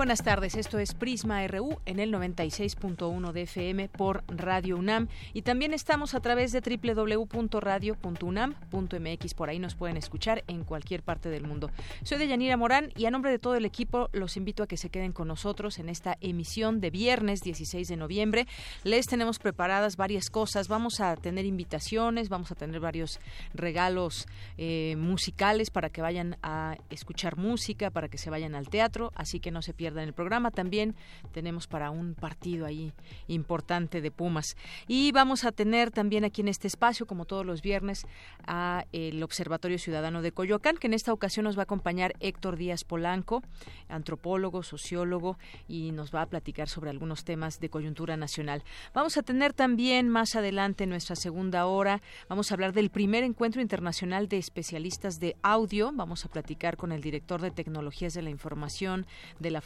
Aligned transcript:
Buenas 0.00 0.22
tardes. 0.22 0.54
Esto 0.54 0.78
es 0.78 0.94
Prisma 0.94 1.46
RU 1.46 1.78
en 1.84 2.00
el 2.00 2.10
96.1 2.10 3.32
de 3.32 3.42
FM 3.42 3.90
por 3.90 4.24
Radio 4.28 4.78
UNAM 4.78 5.08
y 5.34 5.42
también 5.42 5.74
estamos 5.74 6.14
a 6.14 6.20
través 6.20 6.52
de 6.52 6.62
www.radio.unam.mx. 6.62 9.34
Por 9.34 9.50
ahí 9.50 9.58
nos 9.58 9.74
pueden 9.74 9.98
escuchar 9.98 10.42
en 10.46 10.64
cualquier 10.64 11.02
parte 11.02 11.28
del 11.28 11.46
mundo. 11.46 11.70
Soy 12.02 12.16
Deyanira 12.16 12.56
Morán 12.56 12.94
y 12.96 13.04
a 13.04 13.10
nombre 13.10 13.30
de 13.30 13.38
todo 13.38 13.56
el 13.56 13.66
equipo 13.66 14.08
los 14.12 14.38
invito 14.38 14.62
a 14.62 14.66
que 14.66 14.78
se 14.78 14.88
queden 14.88 15.12
con 15.12 15.28
nosotros 15.28 15.78
en 15.78 15.90
esta 15.90 16.16
emisión 16.22 16.80
de 16.80 16.88
viernes 16.88 17.42
16 17.42 17.86
de 17.86 17.96
noviembre. 17.98 18.46
Les 18.84 19.04
tenemos 19.04 19.38
preparadas 19.38 19.98
varias 19.98 20.30
cosas. 20.30 20.68
Vamos 20.68 21.00
a 21.00 21.14
tener 21.16 21.44
invitaciones, 21.44 22.30
vamos 22.30 22.50
a 22.50 22.54
tener 22.54 22.80
varios 22.80 23.20
regalos 23.52 24.26
eh, 24.56 24.96
musicales 24.96 25.68
para 25.68 25.90
que 25.90 26.00
vayan 26.00 26.38
a 26.42 26.78
escuchar 26.88 27.36
música, 27.36 27.90
para 27.90 28.08
que 28.08 28.16
se 28.16 28.30
vayan 28.30 28.54
al 28.54 28.70
teatro. 28.70 29.12
Así 29.14 29.40
que 29.40 29.50
no 29.50 29.60
se 29.60 29.74
pierdan 29.74 29.89
en 29.98 30.08
el 30.08 30.12
programa. 30.12 30.50
También 30.50 30.94
tenemos 31.32 31.66
para 31.66 31.90
un 31.90 32.14
partido 32.14 32.66
ahí 32.66 32.92
importante 33.28 34.00
de 34.00 34.10
Pumas. 34.10 34.56
Y 34.86 35.12
vamos 35.12 35.44
a 35.44 35.52
tener 35.52 35.90
también 35.90 36.24
aquí 36.24 36.40
en 36.40 36.48
este 36.48 36.68
espacio, 36.68 37.06
como 37.06 37.24
todos 37.24 37.44
los 37.44 37.62
viernes, 37.62 38.06
a 38.46 38.84
el 38.92 39.22
Observatorio 39.22 39.78
Ciudadano 39.78 40.22
de 40.22 40.32
Coyoacán, 40.32 40.76
que 40.76 40.86
en 40.86 40.94
esta 40.94 41.12
ocasión 41.12 41.44
nos 41.44 41.56
va 41.56 41.62
a 41.62 41.64
acompañar 41.64 42.14
Héctor 42.20 42.56
Díaz 42.56 42.84
Polanco, 42.84 43.42
antropólogo, 43.88 44.62
sociólogo, 44.62 45.38
y 45.68 45.92
nos 45.92 46.14
va 46.14 46.22
a 46.22 46.26
platicar 46.26 46.68
sobre 46.68 46.90
algunos 46.90 47.24
temas 47.24 47.60
de 47.60 47.70
coyuntura 47.70 48.16
nacional. 48.16 48.62
Vamos 48.94 49.16
a 49.16 49.22
tener 49.22 49.52
también 49.52 50.08
más 50.08 50.36
adelante 50.36 50.86
nuestra 50.86 51.16
segunda 51.16 51.66
hora, 51.66 52.02
vamos 52.28 52.50
a 52.50 52.54
hablar 52.54 52.72
del 52.72 52.90
primer 52.90 53.24
encuentro 53.24 53.60
internacional 53.60 54.28
de 54.28 54.38
especialistas 54.38 55.20
de 55.20 55.36
audio. 55.42 55.92
Vamos 55.92 56.24
a 56.24 56.28
platicar 56.28 56.76
con 56.76 56.92
el 56.92 57.00
director 57.00 57.40
de 57.40 57.50
tecnologías 57.50 58.14
de 58.14 58.22
la 58.22 58.30
información 58.30 59.06
de 59.38 59.50
la 59.50 59.60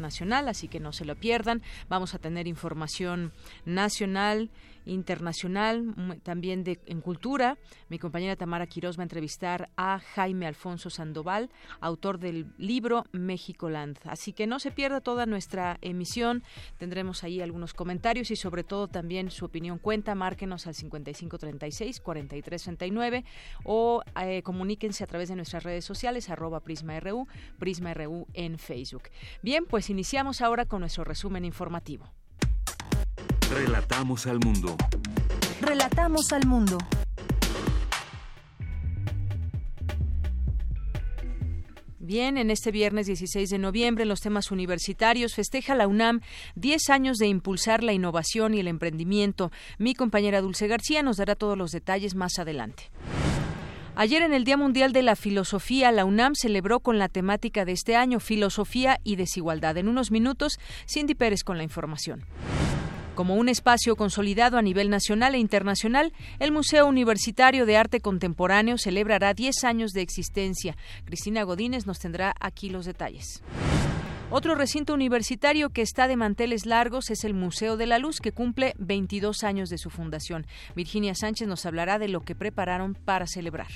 Nacional, 0.00 0.48
así 0.48 0.68
que 0.68 0.80
no 0.80 0.92
se 0.92 1.04
lo 1.04 1.16
pierdan. 1.16 1.62
Vamos 1.88 2.14
a 2.14 2.18
tener 2.18 2.46
información 2.46 3.32
nacional 3.64 4.50
internacional, 4.86 5.94
también 6.22 6.64
de, 6.64 6.80
en 6.86 7.00
cultura. 7.00 7.58
Mi 7.88 7.98
compañera 7.98 8.36
Tamara 8.36 8.66
Quiroz 8.66 8.98
va 8.98 9.02
a 9.02 9.04
entrevistar 9.04 9.68
a 9.76 9.98
Jaime 9.98 10.46
Alfonso 10.46 10.90
Sandoval, 10.90 11.50
autor 11.80 12.18
del 12.18 12.46
libro 12.56 13.04
México 13.12 13.68
Land. 13.68 13.98
Así 14.04 14.32
que 14.32 14.46
no 14.46 14.58
se 14.58 14.70
pierda 14.70 15.00
toda 15.00 15.26
nuestra 15.26 15.78
emisión. 15.82 16.42
Tendremos 16.78 17.24
ahí 17.24 17.40
algunos 17.40 17.74
comentarios 17.74 18.30
y 18.30 18.36
sobre 18.36 18.64
todo 18.64 18.88
también 18.88 19.30
su 19.30 19.44
opinión 19.44 19.78
cuenta. 19.78 20.14
Márquenos 20.14 20.66
al 20.66 20.74
5536-4339 20.74 23.24
o 23.64 24.02
eh, 24.20 24.42
comuníquense 24.42 25.04
a 25.04 25.06
través 25.06 25.28
de 25.28 25.36
nuestras 25.36 25.64
redes 25.64 25.84
sociales, 25.84 26.30
arroba 26.30 26.60
PrismaRU, 26.60 27.28
PrismaRU 27.58 28.26
en 28.32 28.58
Facebook. 28.58 29.10
Bien, 29.42 29.66
pues 29.66 29.90
iniciamos 29.90 30.40
ahora 30.40 30.64
con 30.64 30.80
nuestro 30.80 31.04
resumen 31.04 31.44
informativo. 31.44 32.10
Relatamos 33.50 34.26
al 34.26 34.40
mundo. 34.40 34.76
Relatamos 35.60 36.32
al 36.32 36.46
mundo. 36.46 36.78
Bien, 42.00 42.38
en 42.38 42.50
este 42.50 42.72
viernes 42.72 43.06
16 43.06 43.48
de 43.50 43.58
noviembre, 43.58 44.02
en 44.02 44.08
los 44.08 44.20
temas 44.20 44.50
universitarios, 44.50 45.34
festeja 45.34 45.76
la 45.76 45.86
UNAM 45.86 46.20
10 46.56 46.90
años 46.90 47.18
de 47.18 47.28
impulsar 47.28 47.84
la 47.84 47.92
innovación 47.92 48.52
y 48.54 48.60
el 48.60 48.68
emprendimiento. 48.68 49.52
Mi 49.78 49.94
compañera 49.94 50.40
Dulce 50.40 50.66
García 50.66 51.02
nos 51.02 51.16
dará 51.16 51.36
todos 51.36 51.56
los 51.56 51.70
detalles 51.70 52.16
más 52.16 52.38
adelante. 52.40 52.90
Ayer 53.94 54.22
en 54.22 54.34
el 54.34 54.44
Día 54.44 54.56
Mundial 54.56 54.92
de 54.92 55.02
la 55.02 55.16
Filosofía, 55.16 55.90
la 55.92 56.04
UNAM 56.04 56.34
celebró 56.34 56.80
con 56.80 56.98
la 56.98 57.08
temática 57.08 57.64
de 57.64 57.72
este 57.72 57.96
año 57.96 58.20
Filosofía 58.20 58.98
y 59.04 59.16
Desigualdad. 59.16 59.76
En 59.78 59.88
unos 59.88 60.10
minutos, 60.10 60.58
Cindy 60.86 61.14
Pérez 61.14 61.44
con 61.44 61.56
la 61.56 61.64
información. 61.64 62.26
Como 63.16 63.36
un 63.36 63.48
espacio 63.48 63.96
consolidado 63.96 64.58
a 64.58 64.62
nivel 64.62 64.90
nacional 64.90 65.34
e 65.34 65.38
internacional, 65.38 66.12
el 66.38 66.52
Museo 66.52 66.86
Universitario 66.86 67.64
de 67.64 67.78
Arte 67.78 68.00
Contemporáneo 68.00 68.76
celebrará 68.76 69.32
10 69.32 69.64
años 69.64 69.92
de 69.92 70.02
existencia. 70.02 70.76
Cristina 71.06 71.42
Godínez 71.42 71.86
nos 71.86 71.98
tendrá 71.98 72.34
aquí 72.38 72.68
los 72.68 72.84
detalles. 72.84 73.42
Otro 74.28 74.54
recinto 74.54 74.92
universitario 74.92 75.70
que 75.70 75.80
está 75.80 76.08
de 76.08 76.16
manteles 76.16 76.66
largos 76.66 77.10
es 77.10 77.24
el 77.24 77.32
Museo 77.32 77.78
de 77.78 77.86
la 77.86 77.98
Luz, 77.98 78.20
que 78.20 78.32
cumple 78.32 78.74
22 78.76 79.44
años 79.44 79.70
de 79.70 79.78
su 79.78 79.88
fundación. 79.88 80.46
Virginia 80.74 81.14
Sánchez 81.14 81.48
nos 81.48 81.64
hablará 81.64 81.98
de 81.98 82.08
lo 82.08 82.20
que 82.20 82.34
prepararon 82.34 82.94
para 82.94 83.26
celebrar. 83.26 83.68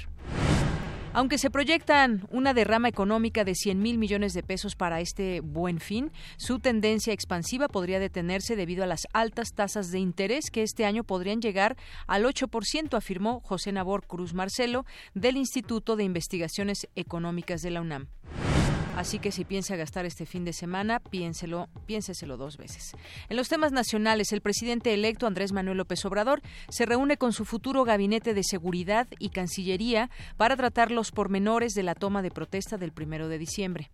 Aunque 1.13 1.39
se 1.39 1.51
proyectan 1.51 2.25
una 2.31 2.55
derrama 2.55 2.89
económica 2.89 3.43
de 3.43 3.57
100 3.57 3.83
mil 3.83 3.99
millones 3.99 4.33
de 4.33 4.45
pesos 4.45 4.77
para 4.77 5.01
este 5.01 5.41
buen 5.41 5.81
fin, 5.81 6.13
su 6.37 6.61
tendencia 6.61 7.13
expansiva 7.13 7.67
podría 7.67 7.99
detenerse 7.99 8.55
debido 8.55 8.85
a 8.85 8.87
las 8.87 9.09
altas 9.13 9.53
tasas 9.53 9.91
de 9.91 9.99
interés 9.99 10.53
que 10.53 10.63
este 10.63 10.85
año 10.85 11.03
podrían 11.03 11.41
llegar 11.41 11.77
al 12.07 12.25
8%, 12.25 12.97
afirmó 12.97 13.41
José 13.41 13.73
Nabor 13.73 14.07
Cruz 14.07 14.35
Marcelo 14.35 14.87
del 15.15 15.37
Instituto 15.37 15.97
de 15.97 16.05
Investigaciones 16.05 16.89
Económicas 16.95 17.61
de 17.63 17.71
la 17.71 17.81
UNAM. 17.81 18.07
Así 19.01 19.19
que 19.19 19.33
si 19.33 19.47
piensa 19.47 19.77
gastar 19.77 20.05
este 20.05 20.27
fin 20.27 20.45
de 20.45 20.53
semana, 20.53 21.01
piénselo, 21.01 21.71
piénseselo 21.87 22.37
dos 22.37 22.59
veces. 22.59 22.93
En 23.31 23.39
los 23.39 23.49
temas 23.49 23.73
nacionales, 23.73 24.31
el 24.31 24.43
presidente 24.43 24.93
electo 24.93 25.27
Andrés 25.27 25.53
Manuel 25.53 25.79
López 25.79 26.05
Obrador 26.05 26.43
se 26.69 26.85
reúne 26.85 27.17
con 27.17 27.33
su 27.33 27.47
futuro 27.47 27.85
gabinete 27.85 28.35
de 28.35 28.45
seguridad 28.45 29.09
y 29.19 29.31
cancillería 29.31 30.11
para 30.37 30.55
tratar 30.55 30.91
los 30.91 31.13
pormenores 31.13 31.73
de 31.73 31.83
la 31.83 31.95
toma 31.95 32.21
de 32.21 32.31
protesta 32.31 32.77
del 32.77 32.93
primero 32.93 33.29
de 33.29 33.39
diciembre. 33.39 33.91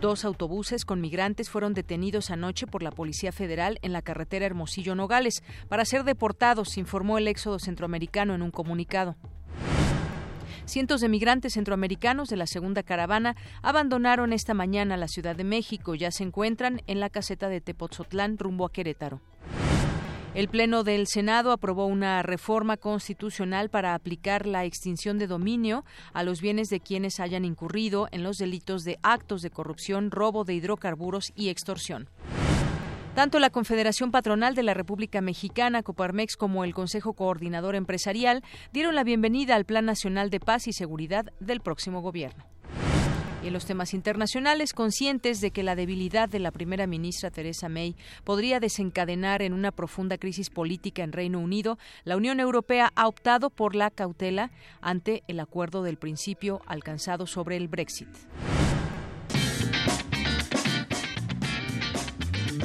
Dos 0.00 0.24
autobuses 0.24 0.84
con 0.84 1.00
migrantes 1.00 1.50
fueron 1.50 1.74
detenidos 1.74 2.30
anoche 2.30 2.68
por 2.68 2.84
la 2.84 2.92
Policía 2.92 3.32
Federal 3.32 3.80
en 3.82 3.92
la 3.92 4.02
carretera 4.02 4.46
Hermosillo 4.46 4.94
Nogales 4.94 5.42
para 5.68 5.84
ser 5.84 6.04
deportados, 6.04 6.78
informó 6.78 7.18
el 7.18 7.26
éxodo 7.26 7.58
centroamericano 7.58 8.36
en 8.36 8.42
un 8.42 8.52
comunicado. 8.52 9.16
Cientos 10.68 11.00
de 11.00 11.08
migrantes 11.08 11.54
centroamericanos 11.54 12.28
de 12.28 12.36
la 12.36 12.46
segunda 12.46 12.82
caravana 12.82 13.36
abandonaron 13.62 14.34
esta 14.34 14.52
mañana 14.52 14.98
la 14.98 15.08
Ciudad 15.08 15.34
de 15.34 15.42
México. 15.42 15.94
Ya 15.94 16.10
se 16.10 16.24
encuentran 16.24 16.82
en 16.86 17.00
la 17.00 17.08
caseta 17.08 17.48
de 17.48 17.62
Tepotzotlán 17.62 18.36
rumbo 18.36 18.66
a 18.66 18.70
Querétaro. 18.70 19.22
El 20.34 20.48
Pleno 20.48 20.84
del 20.84 21.06
Senado 21.06 21.52
aprobó 21.52 21.86
una 21.86 22.22
reforma 22.22 22.76
constitucional 22.76 23.70
para 23.70 23.94
aplicar 23.94 24.46
la 24.46 24.66
extinción 24.66 25.16
de 25.16 25.26
dominio 25.26 25.86
a 26.12 26.22
los 26.22 26.42
bienes 26.42 26.68
de 26.68 26.80
quienes 26.80 27.18
hayan 27.18 27.46
incurrido 27.46 28.06
en 28.10 28.22
los 28.22 28.36
delitos 28.36 28.84
de 28.84 28.98
actos 29.02 29.40
de 29.40 29.48
corrupción, 29.48 30.10
robo 30.10 30.44
de 30.44 30.52
hidrocarburos 30.52 31.32
y 31.34 31.48
extorsión. 31.48 32.10
Tanto 33.18 33.40
la 33.40 33.50
Confederación 33.50 34.12
Patronal 34.12 34.54
de 34.54 34.62
la 34.62 34.74
República 34.74 35.20
Mexicana, 35.20 35.82
Coparmex, 35.82 36.36
como 36.36 36.62
el 36.62 36.72
Consejo 36.72 37.14
Coordinador 37.14 37.74
Empresarial 37.74 38.44
dieron 38.72 38.94
la 38.94 39.02
bienvenida 39.02 39.56
al 39.56 39.64
Plan 39.64 39.86
Nacional 39.86 40.30
de 40.30 40.38
Paz 40.38 40.68
y 40.68 40.72
Seguridad 40.72 41.32
del 41.40 41.60
próximo 41.60 42.00
gobierno. 42.00 42.44
Y 43.42 43.48
en 43.48 43.54
los 43.54 43.66
temas 43.66 43.92
internacionales, 43.92 44.72
conscientes 44.72 45.40
de 45.40 45.50
que 45.50 45.64
la 45.64 45.74
debilidad 45.74 46.28
de 46.28 46.38
la 46.38 46.52
primera 46.52 46.86
ministra 46.86 47.32
Theresa 47.32 47.68
May 47.68 47.96
podría 48.22 48.60
desencadenar 48.60 49.42
en 49.42 49.52
una 49.52 49.72
profunda 49.72 50.16
crisis 50.16 50.48
política 50.48 51.02
en 51.02 51.10
Reino 51.10 51.40
Unido, 51.40 51.76
la 52.04 52.16
Unión 52.16 52.38
Europea 52.38 52.92
ha 52.94 53.08
optado 53.08 53.50
por 53.50 53.74
la 53.74 53.90
cautela 53.90 54.52
ante 54.80 55.24
el 55.26 55.40
acuerdo 55.40 55.82
del 55.82 55.96
principio 55.96 56.62
alcanzado 56.66 57.26
sobre 57.26 57.56
el 57.56 57.66
Brexit. 57.66 58.10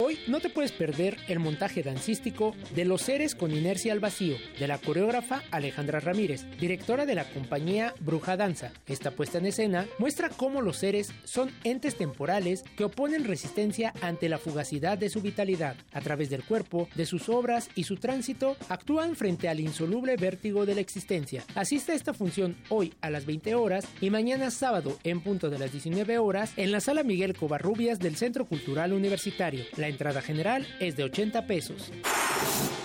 Hoy 0.00 0.18
no 0.26 0.40
te 0.40 0.50
puedes 0.50 0.72
perder 0.72 1.16
el 1.28 1.38
montaje 1.38 1.84
dancístico 1.84 2.56
de 2.74 2.84
Los 2.84 3.02
seres 3.02 3.36
con 3.36 3.52
inercia 3.52 3.92
al 3.92 4.00
vacío, 4.00 4.36
de 4.58 4.66
la 4.66 4.78
coreógrafa 4.78 5.44
Alejandra 5.52 6.00
Ramírez, 6.00 6.44
directora 6.58 7.06
de 7.06 7.14
la 7.14 7.30
compañía 7.30 7.94
Bruja 8.00 8.36
Danza. 8.36 8.72
Esta 8.88 9.12
puesta 9.12 9.38
en 9.38 9.46
escena 9.46 9.86
muestra 9.98 10.30
cómo 10.30 10.62
los 10.62 10.78
seres 10.78 11.12
son 11.22 11.52
entes 11.62 11.94
temporales 11.94 12.64
que 12.76 12.82
oponen 12.82 13.24
resistencia 13.24 13.94
ante 14.00 14.28
la 14.28 14.38
fugacidad 14.38 14.98
de 14.98 15.10
su 15.10 15.20
vitalidad. 15.20 15.76
A 15.92 16.00
través 16.00 16.28
del 16.28 16.42
cuerpo, 16.42 16.88
de 16.96 17.06
sus 17.06 17.28
obras 17.28 17.70
y 17.76 17.84
su 17.84 17.94
tránsito, 17.94 18.56
actúan 18.68 19.14
frente 19.14 19.48
al 19.48 19.60
insoluble 19.60 20.16
vértigo 20.16 20.66
de 20.66 20.74
la 20.74 20.80
existencia. 20.80 21.44
Asiste 21.54 21.92
a 21.92 21.94
esta 21.94 22.14
función 22.14 22.56
hoy 22.68 22.94
a 23.00 23.10
las 23.10 23.26
20 23.26 23.54
horas 23.54 23.86
y 24.00 24.10
mañana 24.10 24.50
sábado 24.50 24.98
en 25.04 25.20
punto 25.20 25.50
de 25.50 25.60
las 25.60 25.70
19 25.70 26.18
horas 26.18 26.52
en 26.56 26.72
la 26.72 26.80
sala 26.80 27.04
Miguel 27.04 27.36
Covarrubias 27.36 28.00
del 28.00 28.16
Centro 28.16 28.44
Cultural 28.44 28.92
Universitario. 28.92 29.64
La 29.84 29.90
entrada 29.90 30.22
general 30.22 30.66
es 30.80 30.96
de 30.96 31.04
80 31.04 31.46
pesos. 31.46 31.92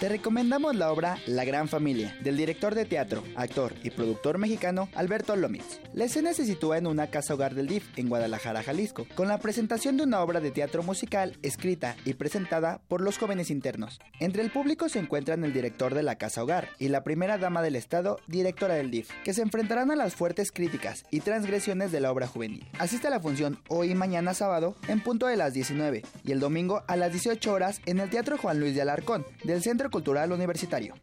Te 0.02 0.08
recomendamos 0.08 0.78
la 0.78 0.92
obra 0.94 1.18
La 1.28 1.44
Gran 1.44 1.68
Familia, 1.68 2.16
del 2.24 2.38
director 2.38 2.74
de 2.74 2.86
teatro, 2.86 3.22
actor 3.36 3.74
y 3.84 3.90
productor 3.90 4.38
mexicano 4.38 4.88
Alberto 4.96 5.36
Lomitz. 5.36 5.82
La 5.94 6.06
escena 6.06 6.34
se 6.34 6.46
sitúa 6.46 6.78
en 6.78 6.88
una 6.88 7.08
casa 7.08 7.34
hogar 7.34 7.54
del 7.54 7.68
DIF 7.68 7.86
en 7.98 8.08
Guadalajara, 8.08 8.64
Jalisco, 8.64 9.06
con 9.16 9.28
la 9.28 9.40
presentación 9.40 9.98
de 9.98 10.04
una 10.04 10.22
obra 10.22 10.40
de 10.40 10.52
teatro 10.52 10.84
musical 10.84 11.38
escrita 11.42 11.98
y 12.06 12.14
presentada 12.14 12.80
por 12.88 13.02
los 13.02 13.18
jóvenes 13.18 13.52
internos. 13.52 14.00
Entre 14.22 14.42
el 14.42 14.52
público 14.52 14.88
se 14.88 15.00
encuentran 15.00 15.44
el 15.44 15.52
director 15.52 15.94
de 15.94 16.04
la 16.04 16.16
casa 16.16 16.44
hogar 16.44 16.70
y 16.80 16.88
la 16.88 17.04
primera 17.04 17.38
dama 17.38 17.62
del 17.62 17.76
Estado, 17.76 18.20
directora 18.28 18.76
del 18.76 18.92
DIF, 18.92 19.10
que 19.26 19.34
se 19.34 19.42
enfrentarán 19.42 19.92
a 19.92 19.98
las 19.98 20.16
fuertes 20.16 20.54
críticas 20.54 21.04
y 21.12 21.20
transgresiones 21.20 21.92
de 21.92 22.00
la 22.00 22.12
obra 22.12 22.28
juvenil. 22.28 22.66
Asiste 22.78 23.08
a 23.08 23.12
la 23.12 23.20
función 23.20 23.60
hoy 23.68 23.92
y 23.92 23.96
mañana 23.96 24.34
sábado 24.34 24.76
en 24.88 25.02
punto 25.02 25.28
de 25.28 25.36
las 25.36 25.54
19 25.54 26.04
y 26.24 26.32
el 26.32 26.40
domingo 26.40 26.84
a 26.90 26.98
las 26.98 27.12
18 27.12 27.54
horas 27.54 27.82
en 27.86 28.00
el 28.00 28.10
Teatro 28.10 28.38
Juan 28.38 28.60
Luis 28.60 28.74
de 28.74 28.82
Alarcón 28.82 29.24
del 29.44 29.62
Centro 29.62 29.92
Cultural 29.92 30.32
Universitario. 30.32 30.96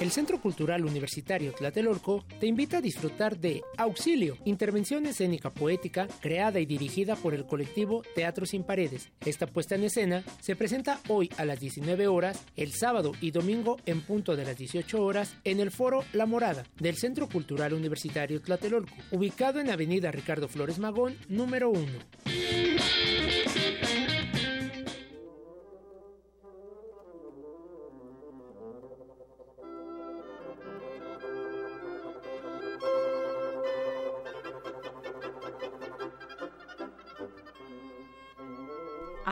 El 0.00 0.12
Centro 0.12 0.40
Cultural 0.40 0.84
Universitario 0.84 1.52
Tlatelolco 1.52 2.24
te 2.38 2.46
invita 2.46 2.78
a 2.78 2.80
disfrutar 2.80 3.36
de 3.36 3.60
Auxilio, 3.76 4.36
intervención 4.44 5.04
escénica 5.06 5.50
poética 5.50 6.06
creada 6.20 6.60
y 6.60 6.64
dirigida 6.64 7.16
por 7.16 7.34
el 7.34 7.44
colectivo 7.44 8.02
Teatro 8.14 8.46
Sin 8.46 8.62
Paredes. 8.62 9.10
Esta 9.26 9.48
puesta 9.48 9.74
en 9.74 9.84
escena 9.84 10.22
se 10.40 10.54
presenta 10.54 11.00
hoy 11.08 11.28
a 11.36 11.44
las 11.44 11.58
19 11.58 12.06
horas, 12.06 12.40
el 12.56 12.72
sábado 12.72 13.12
y 13.20 13.32
domingo 13.32 13.78
en 13.86 14.02
punto 14.02 14.36
de 14.36 14.44
las 14.44 14.56
18 14.56 15.02
horas 15.02 15.34
en 15.44 15.58
el 15.58 15.72
foro 15.72 16.04
La 16.12 16.24
Morada 16.24 16.64
del 16.78 16.96
Centro 16.96 17.28
Cultural 17.28 17.74
Universitario 17.74 18.40
Tlatelolco, 18.40 18.94
ubicado 19.10 19.58
en 19.58 19.70
Avenida 19.70 20.12
Ricardo 20.12 20.46
Flores 20.46 20.78
Magón, 20.78 21.16
número 21.28 21.68
1. 21.68 21.80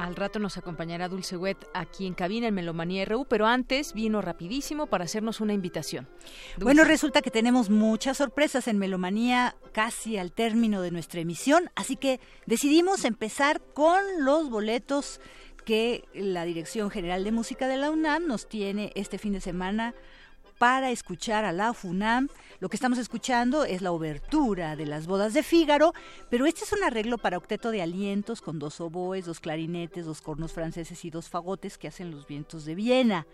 Al 0.08 0.16
rato 0.16 0.38
nos 0.38 0.56
acompañará 0.56 1.06
Dulce 1.06 1.37
Wet 1.37 1.69
aquí 1.75 2.06
en 2.06 2.14
cabina 2.14 2.46
en 2.46 2.55
Melomanía 2.55 3.05
RU, 3.05 3.26
pero 3.26 3.46
antes 3.46 3.93
vino 3.93 4.22
rapidísimo 4.22 4.87
para 4.87 5.05
hacernos 5.05 5.43
una 5.43 5.52
invitación. 5.52 6.08
Bueno, 6.56 6.84
resulta 6.84 7.20
que 7.20 7.31
tenemos 7.31 7.69
muchas 7.69 8.16
sorpresas 8.16 8.69
en 8.69 8.78
Melomanía 8.78 9.55
casi 9.72 10.16
al 10.16 10.32
término 10.32 10.81
de 10.81 10.93
nuestra 10.93 11.20
emisión, 11.20 11.70
así 11.75 11.96
que 11.96 12.20
decidimos 12.46 13.05
empezar 13.05 13.60
con 13.75 14.02
los 14.20 14.49
boletos 14.49 15.20
que 15.66 16.08
la 16.14 16.46
Dirección 16.46 16.88
General 16.88 17.22
de 17.22 17.31
Música 17.31 17.69
de 17.69 17.76
la 17.76 17.90
UNAM 17.90 18.26
nos 18.26 18.49
tiene 18.49 18.93
este 18.94 19.19
fin 19.19 19.34
de 19.34 19.43
semana 19.43 19.94
para 20.58 20.90
escuchar 20.90 21.44
a 21.44 21.52
la 21.52 21.72
FUNAM. 21.72 22.28
Lo 22.60 22.69
que 22.69 22.76
estamos 22.76 22.99
escuchando 22.99 23.64
es 23.64 23.81
la 23.81 23.93
obertura 23.93 24.76
de 24.76 24.87
las 24.87 25.06
bodas 25.06 25.32
de 25.32 25.43
Fígaro, 25.43 25.94
pero 26.28 26.46
este 26.46 26.64
es 26.64 26.72
un 26.72 26.82
arreglo 26.82 27.16
para 27.19 27.38
octeto 27.38 27.70
de 27.70 27.82
alientos 27.82 28.43
con 28.43 28.58
dos 28.58 28.81
oboes, 28.81 29.25
dos 29.25 29.40
clarinetes, 29.40 30.06
dos 30.06 30.20
cornos 30.20 30.52
franceses 30.52 31.05
y 31.05 31.10
dos 31.10 31.28
fagotes 31.28 31.78
que 31.78 31.88
hacen 31.88 32.10
los 32.10 32.26
vientos 32.26 32.64
de 32.64 32.75
Viena. 32.75 33.26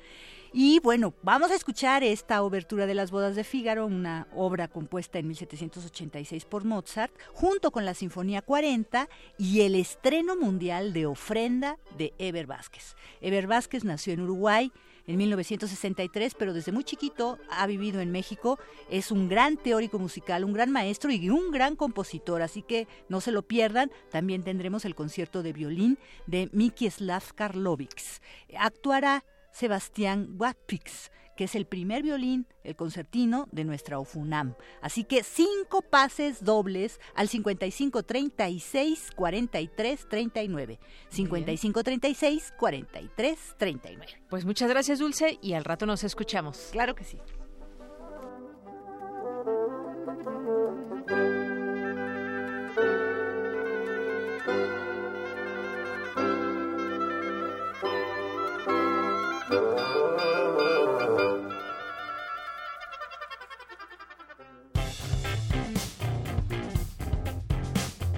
Y 0.56 0.78
bueno, 0.78 1.14
vamos 1.22 1.50
a 1.50 1.56
escuchar 1.56 2.04
esta 2.04 2.40
obertura 2.44 2.86
de 2.86 2.94
las 2.94 3.10
bodas 3.10 3.34
de 3.34 3.42
Fígaro, 3.42 3.86
una 3.86 4.28
obra 4.36 4.68
compuesta 4.68 5.18
en 5.18 5.26
1786 5.26 6.44
por 6.44 6.64
Mozart, 6.64 7.12
junto 7.32 7.72
con 7.72 7.84
la 7.84 7.92
Sinfonía 7.92 8.40
40 8.40 9.08
y 9.36 9.62
el 9.62 9.74
estreno 9.74 10.36
mundial 10.36 10.92
de 10.92 11.06
Ofrenda 11.06 11.78
de 11.98 12.14
Eber 12.18 12.46
Vázquez. 12.46 12.94
Eber 13.20 13.48
Vázquez 13.48 13.82
nació 13.82 14.12
en 14.12 14.20
Uruguay, 14.20 14.70
en 15.06 15.16
1963, 15.16 16.34
pero 16.34 16.52
desde 16.52 16.72
muy 16.72 16.84
chiquito 16.84 17.38
ha 17.50 17.66
vivido 17.66 18.00
en 18.00 18.10
México. 18.10 18.58
Es 18.90 19.10
un 19.10 19.28
gran 19.28 19.56
teórico 19.56 19.98
musical, 19.98 20.44
un 20.44 20.52
gran 20.52 20.70
maestro 20.70 21.10
y 21.10 21.30
un 21.30 21.50
gran 21.50 21.76
compositor, 21.76 22.42
así 22.42 22.62
que 22.62 22.88
no 23.08 23.20
se 23.20 23.32
lo 23.32 23.42
pierdan. 23.42 23.90
También 24.10 24.42
tendremos 24.42 24.84
el 24.84 24.94
concierto 24.94 25.42
de 25.42 25.52
violín 25.52 25.98
de 26.26 26.48
Mikislav 26.52 27.34
Karlovics. 27.34 28.20
Actuará 28.56 29.24
Sebastián 29.52 30.34
Watpix 30.36 31.10
que 31.36 31.44
es 31.44 31.54
el 31.54 31.66
primer 31.66 32.02
violín, 32.02 32.46
el 32.62 32.76
concertino 32.76 33.48
de 33.52 33.64
nuestra 33.64 33.98
OFUNAM. 33.98 34.54
Así 34.80 35.04
que 35.04 35.22
cinco 35.22 35.82
pases 35.82 36.44
dobles 36.44 37.00
al 37.14 37.28
55 37.28 38.02
36 38.02 39.10
43 39.14 40.08
39. 40.08 40.80
55 41.08 41.82
36 41.82 42.54
43 42.58 43.54
39. 43.58 44.06
Pues 44.28 44.44
muchas 44.44 44.68
gracias, 44.68 44.98
Dulce, 44.98 45.38
y 45.42 45.54
al 45.54 45.64
rato 45.64 45.86
nos 45.86 46.04
escuchamos. 46.04 46.68
Claro 46.72 46.94
que 46.94 47.04
sí. 47.04 47.18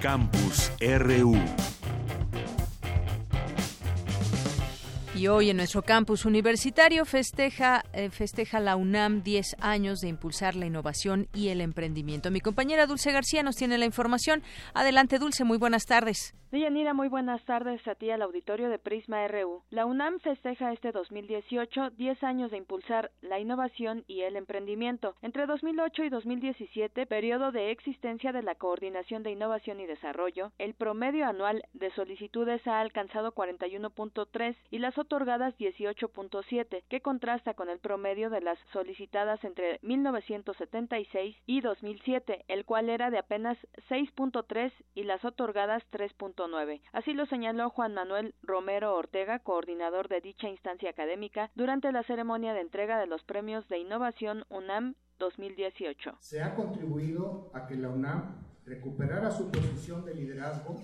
Campus 0.07 0.71
RU. 0.79 1.66
Y 5.17 5.27
hoy 5.29 5.49
en 5.49 5.57
nuestro 5.57 5.81
campus 5.81 6.25
universitario 6.25 7.03
festeja, 7.03 7.81
eh, 7.91 8.11
festeja 8.11 8.59
la 8.59 8.75
UNAM 8.75 9.23
10 9.23 9.55
años 9.61 9.99
de 9.99 10.09
impulsar 10.09 10.55
la 10.55 10.67
innovación 10.67 11.27
y 11.33 11.47
el 11.47 11.61
emprendimiento. 11.61 12.29
Mi 12.29 12.39
compañera 12.39 12.85
Dulce 12.85 13.11
García 13.11 13.41
nos 13.41 13.55
tiene 13.55 13.79
la 13.79 13.85
información. 13.85 14.43
Adelante, 14.75 15.17
Dulce, 15.17 15.43
muy 15.43 15.57
buenas 15.57 15.87
tardes. 15.87 16.35
Deyanira, 16.51 16.93
muy 16.93 17.09
buenas 17.09 17.43
tardes 17.43 17.85
a 17.89 17.95
ti 17.95 18.09
al 18.09 18.21
auditorio 18.21 18.69
de 18.69 18.79
Prisma 18.79 19.27
RU. 19.27 19.63
La 19.69 19.85
UNAM 19.85 20.19
festeja 20.19 20.71
este 20.71 20.93
2018 20.93 21.89
10 21.89 22.23
años 22.23 22.51
de 22.51 22.57
impulsar 22.57 23.11
la 23.21 23.37
innovación 23.37 24.05
y 24.07 24.21
el 24.21 24.37
emprendimiento. 24.37 25.15
Entre 25.21 25.45
2008 25.45 26.05
y 26.05 26.09
2017, 26.09 27.05
periodo 27.05 27.51
de 27.51 27.71
existencia 27.71 28.31
de 28.31 28.43
la 28.43 28.55
Coordinación 28.55 29.23
de 29.23 29.31
Innovación 29.31 29.81
y 29.81 29.87
Desarrollo, 29.87 30.53
el 30.57 30.73
promedio 30.73 31.25
anual 31.25 31.63
de 31.73 31.91
solicitudes 31.91 32.65
ha 32.65 32.79
alcanzado 32.79 33.33
41.3 33.33 34.55
y 34.71 34.79
las 34.79 34.97
otorgadas 35.07 35.57
18.7, 35.57 36.83
que 36.89 37.01
contrasta 37.01 37.53
con 37.53 37.69
el 37.69 37.79
promedio 37.79 38.29
de 38.29 38.41
las 38.41 38.59
solicitadas 38.73 39.41
entre 39.45 39.79
1976 39.81 41.35
y 41.45 41.61
2007, 41.61 42.43
el 42.49 42.65
cual 42.65 42.89
era 42.89 43.09
de 43.09 43.17
apenas 43.17 43.57
6.3 43.89 44.73
y 44.95 45.03
las 45.03 45.23
otorgadas 45.23 45.81
3.9. 45.91 46.81
Así 46.91 47.13
lo 47.13 47.25
señaló 47.25 47.69
Juan 47.69 47.93
Manuel 47.93 48.35
Romero 48.43 48.95
Ortega, 48.95 49.39
coordinador 49.39 50.09
de 50.09 50.19
dicha 50.19 50.49
instancia 50.49 50.89
académica, 50.89 51.51
durante 51.55 51.93
la 51.93 52.03
ceremonia 52.03 52.53
de 52.53 52.61
entrega 52.61 52.99
de 52.99 53.07
los 53.07 53.23
premios 53.23 53.65
de 53.69 53.79
innovación 53.79 54.43
UNAM 54.49 54.95
2018. 55.19 56.17
Se 56.19 56.43
ha 56.43 56.53
contribuido 56.53 57.49
a 57.53 57.65
que 57.65 57.75
la 57.75 57.89
UNAM 57.89 58.35
recuperara 58.65 59.31
su 59.31 59.49
posición 59.49 60.03
de 60.03 60.15
liderazgo 60.15 60.77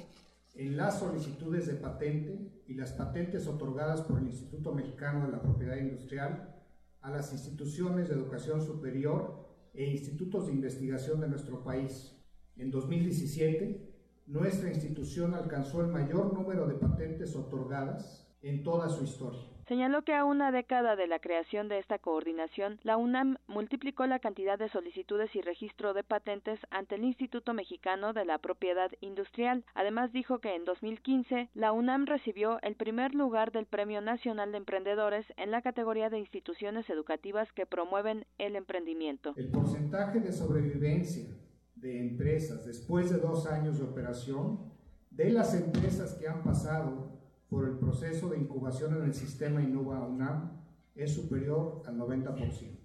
en 0.53 0.77
las 0.77 0.99
solicitudes 0.99 1.65
de 1.67 1.73
patente 1.73 2.61
y 2.67 2.75
las 2.75 2.93
patentes 2.93 3.47
otorgadas 3.47 4.01
por 4.01 4.19
el 4.19 4.27
Instituto 4.27 4.73
Mexicano 4.73 5.25
de 5.25 5.31
la 5.31 5.41
Propiedad 5.41 5.77
Industrial 5.77 6.55
a 7.01 7.09
las 7.09 7.33
instituciones 7.33 8.07
de 8.07 8.15
educación 8.15 8.61
superior 8.61 9.49
e 9.73 9.85
institutos 9.85 10.47
de 10.47 10.53
investigación 10.53 11.19
de 11.19 11.27
nuestro 11.27 11.63
país. 11.63 12.15
En 12.55 12.69
2017, 12.69 13.93
nuestra 14.27 14.69
institución 14.69 15.33
alcanzó 15.33 15.81
el 15.81 15.87
mayor 15.87 16.33
número 16.33 16.67
de 16.67 16.75
patentes 16.75 17.35
otorgadas 17.35 18.31
en 18.41 18.63
toda 18.63 18.89
su 18.89 19.03
historia. 19.03 19.52
Señaló 19.67 20.01
que 20.01 20.13
a 20.13 20.25
una 20.25 20.51
década 20.51 20.97
de 20.97 21.07
la 21.07 21.19
creación 21.19 21.69
de 21.69 21.79
esta 21.79 21.97
coordinación, 21.97 22.79
la 22.83 22.97
UNAM 22.97 23.37
multiplicó 23.47 24.05
la 24.05 24.19
cantidad 24.19 24.59
de 24.59 24.67
solicitudes 24.67 25.33
y 25.35 25.41
registro 25.41 25.93
de 25.93 26.03
patentes 26.03 26.59
ante 26.69 26.95
el 26.95 27.05
Instituto 27.05 27.53
Mexicano 27.53 28.11
de 28.11 28.25
la 28.25 28.39
Propiedad 28.39 28.91
Industrial. 28.99 29.63
Además 29.73 30.11
dijo 30.11 30.39
que 30.39 30.53
en 30.55 30.65
2015 30.65 31.49
la 31.53 31.71
UNAM 31.71 32.05
recibió 32.05 32.59
el 32.61 32.75
primer 32.75 33.15
lugar 33.15 33.53
del 33.53 33.65
Premio 33.65 34.01
Nacional 34.01 34.51
de 34.51 34.57
Emprendedores 34.57 35.25
en 35.37 35.51
la 35.51 35.61
categoría 35.61 36.09
de 36.09 36.19
instituciones 36.19 36.89
educativas 36.89 37.49
que 37.53 37.65
promueven 37.65 38.25
el 38.37 38.57
emprendimiento. 38.57 39.33
El 39.37 39.49
porcentaje 39.49 40.19
de 40.19 40.33
sobrevivencia 40.33 41.29
de 41.75 42.01
empresas 42.01 42.65
después 42.65 43.09
de 43.09 43.17
dos 43.17 43.47
años 43.47 43.77
de 43.77 43.85
operación, 43.85 44.73
de 45.09 45.29
las 45.29 45.53
empresas 45.55 46.15
que 46.15 46.27
han 46.27 46.43
pasado 46.43 47.22
por 47.53 47.69
el 47.69 47.77
proceso 47.77 48.29
de 48.29 48.39
incubación 48.39 48.97
en 48.97 49.03
el 49.03 49.13
sistema 49.13 49.61
Innova 49.61 50.07
UNAM, 50.07 50.59
es 50.95 51.13
superior 51.13 51.83
al 51.85 51.99
90%. 51.99 52.79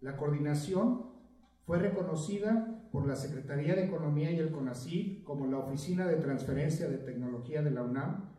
La 0.00 0.16
coordinación 0.16 1.10
fue 1.66 1.78
reconocida 1.78 2.88
por 2.90 3.06
la 3.06 3.16
Secretaría 3.16 3.74
de 3.74 3.84
Economía 3.84 4.30
y 4.30 4.38
el 4.38 4.50
CONACYT 4.50 5.24
como 5.24 5.46
la 5.46 5.58
Oficina 5.58 6.06
de 6.06 6.16
Transferencia 6.16 6.88
de 6.88 6.96
Tecnología 6.96 7.60
de 7.60 7.70
la 7.70 7.82
UNAM 7.82 8.30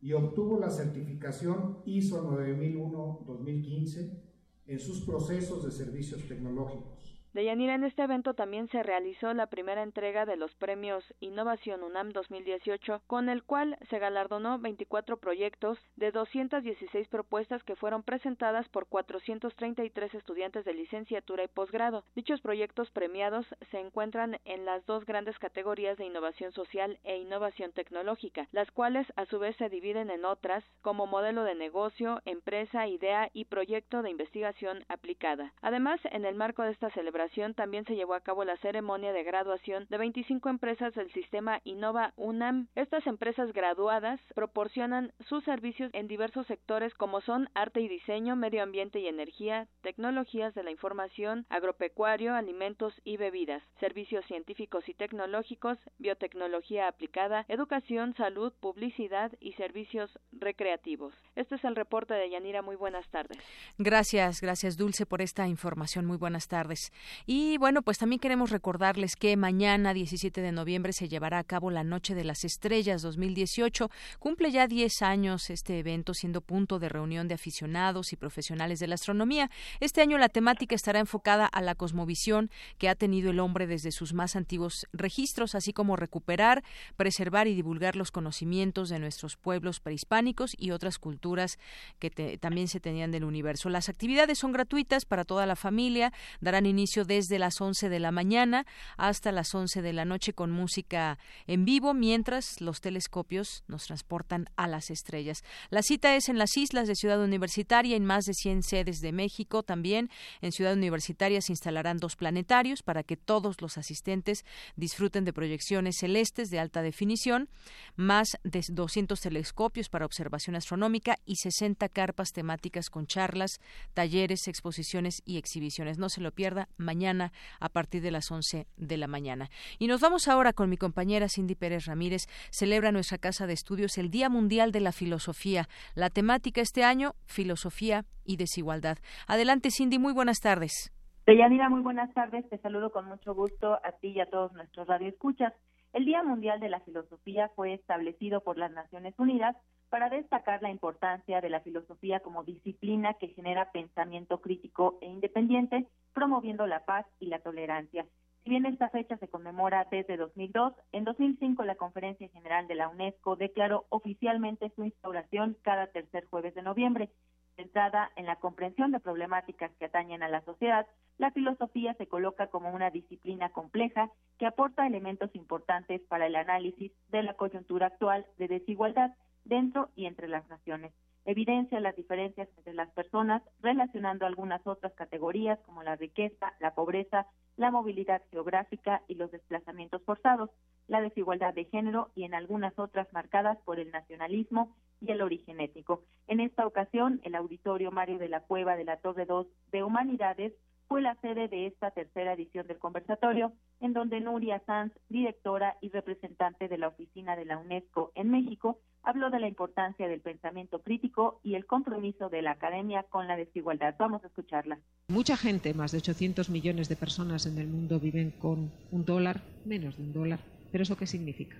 y 0.00 0.14
obtuvo 0.14 0.58
la 0.58 0.70
certificación 0.70 1.78
ISO 1.84 2.28
9001-2015 2.28 4.20
en 4.66 4.80
sus 4.80 5.02
procesos 5.02 5.64
de 5.64 5.70
servicios 5.70 6.26
tecnológicos. 6.26 7.13
Deyanira, 7.34 7.74
en 7.74 7.82
este 7.82 8.04
evento 8.04 8.34
también 8.34 8.68
se 8.68 8.84
realizó 8.84 9.34
la 9.34 9.48
primera 9.48 9.82
entrega 9.82 10.24
de 10.24 10.36
los 10.36 10.54
premios 10.54 11.04
Innovación 11.18 11.82
UNAM 11.82 12.12
2018, 12.12 13.02
con 13.08 13.28
el 13.28 13.42
cual 13.42 13.76
se 13.90 13.98
galardonó 13.98 14.60
24 14.60 15.16
proyectos 15.16 15.76
de 15.96 16.12
216 16.12 17.08
propuestas 17.08 17.64
que 17.64 17.74
fueron 17.74 18.04
presentadas 18.04 18.68
por 18.68 18.86
433 18.86 20.14
estudiantes 20.14 20.64
de 20.64 20.74
licenciatura 20.74 21.42
y 21.42 21.48
posgrado. 21.48 22.04
Dichos 22.14 22.40
proyectos 22.40 22.88
premiados 22.92 23.44
se 23.72 23.80
encuentran 23.80 24.38
en 24.44 24.64
las 24.64 24.86
dos 24.86 25.04
grandes 25.04 25.36
categorías 25.40 25.98
de 25.98 26.04
innovación 26.04 26.52
social 26.52 27.00
e 27.02 27.16
innovación 27.16 27.72
tecnológica, 27.72 28.46
las 28.52 28.70
cuales 28.70 29.08
a 29.16 29.26
su 29.26 29.40
vez 29.40 29.56
se 29.56 29.68
dividen 29.68 30.10
en 30.10 30.24
otras 30.24 30.62
como 30.82 31.08
modelo 31.08 31.42
de 31.42 31.56
negocio, 31.56 32.22
empresa, 32.26 32.86
idea 32.86 33.28
y 33.32 33.46
proyecto 33.46 34.02
de 34.02 34.10
investigación 34.10 34.84
aplicada. 34.86 35.52
Además, 35.62 35.98
en 36.12 36.24
el 36.26 36.36
marco 36.36 36.62
de 36.62 36.70
esta 36.70 36.90
celebración, 36.90 37.23
también 37.54 37.84
se 37.86 37.96
llevó 37.96 38.14
a 38.14 38.20
cabo 38.20 38.44
la 38.44 38.56
ceremonia 38.58 39.12
de 39.12 39.22
graduación 39.22 39.86
de 39.88 39.98
25 39.98 40.48
empresas 40.48 40.94
del 40.94 41.12
sistema 41.12 41.60
Innova 41.64 42.12
UNAM. 42.16 42.68
Estas 42.74 43.06
empresas 43.06 43.52
graduadas 43.52 44.20
proporcionan 44.34 45.12
sus 45.28 45.42
servicios 45.44 45.90
en 45.94 46.06
diversos 46.06 46.46
sectores 46.46 46.92
como 46.94 47.20
son 47.22 47.48
arte 47.54 47.80
y 47.80 47.88
diseño, 47.88 48.36
medio 48.36 48.62
ambiente 48.62 49.00
y 49.00 49.06
energía, 49.06 49.68
tecnologías 49.82 50.54
de 50.54 50.62
la 50.62 50.70
información, 50.70 51.46
agropecuario, 51.48 52.34
alimentos 52.34 52.92
y 53.04 53.16
bebidas, 53.16 53.62
servicios 53.80 54.24
científicos 54.26 54.88
y 54.88 54.94
tecnológicos, 54.94 55.78
biotecnología 55.98 56.88
aplicada, 56.88 57.44
educación, 57.48 58.14
salud, 58.16 58.52
publicidad 58.60 59.32
y 59.40 59.52
servicios 59.54 60.10
recreativos. 60.32 61.14
Este 61.36 61.54
es 61.54 61.64
el 61.64 61.76
reporte 61.76 62.14
de 62.14 62.30
Yanira. 62.30 62.62
Muy 62.62 62.76
buenas 62.76 63.08
tardes. 63.08 63.38
Gracias, 63.78 64.40
gracias 64.40 64.76
Dulce 64.76 65.06
por 65.06 65.22
esta 65.22 65.48
información. 65.48 66.06
Muy 66.06 66.16
buenas 66.16 66.48
tardes. 66.48 66.92
Y 67.26 67.58
bueno, 67.58 67.82
pues 67.82 67.98
también 67.98 68.20
queremos 68.20 68.50
recordarles 68.50 69.16
que 69.16 69.36
mañana, 69.36 69.94
17 69.94 70.40
de 70.40 70.52
noviembre, 70.52 70.92
se 70.92 71.08
llevará 71.08 71.38
a 71.38 71.44
cabo 71.44 71.70
la 71.70 71.84
Noche 71.84 72.14
de 72.14 72.24
las 72.24 72.44
Estrellas 72.44 73.02
2018. 73.02 73.90
Cumple 74.18 74.50
ya 74.50 74.66
10 74.66 75.02
años 75.02 75.50
este 75.50 75.78
evento, 75.78 76.14
siendo 76.14 76.40
punto 76.40 76.78
de 76.78 76.88
reunión 76.88 77.28
de 77.28 77.34
aficionados 77.34 78.12
y 78.12 78.16
profesionales 78.16 78.78
de 78.78 78.86
la 78.86 78.94
astronomía. 78.94 79.50
Este 79.80 80.00
año 80.00 80.18
la 80.18 80.28
temática 80.28 80.74
estará 80.74 81.00
enfocada 81.00 81.46
a 81.46 81.60
la 81.60 81.74
cosmovisión 81.74 82.50
que 82.78 82.88
ha 82.88 82.94
tenido 82.94 83.30
el 83.30 83.40
hombre 83.40 83.66
desde 83.66 83.92
sus 83.92 84.14
más 84.14 84.36
antiguos 84.36 84.86
registros, 84.92 85.54
así 85.54 85.72
como 85.72 85.96
recuperar, 85.96 86.62
preservar 86.96 87.46
y 87.46 87.54
divulgar 87.54 87.96
los 87.96 88.10
conocimientos 88.10 88.88
de 88.88 88.98
nuestros 88.98 89.36
pueblos 89.36 89.80
prehispánicos 89.80 90.54
y 90.58 90.70
otras 90.70 90.98
culturas 90.98 91.58
que 91.98 92.10
también 92.38 92.68
se 92.68 92.80
tenían 92.80 93.10
del 93.10 93.24
universo. 93.24 93.68
Las 93.68 93.88
actividades 93.88 94.38
son 94.38 94.52
gratuitas 94.52 95.04
para 95.04 95.24
toda 95.24 95.46
la 95.46 95.56
familia, 95.56 96.12
darán 96.40 96.66
inicio 96.66 97.03
desde 97.04 97.38
las 97.38 97.60
11 97.60 97.88
de 97.88 98.00
la 98.00 98.12
mañana 98.12 98.66
hasta 98.96 99.32
las 99.32 99.54
11 99.54 99.82
de 99.82 99.92
la 99.92 100.04
noche 100.04 100.32
con 100.32 100.50
música 100.50 101.18
en 101.46 101.64
vivo, 101.64 101.94
mientras 101.94 102.60
los 102.60 102.80
telescopios 102.80 103.64
nos 103.68 103.84
transportan 103.84 104.46
a 104.56 104.66
las 104.66 104.90
estrellas. 104.90 105.42
La 105.70 105.82
cita 105.82 106.16
es 106.16 106.28
en 106.28 106.38
las 106.38 106.56
islas 106.56 106.88
de 106.88 106.94
Ciudad 106.94 107.22
Universitaria, 107.22 107.96
en 107.96 108.04
más 108.04 108.24
de 108.24 108.34
100 108.34 108.62
sedes 108.62 109.00
de 109.00 109.12
México. 109.12 109.62
También 109.62 110.10
en 110.40 110.52
Ciudad 110.52 110.74
Universitaria 110.74 111.40
se 111.40 111.52
instalarán 111.52 111.98
dos 111.98 112.16
planetarios 112.16 112.82
para 112.82 113.02
que 113.02 113.16
todos 113.16 113.60
los 113.60 113.78
asistentes 113.78 114.44
disfruten 114.76 115.24
de 115.24 115.32
proyecciones 115.32 115.96
celestes 115.98 116.50
de 116.50 116.58
alta 116.58 116.82
definición, 116.82 117.48
más 117.96 118.38
de 118.42 118.62
200 118.68 119.20
telescopios 119.20 119.88
para 119.88 120.06
observación 120.06 120.56
astronómica 120.56 121.18
y 121.24 121.36
60 121.36 121.88
carpas 121.88 122.32
temáticas 122.32 122.90
con 122.90 123.06
charlas, 123.06 123.60
talleres, 123.92 124.48
exposiciones 124.48 125.22
y 125.24 125.38
exhibiciones. 125.38 125.98
No 125.98 126.08
se 126.08 126.20
lo 126.20 126.32
pierda 126.32 126.68
mañana 126.84 127.32
a 127.58 127.68
partir 127.68 128.02
de 128.02 128.12
las 128.12 128.30
11 128.30 128.66
de 128.76 128.96
la 128.96 129.08
mañana. 129.08 129.48
Y 129.78 129.88
nos 129.88 130.00
vamos 130.00 130.28
ahora 130.28 130.52
con 130.52 130.70
mi 130.70 130.76
compañera 130.76 131.28
Cindy 131.28 131.56
Pérez 131.56 131.86
Ramírez. 131.86 132.26
Celebra 132.50 132.92
nuestra 132.92 133.18
casa 133.18 133.46
de 133.46 133.54
estudios 133.54 133.98
el 133.98 134.10
Día 134.10 134.28
Mundial 134.28 134.70
de 134.70 134.80
la 134.80 134.92
Filosofía. 134.92 135.66
La 135.94 136.10
temática 136.10 136.60
este 136.60 136.84
año, 136.84 137.14
filosofía 137.26 138.04
y 138.24 138.36
desigualdad. 138.36 138.98
Adelante, 139.26 139.70
Cindy, 139.70 139.98
muy 139.98 140.12
buenas 140.12 140.38
tardes. 140.40 140.92
Deyanira, 141.26 141.68
muy 141.70 141.80
buenas 141.80 142.12
tardes. 142.12 142.48
Te 142.50 142.58
saludo 142.58 142.90
con 142.90 143.06
mucho 143.06 143.34
gusto 143.34 143.74
a 143.82 143.92
ti 144.00 144.08
y 144.08 144.20
a 144.20 144.26
todos 144.26 144.52
nuestros 144.52 144.86
radioescuchas. 144.86 145.54
El 145.94 146.04
Día 146.04 146.22
Mundial 146.22 146.60
de 146.60 146.68
la 146.68 146.80
Filosofía 146.80 147.50
fue 147.54 147.72
establecido 147.72 148.40
por 148.40 148.58
las 148.58 148.72
Naciones 148.72 149.14
Unidas 149.18 149.56
para 149.94 150.08
destacar 150.08 150.60
la 150.60 150.72
importancia 150.72 151.40
de 151.40 151.48
la 151.48 151.60
filosofía 151.60 152.18
como 152.18 152.42
disciplina 152.42 153.14
que 153.14 153.28
genera 153.28 153.70
pensamiento 153.70 154.40
crítico 154.40 154.98
e 155.00 155.06
independiente, 155.06 155.86
promoviendo 156.12 156.66
la 156.66 156.84
paz 156.84 157.06
y 157.20 157.26
la 157.26 157.38
tolerancia. 157.38 158.04
Si 158.42 158.50
bien 158.50 158.66
esta 158.66 158.88
fecha 158.88 159.16
se 159.18 159.28
conmemora 159.28 159.86
desde 159.92 160.16
2002, 160.16 160.72
en 160.90 161.04
2005 161.04 161.62
la 161.62 161.76
Conferencia 161.76 162.28
General 162.30 162.66
de 162.66 162.74
la 162.74 162.88
UNESCO 162.88 163.36
declaró 163.36 163.86
oficialmente 163.88 164.72
su 164.74 164.82
instauración 164.82 165.56
cada 165.62 165.86
tercer 165.86 166.26
jueves 166.26 166.56
de 166.56 166.62
noviembre. 166.62 167.10
Centrada 167.54 168.10
en 168.16 168.26
la 168.26 168.34
comprensión 168.34 168.90
de 168.90 168.98
problemáticas 168.98 169.70
que 169.78 169.84
atañen 169.84 170.24
a 170.24 170.28
la 170.28 170.40
sociedad, 170.40 170.88
la 171.18 171.30
filosofía 171.30 171.94
se 171.94 172.08
coloca 172.08 172.48
como 172.48 172.70
una 172.70 172.90
disciplina 172.90 173.50
compleja 173.50 174.10
que 174.38 174.46
aporta 174.46 174.88
elementos 174.88 175.32
importantes 175.36 176.00
para 176.08 176.26
el 176.26 176.34
análisis 176.34 176.90
de 177.10 177.22
la 177.22 177.34
coyuntura 177.34 177.86
actual 177.86 178.26
de 178.38 178.48
desigualdad 178.48 179.12
dentro 179.44 179.90
y 179.96 180.06
entre 180.06 180.28
las 180.28 180.48
naciones. 180.48 180.92
Evidencia 181.26 181.80
las 181.80 181.96
diferencias 181.96 182.48
entre 182.58 182.74
las 182.74 182.90
personas, 182.90 183.42
relacionando 183.60 184.26
algunas 184.26 184.66
otras 184.66 184.92
categorías 184.92 185.58
como 185.60 185.82
la 185.82 185.96
riqueza, 185.96 186.52
la 186.60 186.74
pobreza, 186.74 187.26
la 187.56 187.70
movilidad 187.70 188.22
geográfica 188.30 189.02
y 189.08 189.14
los 189.14 189.30
desplazamientos 189.30 190.02
forzados, 190.02 190.50
la 190.86 191.00
desigualdad 191.00 191.54
de 191.54 191.64
género 191.64 192.10
y 192.14 192.24
en 192.24 192.34
algunas 192.34 192.78
otras 192.78 193.10
marcadas 193.12 193.58
por 193.64 193.78
el 193.78 193.90
nacionalismo 193.90 194.74
y 195.00 195.12
el 195.12 195.22
origen 195.22 195.60
étnico. 195.60 196.02
En 196.26 196.40
esta 196.40 196.66
ocasión, 196.66 197.20
el 197.24 197.34
Auditorio 197.34 197.90
Mario 197.90 198.18
de 198.18 198.28
la 198.28 198.40
Cueva 198.40 198.76
de 198.76 198.84
la 198.84 198.98
Torre 198.98 199.24
2 199.24 199.46
de 199.72 199.82
Humanidades 199.82 200.52
fue 200.88 201.00
la 201.00 201.14
sede 201.16 201.48
de 201.48 201.66
esta 201.66 201.90
tercera 201.90 202.34
edición 202.34 202.66
del 202.66 202.78
conversatorio, 202.78 203.52
en 203.80 203.94
donde 203.94 204.20
Nuria 204.20 204.60
Sanz, 204.66 204.92
directora 205.08 205.78
y 205.80 205.88
representante 205.88 206.68
de 206.68 206.76
la 206.76 206.88
oficina 206.88 207.36
de 207.36 207.46
la 207.46 207.56
UNESCO 207.56 208.12
en 208.14 208.30
México, 208.30 208.78
habló 209.04 209.30
de 209.30 209.40
la 209.40 209.48
importancia 209.48 210.08
del 210.08 210.20
pensamiento 210.20 210.80
crítico 210.80 211.40
y 211.42 211.54
el 211.54 211.66
compromiso 211.66 212.28
de 212.28 212.42
la 212.42 212.52
academia 212.52 213.04
con 213.04 213.28
la 213.28 213.36
desigualdad. 213.36 213.94
Vamos 213.98 214.24
a 214.24 214.28
escucharla. 214.28 214.78
Mucha 215.08 215.36
gente, 215.36 215.74
más 215.74 215.92
de 215.92 215.98
800 215.98 216.48
millones 216.48 216.88
de 216.88 216.96
personas 216.96 217.46
en 217.46 217.58
el 217.58 217.68
mundo 217.68 218.00
viven 218.00 218.30
con 218.30 218.70
un 218.90 219.04
dólar, 219.04 219.42
menos 219.64 219.96
de 219.96 220.02
un 220.02 220.12
dólar. 220.12 220.40
¿Pero 220.72 220.82
eso 220.82 220.96
qué 220.96 221.06
significa? 221.06 221.56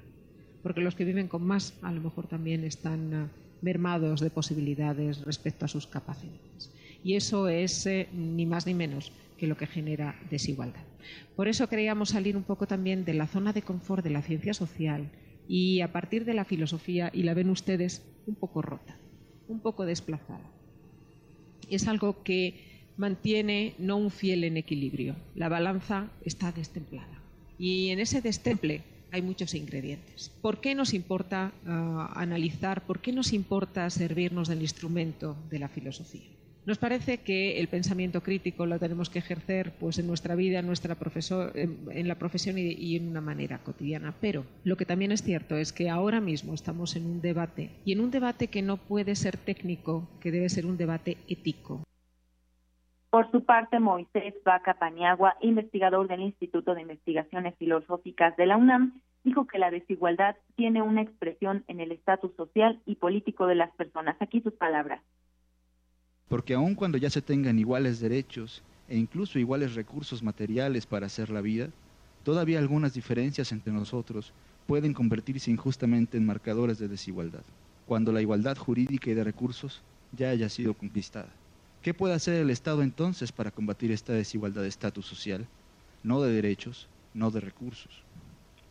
Porque 0.62 0.80
los 0.80 0.94
que 0.94 1.04
viven 1.04 1.28
con 1.28 1.46
más 1.46 1.78
a 1.82 1.92
lo 1.92 2.00
mejor 2.00 2.26
también 2.26 2.64
están 2.64 3.14
ah, 3.14 3.28
mermados 3.60 4.20
de 4.20 4.30
posibilidades 4.30 5.24
respecto 5.24 5.66
a 5.66 5.68
sus 5.68 5.86
capacidades. 5.86 6.72
Y 7.04 7.16
eso 7.16 7.48
es 7.48 7.86
eh, 7.86 8.08
ni 8.12 8.46
más 8.46 8.66
ni 8.66 8.72
menos 8.72 9.12
que 9.36 9.46
lo 9.46 9.56
que 9.56 9.66
genera 9.66 10.16
desigualdad. 10.30 10.82
Por 11.36 11.48
eso 11.48 11.68
queríamos 11.68 12.10
salir 12.10 12.36
un 12.36 12.44
poco 12.44 12.66
también 12.66 13.04
de 13.04 13.12
la 13.12 13.26
zona 13.26 13.52
de 13.52 13.62
confort 13.62 14.02
de 14.02 14.10
la 14.10 14.22
ciencia 14.22 14.54
social 14.54 15.10
y 15.48 15.80
a 15.80 15.92
partir 15.92 16.24
de 16.24 16.34
la 16.34 16.44
filosofía, 16.44 17.10
y 17.12 17.22
la 17.22 17.34
ven 17.34 17.50
ustedes 17.50 18.02
un 18.26 18.34
poco 18.34 18.62
rota, 18.62 18.96
un 19.48 19.60
poco 19.60 19.84
desplazada. 19.84 20.50
Es 21.70 21.86
algo 21.88 22.22
que 22.22 22.54
mantiene 22.96 23.74
no 23.78 23.96
un 23.96 24.10
fiel 24.10 24.44
en 24.44 24.56
equilibrio, 24.56 25.16
la 25.34 25.48
balanza 25.48 26.08
está 26.24 26.52
destemplada. 26.52 27.20
Y 27.58 27.90
en 27.90 28.00
ese 28.00 28.20
destemple 28.20 28.82
hay 29.10 29.22
muchos 29.22 29.54
ingredientes. 29.54 30.32
¿Por 30.42 30.60
qué 30.60 30.74
nos 30.74 30.92
importa 30.92 31.52
ah, 31.66 32.12
analizar, 32.16 32.84
por 32.84 33.00
qué 33.00 33.12
nos 33.12 33.32
importa 33.32 33.88
servirnos 33.90 34.48
del 34.48 34.62
instrumento 34.62 35.36
de 35.50 35.60
la 35.60 35.68
filosofía? 35.68 36.28
Nos 36.66 36.78
parece 36.78 37.18
que 37.18 37.60
el 37.60 37.68
pensamiento 37.68 38.22
crítico 38.22 38.64
lo 38.64 38.78
tenemos 38.78 39.10
que 39.10 39.18
ejercer 39.18 39.72
pues, 39.78 39.98
en 39.98 40.06
nuestra 40.06 40.34
vida, 40.34 40.60
en, 40.60 40.66
nuestra 40.66 40.96
en 41.54 42.08
la 42.08 42.14
profesión 42.14 42.56
y, 42.56 42.72
y, 42.72 42.96
en 42.96 43.08
una 43.08 43.20
manera 43.20 43.58
cotidiana. 43.58 44.14
Pero 44.18 44.46
lo 44.64 44.76
que 44.76 44.86
también 44.86 45.12
es 45.12 45.22
cierto 45.22 45.56
es 45.56 45.74
que 45.74 45.90
ahora 45.90 46.20
mismo 46.20 46.54
estamos 46.54 46.96
en 46.96 47.04
un 47.04 47.20
debate 47.20 47.70
y 47.84 47.92
en 47.92 48.00
un 48.00 48.10
debate 48.10 48.48
que 48.48 48.62
no 48.62 48.78
puede 48.78 49.14
ser 49.14 49.36
técnico, 49.36 50.08
que 50.20 50.30
debe 50.30 50.48
ser 50.48 50.64
un 50.64 50.78
debate 50.78 51.18
ético. 51.28 51.82
Por 53.10 53.30
su 53.30 53.44
parte, 53.44 53.78
Moisés 53.78 54.34
Vaca 54.42 54.74
Paniagua, 54.74 55.36
investigador 55.40 56.08
del 56.08 56.22
Instituto 56.22 56.74
de 56.74 56.80
Investigaciones 56.80 57.54
Filosóficas 57.58 58.36
de 58.36 58.46
la 58.46 58.56
UNAM, 58.56 59.00
dijo 59.22 59.46
que 59.46 59.58
la 59.58 59.70
desigualdad 59.70 60.34
tiene 60.56 60.80
una 60.80 61.02
expresión 61.02 61.62
en 61.68 61.80
el 61.80 61.92
estatus 61.92 62.34
social 62.36 62.80
y 62.86 62.96
político 62.96 63.46
de 63.46 63.54
las 63.54 63.70
personas. 63.76 64.16
Aquí 64.20 64.40
sus 64.40 64.54
palabras 64.54 65.02
porque 66.34 66.54
aun 66.54 66.74
cuando 66.74 66.98
ya 66.98 67.10
se 67.10 67.22
tengan 67.22 67.60
iguales 67.60 68.00
derechos 68.00 68.60
e 68.88 68.96
incluso 68.96 69.38
iguales 69.38 69.76
recursos 69.76 70.20
materiales 70.20 70.84
para 70.84 71.06
hacer 71.06 71.30
la 71.30 71.40
vida, 71.40 71.68
todavía 72.24 72.58
algunas 72.58 72.92
diferencias 72.92 73.52
entre 73.52 73.72
nosotros 73.72 74.32
pueden 74.66 74.94
convertirse 74.94 75.52
injustamente 75.52 76.16
en 76.16 76.26
marcadores 76.26 76.80
de 76.80 76.88
desigualdad, 76.88 77.44
cuando 77.86 78.10
la 78.10 78.20
igualdad 78.20 78.56
jurídica 78.56 79.10
y 79.10 79.14
de 79.14 79.22
recursos 79.22 79.80
ya 80.10 80.30
haya 80.30 80.48
sido 80.48 80.74
conquistada. 80.74 81.28
¿Qué 81.82 81.94
puede 81.94 82.14
hacer 82.14 82.34
el 82.34 82.50
Estado 82.50 82.82
entonces 82.82 83.30
para 83.30 83.52
combatir 83.52 83.92
esta 83.92 84.12
desigualdad 84.12 84.62
de 84.62 84.68
estatus 84.70 85.06
social? 85.06 85.46
No 86.02 86.20
de 86.20 86.32
derechos, 86.32 86.88
no 87.14 87.30
de 87.30 87.38
recursos. 87.38 88.02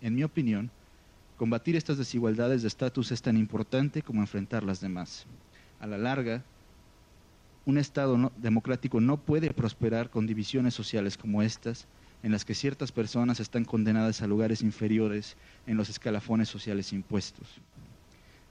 En 0.01 0.15
mi 0.15 0.25
opinión, 0.25 0.69
combatir 1.37 1.77
estas 1.77 1.97
desigualdades 1.97 2.63
de 2.63 2.67
estatus 2.67 3.13
es 3.13 3.21
tan 3.21 3.37
importante 3.37 4.01
como 4.01 4.19
enfrentar 4.19 4.65
las 4.65 4.81
demás. 4.81 5.25
A 5.79 5.87
la 5.87 5.97
larga, 5.97 6.43
un 7.65 7.77
Estado 7.77 8.31
democrático 8.37 8.99
no 8.99 9.17
puede 9.17 9.51
prosperar 9.51 10.09
con 10.09 10.27
divisiones 10.27 10.73
sociales 10.73 11.17
como 11.17 11.41
estas, 11.41 11.87
en 12.21 12.31
las 12.31 12.45
que 12.45 12.55
ciertas 12.55 12.91
personas 12.91 13.39
están 13.39 13.65
condenadas 13.65 14.21
a 14.21 14.27
lugares 14.27 14.61
inferiores 14.61 15.35
en 15.67 15.77
los 15.77 15.89
escalafones 15.89 16.49
sociales 16.49 16.93
impuestos. 16.93 17.47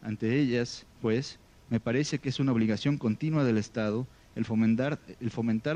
Ante 0.02 0.38
ellas, 0.38 0.86
pues, 1.00 1.38
me 1.70 1.80
parece 1.80 2.18
que 2.18 2.28
es 2.28 2.40
una 2.40 2.52
obligación 2.52 2.98
continua 2.98 3.44
del 3.44 3.58
Estado 3.58 4.06
el 4.34 4.44
fomentar, 4.44 4.98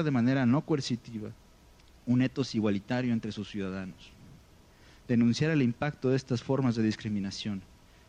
de 0.04 0.10
manera 0.10 0.46
no 0.46 0.62
coercitiva 0.62 1.30
un 2.06 2.22
etos 2.22 2.54
igualitario 2.54 3.12
entre 3.12 3.32
sus 3.32 3.50
ciudadanos, 3.50 4.12
denunciar 5.08 5.50
el 5.50 5.62
impacto 5.62 6.10
de 6.10 6.16
estas 6.16 6.42
formas 6.42 6.76
de 6.76 6.82
discriminación, 6.82 7.62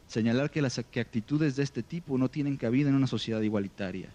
señalar 0.07 0.51
que 0.51 0.62
las 0.62 0.77
actitudes 0.77 1.55
de 1.55 1.63
este 1.63 1.84
tipo 1.84 2.17
no 2.17 2.29
tienen 2.29 2.57
cabida 2.57 2.89
en 2.89 2.96
una 2.96 3.07
sociedad 3.07 3.41
igualitaria, 3.41 4.10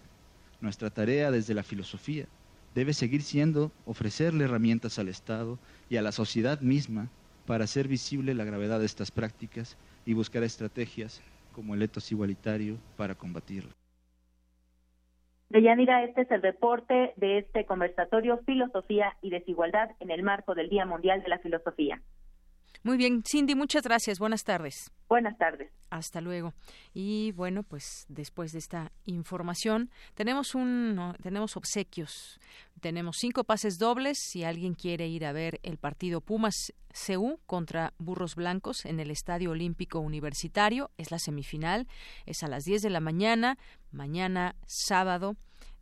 nuestra 0.63 0.89
tarea 0.89 1.29
desde 1.29 1.53
la 1.53 1.61
filosofía 1.61 2.25
debe 2.73 2.93
seguir 2.93 3.21
siendo 3.21 3.71
ofrecerle 3.85 4.45
herramientas 4.45 4.97
al 4.97 5.09
Estado 5.09 5.59
y 5.89 5.97
a 5.97 6.01
la 6.01 6.11
sociedad 6.11 6.61
misma 6.61 7.09
para 7.45 7.65
hacer 7.65 7.87
visible 7.87 8.33
la 8.33 8.45
gravedad 8.45 8.79
de 8.79 8.85
estas 8.85 9.11
prácticas 9.11 9.77
y 10.05 10.13
buscar 10.13 10.41
estrategias 10.43 11.21
como 11.51 11.75
el 11.75 11.83
etos 11.83 12.11
igualitario 12.11 12.77
para 12.97 13.13
combatirlo. 13.13 13.71
Deyanira, 15.49 16.03
este 16.03 16.21
es 16.21 16.31
el 16.31 16.41
reporte 16.41 17.13
de 17.17 17.37
este 17.37 17.65
conversatorio 17.65 18.39
Filosofía 18.45 19.15
y 19.21 19.29
Desigualdad 19.29 19.91
en 19.99 20.09
el 20.09 20.23
marco 20.23 20.55
del 20.55 20.69
Día 20.69 20.85
Mundial 20.85 21.21
de 21.21 21.29
la 21.29 21.37
Filosofía. 21.39 22.01
Muy 22.83 22.97
bien, 22.97 23.23
Cindy, 23.25 23.55
muchas 23.55 23.83
gracias. 23.83 24.19
Buenas 24.19 24.43
tardes. 24.43 24.91
Buenas 25.07 25.37
tardes. 25.37 25.71
Hasta 25.89 26.19
luego. 26.19 26.53
Y 26.93 27.31
bueno, 27.31 27.63
pues 27.63 28.05
después 28.09 28.51
de 28.51 28.59
esta 28.59 28.91
información, 29.05 29.89
tenemos 30.15 30.53
un 30.53 31.13
tenemos 31.21 31.55
obsequios. 31.55 32.41
Tenemos 32.81 33.15
cinco 33.19 33.45
pases 33.45 33.77
dobles 33.77 34.17
si 34.19 34.43
alguien 34.43 34.73
quiere 34.73 35.07
ir 35.07 35.25
a 35.25 35.31
ver 35.31 35.61
el 35.63 35.77
partido 35.77 36.19
Pumas 36.19 36.73
CU 37.07 37.39
contra 37.45 37.93
Burros 37.99 38.35
Blancos 38.35 38.83
en 38.83 38.99
el 38.99 39.11
Estadio 39.11 39.51
Olímpico 39.51 39.99
Universitario, 39.99 40.91
es 40.97 41.09
la 41.09 41.19
semifinal, 41.19 41.87
es 42.25 42.43
a 42.43 42.49
las 42.49 42.65
10 42.65 42.81
de 42.81 42.89
la 42.89 42.99
mañana, 42.99 43.57
mañana 43.91 44.55
sábado 44.67 45.37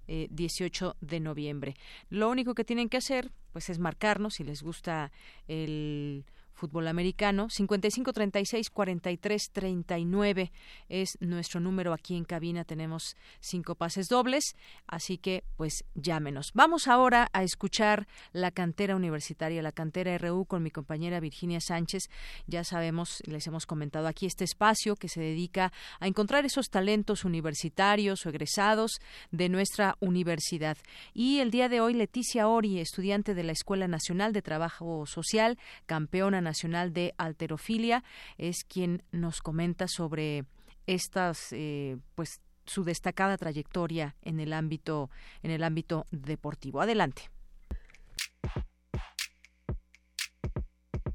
18 0.08 0.91
eh, 1.01 1.05
de 1.05 1.20
noviembre. 1.20 1.74
Lo 2.10 2.29
único 2.29 2.53
que 2.53 2.63
tienen 2.63 2.89
que 2.89 2.98
hacer 2.98 3.31
pues 3.51 3.70
es 3.70 3.79
marcarnos 3.79 4.36
si 4.36 4.43
les 4.43 4.62
gusta 4.62 5.12
el 5.48 6.25
fútbol 6.61 6.87
americano. 6.87 7.49
55 7.49 8.13
36 8.13 8.69
43 8.69 9.49
39 9.51 10.51
es 10.89 11.17
nuestro 11.19 11.59
número 11.59 11.91
aquí 11.91 12.15
en 12.15 12.24
cabina. 12.24 12.65
Tenemos 12.65 13.15
cinco 13.39 13.74
pases 13.74 14.07
dobles, 14.09 14.55
así 14.85 15.17
que 15.17 15.43
pues 15.57 15.83
llámenos. 15.95 16.51
Vamos 16.53 16.87
ahora 16.87 17.29
a 17.33 17.41
escuchar 17.41 18.07
la 18.31 18.51
cantera 18.51 18.95
universitaria, 18.95 19.63
la 19.63 19.71
cantera 19.71 20.15
RU 20.19 20.45
con 20.45 20.61
mi 20.61 20.69
compañera 20.69 21.19
Virginia 21.19 21.59
Sánchez. 21.61 22.03
Ya 22.45 22.63
sabemos, 22.63 23.24
les 23.25 23.47
hemos 23.47 23.65
comentado 23.65 24.07
aquí 24.07 24.27
este 24.27 24.43
espacio 24.43 24.95
que 24.95 25.09
se 25.09 25.19
dedica 25.19 25.74
a 26.00 26.05
encontrar 26.05 26.45
esos 26.45 26.69
talentos 26.69 27.25
universitarios 27.25 28.24
o 28.24 28.29
egresados 28.29 29.01
de 29.31 29.50
nuestra 29.50 29.95
universidad. 30.00 30.77
Y 31.15 31.39
el 31.39 31.50
día 31.50 31.69
de 31.69 31.81
hoy, 31.81 31.95
Leticia 31.95 32.47
Ori, 32.47 32.79
estudiante 32.79 33.33
de 33.33 33.43
la 33.43 33.51
Escuela 33.51 33.87
Nacional 33.87 34.31
de 34.31 34.43
Trabajo 34.43 35.07
Social, 35.07 35.57
campeona 35.87 36.39
nacional 36.39 36.50
Nacional 36.51 36.92
de 36.92 37.14
Alterofilia, 37.18 38.03
es 38.37 38.66
quien 38.66 39.03
nos 39.11 39.42
comenta 39.42 39.87
sobre 39.87 40.44
estas, 40.85 41.53
eh, 41.53 41.98
pues, 42.16 42.42
su 42.66 42.83
destacada 42.83 43.37
trayectoria 43.37 44.16
en 44.22 44.40
el 44.40 44.51
ámbito, 44.51 45.09
en 45.44 45.51
el 45.51 45.64
ámbito 45.64 46.05
deportivo. 46.11 46.81
Adelante. 46.81 47.29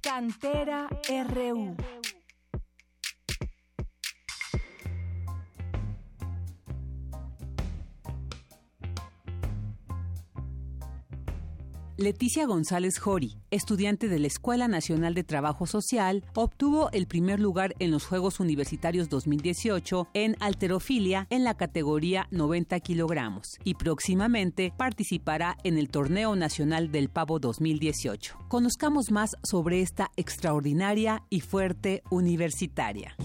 Cantera 0.00 0.88
RU. 1.28 1.76
Leticia 11.98 12.44
González 12.44 12.98
Jori, 12.98 13.38
estudiante 13.50 14.08
de 14.08 14.18
la 14.18 14.26
Escuela 14.26 14.68
Nacional 14.68 15.14
de 15.14 15.24
Trabajo 15.24 15.66
Social, 15.66 16.24
obtuvo 16.34 16.90
el 16.92 17.06
primer 17.06 17.40
lugar 17.40 17.74
en 17.78 17.90
los 17.90 18.04
Juegos 18.04 18.38
Universitarios 18.38 19.08
2018 19.08 20.08
en 20.12 20.36
alterofilia 20.40 21.26
en 21.30 21.42
la 21.42 21.56
categoría 21.56 22.28
90 22.30 22.78
kilogramos 22.80 23.58
y 23.64 23.76
próximamente 23.76 24.74
participará 24.76 25.56
en 25.64 25.78
el 25.78 25.88
Torneo 25.88 26.36
Nacional 26.36 26.92
del 26.92 27.08
Pavo 27.08 27.38
2018. 27.38 28.40
Conozcamos 28.48 29.10
más 29.10 29.34
sobre 29.42 29.80
esta 29.80 30.10
extraordinaria 30.16 31.22
y 31.30 31.40
fuerte 31.40 32.02
universitaria. 32.10 33.16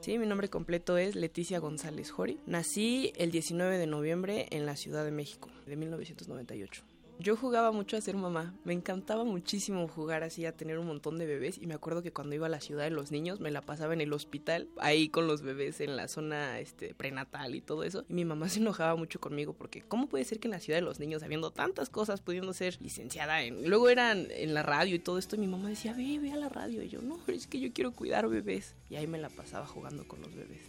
Sí, 0.00 0.18
mi 0.18 0.26
nombre 0.26 0.48
completo 0.48 0.96
es 0.96 1.16
Leticia 1.16 1.58
González 1.58 2.10
Jori. 2.10 2.38
Nací 2.46 3.12
el 3.16 3.30
19 3.30 3.78
de 3.78 3.86
noviembre 3.86 4.46
en 4.50 4.64
la 4.64 4.76
Ciudad 4.76 5.04
de 5.04 5.10
México, 5.10 5.50
de 5.66 5.76
1998. 5.76 6.82
Yo 7.20 7.36
jugaba 7.36 7.72
mucho 7.72 7.96
a 7.96 8.00
ser 8.00 8.16
mamá. 8.16 8.54
Me 8.62 8.72
encantaba 8.72 9.24
muchísimo 9.24 9.88
jugar 9.88 10.22
así, 10.22 10.46
a 10.46 10.52
tener 10.52 10.78
un 10.78 10.86
montón 10.86 11.18
de 11.18 11.26
bebés. 11.26 11.58
Y 11.58 11.66
me 11.66 11.74
acuerdo 11.74 12.00
que 12.00 12.12
cuando 12.12 12.36
iba 12.36 12.46
a 12.46 12.50
la 12.50 12.60
ciudad 12.60 12.84
de 12.84 12.90
los 12.90 13.10
niños, 13.10 13.40
me 13.40 13.50
la 13.50 13.60
pasaba 13.60 13.92
en 13.92 14.00
el 14.00 14.12
hospital, 14.12 14.68
ahí 14.78 15.08
con 15.08 15.26
los 15.26 15.42
bebés 15.42 15.80
en 15.80 15.96
la 15.96 16.06
zona 16.06 16.60
este, 16.60 16.94
prenatal 16.94 17.56
y 17.56 17.60
todo 17.60 17.82
eso. 17.82 18.04
Y 18.08 18.14
mi 18.14 18.24
mamá 18.24 18.48
se 18.48 18.60
enojaba 18.60 18.94
mucho 18.94 19.20
conmigo 19.20 19.52
porque, 19.52 19.82
¿cómo 19.82 20.08
puede 20.08 20.24
ser 20.24 20.38
que 20.38 20.46
en 20.46 20.52
la 20.52 20.60
ciudad 20.60 20.78
de 20.78 20.84
los 20.84 21.00
niños, 21.00 21.24
habiendo 21.24 21.50
tantas 21.50 21.90
cosas, 21.90 22.20
pudiendo 22.20 22.52
ser 22.52 22.78
licenciada 22.80 23.42
en. 23.42 23.68
Luego 23.68 23.88
eran 23.88 24.28
en 24.30 24.54
la 24.54 24.62
radio 24.62 24.94
y 24.94 25.00
todo 25.00 25.18
esto, 25.18 25.34
y 25.34 25.40
mi 25.40 25.48
mamá 25.48 25.68
decía, 25.70 25.94
ve, 25.94 26.20
ve 26.20 26.30
a 26.30 26.36
la 26.36 26.48
radio. 26.48 26.84
Y 26.84 26.88
yo, 26.88 27.02
no, 27.02 27.18
es 27.26 27.48
que 27.48 27.58
yo 27.58 27.72
quiero 27.72 27.90
cuidar 27.90 28.28
bebés. 28.28 28.76
Y 28.90 28.94
ahí 28.94 29.08
me 29.08 29.18
la 29.18 29.28
pasaba 29.28 29.66
jugando 29.66 30.06
con 30.06 30.20
los 30.20 30.32
bebés. 30.36 30.60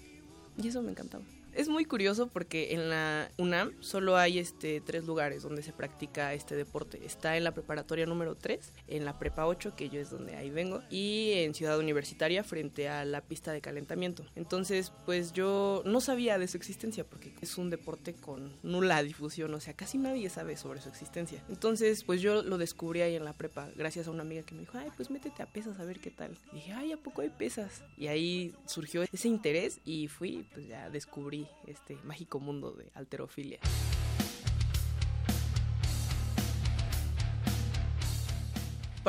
Y 0.58 0.68
eso 0.68 0.82
me 0.82 0.92
encantaba. 0.92 1.24
Es 1.54 1.68
muy 1.68 1.84
curioso 1.86 2.28
porque 2.28 2.74
en 2.74 2.90
la 2.90 3.32
UNAM 3.38 3.74
solo 3.82 4.18
hay 4.18 4.40
este 4.40 4.82
tres 4.82 5.06
lugares 5.06 5.42
donde 5.44 5.64
se 5.64 5.74
practica 5.74 6.34
este 6.34 6.56
deporte. 6.56 7.06
Está 7.06 7.38
en 7.38 7.44
la 7.44 7.54
preparatoria 7.54 8.06
número 8.06 8.36
3, 8.36 8.72
en 8.88 9.04
la 9.04 9.18
prepa 9.18 9.48
8, 9.48 9.76
que 9.76 9.90
yo 9.90 10.00
es 10.00 10.10
donde 10.12 10.36
ahí 10.36 10.52
vengo, 10.52 10.82
y 10.90 11.34
en 11.34 11.54
Ciudad 11.54 11.80
Universitaria 11.80 12.44
frente 12.44 12.88
a 12.88 13.04
la 13.04 13.22
pista 13.22 13.52
de 13.52 13.62
calentamiento. 13.62 14.26
Entonces, 14.36 14.94
pues 15.06 15.34
yo 15.34 15.82
no 15.86 16.02
sabía 16.02 16.38
de 16.38 16.48
su 16.48 16.58
existencia 16.58 17.04
porque 17.04 17.34
es 17.42 17.58
un 17.58 17.70
deporte 17.70 18.14
con 18.14 18.54
nula 18.64 19.02
difusión, 19.04 19.54
o 19.54 19.60
sea, 19.60 19.74
casi 19.74 19.98
nadie 19.98 20.30
sabe 20.30 20.56
sobre 20.56 20.82
su 20.82 20.90
existencia. 20.90 21.44
Entonces, 21.50 22.04
pues 22.04 22.22
yo 22.22 22.44
lo 22.44 22.58
descubrí 22.58 23.02
ahí 23.02 23.16
en 23.16 23.26
la 23.26 23.34
prepa 23.34 23.70
gracias 23.76 24.08
a 24.08 24.12
una 24.12 24.22
amiga 24.22 24.44
que 24.44 24.54
me 24.54 24.62
dijo, 24.62 24.78
"Ay, 24.78 24.92
pues 24.96 25.10
métete 25.10 25.42
a 25.42 25.48
pesas 25.48 25.80
a 25.80 25.86
ver 25.86 26.00
qué 26.00 26.12
tal." 26.12 26.38
Y 26.52 26.56
dije, 26.56 26.74
"Ay, 26.74 26.92
a 26.92 26.98
poco 26.98 27.22
hay 27.22 27.30
pesas." 27.30 27.84
Y 27.98 28.08
ahí 28.08 28.54
surgió 28.66 29.04
ese 29.04 29.28
interés 29.28 29.80
y 29.84 30.08
fui, 30.08 30.46
pues 30.54 30.68
ya 30.68 30.90
descubrí 30.90 31.49
este 31.66 31.96
mágico 32.04 32.40
mundo 32.40 32.72
de 32.72 32.90
alterofilia. 32.94 33.60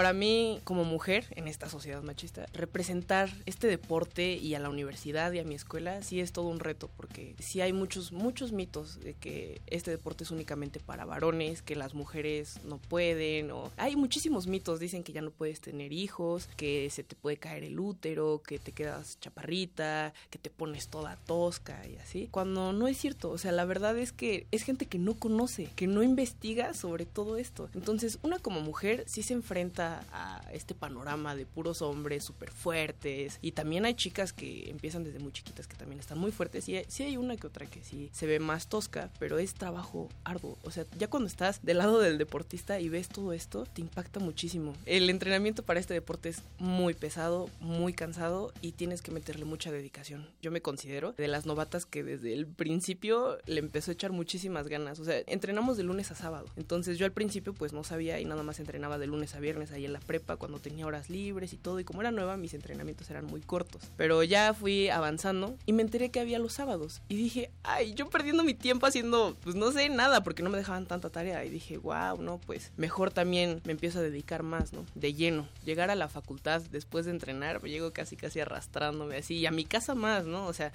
Para 0.00 0.14
mí, 0.14 0.62
como 0.64 0.84
mujer 0.84 1.26
en 1.36 1.46
esta 1.46 1.68
sociedad 1.68 2.02
machista, 2.02 2.46
representar 2.54 3.28
este 3.44 3.66
deporte 3.66 4.32
y 4.32 4.54
a 4.54 4.58
la 4.58 4.70
universidad 4.70 5.30
y 5.32 5.40
a 5.40 5.44
mi 5.44 5.54
escuela 5.54 6.02
sí 6.02 6.20
es 6.20 6.32
todo 6.32 6.48
un 6.48 6.58
reto, 6.58 6.88
porque 6.96 7.34
sí 7.38 7.60
hay 7.60 7.74
muchos, 7.74 8.10
muchos 8.10 8.50
mitos 8.50 8.98
de 9.00 9.12
que 9.12 9.60
este 9.66 9.90
deporte 9.90 10.24
es 10.24 10.30
únicamente 10.30 10.80
para 10.80 11.04
varones, 11.04 11.60
que 11.60 11.76
las 11.76 11.92
mujeres 11.92 12.60
no 12.64 12.78
pueden, 12.78 13.50
o 13.50 13.70
hay 13.76 13.94
muchísimos 13.94 14.46
mitos, 14.46 14.80
dicen 14.80 15.02
que 15.02 15.12
ya 15.12 15.20
no 15.20 15.32
puedes 15.32 15.60
tener 15.60 15.92
hijos, 15.92 16.48
que 16.56 16.88
se 16.88 17.04
te 17.04 17.14
puede 17.14 17.36
caer 17.36 17.64
el 17.64 17.78
útero, 17.78 18.40
que 18.42 18.58
te 18.58 18.72
quedas 18.72 19.20
chaparrita, 19.20 20.14
que 20.30 20.38
te 20.38 20.48
pones 20.48 20.88
toda 20.88 21.16
tosca 21.26 21.86
y 21.86 21.96
así, 21.96 22.26
cuando 22.30 22.72
no 22.72 22.88
es 22.88 22.96
cierto, 22.96 23.30
o 23.30 23.36
sea, 23.36 23.52
la 23.52 23.66
verdad 23.66 23.98
es 23.98 24.12
que 24.12 24.46
es 24.50 24.62
gente 24.62 24.86
que 24.86 24.98
no 24.98 25.12
conoce, 25.12 25.68
que 25.76 25.86
no 25.86 26.02
investiga 26.02 26.72
sobre 26.72 27.04
todo 27.04 27.36
esto. 27.36 27.68
Entonces, 27.74 28.18
una 28.22 28.38
como 28.38 28.62
mujer 28.62 29.04
sí 29.06 29.22
se 29.22 29.34
enfrenta 29.34 29.89
a 30.12 30.42
este 30.53 30.74
panorama 30.74 31.35
de 31.35 31.46
puros 31.46 31.83
hombres 31.83 32.24
súper 32.24 32.50
fuertes 32.50 33.38
y 33.42 33.53
también 33.53 33.85
hay 33.85 33.94
chicas 33.94 34.33
que 34.33 34.70
empiezan 34.70 35.05
desde 35.05 35.18
muy 35.18 35.33
chiquitas 35.33 35.66
que 35.66 35.76
también 35.76 36.00
están 36.00 36.18
muy 36.18 36.33
fuertes 36.33 36.68
y 36.68 36.81
sí 36.88 37.03
hay 37.03 37.16
una 37.16 37.37
que 37.37 37.46
otra 37.46 37.66
que 37.66 37.83
sí 37.83 38.11
se 38.12 38.26
ve 38.26 38.38
más 38.38 38.68
tosca, 38.68 39.11
pero 39.18 39.38
es 39.38 39.55
trabajo 39.55 40.09
arduo. 40.24 40.59
O 40.62 40.70
sea, 40.70 40.85
ya 40.98 41.09
cuando 41.09 41.26
estás 41.26 41.61
del 41.62 41.79
lado 41.79 42.00
del 42.00 42.18
deportista 42.18 42.81
y 42.81 42.88
ves 42.88 43.09
todo 43.09 43.33
esto, 43.33 43.66
te 43.66 43.81
impacta 43.81 44.20
muchísimo. 44.20 44.74
El 44.87 45.11
entrenamiento 45.11 45.62
para 45.62 45.81
este 45.81 45.94
deporte 45.94 46.29
es 46.29 46.42
muy 46.59 46.94
pesado, 46.94 47.50
muy 47.61 47.92
cansado 47.92 48.53
y 48.61 48.72
tienes 48.72 49.03
que 49.03 49.11
meterle 49.11 49.44
mucha 49.44 49.70
dedicación. 49.70 50.29
Yo 50.42 50.50
me 50.50 50.62
considero 50.62 51.12
de 51.12 51.29
las 51.29 51.46
novatas 51.46 51.87
que 51.87 52.03
desde 52.03 52.33
el 52.35 52.46
principio 52.46 53.38
le 53.46 53.61
empezó 53.61 53.90
a 53.90 53.94
echar 53.94 54.12
muchísimas 54.12 54.68
ganas. 54.68 55.00
O 55.00 55.05
sea, 55.05 55.22
entrenamos 55.26 55.76
de 55.76 55.83
lunes 55.83 56.11
a 56.11 56.14
sábado. 56.14 56.46
Entonces 56.57 56.98
yo 56.98 57.07
al 57.07 57.12
principio 57.12 57.53
pues 57.55 57.72
no 57.72 57.85
sabía 57.85 58.20
y 58.20 58.24
nada 58.24 58.42
más 58.42 58.61
entrenaba 58.61 58.98
de 58.98 59.07
lunes 59.07 59.35
a 59.35 59.40
viernes 59.40 59.69
ahí 59.72 59.85
en 59.85 59.92
la 59.92 60.00
prepa 60.00 60.37
cuando 60.37 60.59
tenía 60.59 60.87
horas 60.87 61.11
libres 61.11 61.52
y 61.52 61.56
todo. 61.56 61.80
Y 61.80 61.85
como 61.85 62.00
era 62.00 62.11
nueva, 62.11 62.37
mis 62.37 62.54
entrenamientos 62.54 63.11
eran 63.11 63.26
muy 63.26 63.40
cortos. 63.40 63.83
Pero 63.96 64.22
ya 64.22 64.54
fui 64.54 64.88
avanzando 64.88 65.56
y 65.66 65.72
me 65.72 65.83
enteré 65.83 66.11
que 66.11 66.20
había 66.20 66.38
los 66.38 66.52
sábados. 66.52 67.02
Y 67.09 67.16
dije, 67.16 67.50
ay, 67.62 67.94
yo 67.94 68.09
perdiendo 68.09 68.44
mi 68.44 68.54
tiempo 68.54 68.87
haciendo, 68.87 69.37
pues 69.42 69.56
no 69.56 69.72
sé, 69.72 69.88
nada, 69.88 70.22
porque 70.22 70.42
no 70.42 70.50
me 70.50 70.59
dejaban 70.59 70.87
tanta 70.87 71.11
tarea. 71.11 71.44
Y 71.44 71.50
dije, 71.50 71.78
wow, 71.78 72.20
no, 72.20 72.38
pues 72.38 72.72
mejor 72.76 73.11
también 73.11 73.61
me 73.64 73.72
empiezo 73.72 73.98
a 73.98 74.02
dedicar 74.02 74.42
más, 74.42 74.72
¿no? 74.72 74.85
De 74.94 75.14
lleno. 75.14 75.48
Llegar 75.64 75.90
a 75.90 75.94
la 75.94 76.09
facultad 76.09 76.62
después 76.70 77.04
de 77.04 77.12
entrenar, 77.12 77.62
me 77.62 77.70
llego 77.70 77.92
casi, 77.92 78.16
casi 78.16 78.40
arrastrándome 78.40 79.16
así. 79.16 79.38
Y 79.38 79.46
a 79.46 79.50
mi 79.50 79.64
casa 79.64 79.94
más, 79.94 80.24
¿no? 80.24 80.46
O 80.46 80.52
sea, 80.52 80.72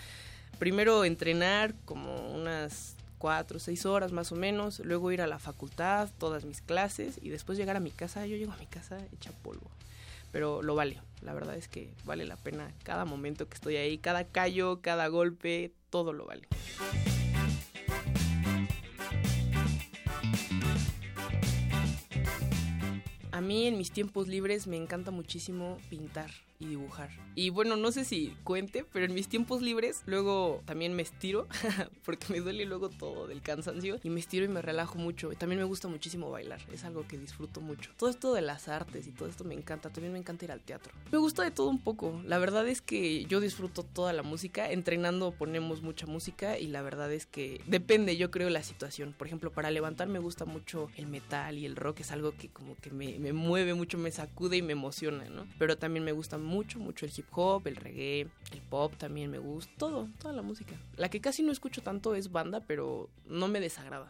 primero 0.60 1.06
entrenar 1.06 1.74
como 1.86 2.16
unas 2.34 2.96
cuatro, 3.26 3.58
seis 3.58 3.88
horas 3.88 4.12
más 4.12 4.32
o 4.32 4.36
menos, 4.36 4.78
luego 4.82 5.12
ir 5.12 5.20
a 5.20 5.26
la 5.26 5.40
facultad, 5.40 6.12
todas 6.20 6.46
mis 6.46 6.62
clases 6.62 7.18
y 7.24 7.30
después 7.30 7.58
llegar 7.58 7.76
a 7.76 7.80
mi 7.80 7.90
casa, 7.90 8.28
yo 8.28 8.38
llego 8.38 8.52
a 8.52 8.58
mi 8.58 8.68
casa 8.68 9.00
hecha 9.12 9.32
polvo. 9.42 9.72
Pero 10.32 10.62
lo 10.62 10.76
vale, 10.76 11.02
la 11.24 11.34
verdad 11.34 11.56
es 11.56 11.68
que 11.68 11.92
vale 12.04 12.26
la 12.26 12.36
pena 12.36 12.72
cada 12.84 13.04
momento 13.04 13.50
que 13.50 13.56
estoy 13.56 13.78
ahí, 13.78 13.98
cada 13.98 14.26
callo, 14.26 14.80
cada 14.84 15.08
golpe, 15.08 15.74
todo 15.90 16.14
lo 16.14 16.28
vale. 16.28 16.48
A 23.32 23.42
mí 23.42 23.66
en 23.66 23.80
mis 23.80 23.90
tiempos 23.90 24.28
libres 24.28 24.68
me 24.68 24.78
encanta 24.78 25.10
muchísimo 25.10 25.80
pintar 25.90 26.30
y 26.60 26.68
dibujar. 26.68 27.10
Y 27.36 27.50
bueno, 27.50 27.76
no 27.76 27.92
sé 27.92 28.06
si 28.06 28.36
cuente, 28.44 28.86
pero 28.92 29.06
en 29.06 29.14
mis 29.14 29.28
tiempos 29.28 29.62
libres 29.62 30.04
luego 30.06 30.62
también 30.66 30.94
me 30.94 31.02
estiro, 31.02 31.48
porque 32.06 32.28
me 32.32 32.40
duele 32.40 32.66
luego 32.66 32.90
todo 32.90 33.28
del 33.28 33.42
cansancio, 33.42 34.00
y 34.04 34.10
me 34.10 34.20
estiro 34.20 34.46
y 34.46 34.48
me 34.48 34.62
relajo 34.62 34.98
mucho. 34.98 35.30
También 35.32 35.60
me 35.60 35.66
gusta 35.66 35.88
muchísimo 35.88 36.32
bailar, 36.32 36.62
es 36.72 36.84
algo 36.86 37.08
que 37.08 37.18
disfruto 37.18 37.62
mucho. 37.62 37.92
Todo 37.98 38.10
esto 38.10 38.34
de 38.34 38.42
las 38.42 38.68
artes 38.68 39.08
y 39.08 39.12
todo 39.12 39.28
esto 39.28 39.44
me 39.44 39.54
encanta, 39.54 39.90
también 39.90 40.14
me 40.14 40.20
encanta 40.20 40.46
ir 40.46 40.52
al 40.52 40.62
teatro. 40.62 40.94
Me 41.12 41.18
gusta 41.18 41.44
de 41.44 41.52
todo 41.52 41.68
un 41.68 41.80
poco, 41.80 42.22
la 42.26 42.38
verdad 42.38 42.68
es 42.68 42.82
que 42.82 43.26
yo 43.26 43.40
disfruto 43.40 43.84
toda 43.84 44.14
la 44.14 44.24
música, 44.24 44.72
entrenando 44.72 45.32
ponemos 45.32 45.82
mucha 45.82 46.08
música 46.08 46.58
y 46.58 46.68
la 46.68 46.82
verdad 46.82 47.12
es 47.12 47.26
que 47.26 47.62
depende, 47.68 48.18
yo 48.18 48.32
creo, 48.32 48.50
la 48.50 48.64
situación. 48.64 49.14
Por 49.18 49.28
ejemplo, 49.28 49.52
para 49.52 49.72
levantar 49.72 50.08
me 50.08 50.20
gusta 50.20 50.46
mucho 50.46 50.90
el 50.96 51.08
metal 51.08 51.58
y 51.58 51.66
el 51.66 51.76
rock, 51.76 52.02
es 52.02 52.12
algo 52.12 52.32
que 52.32 52.50
como 52.50 52.76
que 52.78 52.92
me, 52.92 53.20
me 53.20 53.34
mueve 53.34 53.74
mucho, 53.74 53.98
me 53.98 54.12
sacude 54.12 54.58
y 54.58 54.62
me 54.62 54.74
emociona, 54.74 55.26
¿no? 55.30 55.48
Pero 55.58 55.78
también 55.78 56.06
me 56.06 56.12
gusta 56.12 56.38
mucho, 56.46 56.80
mucho 56.80 57.06
el 57.06 57.12
hip 57.16 57.26
hop, 57.32 57.68
el 57.68 57.76
reggae, 57.76 58.22
el 58.22 58.62
pop 58.70 58.94
también 58.98 59.30
me 59.30 59.40
gusta, 59.40 59.72
todo, 59.78 60.08
toda 60.20 60.34
la 60.34 60.42
música. 60.42 60.76
La 60.96 61.10
que 61.10 61.20
casi 61.20 61.44
no 61.44 61.52
escucho 61.52 61.82
tanto 61.82 62.16
es 62.16 62.32
banda, 62.32 62.62
pero 62.66 63.10
no 63.28 63.48
me 63.48 63.60
desagrada. 63.60 64.08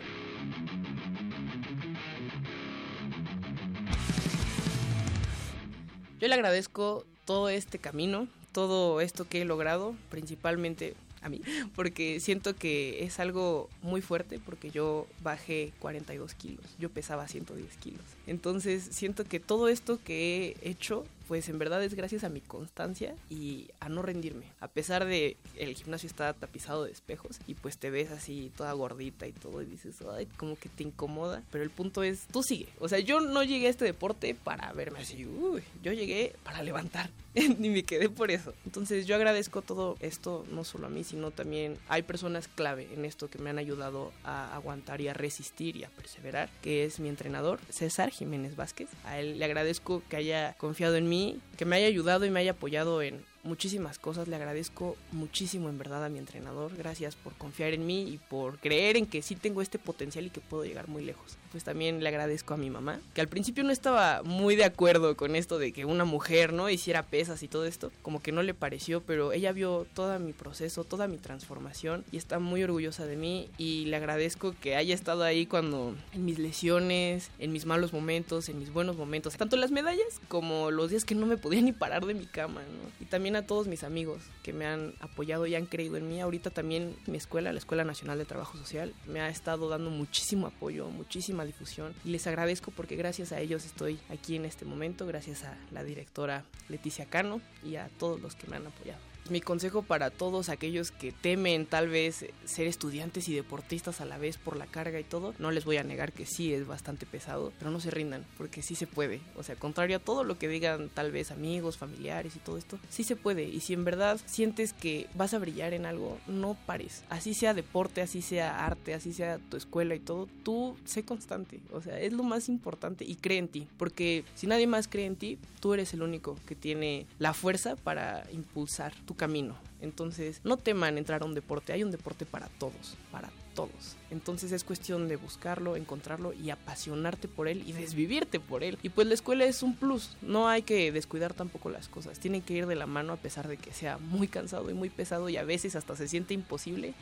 Yo 6.20 6.28
le 6.28 6.34
agradezco 6.34 7.06
todo 7.26 7.50
este 7.50 7.80
camino, 7.80 8.28
todo 8.52 9.02
esto 9.02 9.28
que 9.28 9.42
he 9.42 9.46
logrado, 9.46 9.96
principalmente 10.10 10.96
a 11.22 11.30
mí, 11.30 11.42
porque 11.76 12.20
siento 12.20 12.56
que 12.56 13.04
es 13.04 13.20
algo 13.20 13.70
muy 13.82 14.02
fuerte, 14.02 14.40
porque 14.40 14.70
yo 14.70 15.08
bajé 15.24 15.74
42 15.80 16.36
kilos, 16.36 16.66
yo 16.80 16.90
pesaba 16.90 17.28
110 17.28 17.76
kilos. 17.78 18.02
Entonces 18.28 18.88
siento 18.92 19.26
que 19.26 19.40
todo 19.40 19.68
esto 19.68 20.00
que 20.04 20.56
he 20.62 20.70
hecho 20.70 21.06
pues 21.28 21.50
en 21.50 21.60
verdad 21.60 21.84
es 21.84 21.94
gracias 21.94 22.24
a 22.24 22.30
mi 22.30 22.42
constancia 22.42 23.16
y 23.30 23.70
a 23.80 23.90
no 23.90 24.02
rendirme. 24.02 24.46
A 24.60 24.68
pesar 24.68 25.06
de 25.06 25.38
el 25.58 25.76
gimnasio 25.76 26.08
está 26.08 26.34
tapizado 26.34 26.86
de 26.86 26.92
espejos 26.92 27.40
y 27.48 27.56
pues 27.56 27.78
te 27.78 27.90
ves 27.90 28.12
así 28.12 28.52
toda 28.56 28.74
gordita 28.74 29.28
y 29.28 29.32
todo 29.32 29.62
y 29.62 29.66
dices, 29.66 29.98
ay, 30.12 30.28
como 30.38 30.56
que 30.56 30.70
te 30.70 30.84
incomoda. 30.84 31.44
Pero 31.52 31.64
el 31.64 31.70
punto 31.70 32.04
es, 32.04 32.28
tú 32.32 32.44
sigue. 32.44 32.68
O 32.80 32.90
sea, 32.90 33.00
yo 33.00 33.20
no 33.22 33.44
llegué 33.44 33.68
a 33.68 33.72
este 33.72 33.86
deporte 33.86 34.36
para 34.36 34.72
verme 34.74 35.00
así, 35.00 35.26
uy, 35.26 35.64
yo 35.84 35.94
llegué 35.94 36.36
para 36.44 36.64
levantar. 36.64 37.10
Ni 37.60 37.70
me 37.70 37.84
quedé 37.84 38.10
por 38.10 38.32
eso. 38.32 38.54
Entonces 38.66 39.06
yo 39.06 39.16
agradezco 39.16 39.62
todo 39.62 39.98
esto, 40.00 40.46
no 40.52 40.64
solo 40.64 40.88
a 40.88 40.90
mí, 40.90 41.04
sino 41.04 41.32
también 41.32 41.78
hay 41.90 42.02
personas 42.02 42.48
clave 42.48 42.88
en 42.94 43.04
esto 43.04 43.30
que 43.30 43.40
me 43.40 43.50
han 43.50 43.58
ayudado 43.58 44.12
a 44.24 44.56
aguantar 44.56 45.02
y 45.02 45.10
a 45.10 45.14
resistir 45.14 45.76
y 45.76 45.84
a 45.84 45.90
perseverar, 45.90 46.50
que 46.62 46.86
es 46.86 47.00
mi 47.00 47.10
entrenador, 47.10 47.60
César 47.70 48.10
Jiménez 48.10 48.56
Vázquez. 48.56 48.90
A 49.04 49.20
él 49.20 49.38
le 49.38 49.46
agradezco 49.46 50.02
que 50.10 50.16
haya 50.16 50.56
confiado 50.58 50.96
en 50.96 51.10
mí 51.10 51.40
que 51.58 51.66
me 51.66 51.76
haya 51.76 51.88
ayudado 51.88 52.26
y 52.26 52.30
me 52.30 52.40
haya 52.40 52.52
apoyado 52.52 53.02
en 53.02 53.24
muchísimas 53.46 54.00
cosas. 54.00 54.28
Le 54.28 54.36
agradezco 54.36 54.98
muchísimo 55.12 55.70
en 55.70 55.78
verdad 55.78 56.04
a 56.04 56.10
mi 56.10 56.20
entrenador. 56.20 56.76
Gracias 56.76 57.16
por 57.16 57.34
confiar 57.36 57.74
en 57.74 57.86
mí 57.86 58.02
y 58.04 58.18
por 58.18 58.60
creer 58.60 58.98
en 58.98 59.06
que 59.06 59.22
sí 59.22 59.36
tengo 59.36 59.62
este 59.62 59.80
potencial 59.80 60.26
y 60.26 60.30
que 60.30 60.42
puedo 60.42 60.66
llegar 60.66 60.88
muy 60.88 61.06
lejos. 61.06 61.38
Pues 61.52 61.64
también 61.64 62.04
le 62.04 62.10
agradezco 62.10 62.54
a 62.54 62.58
mi 62.58 62.70
mamá, 62.70 63.00
que 63.14 63.22
al 63.22 63.30
principio 63.30 63.64
no 63.64 63.72
estaba 63.72 64.24
muy 64.24 64.58
de 64.58 64.66
acuerdo 64.66 65.16
con 65.16 65.36
esto 65.36 65.58
de 65.58 65.72
que 65.72 65.86
una 65.86 66.04
mujer 66.04 66.52
no 66.52 66.70
hiciera 66.70 67.04
pesas 67.04 67.44
y 67.44 67.48
todo 67.48 67.66
esto. 67.66 67.92
Como 68.02 68.22
que 68.22 68.34
no 68.34 68.44
le 68.44 68.54
pareció, 68.54 69.02
pero 69.02 69.32
ella 69.32 69.54
vio 69.54 69.88
todo 69.94 70.20
mi 70.20 70.34
proceso, 70.34 70.84
toda 70.84 71.08
mi 71.08 71.18
transformación 71.18 72.04
y 72.12 72.18
está 72.18 72.40
muy 72.40 72.64
orgullosa 72.64 73.06
de 73.06 73.16
mí 73.16 73.50
y 73.58 73.86
le 73.86 73.96
agradezco 73.96 74.54
que 74.60 74.76
haya 74.76 74.94
estado 74.94 75.24
ahí 75.24 75.46
cuando 75.46 75.96
en 76.14 76.26
mis 76.26 76.40
lesiones, 76.40 77.30
en 77.40 77.54
mis 77.54 77.66
malos 77.66 77.94
momentos, 77.94 78.50
en 78.50 78.60
mis 78.60 78.74
buenos 78.74 78.98
momentos, 78.98 79.38
tanto 79.38 79.56
las 79.56 79.72
medallas 79.72 80.20
como 80.28 80.72
los 80.72 80.90
días 80.90 81.06
que 81.06 81.16
no 81.16 81.26
me 81.26 81.38
podía 81.38 81.62
ni 81.62 81.72
parar 81.72 82.06
de 82.06 82.14
mi 82.14 82.26
cama, 82.26 82.62
¿no? 82.62 82.92
Y 83.00 83.06
también 83.06 83.35
a 83.36 83.46
todos 83.46 83.68
mis 83.68 83.84
amigos 83.84 84.22
que 84.44 84.54
me 84.54 84.66
han 84.66 84.94
apoyado 85.00 85.46
y 85.48 85.56
han 85.56 85.66
creído 85.66 85.98
en 85.98 86.08
mí. 86.08 86.22
Ahorita 86.22 86.50
también 86.50 86.96
mi 87.08 87.18
escuela, 87.18 87.52
la 87.52 87.60
Escuela 87.60 87.84
Nacional 87.84 88.18
de 88.18 88.26
Trabajo 88.26 88.58
Social, 88.58 88.94
me 89.08 89.22
ha 89.22 89.30
estado 89.30 89.70
dando 89.70 89.90
muchísimo 89.90 90.48
apoyo, 90.48 90.90
muchísima 90.90 91.46
difusión 91.46 91.94
y 92.04 92.10
les 92.10 92.28
agradezco 92.28 92.72
porque 92.72 92.96
gracias 92.96 93.32
a 93.32 93.40
ellos 93.40 93.66
estoy 93.66 94.00
aquí 94.10 94.36
en 94.36 94.46
este 94.46 94.66
momento, 94.66 95.06
gracias 95.06 95.44
a 95.44 95.58
la 95.72 95.84
directora 95.84 96.44
Leticia 96.70 97.06
Cano 97.06 97.42
y 97.64 97.76
a 97.76 97.90
todos 98.00 98.22
los 98.22 98.36
que 98.36 98.48
me 98.48 98.58
han 98.58 98.68
apoyado. 98.68 99.15
Mi 99.30 99.42
consejo 99.42 99.82
para 99.82 100.12
todos 100.12 100.50
aquellos 100.50 100.92
que 100.92 101.12
temen 101.12 101.66
tal 101.66 101.90
vez 101.90 102.28
ser 102.46 102.68
estudiantes 102.68 103.28
y 103.28 103.34
deportistas 103.34 104.00
a 104.00 104.06
la 104.06 104.20
vez 104.20 104.38
por 104.38 104.56
la 104.56 104.68
carga 104.68 105.00
y 105.00 105.04
todo, 105.04 105.34
no 105.40 105.50
les 105.50 105.66
voy 105.66 105.78
a 105.78 105.84
negar 105.84 106.14
que 106.14 106.28
sí 106.28 106.54
es 106.54 106.68
bastante 106.68 107.08
pesado, 107.08 107.52
pero 107.58 107.72
no 107.72 107.80
se 107.80 107.90
rindan, 107.90 108.24
porque 108.38 108.62
sí 108.62 108.76
se 108.76 108.86
puede. 108.86 109.22
O 109.36 109.42
sea, 109.42 109.56
contrario 109.56 109.98
a 109.98 110.00
todo 110.00 110.24
lo 110.24 110.38
que 110.38 110.48
digan 110.48 110.90
tal 110.90 111.12
vez 111.12 111.32
amigos, 111.32 111.78
familiares 111.78 112.36
y 112.36 112.40
todo 112.40 112.60
esto, 112.60 112.78
sí 112.90 113.04
se 113.04 113.16
puede. 113.16 113.46
Y 113.46 113.62
si 113.62 113.74
en 113.74 113.84
verdad 113.84 114.20
sientes 114.28 114.74
que 114.74 115.08
vas 115.16 115.34
a 115.34 115.40
brillar 115.40 115.74
en 115.74 115.88
algo, 115.88 116.20
no 116.28 116.56
pares. 116.68 117.04
Así 117.10 117.34
sea 117.34 117.56
deporte, 117.56 118.02
así 118.02 118.22
sea 118.22 118.64
arte, 118.64 118.94
así 118.94 119.12
sea 119.12 119.40
tu 119.50 119.58
escuela 119.58 119.96
y 119.96 120.00
todo, 120.00 120.30
tú 120.44 120.78
sé 120.86 121.04
constante. 121.04 121.62
O 121.72 121.82
sea, 121.82 122.00
es 122.00 122.14
lo 122.14 122.22
más 122.22 122.48
importante 122.48 123.06
y 123.06 123.16
cree 123.16 123.40
en 123.40 123.48
ti, 123.48 123.68
porque 123.78 124.24
si 124.36 124.46
nadie 124.46 124.68
más 124.68 124.88
cree 124.88 125.08
en 125.08 125.16
ti, 125.16 125.40
tú 125.60 125.74
eres 125.74 125.96
el 125.96 126.04
único 126.04 126.38
que 126.46 126.54
tiene 126.54 127.08
la 127.18 127.34
fuerza 127.34 127.76
para 127.76 128.24
impulsar 128.32 128.94
tu 129.06 129.15
camino. 129.16 129.56
Entonces, 129.82 130.42
no 130.44 130.58
teman 130.58 130.98
entrar 130.98 131.22
a 131.22 131.26
un 131.26 131.34
deporte, 131.34 131.74
hay 131.74 131.84
un 131.84 131.92
deporte 131.92 132.26
para 132.26 132.48
todos, 132.48 132.98
para 133.12 133.30
todos. 133.56 133.96
Entonces 134.12 134.52
es 134.52 134.64
cuestión 134.64 135.08
de 135.08 135.16
buscarlo, 135.16 135.76
encontrarlo 135.76 136.34
y 136.34 136.52
apasionarte 136.52 137.28
por 137.28 137.48
él 137.48 137.64
y 137.66 137.72
desvivirte 137.72 138.40
por 138.40 138.64
él. 138.64 138.78
Y 138.84 138.90
pues 138.90 139.08
la 139.08 139.16
escuela 139.16 139.46
es 139.46 139.64
un 139.64 139.76
plus, 139.76 140.18
no 140.22 140.48
hay 140.48 140.62
que 140.62 140.92
descuidar 140.92 141.34
tampoco 141.34 141.70
las 141.70 141.88
cosas, 141.88 142.20
tienen 142.20 142.42
que 142.42 142.54
ir 142.54 142.68
de 142.68 142.76
la 142.76 142.86
mano 142.86 143.14
a 143.14 143.18
pesar 143.18 143.48
de 143.48 143.58
que 143.58 143.74
sea 143.74 143.98
muy 143.98 144.28
cansado 144.28 144.70
y 144.70 144.74
muy 144.74 144.90
pesado 144.90 145.30
y 145.30 145.38
a 145.38 145.44
veces 145.44 145.76
hasta 145.76 145.96
se 145.96 146.08
siente 146.08 146.34
imposible, 146.34 146.94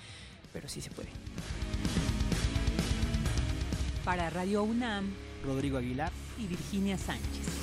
pero 0.54 0.70
sí 0.70 0.80
se 0.80 0.92
puede. 0.92 1.10
Para 4.06 4.30
Radio 4.30 4.64
UNAM, 4.64 5.12
Rodrigo 5.46 5.78
Aguilar 5.78 6.12
y 6.38 6.48
Virginia 6.48 6.98
Sánchez. 6.98 7.63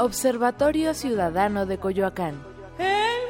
Observatorio 0.00 0.94
Ciudadano 0.94 1.66
de 1.66 1.76
Coyoacán. 1.76 2.42
En 2.78 3.20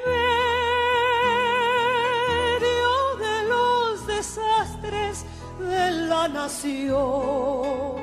medio 2.57 3.17
de 3.19 3.49
los 3.49 4.07
desastres 4.07 5.25
de 5.59 5.91
la 5.91 6.29
nación. 6.29 8.01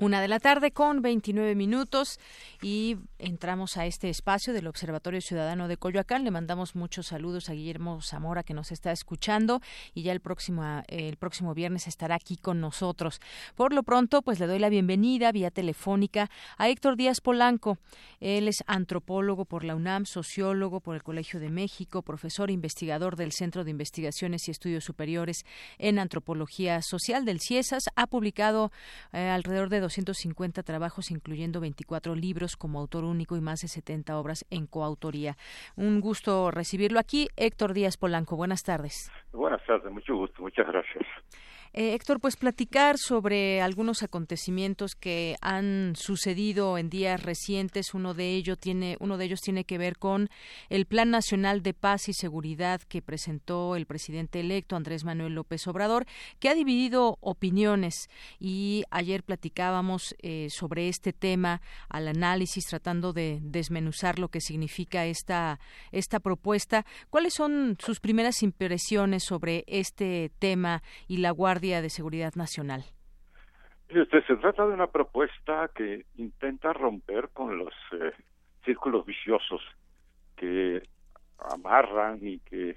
Una 0.00 0.20
de 0.20 0.28
la 0.28 0.38
tarde 0.38 0.70
con 0.72 1.00
29 1.00 1.54
minutos 1.54 2.20
y 2.60 2.96
entramos 3.18 3.76
a 3.76 3.86
este 3.86 4.08
espacio 4.08 4.52
del 4.52 4.66
Observatorio 4.66 5.20
Ciudadano 5.20 5.68
de 5.68 5.76
Coyoacán. 5.76 6.24
Le 6.24 6.30
mandamos 6.30 6.74
muchos 6.74 7.06
saludos 7.06 7.48
a 7.48 7.52
Guillermo 7.52 8.00
Zamora 8.02 8.42
que 8.42 8.54
nos 8.54 8.72
está 8.72 8.90
escuchando 8.90 9.60
y 9.94 10.02
ya 10.02 10.12
el 10.12 10.20
próximo 10.20 10.48
el 10.88 11.16
próximo 11.16 11.54
viernes 11.54 11.86
estará 11.86 12.16
aquí 12.16 12.36
con 12.36 12.60
nosotros. 12.60 13.20
Por 13.54 13.72
lo 13.72 13.82
pronto, 13.82 14.22
pues 14.22 14.40
le 14.40 14.46
doy 14.46 14.58
la 14.58 14.68
bienvenida 14.68 15.30
vía 15.30 15.50
telefónica 15.50 16.30
a 16.56 16.68
Héctor 16.68 16.96
Díaz 16.96 17.20
Polanco. 17.20 17.78
Él 18.20 18.48
es 18.48 18.64
antropólogo 18.66 19.44
por 19.44 19.64
la 19.64 19.76
UNAM, 19.76 20.06
sociólogo 20.06 20.80
por 20.80 20.96
el 20.96 21.02
Colegio 21.02 21.38
de 21.40 21.50
México, 21.50 22.02
profesor 22.02 22.50
e 22.50 22.54
investigador 22.54 23.16
del 23.16 23.32
Centro 23.32 23.64
de 23.64 23.70
Investigaciones 23.70 24.48
y 24.48 24.50
Estudios 24.50 24.84
Superiores 24.84 25.44
en 25.78 25.98
Antropología 25.98 26.82
Social 26.82 27.24
del 27.24 27.40
CIESAS. 27.40 27.84
Ha 27.94 28.06
publicado 28.06 28.72
eh, 29.12 29.28
alrededor 29.28 29.68
de 29.68 29.80
250 29.80 30.62
trabajos, 30.62 31.10
incluyendo 31.10 31.60
24 31.60 32.14
libros 32.14 32.47
como 32.56 32.78
autor 32.78 33.04
único 33.04 33.36
y 33.36 33.40
más 33.40 33.60
de 33.60 33.68
70 33.68 34.18
obras 34.18 34.46
en 34.50 34.66
coautoría. 34.66 35.36
Un 35.76 36.00
gusto 36.00 36.50
recibirlo 36.50 36.98
aquí. 36.98 37.28
Héctor 37.36 37.74
Díaz 37.74 37.96
Polanco, 37.96 38.36
buenas 38.36 38.62
tardes. 38.62 39.10
Buenas 39.32 39.64
tardes, 39.66 39.92
mucho 39.92 40.14
gusto, 40.14 40.42
muchas 40.42 40.66
gracias. 40.66 41.06
Eh, 41.80 41.94
Héctor, 41.94 42.18
pues 42.18 42.34
platicar 42.34 42.98
sobre 42.98 43.62
algunos 43.62 44.02
acontecimientos 44.02 44.96
que 44.96 45.36
han 45.40 45.94
sucedido 45.94 46.76
en 46.76 46.90
días 46.90 47.22
recientes. 47.22 47.94
Uno 47.94 48.14
de 48.14 48.34
ellos 48.34 48.58
tiene, 48.58 48.96
uno 48.98 49.16
de 49.16 49.26
ellos 49.26 49.40
tiene 49.40 49.62
que 49.62 49.78
ver 49.78 49.96
con 49.96 50.28
el 50.70 50.86
Plan 50.86 51.12
Nacional 51.12 51.62
de 51.62 51.74
Paz 51.74 52.08
y 52.08 52.14
Seguridad 52.14 52.80
que 52.80 53.00
presentó 53.00 53.76
el 53.76 53.86
presidente 53.86 54.40
electo 54.40 54.74
Andrés 54.74 55.04
Manuel 55.04 55.34
López 55.34 55.68
Obrador, 55.68 56.04
que 56.40 56.48
ha 56.48 56.54
dividido 56.54 57.16
opiniones. 57.20 58.08
Y 58.40 58.82
ayer 58.90 59.22
platicábamos 59.22 60.16
eh, 60.20 60.48
sobre 60.50 60.88
este 60.88 61.12
tema 61.12 61.62
al 61.88 62.08
análisis, 62.08 62.66
tratando 62.66 63.12
de 63.12 63.38
desmenuzar 63.40 64.18
lo 64.18 64.30
que 64.30 64.40
significa 64.40 65.06
esta 65.06 65.60
esta 65.92 66.18
propuesta. 66.18 66.84
¿Cuáles 67.08 67.34
son 67.34 67.76
sus 67.78 68.00
primeras 68.00 68.42
impresiones 68.42 69.22
sobre 69.22 69.62
este 69.68 70.32
tema 70.40 70.82
y 71.06 71.18
la 71.18 71.30
guardia 71.30 71.67
de 71.68 71.90
Seguridad 71.90 72.34
Nacional? 72.34 72.84
Usted, 73.94 74.22
se 74.26 74.36
trata 74.36 74.66
de 74.66 74.74
una 74.74 74.86
propuesta 74.86 75.70
que 75.74 76.04
intenta 76.16 76.72
romper 76.72 77.30
con 77.32 77.56
los 77.56 77.72
eh, 77.92 78.12
círculos 78.64 79.06
viciosos 79.06 79.62
que 80.36 80.82
amarran 81.38 82.18
y 82.20 82.38
que 82.40 82.76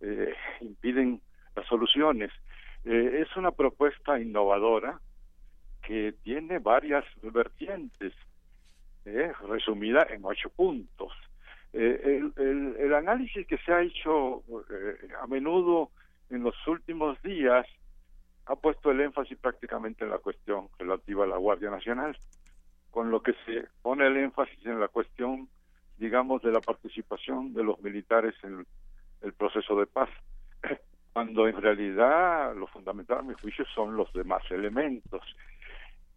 eh, 0.00 0.34
impiden 0.60 1.20
las 1.54 1.66
soluciones. 1.66 2.32
Eh, 2.84 3.20
es 3.22 3.36
una 3.36 3.52
propuesta 3.52 4.18
innovadora 4.20 5.00
que 5.82 6.14
tiene 6.22 6.58
varias 6.58 7.04
vertientes, 7.22 8.12
resumida 9.48 10.06
en 10.10 10.22
ocho 10.22 10.50
puntos. 10.50 11.12
El, 11.72 12.32
el, 12.36 12.76
el, 12.78 12.94
análisis 12.94 13.46
que 13.46 13.56
se 13.58 13.72
ha 13.72 13.80
hecho 13.80 14.42
a 15.22 15.26
menudo 15.26 15.90
en 16.28 16.42
los 16.42 16.54
últimos 16.66 17.20
días 17.22 17.66
ha 18.48 18.56
puesto 18.56 18.90
el 18.90 19.00
énfasis 19.00 19.36
prácticamente 19.38 20.04
en 20.04 20.10
la 20.10 20.18
cuestión 20.18 20.68
relativa 20.78 21.24
a 21.24 21.28
la 21.28 21.36
Guardia 21.36 21.70
Nacional, 21.70 22.16
con 22.90 23.10
lo 23.10 23.22
que 23.22 23.34
se 23.44 23.68
pone 23.82 24.06
el 24.06 24.16
énfasis 24.16 24.64
en 24.64 24.80
la 24.80 24.88
cuestión, 24.88 25.48
digamos, 25.98 26.40
de 26.42 26.50
la 26.50 26.60
participación 26.60 27.52
de 27.52 27.62
los 27.62 27.78
militares 27.80 28.34
en 28.42 28.66
el 29.20 29.32
proceso 29.34 29.78
de 29.78 29.86
paz, 29.86 30.08
cuando 31.12 31.46
en 31.46 31.60
realidad 31.60 32.56
lo 32.56 32.66
fundamental, 32.68 33.18
a 33.18 33.22
mi 33.22 33.34
juicio, 33.34 33.66
son 33.74 33.96
los 33.96 34.10
demás 34.14 34.42
elementos. 34.50 35.22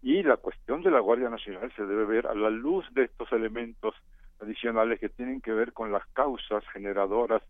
Y 0.02 0.24
la 0.24 0.38
cuestión 0.38 0.82
de 0.84 0.91
la 0.91 1.02
Guardia 1.02 1.30
Nacional 1.30 1.72
se 1.76 1.86
debe 1.86 2.06
ver 2.06 2.28
a 2.28 2.34
la 2.34 2.50
luz 2.50 2.86
de 2.94 3.04
estos 3.04 3.30
elementos 3.34 3.94
adicionales 4.39 5.02
que 5.02 5.10
tienen 5.10 5.41
que 5.41 5.52
ver 5.52 5.74
con 5.74 5.91
las 5.91 6.08
causas 6.13 6.63
generadoras 6.72 7.41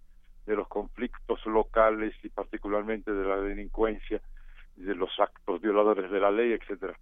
de 0.47 0.55
los 0.55 0.67
conflictos 0.67 1.45
locales 1.45 2.15
y 2.23 2.29
particularmente 2.29 3.13
de 3.13 3.25
la 3.25 3.37
delincuencia 3.37 4.19
de 4.85 4.95
los 4.95 5.19
actos 5.19 5.61
violadores 5.61 6.09
de 6.11 6.19
la 6.19 6.31
ley, 6.31 6.53
etcétera. 6.53 6.97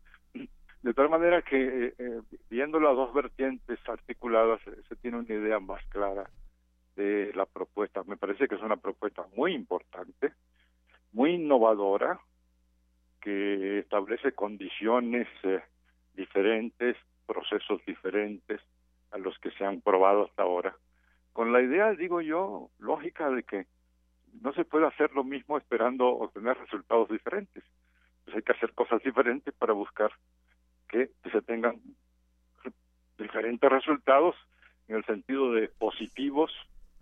De 0.81 0.93
tal 0.93 1.09
manera 1.09 1.41
que, 1.41 1.87
eh, 1.87 1.93
eh, 1.97 2.21
viendo 2.49 2.79
las 2.79 2.95
dos 2.95 3.13
vertientes 3.13 3.79
articuladas, 3.87 4.61
eh, 4.67 4.81
se 4.87 4.95
tiene 4.95 5.17
una 5.17 5.33
idea 5.33 5.59
más 5.59 5.83
clara 5.89 6.29
de 6.95 7.33
la 7.33 7.45
propuesta. 7.45 8.03
Me 8.03 8.15
parece 8.15 8.47
que 8.47 8.55
es 8.55 8.61
una 8.61 8.77
propuesta 8.77 9.25
muy 9.35 9.53
importante, 9.53 10.33
muy 11.11 11.31
innovadora, 11.31 12.19
que 13.21 13.79
establece 13.79 14.31
condiciones 14.31 15.27
diferentes, 16.13 16.95
procesos 17.25 17.83
diferentes 17.85 18.61
a 19.11 19.17
los 19.17 19.37
que 19.39 19.51
se 19.51 19.65
han 19.65 19.81
probado 19.81 20.25
hasta 20.25 20.43
ahora, 20.43 20.75
con 21.33 21.51
la 21.51 21.61
idea, 21.61 21.91
digo 21.91 22.21
yo, 22.21 22.69
lógica 22.79 23.29
de 23.29 23.43
que 23.43 23.65
no 24.41 24.53
se 24.53 24.65
puede 24.65 24.87
hacer 24.87 25.11
lo 25.13 25.23
mismo 25.23 25.57
esperando 25.57 26.07
obtener 26.07 26.57
resultados 26.57 27.09
diferentes. 27.09 27.63
Pues 28.23 28.37
hay 28.37 28.43
que 28.43 28.53
hacer 28.53 28.73
cosas 28.73 29.01
diferentes 29.03 29.53
para 29.53 29.73
buscar 29.73 30.11
que 30.87 31.11
se 31.31 31.41
tengan 31.41 31.79
diferentes 33.17 33.69
resultados 33.69 34.35
en 34.87 34.97
el 34.97 35.05
sentido 35.05 35.51
de 35.51 35.67
positivos 35.67 36.51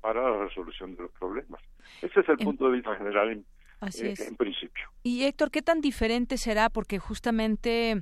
para 0.02 0.30
la 0.30 0.46
resolución 0.46 0.96
de 0.96 1.04
los 1.04 1.12
problemas. 1.12 1.62
Ese 2.02 2.20
es 2.20 2.30
el 2.30 2.38
punto 2.38 2.66
de 2.66 2.74
vista 2.74 2.96
general 2.96 3.44
Así 3.80 4.06
eh, 4.06 4.12
es. 4.12 4.20
en 4.22 4.36
principio. 4.36 4.86
Y 5.04 5.24
Héctor, 5.24 5.52
¿qué 5.52 5.62
tan 5.62 5.82
diferente 5.82 6.38
será? 6.38 6.70
Porque 6.70 7.00
justamente, 7.00 8.02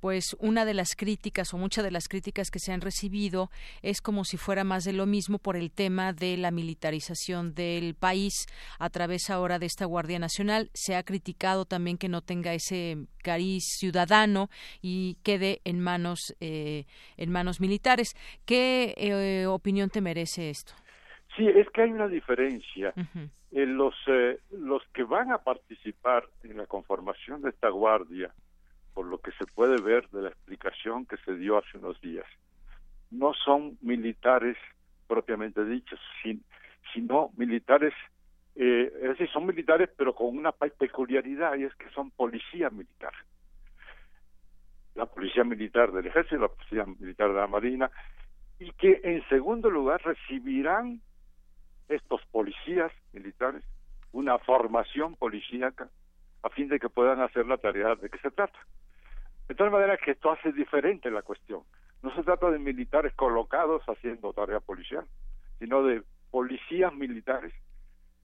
pues 0.00 0.36
una 0.38 0.64
de 0.64 0.72
las 0.72 0.94
críticas 0.96 1.52
o 1.52 1.58
muchas 1.58 1.84
de 1.84 1.90
las 1.90 2.08
críticas 2.08 2.50
que 2.50 2.60
se 2.60 2.72
han 2.72 2.80
recibido 2.80 3.50
es 3.82 4.00
como 4.00 4.24
si 4.24 4.36
fuera 4.36 4.64
más 4.64 4.84
de 4.84 4.92
lo 4.92 5.04
mismo 5.04 5.38
por 5.38 5.56
el 5.56 5.70
tema 5.70 6.12
de 6.12 6.36
la 6.36 6.50
militarización 6.50 7.54
del 7.54 7.94
país 7.94 8.46
a 8.78 8.88
través 8.88 9.28
ahora 9.30 9.58
de 9.58 9.66
esta 9.66 9.84
Guardia 9.84 10.18
Nacional. 10.18 10.70
Se 10.74 10.94
ha 10.94 11.02
criticado 11.02 11.64
también 11.64 11.98
que 11.98 12.08
no 12.08 12.22
tenga 12.22 12.54
ese 12.54 12.96
cariz 13.22 13.64
ciudadano 13.78 14.48
y 14.80 15.16
quede 15.24 15.60
en 15.64 15.80
manos 15.80 16.36
eh, 16.40 16.84
en 17.16 17.32
manos 17.32 17.60
militares. 17.60 18.14
¿Qué 18.44 18.94
eh, 18.96 19.46
opinión 19.46 19.90
te 19.90 20.00
merece 20.00 20.50
esto? 20.50 20.72
Sí, 21.36 21.46
es 21.46 21.68
que 21.70 21.82
hay 21.82 21.90
una 21.90 22.08
diferencia. 22.08 22.94
Eh, 23.52 23.64
los, 23.64 23.94
eh, 24.08 24.40
los 24.50 24.82
que 24.92 25.04
van 25.04 25.30
a 25.30 25.38
participar 25.38 26.28
en 26.42 26.56
la 26.56 26.66
conformación 26.66 27.42
de 27.42 27.50
esta 27.50 27.68
guardia, 27.68 28.32
por 28.92 29.06
lo 29.06 29.18
que 29.18 29.30
se 29.32 29.46
puede 29.46 29.80
ver 29.80 30.08
de 30.10 30.22
la 30.22 30.28
explicación 30.28 31.06
que 31.06 31.16
se 31.18 31.34
dio 31.34 31.58
hace 31.58 31.78
unos 31.78 32.00
días, 32.00 32.26
no 33.10 33.32
son 33.34 33.78
militares 33.82 34.56
propiamente 35.06 35.64
dichos, 35.64 36.00
sino 36.92 37.30
militares, 37.36 37.94
eh, 38.56 38.92
es 39.02 39.08
decir, 39.10 39.30
son 39.30 39.46
militares 39.46 39.90
pero 39.96 40.14
con 40.14 40.36
una 40.36 40.52
peculiaridad 40.52 41.54
y 41.56 41.64
es 41.64 41.74
que 41.76 41.88
son 41.90 42.10
policía 42.10 42.70
militar. 42.70 43.12
La 44.94 45.06
policía 45.06 45.44
militar 45.44 45.92
del 45.92 46.06
ejército, 46.06 46.38
la 46.38 46.48
policía 46.48 46.84
militar 46.98 47.28
de 47.28 47.34
la 47.34 47.46
marina, 47.46 47.90
y 48.58 48.72
que 48.72 49.00
en 49.04 49.26
segundo 49.28 49.70
lugar 49.70 50.02
recibirán 50.02 51.00
estos 51.88 52.20
policías 52.26 52.92
militares 53.12 53.62
una 54.12 54.38
formación 54.38 55.14
policíaca 55.16 55.88
a 56.42 56.48
fin 56.50 56.68
de 56.68 56.78
que 56.78 56.88
puedan 56.88 57.20
hacer 57.20 57.46
la 57.46 57.58
tarea 57.58 57.94
de 57.96 58.08
que 58.08 58.18
se 58.18 58.30
trata. 58.30 58.58
De 59.48 59.54
tal 59.54 59.70
manera 59.70 59.96
que 59.96 60.12
esto 60.12 60.30
hace 60.30 60.52
diferente 60.52 61.10
la 61.10 61.22
cuestión. 61.22 61.62
No 62.02 62.14
se 62.14 62.22
trata 62.22 62.50
de 62.50 62.58
militares 62.58 63.12
colocados 63.14 63.82
haciendo 63.88 64.32
tarea 64.32 64.60
policial, 64.60 65.04
sino 65.58 65.82
de 65.82 66.02
policías 66.30 66.94
militares 66.94 67.52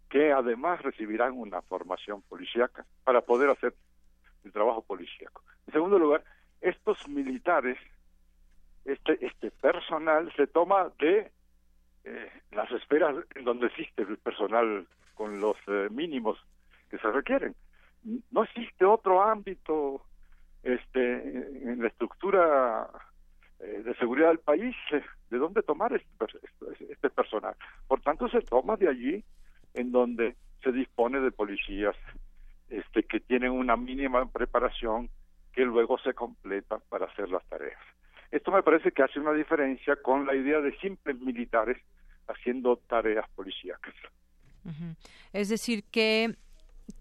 que 0.08 0.32
además 0.32 0.82
recibirán 0.82 1.32
una 1.32 1.62
formación 1.62 2.22
policíaca 2.22 2.84
para 3.04 3.22
poder 3.22 3.50
hacer 3.50 3.74
el 4.44 4.52
trabajo 4.52 4.82
policíaco. 4.82 5.42
En 5.66 5.72
segundo 5.72 5.98
lugar, 5.98 6.22
estos 6.60 7.08
militares, 7.08 7.78
este, 8.84 9.24
este 9.24 9.50
personal 9.50 10.32
se 10.36 10.46
toma 10.46 10.90
de 10.98 11.30
eh, 12.04 12.30
las 12.50 12.70
esferas 12.72 13.14
en 13.34 13.44
donde 13.44 13.66
existe 13.66 14.02
el 14.02 14.18
personal 14.18 14.86
con 15.14 15.40
los 15.40 15.56
eh, 15.68 15.88
mínimos 15.90 16.38
que 16.90 16.98
se 16.98 17.10
requieren. 17.10 17.54
No 18.30 18.42
existe 18.42 18.84
otro 18.84 19.22
ámbito 19.22 20.04
este, 20.62 21.00
en 21.00 21.80
la 21.80 21.88
estructura 21.88 22.88
eh, 23.60 23.82
de 23.84 23.94
seguridad 23.94 24.28
del 24.28 24.40
país 24.40 24.74
de 25.30 25.38
dónde 25.38 25.62
tomar 25.62 25.92
este, 25.92 26.26
este 26.90 27.10
personal. 27.10 27.54
Por 27.86 28.00
tanto, 28.00 28.28
se 28.28 28.40
toma 28.40 28.76
de 28.76 28.88
allí 28.88 29.24
en 29.74 29.92
donde 29.92 30.36
se 30.62 30.72
dispone 30.72 31.20
de 31.20 31.30
policías 31.30 31.96
este, 32.68 33.04
que 33.04 33.20
tienen 33.20 33.52
una 33.52 33.76
mínima 33.76 34.24
preparación 34.30 35.10
que 35.52 35.64
luego 35.64 35.98
se 35.98 36.14
completa 36.14 36.78
para 36.88 37.06
hacer 37.06 37.28
las 37.28 37.44
tareas. 37.46 37.80
Esto 38.32 38.50
me 38.50 38.62
parece 38.62 38.90
que 38.90 39.02
hace 39.02 39.20
una 39.20 39.32
diferencia 39.32 39.94
con 39.96 40.26
la 40.26 40.34
idea 40.34 40.60
de 40.60 40.76
simples 40.78 41.20
militares 41.20 41.76
haciendo 42.26 42.76
tareas 42.88 43.28
policíacas. 43.36 43.94
Es 45.32 45.48
decir, 45.48 45.84
que 45.84 46.34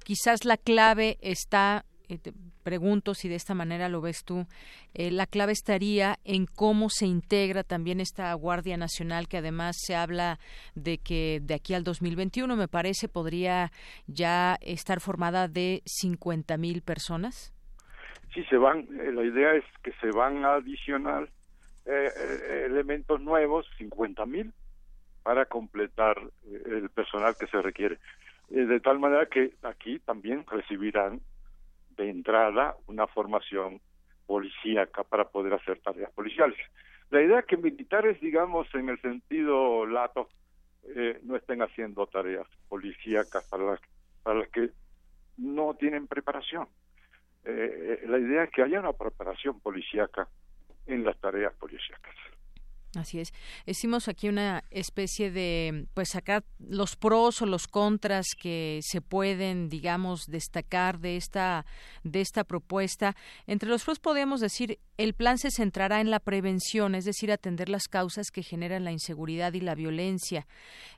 quizás 0.03 0.45
la 0.45 0.57
clave 0.57 1.17
está 1.21 1.85
eh, 2.11 2.17
te 2.17 2.33
pregunto 2.63 3.13
si 3.13 3.29
de 3.29 3.35
esta 3.35 3.55
manera 3.55 3.87
lo 3.87 4.01
ves 4.01 4.25
tú, 4.25 4.45
eh, 4.93 5.11
la 5.11 5.25
clave 5.27 5.53
estaría 5.53 6.19
en 6.25 6.45
cómo 6.45 6.89
se 6.89 7.05
integra 7.05 7.63
también 7.63 8.01
esta 8.01 8.33
Guardia 8.33 8.75
Nacional, 8.75 9.29
que 9.29 9.37
además 9.37 9.77
se 9.79 9.95
habla 9.95 10.37
de 10.75 10.97
que 10.97 11.39
de 11.41 11.53
aquí 11.53 11.73
al 11.73 11.85
2021, 11.85 12.53
me 12.57 12.67
parece, 12.67 13.07
podría 13.07 13.71
ya 14.07 14.57
estar 14.59 14.99
formada 14.99 15.47
de 15.47 15.83
50 15.85 16.57
mil 16.57 16.81
personas. 16.81 17.53
Sí, 18.33 18.43
se 18.45 18.57
van, 18.57 18.87
eh, 18.99 19.11
la 19.11 19.23
idea 19.23 19.53
es 19.53 19.65
que 19.83 19.91
se 19.93 20.11
van 20.11 20.45
a 20.45 20.55
adicionar 20.55 21.29
elementos 21.83 23.19
nuevos, 23.21 23.65
50 23.79 24.25
mil, 24.27 24.53
para 25.23 25.45
completar 25.45 26.15
el 26.65 26.89
personal 26.91 27.35
que 27.37 27.47
se 27.47 27.59
requiere. 27.59 27.97
de 28.49 28.79
tal 28.81 28.99
manera 28.99 29.25
que 29.25 29.55
aquí 29.63 29.97
también 29.99 30.45
recibirán 30.45 31.21
de 31.97 32.09
entrada 32.09 32.75
una 32.87 33.07
formación 33.07 33.81
policíaca 34.27 35.03
para 35.03 35.25
poder 35.25 35.53
hacer 35.53 35.79
tareas 35.79 36.11
policiales. 36.11 36.57
La 37.09 37.21
idea 37.21 37.39
es 37.39 37.45
que 37.45 37.57
militares, 37.57 38.19
digamos, 38.21 38.73
en 38.73 38.87
el 38.87 38.99
sentido 39.01 39.85
lato, 39.85 40.29
eh, 40.95 41.19
no 41.23 41.35
estén 41.35 41.61
haciendo 41.61 42.07
tareas 42.07 42.47
policíacas 42.69 43.47
para 43.49 43.63
las, 43.63 43.81
para 44.23 44.39
las 44.39 44.49
que 44.49 44.69
no 45.37 45.73
tienen 45.73 46.07
preparación. 46.07 46.67
Eh, 47.43 47.99
eh, 48.03 48.07
la 48.07 48.19
idea 48.19 48.43
es 48.43 48.51
que 48.51 48.61
haya 48.61 48.79
una 48.79 48.93
preparación 48.93 49.59
policíaca 49.59 50.27
en 50.85 51.03
las 51.03 51.17
tareas 51.19 51.53
policíacas. 51.55 52.15
Así 52.95 53.21
es. 53.21 53.33
Hicimos 53.65 54.09
aquí 54.09 54.27
una 54.27 54.65
especie 54.69 55.31
de, 55.31 55.85
pues 55.93 56.09
sacar 56.09 56.43
los 56.59 56.97
pros 56.97 57.41
o 57.41 57.45
los 57.45 57.67
contras 57.67 58.25
que 58.37 58.81
se 58.83 58.99
pueden, 58.99 59.69
digamos, 59.69 60.25
destacar 60.27 60.99
de 60.99 61.15
esta, 61.15 61.65
de 62.03 62.19
esta 62.19 62.43
propuesta. 62.43 63.15
Entre 63.47 63.69
los 63.69 63.85
pros 63.85 63.99
podemos 63.99 64.41
decir 64.41 64.79
el 64.97 65.13
plan 65.13 65.37
se 65.37 65.51
centrará 65.51 66.01
en 66.01 66.11
la 66.11 66.19
prevención, 66.19 66.93
es 66.93 67.05
decir, 67.05 67.31
atender 67.31 67.69
las 67.69 67.87
causas 67.87 68.29
que 68.29 68.43
generan 68.43 68.83
la 68.83 68.91
inseguridad 68.91 69.53
y 69.53 69.61
la 69.61 69.73
violencia. 69.73 70.45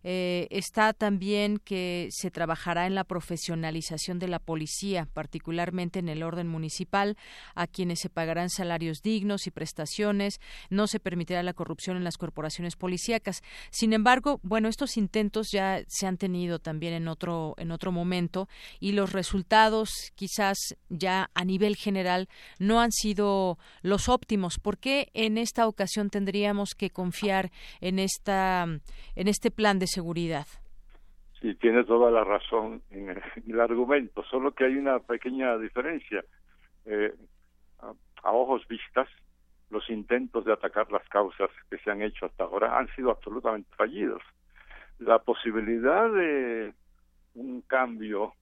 Eh, 0.03 0.47
está 0.49 0.93
también 0.93 1.57
que 1.57 2.09
se 2.11 2.31
trabajará 2.31 2.87
en 2.87 2.95
la 2.95 3.03
profesionalización 3.03 4.19
de 4.19 4.27
la 4.27 4.39
policía, 4.39 5.07
particularmente 5.13 5.99
en 5.99 6.09
el 6.09 6.23
orden 6.23 6.47
municipal, 6.47 7.17
a 7.55 7.67
quienes 7.67 7.99
se 7.99 8.09
pagarán 8.09 8.49
salarios 8.49 9.01
dignos 9.03 9.47
y 9.47 9.51
prestaciones. 9.51 10.41
No 10.69 10.87
se 10.87 10.99
permitirá 10.99 11.43
la 11.43 11.53
corrupción 11.53 11.82
en 11.91 12.03
las 12.03 12.17
corporaciones 12.17 12.75
policíacas. 12.75 13.41
Sin 13.69 13.93
embargo, 13.93 14.39
bueno, 14.43 14.67
estos 14.67 14.97
intentos 14.97 15.49
ya 15.51 15.81
se 15.87 16.07
han 16.07 16.17
tenido 16.17 16.59
también 16.59 16.93
en 16.93 17.07
otro 17.07 17.53
en 17.57 17.71
otro 17.71 17.91
momento 17.91 18.47
y 18.79 18.93
los 18.93 19.13
resultados, 19.13 20.11
quizás 20.15 20.57
ya 20.89 21.29
a 21.33 21.45
nivel 21.45 21.75
general, 21.75 22.27
no 22.59 22.79
han 22.79 22.91
sido 22.91 23.57
los 23.81 24.09
óptimos. 24.09 24.59
¿Por 24.59 24.77
qué 24.77 25.09
en 25.13 25.37
esta 25.37 25.67
ocasión 25.67 26.09
tendríamos 26.09 26.75
que 26.75 26.89
confiar 26.89 27.51
en 27.81 27.99
esta 27.99 28.65
en 29.15 29.27
este 29.27 29.51
plan 29.51 29.79
de 29.79 29.87
seguridad? 29.87 30.47
Sí, 31.43 31.55
tiene 31.55 31.83
toda 31.83 32.09
la 32.09 32.23
razón 32.23 32.81
en 32.89 33.21
el, 33.47 33.59
argumento, 33.59 34.23
solo 34.23 34.53
que 34.53 34.63
hay 34.63 34.75
una 34.77 34.99
pequeña 34.99 35.57
diferencia. 35.57 36.23
Eh, 36.85 37.13
a, 37.81 38.31
ojos 38.31 38.65
vistas, 38.69 39.09
los 39.73 39.89
intentos 39.89 40.45
de 40.45 40.53
atacar 40.53 40.89
las 40.91 41.07
causas 41.09 41.49
que 41.69 41.77
se 41.79 41.91
han 41.91 42.01
hecho 42.01 42.27
hasta 42.27 42.43
ahora 42.43 42.77
han 42.77 42.87
sido 42.95 43.11
absolutamente 43.11 43.69
fallidos. 43.75 44.21
La 44.99 45.19
posibilidad 45.19 46.09
de 46.09 46.73
un 47.33 47.61
cambio 47.61 48.33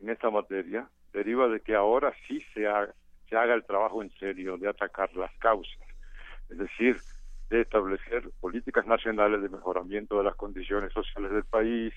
en 0.00 0.10
esta 0.10 0.30
materia 0.30 0.88
deriva 1.12 1.48
de 1.48 1.60
que 1.60 1.74
ahora 1.74 2.14
sí 2.26 2.40
se 2.54 2.66
haga, 2.66 2.94
el 3.54 3.64
trabajo 3.64 4.02
en 4.02 4.10
serio 4.18 4.56
de 4.58 4.68
atacar 4.68 5.14
las 5.16 5.32
causas, 5.38 5.80
es 6.50 6.58
decir, 6.58 6.98
de 7.48 7.62
establecer 7.62 8.30
políticas 8.40 8.86
nacionales 8.86 9.40
de 9.42 9.48
mejoramiento 9.48 10.18
de 10.18 10.24
las 10.24 10.36
condiciones 10.36 10.92
sociales 10.92 11.32
del 11.32 11.44
país, 11.44 11.94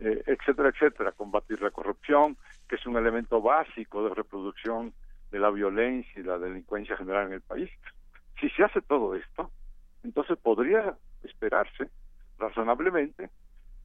eh, 0.00 0.22
etcétera, 0.26 0.70
etcétera, 0.70 1.12
combatir 1.12 1.60
la 1.60 1.70
corrupción, 1.70 2.38
que 2.68 2.76
es 2.76 2.86
un 2.86 2.96
elemento 2.96 3.42
básico 3.42 4.08
de 4.08 4.14
reproducción 4.14 4.94
de 5.32 5.40
la 5.40 5.50
violencia 5.50 6.12
y 6.20 6.22
la 6.22 6.38
delincuencia 6.38 6.96
general 6.96 7.26
en 7.26 7.32
el 7.32 7.40
país. 7.40 7.70
Si 8.40 8.48
se 8.50 8.62
hace 8.62 8.80
todo 8.82 9.16
esto, 9.16 9.50
entonces 10.04 10.38
podría 10.38 10.96
esperarse 11.24 11.88
razonablemente 12.38 13.30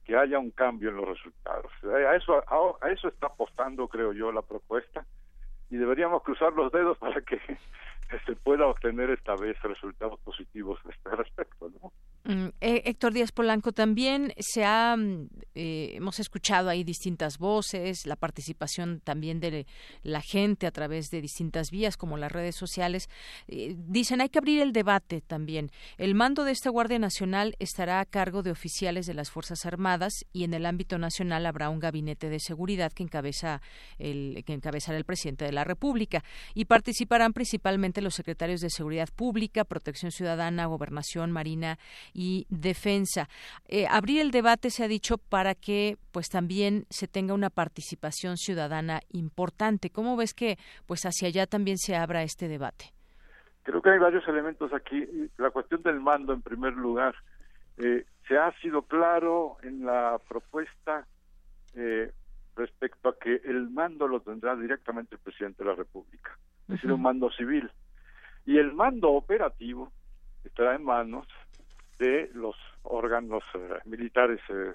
que 0.04 0.16
haya 0.16 0.38
un 0.38 0.50
cambio 0.50 0.90
en 0.90 0.96
los 0.96 1.08
resultados. 1.08 1.72
A 1.84 2.14
eso, 2.14 2.44
a 2.82 2.90
eso 2.90 3.08
está 3.08 3.26
apostando, 3.26 3.88
creo 3.88 4.12
yo, 4.12 4.30
la 4.30 4.42
propuesta 4.42 5.04
y 5.70 5.76
deberíamos 5.76 6.22
cruzar 6.22 6.52
los 6.52 6.72
dedos 6.72 6.98
para 6.98 7.20
que 7.22 7.38
se 8.26 8.36
pueda 8.36 8.66
obtener 8.66 9.10
esta 9.10 9.36
vez 9.36 9.60
resultados 9.62 10.18
positivos 10.20 10.78
a 10.86 10.90
este 10.90 11.10
respecto. 11.10 11.70
¿no? 11.82 11.92
Mm, 12.24 12.48
eh, 12.60 12.82
Héctor 12.86 13.12
Díaz 13.12 13.32
Polanco, 13.32 13.72
también 13.72 14.32
se 14.38 14.64
ha, 14.64 14.96
mm, 14.96 15.28
eh, 15.60 15.96
hemos 15.96 16.20
escuchado 16.20 16.70
ahí 16.70 16.84
distintas 16.84 17.36
voces, 17.36 18.06
la 18.06 18.14
participación 18.14 19.00
también 19.00 19.40
de 19.40 19.66
la 20.04 20.22
gente 20.22 20.68
a 20.68 20.70
través 20.70 21.10
de 21.10 21.20
distintas 21.20 21.72
vías 21.72 21.96
como 21.96 22.16
las 22.16 22.30
redes 22.30 22.54
sociales. 22.54 23.10
Eh, 23.48 23.74
dicen 23.76 24.20
hay 24.20 24.28
que 24.28 24.38
abrir 24.38 24.62
el 24.62 24.72
debate 24.72 25.20
también. 25.20 25.72
El 25.96 26.14
mando 26.14 26.44
de 26.44 26.52
esta 26.52 26.70
Guardia 26.70 27.00
Nacional 27.00 27.56
estará 27.58 27.98
a 27.98 28.04
cargo 28.04 28.44
de 28.44 28.52
oficiales 28.52 29.06
de 29.06 29.14
las 29.14 29.32
Fuerzas 29.32 29.66
Armadas 29.66 30.24
y 30.32 30.44
en 30.44 30.54
el 30.54 30.64
ámbito 30.64 30.96
nacional 30.96 31.44
habrá 31.44 31.70
un 31.70 31.80
gabinete 31.80 32.28
de 32.28 32.38
seguridad 32.38 32.92
que 32.92 33.02
encabeza 33.02 33.60
el 33.98 34.44
que 34.46 34.52
encabezará 34.52 34.96
el 34.96 35.04
presidente 35.04 35.44
de 35.44 35.52
la 35.52 35.64
República 35.64 36.22
y 36.54 36.66
participarán 36.66 37.32
principalmente 37.32 38.00
los 38.00 38.14
secretarios 38.14 38.60
de 38.60 38.70
Seguridad 38.70 39.08
Pública, 39.08 39.64
Protección 39.64 40.12
Ciudadana, 40.12 40.66
Gobernación, 40.66 41.32
Marina 41.32 41.80
y 42.14 42.46
defensa. 42.48 43.28
Eh, 43.66 43.88
abrir 43.88 44.20
el 44.20 44.30
debate 44.30 44.70
se 44.70 44.84
ha 44.84 44.88
dicho 44.88 45.18
para 45.18 45.47
que 45.54 45.96
pues 46.12 46.28
también 46.28 46.84
se 46.90 47.08
tenga 47.08 47.34
una 47.34 47.50
participación 47.50 48.36
ciudadana 48.36 49.00
importante. 49.10 49.90
¿Cómo 49.90 50.16
ves 50.16 50.34
que 50.34 50.58
pues 50.86 51.02
hacia 51.04 51.28
allá 51.28 51.46
también 51.46 51.78
se 51.78 51.96
abra 51.96 52.22
este 52.22 52.48
debate? 52.48 52.92
Creo 53.62 53.82
que 53.82 53.90
hay 53.90 53.98
varios 53.98 54.26
elementos 54.26 54.72
aquí. 54.72 55.06
La 55.36 55.50
cuestión 55.50 55.82
del 55.82 56.00
mando, 56.00 56.32
en 56.32 56.42
primer 56.42 56.72
lugar, 56.74 57.14
eh, 57.76 58.04
se 58.26 58.36
ha 58.36 58.52
sido 58.60 58.82
claro 58.82 59.56
en 59.62 59.84
la 59.84 60.20
propuesta 60.28 61.06
eh, 61.74 62.12
respecto 62.56 63.08
a 63.08 63.18
que 63.18 63.40
el 63.44 63.70
mando 63.70 64.08
lo 64.08 64.20
tendrá 64.20 64.56
directamente 64.56 65.14
el 65.14 65.20
presidente 65.20 65.62
de 65.62 65.70
la 65.70 65.76
República, 65.76 66.36
es 66.62 66.74
decir, 66.74 66.92
un 66.92 67.02
mando 67.02 67.30
civil. 67.30 67.70
Y 68.44 68.58
el 68.58 68.72
mando 68.72 69.10
operativo 69.10 69.92
estará 70.44 70.74
en 70.74 70.84
manos 70.84 71.26
de 71.98 72.30
los 72.34 72.56
órganos 72.82 73.42
eh, 73.54 73.78
militares 73.84 74.40
eh, 74.48 74.72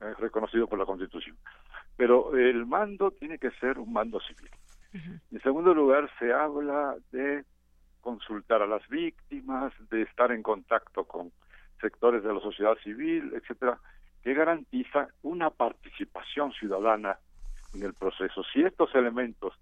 eh, 0.00 0.14
reconocidos 0.18 0.68
por 0.68 0.78
la 0.78 0.86
Constitución. 0.86 1.36
Pero 1.96 2.36
el 2.36 2.66
mando 2.66 3.10
tiene 3.10 3.38
que 3.38 3.50
ser 3.52 3.78
un 3.78 3.92
mando 3.92 4.20
civil. 4.20 4.50
En 4.92 5.40
segundo 5.42 5.72
lugar, 5.72 6.10
se 6.18 6.32
habla 6.32 6.96
de 7.12 7.44
consultar 8.00 8.62
a 8.62 8.66
las 8.66 8.86
víctimas, 8.88 9.72
de 9.90 10.02
estar 10.02 10.32
en 10.32 10.42
contacto 10.42 11.04
con 11.04 11.30
sectores 11.80 12.22
de 12.22 12.32
la 12.32 12.40
sociedad 12.40 12.76
civil, 12.82 13.32
etcétera, 13.34 13.78
que 14.22 14.34
garantiza 14.34 15.08
una 15.22 15.50
participación 15.50 16.52
ciudadana 16.52 17.18
en 17.74 17.82
el 17.82 17.94
proceso. 17.94 18.42
Si 18.52 18.62
estos 18.62 18.94
elementos 18.94 19.54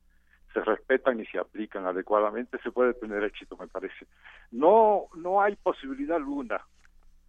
se 0.53 0.61
respetan 0.63 1.21
y 1.21 1.27
se 1.27 1.39
aplican 1.39 1.87
adecuadamente, 1.87 2.59
se 2.63 2.73
puede 2.73 2.95
tener 2.95 3.23
éxito, 3.23 3.57
me 3.57 3.67
parece. 3.67 4.07
No, 4.51 5.07
no 5.15 5.43
hay 5.43 5.57
posibilidad 5.57 6.17
alguna 6.17 6.61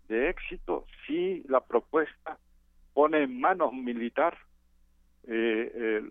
de 0.07 0.29
éxito 0.29 0.85
si 1.05 1.43
la 1.47 1.59
propuesta 1.59 2.37
pone 2.99 3.23
en 3.23 3.39
manos 3.39 3.71
militar 3.71 4.37
eh, 5.25 6.01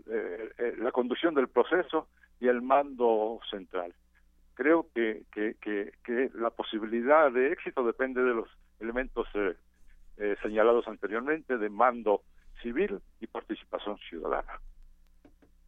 la 0.79 0.91
conducción 0.91 1.35
del 1.35 1.49
proceso 1.49 2.09
y 2.41 2.49
el 2.49 2.63
mando 2.63 3.41
central. 3.51 3.93
creo 4.55 4.87
que, 4.95 5.25
que, 5.31 5.57
que, 5.61 6.31
la 6.33 6.49
posibilidad 6.49 7.31
de 7.31 7.53
éxito 7.53 7.85
depende 7.85 8.23
de 8.23 8.33
los 8.33 8.49
elementos 8.81 9.27
eh, 9.35 9.55
eh, 10.17 10.37
señalados 10.43 10.89
anteriormente 10.89 11.59
de 11.59 11.69
mando 11.69 12.23
civil 12.63 13.01
y 13.21 13.27
participación 13.27 13.99
ciudadana. 14.09 14.55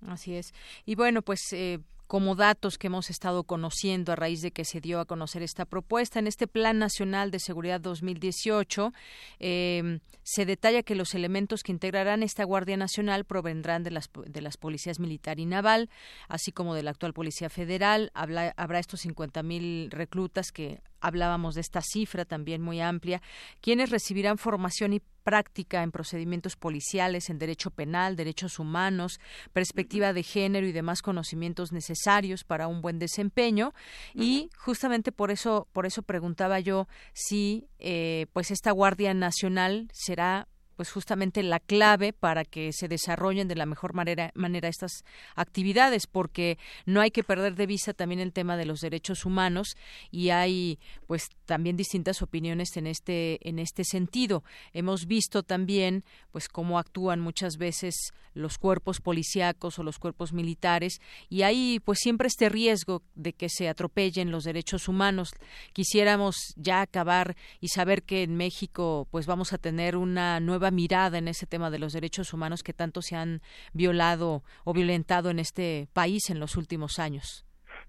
Así 0.09 0.35
es. 0.35 0.55
Y 0.87 0.95
bueno, 0.95 1.21
pues 1.21 1.41
eh, 1.53 1.81
como 2.11 2.35
datos 2.35 2.77
que 2.77 2.89
hemos 2.89 3.09
estado 3.09 3.45
conociendo 3.45 4.11
a 4.11 4.17
raíz 4.17 4.43
de 4.43 4.51
que 4.51 4.65
se 4.65 4.81
dio 4.81 4.99
a 4.99 5.05
conocer 5.05 5.45
esta 5.45 5.65
propuesta. 5.65 6.19
En 6.19 6.27
este 6.27 6.49
Plan 6.49 6.77
Nacional 6.77 7.31
de 7.31 7.39
Seguridad 7.39 7.81
2018 7.81 8.93
eh, 9.39 10.01
se 10.25 10.45
detalla 10.45 10.83
que 10.83 10.97
los 10.97 11.15
elementos 11.15 11.63
que 11.63 11.71
integrarán 11.71 12.25
esta 12.25 12.43
Guardia 12.43 12.77
Nacional 12.77 13.25
provendrán 13.25 13.85
de 13.85 13.93
las 13.93 14.57
policías 14.57 14.99
militar 14.99 15.39
y 15.39 15.47
naval, 15.47 15.89
así 16.27 16.51
como 16.51 16.75
de 16.75 16.83
la 16.83 16.91
actual 16.91 17.13
Policía 17.13 17.49
Federal. 17.49 18.11
habrá 18.13 18.81
estos 18.81 19.07
50.000 19.07 19.91
reclutas 19.91 20.51
que 20.51 20.81
hablábamos 21.01 21.55
de 21.55 21.61
esta 21.61 21.81
cifra 21.83 22.25
también 22.25 22.63
muy 22.63 22.81
amplia, 22.81 23.23
quienes 23.61 23.91
recibirán 23.91 24.39
formación 24.39 24.93
y 24.93 25.03
práctica 25.23 25.83
en 25.83 25.93
procedimientos 25.93 26.57
policiales, 26.57 27.31
en 27.31 27.39
derecho 27.39 27.71
penal, 27.71 28.17
derechos 28.17 28.59
humanos, 28.59 29.21
perspectiva 29.53 30.13
de 30.13 30.23
género 30.23 30.67
y 30.67 30.73
demás 30.73 31.03
conocimientos 31.03 31.73
necesarios 31.73 32.45
para 32.45 32.69
un 32.69 32.81
buen 32.81 32.99
desempeño. 32.99 33.73
Y 34.15 34.51
justamente 34.57 35.13
por 35.13 35.31
eso, 35.31 35.69
por 35.73 35.87
eso 35.87 36.03
preguntaba 36.03 36.61
yo 36.61 36.89
si, 37.13 37.69
eh, 37.79 38.27
pues 38.33 38.51
esta 38.51 38.73
Guardia 38.73 39.15
Nacional 39.15 39.89
será 39.93 40.49
pues 40.81 40.93
justamente 40.93 41.43
la 41.43 41.61
clave 41.61 42.15
para 42.15 42.43
que 42.43 42.73
se 42.73 42.89
desarrollen 42.89 43.49
de 43.49 43.55
la 43.55 43.67
mejor 43.67 43.93
manera, 43.93 44.31
manera 44.35 44.67
estas 44.67 45.05
actividades, 45.37 46.07
porque 46.07 46.57
no 46.87 47.03
hay 47.03 47.11
que 47.11 47.23
perder 47.23 47.55
de 47.55 47.67
vista 47.67 47.93
también 47.93 48.19
el 48.19 48.33
tema 48.33 48.57
de 48.57 48.65
los 48.65 48.81
derechos 48.81 49.27
humanos 49.27 49.77
y 50.11 50.31
hay 50.31 50.79
pues 51.07 51.29
también 51.45 51.77
distintas 51.77 52.23
opiniones 52.23 52.79
en 52.79 52.87
este 52.87 53.47
en 53.47 53.59
este 53.59 53.85
sentido. 53.85 54.43
Hemos 54.73 55.05
visto 55.05 55.43
también 55.43 56.03
pues 56.31 56.49
cómo 56.49 56.79
actúan 56.79 57.21
muchas 57.21 57.59
veces 57.59 57.95
los 58.33 58.57
cuerpos 58.57 59.01
policíacos 59.01 59.79
o 59.79 59.83
los 59.83 59.99
cuerpos 59.99 60.33
militares 60.33 61.01
y 61.29 61.43
hay 61.43 61.81
pues 61.85 61.99
siempre 61.99 62.29
este 62.29 62.49
riesgo 62.49 63.03
de 63.15 63.33
que 63.33 63.49
se 63.51 63.69
atropellen 63.69 64.31
los 64.31 64.45
derechos 64.45 64.89
humanos. 64.89 65.33
Quisiéramos 65.75 66.37
ya 66.57 66.81
acabar 66.81 67.37
y 67.61 67.69
saber 67.69 68.03
que 68.03 68.23
en 68.23 68.37
México 68.37 69.09
pues 69.11 69.27
vamos 69.27 69.53
a 69.53 69.59
tener 69.59 69.97
una 69.97 70.41
nueva 70.41 70.70
mirada 70.71 71.19
en 71.19 71.29
ese 71.29 71.47
tema 71.47 71.71
de 71.71 71.79
los 71.79 71.93
derechos 71.93 72.33
humanos 72.33 72.63
que 72.63 72.73
tanto 72.73 73.03
se 73.03 73.17
han 73.17 73.41
violado 73.73 74.43
o 74.65 74.73
violentado 74.73 75.31
en 75.31 75.39
este 75.39 75.89
país 75.93 76.31
en 76.31 76.41
los 76.41 76.57
últimos 76.57 76.99
años. 76.99 77.47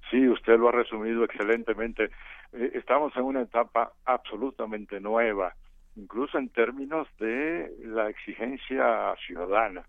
Sí, 0.10 0.28
usted 0.28 0.58
lo 0.58 0.70
ha 0.70 0.74
resumido 0.74 1.24
excelentemente. 1.24 2.12
Eh, 2.54 2.72
estamos 2.76 3.16
en 3.16 3.24
una 3.24 3.42
etapa 3.42 3.94
absolutamente 4.06 5.00
nueva, 5.00 5.54
incluso 5.96 6.38
en 6.38 6.50
términos 6.50 7.08
de 7.20 7.72
la 7.86 8.10
exigencia 8.10 9.16
ciudadana. 9.26 9.84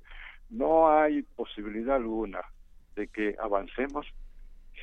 No 0.50 0.90
hay 0.90 1.22
posibilidad 1.22 1.96
alguna 1.96 2.40
de 2.94 3.08
que 3.08 3.34
avancemos 3.40 4.06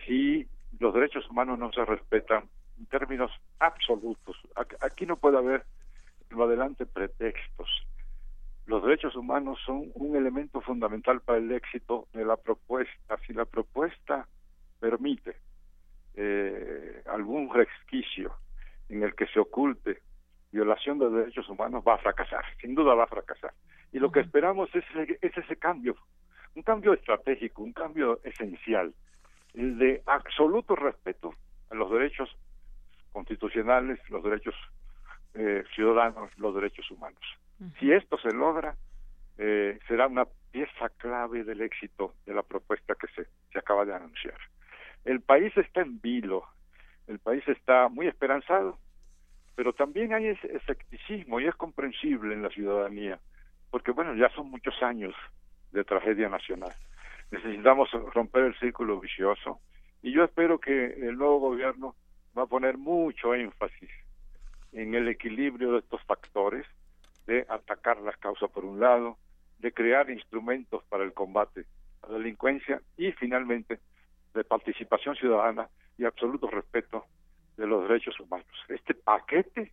si 0.06 0.48
los 0.80 0.94
derechos 0.94 1.30
humanos 1.30 1.60
no 1.60 1.72
se 1.72 1.86
respetan 1.86 2.44
en 2.80 2.86
términos 2.88 3.32
absolutos. 3.60 4.36
Aquí 4.82 5.06
no 5.06 5.18
puede 5.18 5.38
haber 5.38 5.64
adelante 6.38 6.86
pretextos 6.86 7.70
los 8.70 8.84
derechos 8.84 9.16
humanos 9.16 9.58
son 9.66 9.90
un 9.96 10.16
elemento 10.16 10.62
fundamental 10.62 11.22
para 11.22 11.40
el 11.40 11.52
éxito 11.52 12.08
de 12.14 12.24
la 12.24 12.38
propuesta. 12.38 13.18
Si 13.26 13.34
la 13.34 13.46
propuesta 13.46 14.28
permite 14.80 15.38
eh, 16.14 17.02
algún 17.08 17.52
resquicio 17.52 18.32
en 18.88 19.02
el 19.02 19.16
que 19.16 19.26
se 19.26 19.40
oculte 19.40 20.04
violación 20.52 21.00
de 21.00 21.10
derechos 21.10 21.50
humanos, 21.50 21.84
va 21.88 21.96
a 21.96 21.98
fracasar, 21.98 22.46
sin 22.62 22.76
duda 22.76 22.94
va 22.94 23.06
a 23.06 23.08
fracasar. 23.08 23.54
Y 23.92 23.98
lo 23.98 24.12
que 24.12 24.20
esperamos 24.20 24.70
es, 24.76 24.86
es 25.20 25.36
ese 25.36 25.56
cambio, 25.56 25.96
un 26.54 26.62
cambio 26.62 26.94
estratégico, 26.94 27.64
un 27.64 27.74
cambio 27.74 28.20
esencial, 28.24 28.94
el 29.56 29.80
de 29.80 30.04
absoluto 30.06 30.76
respeto 30.76 31.34
a 31.72 31.76
los 31.76 31.90
derechos 31.90 32.30
constitucionales, 33.14 34.00
los 34.12 34.24
derechos 34.24 34.54
eh, 35.34 35.64
ciudadanos, 35.74 36.30
los 36.38 36.54
derechos 36.54 36.90
humanos. 36.92 37.20
Si 37.80 37.92
esto 37.92 38.18
se 38.18 38.32
logra, 38.32 38.76
eh, 39.38 39.80
será 39.88 40.08
una 40.08 40.26
pieza 40.52 40.90
clave 40.98 41.44
del 41.44 41.62
éxito 41.62 42.14
de 42.26 42.34
la 42.34 42.44
propuesta 42.44 42.96
que 42.96 43.08
se, 43.08 43.30
se 43.52 43.60
acaba 43.60 43.86
de 43.86 43.94
anunciar. 43.94 44.38
El 45.06 45.22
país 45.22 45.56
está 45.58 45.82
en 45.82 46.00
vilo, 46.02 46.46
el 47.08 47.20
país 47.20 47.46
está 47.48 47.90
muy 47.90 48.08
esperanzado, 48.08 48.78
pero 49.56 49.74
también 49.74 50.14
hay 50.14 50.28
escepticismo 50.28 51.40
y 51.40 51.48
es 51.48 51.56
comprensible 51.56 52.34
en 52.34 52.44
la 52.44 52.50
ciudadanía, 52.50 53.20
porque 53.72 53.92
bueno, 53.92 54.16
ya 54.16 54.30
son 54.30 54.50
muchos 54.50 54.82
años 54.82 55.14
de 55.72 55.84
tragedia 55.84 56.30
nacional. 56.30 56.74
Necesitamos 57.32 57.92
romper 58.14 58.46
el 58.46 58.60
círculo 58.60 59.00
vicioso 59.00 59.60
y 60.02 60.12
yo 60.12 60.24
espero 60.24 60.60
que 60.60 60.86
el 60.86 61.18
nuevo 61.18 61.40
gobierno 61.40 61.96
va 62.38 62.44
a 62.44 62.48
poner 62.48 62.78
mucho 62.78 63.36
énfasis 63.36 63.90
en 64.72 64.96
el 64.96 65.08
equilibrio 65.08 65.74
de 65.74 65.80
estos 65.80 66.02
factores 66.04 66.66
de 67.30 67.46
atacar 67.48 68.02
las 68.02 68.18
causas 68.18 68.50
por 68.50 68.66
un 68.66 68.80
lado, 68.80 69.20
de 69.60 69.72
crear 69.72 70.10
instrumentos 70.10 70.84
para 70.90 71.04
el 71.04 71.14
combate 71.14 71.68
a 72.02 72.08
la 72.08 72.18
delincuencia 72.18 72.82
y 72.98 73.12
finalmente 73.12 73.80
de 74.34 74.44
participación 74.44 75.16
ciudadana 75.16 75.70
y 76.00 76.06
absoluto 76.06 76.48
respeto 76.48 77.06
de 77.56 77.68
los 77.68 77.88
derechos 77.88 78.20
humanos. 78.20 78.48
Este 78.68 78.96
paquete 78.96 79.72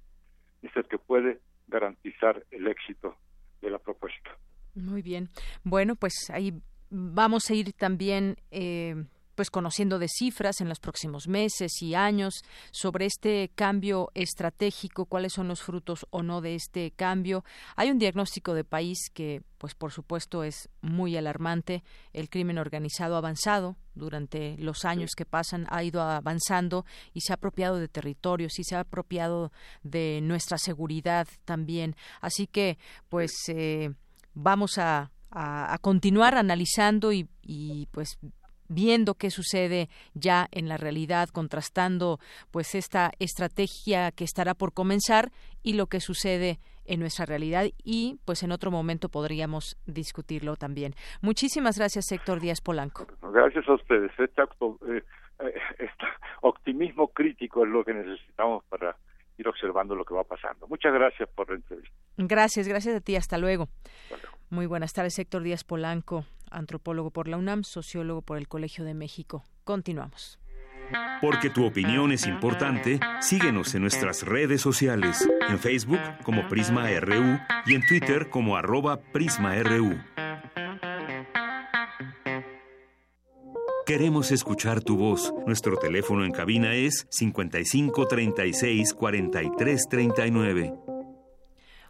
es 0.61 0.77
el 0.77 0.85
que 0.85 0.99
puede 0.99 1.41
garantizar 1.67 2.45
el 2.51 2.67
éxito 2.67 3.17
de 3.63 3.71
la 3.71 3.79
propuesta. 3.79 4.37
Muy 4.75 5.01
bien. 5.01 5.31
Bueno, 5.65 5.97
pues 5.97 6.29
ahí 6.31 6.53
vamos 6.91 7.49
a 7.49 7.55
ir 7.55 7.73
también 7.73 8.37
eh, 8.51 9.03
pues 9.37 9.51
conociendo 9.51 10.01
de 10.01 10.09
cifras 10.09 10.61
en 10.61 10.69
los 10.69 10.81
próximos 10.81 11.29
meses 11.29 11.81
y 11.83 11.95
años 11.95 12.43
sobre 12.73 13.07
este 13.07 13.53
cambio 13.55 14.11
estratégico, 14.15 15.05
cuáles 15.05 15.35
son 15.35 15.47
los 15.47 15.63
frutos 15.63 16.07
o 16.11 16.25
no 16.25 16.41
de 16.41 16.57
este 16.57 16.91
cambio. 16.91 17.45
Hay 17.77 17.91
un 17.91 17.99
diagnóstico 17.99 18.55
de 18.55 18.65
país 18.65 18.99
que 19.15 19.43
pues 19.59 19.75
por 19.75 19.93
supuesto 19.93 20.43
es 20.43 20.69
muy 20.81 21.17
alarmante. 21.17 21.85
El 22.13 22.29
crimen 22.29 22.59
organizado 22.59 23.15
ha 23.15 23.19
avanzado 23.19 23.77
durante 23.95 24.57
los 24.59 24.85
años 24.85 25.13
que 25.17 25.25
pasan, 25.25 25.67
ha 25.71 25.85
ido 25.85 26.03
avanzando 26.03 26.85
y 27.13 27.21
se 27.21 27.33
ha 27.33 27.37
apropiado 27.37 27.79
de 27.79 27.89
territorios 27.89 28.59
y 28.59 28.65
se 28.65 28.75
ha 28.75 28.81
apropiado 28.81 29.53
de 29.83 30.21
nuestra 30.23 30.59
seguridad 30.59 31.29
también. 31.45 31.95
Así 32.21 32.47
que 32.47 32.79
pues 33.09 33.33
eh, 33.49 33.93
vamos 34.35 34.79
a, 34.79 35.11
a, 35.31 35.79
continuar 35.81 36.37
analizando 36.37 37.13
y, 37.13 37.29
y 37.43 37.87
pues 37.91 38.19
viendo 38.69 39.15
qué 39.15 39.31
sucede 39.31 39.89
ya 40.15 40.47
en 40.51 40.69
la 40.69 40.77
realidad, 40.77 41.29
contrastando 41.29 42.19
pues 42.51 42.75
esta 42.75 43.11
estrategia 43.19 44.13
que 44.13 44.25
estará 44.25 44.55
por 44.55 44.73
comenzar 44.73 45.31
y 45.63 45.75
lo 45.75 45.87
que 45.87 46.01
sucede 46.01 46.59
en 46.87 47.01
nuestra 47.01 47.27
realidad 47.27 47.67
y 47.85 48.19
pues 48.25 48.43
en 48.43 48.53
otro 48.53 48.71
momento 48.71 49.09
podríamos 49.09 49.77
discutirlo 49.87 50.57
también. 50.57 50.95
Muchísimas 51.21 51.79
gracias 51.79 52.11
Héctor 52.13 52.41
Díaz 52.41 52.61
Polanco. 52.61 53.07
Gracias 53.23 53.69
a 53.69 53.75
ustedes. 53.75 54.11
Este, 54.19 54.43
eh, 54.43 55.03
eh, 55.41 55.55
este 55.79 56.07
optimismo 56.43 57.09
crítico 57.09 57.65
es 57.65 57.71
lo 57.71 57.85
que 57.85 57.95
necesitamos 57.95 58.65
para 58.65 58.97
ir 59.39 59.49
observando 59.49 59.95
lo 59.95 60.05
que 60.05 60.15
va 60.15 60.25
pasando. 60.25 60.67
Muchas 60.69 60.93
gracias 60.93 61.29
por 61.35 61.49
la 61.51 61.57
entrevista. 61.57 61.95
Gracias, 62.17 62.69
gracias 62.69 62.97
a 62.97 63.01
ti. 63.01 63.17
Hasta 63.17 63.39
luego. 63.39 63.69
Muy 64.49 64.67
buenas 64.67 64.93
tardes, 64.93 65.19
Héctor 65.19 65.43
Díaz 65.43 65.65
Polanco, 65.65 66.25
antropólogo 66.51 67.11
por 67.11 67.27
la 67.27 67.37
UNAM, 67.37 67.65
sociólogo 67.65 68.23
por 68.23 68.39
el 68.39 68.47
Colegio 68.47 68.85
de 68.85 68.95
México. 68.95 69.45
Continuamos. 69.65 70.39
Porque 71.21 71.51
tu 71.51 71.67
opinión 71.67 72.13
es 72.13 72.27
importante, 72.27 73.01
síguenos 73.21 73.75
en 73.75 73.83
nuestras 73.83 74.23
redes 74.23 74.61
sociales, 74.61 75.29
en 75.49 75.59
Facebook 75.59 75.99
como 76.23 76.47
Prisma 76.47 76.89
RU 77.01 77.39
y 77.67 77.75
en 77.75 77.85
Twitter 77.87 78.31
como 78.31 78.57
arroba 78.57 79.01
PrismaRU. 79.13 79.99
Queremos 83.85 84.33
escuchar 84.33 84.83
tu 84.83 84.97
voz. 84.97 85.33
Nuestro 85.47 85.77
teléfono 85.77 86.25
en 86.25 86.33
cabina 86.33 86.75
es 86.75 87.07
55 87.11 88.07
36 88.07 88.95
43 88.95 89.89
39. 89.89 90.96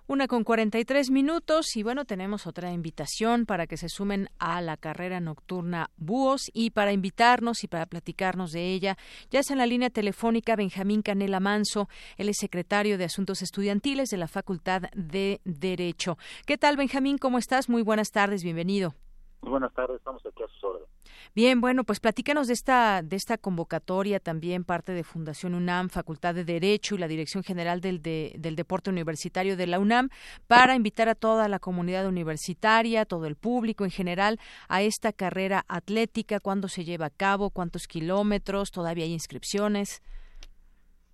Una 0.09 0.29
con 0.29 0.45
43 0.45 1.11
minutos 1.11 1.75
y 1.75 1.83
bueno, 1.83 2.05
tenemos 2.05 2.47
otra 2.47 2.71
invitación 2.71 3.45
para 3.45 3.67
que 3.67 3.77
se 3.77 3.89
sumen 3.89 4.29
a 4.39 4.61
la 4.61 4.77
carrera 4.77 5.19
nocturna 5.19 5.91
Búhos 5.97 6.43
y 6.55 6.71
para 6.71 6.93
invitarnos 6.93 7.65
y 7.65 7.67
para 7.67 7.87
platicarnos 7.87 8.53
de 8.53 8.73
ella, 8.73 8.97
ya 9.31 9.41
está 9.41 9.55
en 9.55 9.59
la 9.59 9.67
línea 9.67 9.91
telefónica 9.91 10.55
Benjamín 10.55 11.03
Canela 11.03 11.41
Manso, 11.41 11.89
él 12.19 12.29
es 12.29 12.37
secretario 12.39 12.99
de 12.99 13.05
Asuntos 13.05 13.43
Estudiantiles 13.43 14.09
de 14.09 14.17
la 14.17 14.29
Facultad 14.29 14.83
de 14.95 15.41
Derecho. 15.45 16.19
¿Qué 16.47 16.57
tal 16.57 16.77
Benjamín? 16.77 17.19
¿Cómo 17.19 17.39
estás? 17.39 17.69
Muy 17.69 17.83
buenas 17.83 18.13
tardes, 18.13 18.45
bienvenido. 18.45 18.95
Muy 19.41 19.51
buenas 19.51 19.75
tardes, 19.75 19.97
estamos 19.97 20.25
aquí 20.25 20.41
a 20.41 20.47
sus 20.47 20.63
órdenes. 20.63 20.96
Bien, 21.35 21.61
bueno, 21.61 21.85
pues 21.85 22.01
platícanos 22.01 22.47
de 22.47 22.55
esta, 22.55 23.03
de 23.03 23.17
esta 23.17 23.37
convocatoria 23.39 24.21
también, 24.21 24.65
parte 24.65 24.93
de 24.93 25.05
Fundación 25.05 25.55
UNAM, 25.55 25.91
Facultad 25.91 26.35
de 26.35 26.45
Derecho 26.45 26.95
y 26.95 26.99
la 26.99 27.09
Dirección 27.09 27.43
General 27.43 27.81
del, 27.81 28.01
del 28.03 28.57
Deporte 28.57 28.91
Universitario 28.91 29.57
de 29.57 29.67
la 29.67 29.79
UNAM, 29.79 30.09
para 30.47 30.75
invitar 30.75 31.09
a 31.09 31.15
toda 31.15 31.49
la 31.49 31.59
comunidad 31.59 32.07
universitaria, 32.07 33.05
todo 33.05 33.27
el 33.27 33.37
público 33.37 33.85
en 33.85 33.91
general, 33.91 34.39
a 34.69 34.83
esta 34.83 35.13
carrera 35.13 35.65
atlética, 35.69 36.41
cuándo 36.41 36.69
se 36.69 36.85
lleva 36.85 37.07
a 37.07 37.11
cabo, 37.11 37.51
cuántos 37.51 37.87
kilómetros, 37.87 38.71
todavía 38.71 39.05
hay 39.05 39.13
inscripciones. 39.13 40.03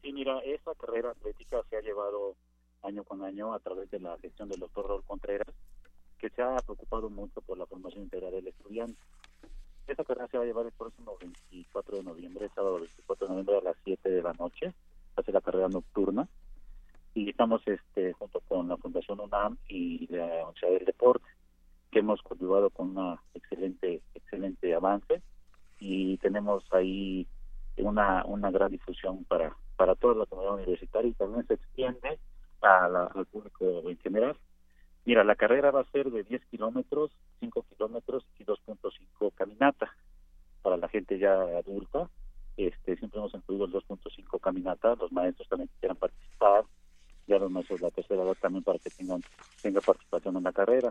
Sí, 0.03 0.13
mira, 0.13 0.39
esta 0.45 0.75
carrera 0.75 1.11
atlética 1.11 1.63
se 1.71 1.77
ha 1.77 1.81
llevado 1.81 2.37
año 2.83 3.05
con 3.05 3.23
año 3.23 3.55
a 3.55 3.61
través 3.61 3.91
de 3.91 4.01
la 4.01 4.19
gestión 4.19 4.49
del 4.49 4.61
doctor 4.61 4.89
Raúl 4.89 5.05
Contreras, 5.05 5.55
que 6.19 6.29
se 6.31 6.43
ha 6.43 6.57
preocupado 6.57 7.09
mucho 7.09 7.41
por 7.41 7.59
la 7.59 7.67
formación 7.67 8.05
integral 8.05 8.33
del 8.33 8.49
estudiante. 8.49 9.01
Esta 9.87 10.05
carrera 10.05 10.29
se 10.29 10.39
va 10.39 10.45
a 10.45 10.47
llevar 10.47 10.67
el 10.67 10.73
próximo 10.73 11.17
24 11.21 11.97
de 11.99 12.03
noviembre, 12.05 12.51
sábado 12.55 12.77
24 12.81 13.27
de 13.27 13.31
noviembre 13.31 13.59
a 13.59 13.63
las 13.63 13.77
7 13.85 14.09
de 14.09 14.23
la 14.23 14.33
noche. 14.35 14.73
Hace 15.17 15.33
la 15.33 15.41
carrera 15.41 15.69
nocturna. 15.69 16.29
Y 17.15 17.31
estamos 17.31 17.63
este, 17.67 18.13
junto 18.15 18.41
con 18.49 18.69
la 18.69 18.77
Fundación 18.79 19.21
UNAM 19.21 19.59
y 19.69 20.07
la 20.07 20.25
Universidad 20.25 20.71
del 20.71 20.85
Deporte, 20.87 21.27
que 21.91 21.99
hemos 21.99 22.23
cultivado 22.23 22.71
con 22.71 22.97
una 22.97 23.21
excelente, 23.35 24.01
excelente 24.15 24.75
avance. 24.75 25.21
Y 25.79 26.17
tenemos 26.19 26.65
ahí 26.73 27.27
una, 27.77 28.25
una 28.25 28.51
gran 28.51 28.71
difusión 28.71 29.25
para, 29.25 29.55
para 29.77 29.95
toda 29.95 30.15
la 30.15 30.27
comunidad 30.27 30.55
universitaria 30.55 31.11
y 31.11 31.15
también 31.15 31.47
se 31.47 31.55
extiende 31.55 32.19
al 32.63 33.27
público 33.27 33.65
en 33.91 33.99
general. 33.99 34.37
Mira, 35.05 35.25
la 35.25 35.35
carrera 35.35 35.71
va 35.71 35.81
a 35.81 35.91
ser 35.91 36.11
de 36.11 36.23
10 36.23 36.45
kilómetros, 36.47 37.11
5 37.41 37.67
kilómetros 37.71 38.25
y 38.39 38.45
2.5 38.45 39.33
caminata. 39.35 39.93
Para 40.63 40.77
la 40.77 40.89
gente 40.89 41.19
ya 41.19 41.35
adulta, 41.35 42.09
este, 42.57 42.97
siempre 42.97 43.19
hemos 43.19 43.35
incluido 43.35 43.65
el 43.65 43.73
2.5 43.73 44.41
caminata. 44.41 44.95
Los 44.95 45.11
maestros 45.11 45.49
también 45.49 45.71
quieran 45.81 45.97
participar. 45.97 46.65
Ya 47.27 47.39
los 47.39 47.51
maestros 47.51 47.81
de 47.81 47.87
la 47.87 47.91
tercera 47.91 48.23
edad 48.23 48.37
también 48.41 48.63
para 48.63 48.79
que 48.79 48.91
tengan 48.91 49.23
tenga 49.61 49.81
participación 49.81 50.37
en 50.37 50.45
la 50.45 50.53
carrera. 50.53 50.91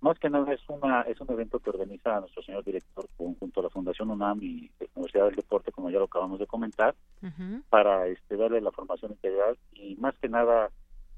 Más 0.00 0.18
que 0.18 0.30
nada 0.30 0.52
es 0.52 0.60
una 0.68 1.02
es 1.02 1.20
un 1.20 1.30
evento 1.32 1.58
que 1.58 1.70
organiza 1.70 2.20
nuestro 2.20 2.42
señor 2.42 2.62
director 2.62 3.08
junto 3.16 3.60
a 3.60 3.64
la 3.64 3.70
Fundación 3.70 4.10
UNAM 4.10 4.40
y 4.42 4.70
la 4.78 4.86
Universidad 4.94 5.26
del 5.26 5.34
Deporte, 5.34 5.72
como 5.72 5.90
ya 5.90 5.98
lo 5.98 6.04
acabamos 6.04 6.38
de 6.38 6.46
comentar, 6.46 6.94
para 7.68 8.06
este 8.06 8.36
darle 8.36 8.60
la 8.60 8.70
formación 8.70 9.12
integral 9.12 9.58
y 9.72 9.96
más 9.96 10.16
que 10.18 10.28
nada 10.28 10.70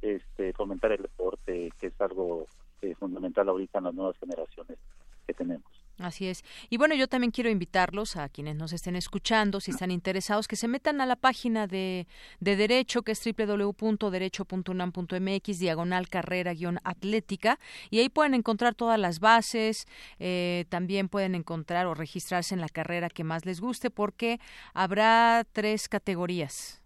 este, 0.03 0.53
fomentar 0.53 0.92
el 0.92 1.03
deporte, 1.03 1.72
que 1.78 1.88
es 1.88 2.01
algo 2.01 2.46
eh, 2.82 2.94
fundamental 2.94 3.48
ahorita 3.48 3.78
en 3.78 3.84
las 3.84 3.94
nuevas 3.94 4.18
generaciones 4.18 4.78
que 5.26 5.34
tenemos. 5.34 5.80
Así 6.01 6.26
es. 6.28 6.44
Y 6.70 6.78
bueno, 6.78 6.94
yo 6.94 7.09
también 7.09 7.30
quiero 7.30 7.51
invitarlos 7.51 8.16
a 8.16 8.30
quienes 8.30 8.57
nos 8.57 8.72
estén 8.72 8.96
escuchando, 8.96 9.61
si 9.61 9.70
están 9.70 9.90
interesados, 9.90 10.48
que 10.48 10.57
se 10.57 10.66
metan 10.66 11.03
a 11.03 11.07
la 11.07 11.16
página 11.16 11.66
de, 11.66 12.07
de 12.40 12.57
Derecho, 12.57 13.03
que 13.03 13.12
es 13.12 13.22
www.derecho.unam.mx, 13.22 15.59
diagonal 15.59 16.09
carrera-atlética, 16.09 17.59
y 17.90 17.98
ahí 17.98 18.09
pueden 18.09 18.32
encontrar 18.32 18.74
todas 18.74 18.98
las 18.98 19.20
bases, 19.20 19.86
eh, 20.18 20.64
también 20.70 21.11
pueden 21.11 21.34
encontrar 21.34 21.86
o 21.86 21.92
registrarse 21.94 22.55
en 22.55 22.62
la 22.62 22.70
carrera 22.70 23.11
que 23.11 23.24
más 23.24 23.44
les 23.44 23.61
guste, 23.61 23.90
porque 23.90 24.40
habrá 24.72 25.44
tres 25.53 25.90
categorías, 25.90 26.82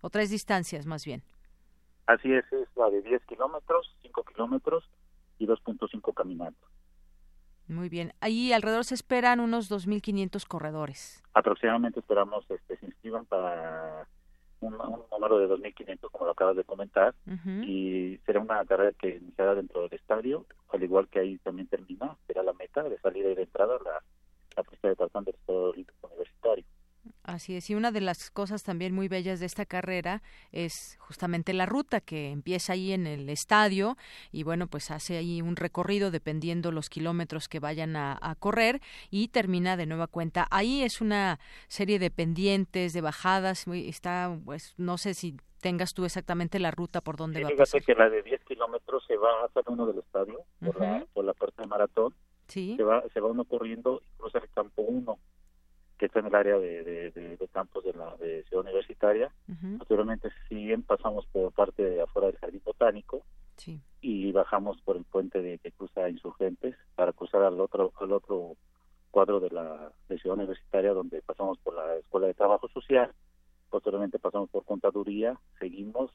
o 0.00 0.10
tres 0.10 0.30
distancias 0.30 0.86
más 0.86 1.04
bien. 1.04 1.22
Así 2.06 2.32
es, 2.32 2.44
es 2.52 2.68
la 2.76 2.88
de 2.90 3.02
10 3.02 3.24
kilómetros, 3.26 3.96
5 4.02 4.24
kilómetros 4.24 4.88
y 5.38 5.46
2.5 5.46 6.14
caminando. 6.14 6.58
Muy 7.68 7.88
bien. 7.88 8.12
Ahí 8.20 8.52
alrededor 8.52 8.84
se 8.84 8.94
esperan 8.94 9.40
unos 9.40 9.70
2.500 9.70 10.46
corredores. 10.46 11.22
Aproximadamente 11.34 11.98
esperamos 11.98 12.48
este, 12.48 12.76
se 12.76 12.86
inscriban 12.86 13.26
para 13.26 14.06
un, 14.60 14.76
número 15.10 15.38
de 15.38 15.48
2.500, 15.48 16.10
como 16.10 16.26
lo 16.26 16.32
acabas 16.32 16.56
de 16.56 16.64
comentar, 16.64 17.14
y 17.66 18.18
será 18.24 18.40
una 18.40 18.64
carrera 18.64 18.92
que 18.92 19.16
iniciará 19.16 19.54
dentro 19.54 19.82
del 19.82 19.92
estadio, 19.94 20.46
al 20.70 20.82
igual 20.82 21.08
que 21.08 21.20
ahí 21.20 21.38
también 21.38 21.68
termina, 21.68 22.16
será 22.26 22.42
la 22.42 22.52
meta 22.52 22.82
de 22.84 22.98
salida 23.00 23.30
y 23.30 23.34
de 23.34 23.42
entrada, 23.42 23.78
la, 23.84 24.02
la 24.56 24.62
pista 24.62 24.88
de 24.88 24.96
tartán 24.96 25.24
del 25.24 25.34
Estado 25.34 25.70
Olímpico 25.70 26.06
Universitario. 26.06 26.64
Así 27.22 27.56
es, 27.56 27.68
y 27.70 27.74
una 27.74 27.90
de 27.90 28.00
las 28.00 28.30
cosas 28.30 28.62
también 28.62 28.94
muy 28.94 29.08
bellas 29.08 29.40
de 29.40 29.46
esta 29.46 29.66
carrera 29.66 30.22
es 30.52 30.96
justamente 31.00 31.52
la 31.52 31.66
ruta 31.66 32.00
que 32.00 32.30
empieza 32.30 32.74
ahí 32.74 32.92
en 32.92 33.06
el 33.06 33.28
estadio 33.28 33.96
y 34.32 34.42
bueno, 34.44 34.68
pues 34.68 34.90
hace 34.90 35.16
ahí 35.16 35.42
un 35.42 35.56
recorrido 35.56 36.10
dependiendo 36.10 36.72
los 36.72 36.88
kilómetros 36.88 37.48
que 37.48 37.60
vayan 37.60 37.96
a, 37.96 38.36
correr 38.38 38.80
y 39.10 39.28
termina 39.28 39.76
de 39.76 39.86
nueva 39.86 40.06
cuenta. 40.06 40.46
Ahí 40.50 40.82
es 40.82 41.00
una 41.00 41.38
serie 41.68 41.98
de 41.98 42.10
pendientes, 42.10 42.92
de 42.92 43.00
bajadas, 43.00 43.66
está, 43.66 44.36
pues 44.44 44.74
no 44.76 44.98
sé 44.98 45.14
si 45.14 45.36
tengas 45.60 45.94
tú 45.94 46.04
exactamente 46.04 46.58
la 46.58 46.70
ruta 46.70 47.00
por 47.00 47.16
donde 47.16 47.42
va 47.42 47.48
a 47.48 47.56
pasar. 47.56 47.82
que 47.82 47.94
la 47.94 48.08
de 48.10 48.22
10 48.22 48.44
kilómetros 48.44 49.04
se 49.06 49.16
va 49.16 49.44
hacia 49.44 49.62
uno 49.66 49.86
del 49.86 49.98
estadio, 49.98 50.42
por, 50.64 50.80
la, 50.80 51.06
por 51.12 51.24
la 51.24 51.34
puerta 51.34 51.62
de 51.62 51.68
maratón, 51.68 52.14
sí. 52.46 52.74
se, 52.76 52.82
va, 52.82 53.02
se 53.12 53.20
va 53.20 53.28
uno 53.28 53.44
corriendo 53.44 54.00
y 54.04 54.18
cruza 54.18 54.38
el 54.38 54.48
campo 54.50 54.82
1 54.82 55.18
que 55.98 56.06
está 56.06 56.20
en 56.20 56.26
el 56.26 56.34
área 56.34 56.58
de, 56.58 56.82
de, 56.84 57.48
campos 57.52 57.84
de 57.84 57.94
la 57.94 58.14
de 58.16 58.44
ciudad 58.44 58.64
universitaria. 58.64 59.30
Posteriormente 59.78 60.30
siguen, 60.48 60.82
pasamos 60.82 61.26
por 61.26 61.52
parte 61.52 61.82
de 61.82 62.02
afuera 62.02 62.28
del 62.28 62.38
jardín 62.38 62.62
botánico 62.64 63.22
y 64.00 64.32
bajamos 64.32 64.80
por 64.82 64.96
el 64.96 65.04
puente 65.04 65.40
de 65.40 65.58
que 65.58 65.72
cruza 65.72 66.08
Insurgentes 66.08 66.76
para 66.94 67.12
cruzar 67.12 67.42
al 67.42 67.58
otro 67.60 67.92
al 68.00 68.12
otro 68.12 68.56
cuadro 69.10 69.40
de 69.40 69.50
la 69.50 69.90
de 70.08 70.18
ciudad 70.18 70.36
universitaria 70.36 70.92
donde 70.92 71.22
pasamos 71.22 71.58
por 71.58 71.74
la 71.74 71.96
escuela 71.96 72.26
de 72.26 72.34
trabajo 72.34 72.68
social. 72.68 73.12
Posteriormente 73.70 74.18
pasamos 74.18 74.50
por 74.50 74.64
contaduría, 74.64 75.38
seguimos 75.58 76.10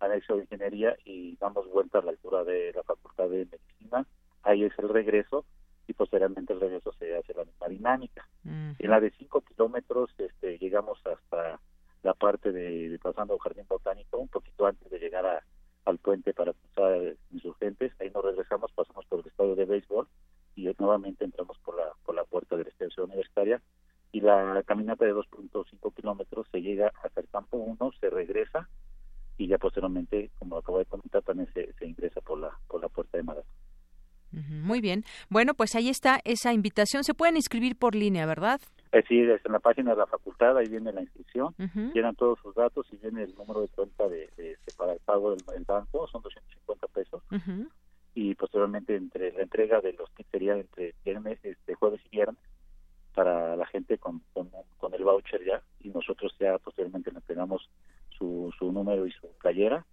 anexo 0.00 0.36
de 0.36 0.42
ingeniería 0.42 0.96
y 1.04 1.36
damos 1.36 1.70
vuelta 1.70 1.98
a 1.98 2.02
la 2.02 2.10
altura 2.10 2.44
de 2.44 2.72
la 2.74 2.82
facultad 2.82 3.28
de 3.28 3.46
medicina. 3.46 4.06
Ahí 4.42 4.64
es 4.64 4.72
el 4.78 4.88
regreso 4.88 5.44
y 5.86 5.92
posteriormente 5.92 6.52
el 6.52 6.60
regreso 6.60 6.92
se 6.98 7.16
hace 7.16 7.34
la 7.34 7.44
misma 7.44 7.68
dinámica. 7.68 8.28
En 8.44 8.90
la 8.90 9.00
de 9.00 9.10
5 9.10 9.40
kilómetros 9.42 10.10
este, 10.18 10.58
llegamos 10.58 10.98
hasta 11.06 11.60
la 12.02 12.14
parte 12.14 12.52
de, 12.52 12.98
pasando 13.02 13.34
al 13.34 13.40
Jardín 13.40 13.66
Botánico, 13.68 14.18
un 14.18 14.28
poquito 14.28 14.66
antes 14.66 14.90
de 14.90 14.98
llegar 14.98 15.26
a, 15.26 15.42
al 15.84 15.98
puente 15.98 16.34
para 16.34 16.52
cruzar 16.52 17.16
insurgentes, 17.32 17.92
ahí 18.00 18.10
nos 18.10 18.24
regresamos, 18.24 18.72
pasamos 18.72 19.04
por 19.06 19.20
el 19.20 19.26
estadio 19.26 19.54
de 19.54 19.64
béisbol 19.64 20.06
y 20.54 20.68
nuevamente 20.78 21.24
entramos 21.24 21.58
por 21.58 21.76
la, 21.76 21.92
por 22.04 22.14
la 22.14 22.24
puerta 22.24 22.56
de 22.56 22.64
la 22.64 22.70
estación 22.70 23.06
universitaria 23.06 23.60
y 24.12 24.20
la 24.20 24.62
caminata 24.64 25.04
de 25.04 25.14
2.5 25.14 25.94
kilómetros 25.94 26.46
se 26.50 26.62
llega 26.62 26.92
hasta 27.02 27.20
el 27.20 27.28
campo 27.28 27.58
1, 27.58 27.92
se 28.00 28.10
regresa 28.10 28.68
y 29.38 29.48
ya 29.48 29.58
posteriormente, 29.58 30.30
como 30.38 30.56
acabo 30.56 30.78
de 30.78 30.86
comentar, 30.86 31.22
también 31.22 31.52
se, 31.52 31.72
se 31.74 31.86
ingresa 31.86 32.20
por 32.20 32.38
la, 32.38 32.58
por 32.68 32.80
la 32.80 32.88
puerta 32.88 33.18
de 33.18 33.24
maratón. 33.24 33.65
Muy 34.32 34.80
bien. 34.80 35.04
Bueno, 35.30 35.54
pues 35.54 35.74
ahí 35.74 35.88
está 35.88 36.20
esa 36.24 36.52
invitación. 36.52 37.04
Se 37.04 37.14
pueden 37.14 37.36
inscribir 37.36 37.76
por 37.76 37.94
línea, 37.94 38.26
¿verdad? 38.26 38.60
Eh, 38.92 39.02
sí, 39.08 39.20
desde 39.20 39.42
en 39.46 39.52
la 39.52 39.58
página 39.58 39.92
de 39.92 39.98
la 39.98 40.06
facultad, 40.06 40.56
ahí 40.56 40.68
viene 40.68 40.92
la 40.92 41.02
inscripción, 41.02 41.54
llenan 41.92 42.14
todos 42.14 42.38
sus 42.40 42.54
datos 42.54 42.86
y 42.92 42.96
viene 42.96 43.24
el 43.24 43.34
número 43.34 43.60
de 43.60 43.68
cuenta 43.68 44.08
de, 44.08 44.28
para 44.76 44.92
el 44.92 45.00
pago 45.00 45.30
del, 45.30 45.64
banco, 45.64 46.06
son 46.08 46.22
250 46.22 46.86
pesos. 46.88 47.22
Y 48.14 48.34
posteriormente 48.34 48.96
entre 48.96 49.32
la 49.32 49.42
entrega 49.42 49.80
de 49.80 49.92
los 49.92 50.08
kits 50.10 50.30
sería 50.30 50.56
entre 50.56 50.94
viernes, 51.04 51.38
este, 51.42 51.74
jueves 51.74 52.00
y 52.06 52.16
viernes 52.16 52.40
para 53.14 53.56
la 53.56 53.66
gente 53.66 53.98
con, 53.98 54.22
con, 54.32 54.94
el 54.94 55.04
voucher 55.04 55.44
ya 55.44 55.62
y 55.80 55.88
nosotros 55.88 56.34
ya 56.38 56.58
posteriormente 56.58 57.10
le 57.10 57.18
entregamos 57.18 57.68
su, 58.16 58.52
su 58.58 58.72
número 58.72 59.06
y 59.06 59.10
su 59.12 59.28
playera 59.40 59.84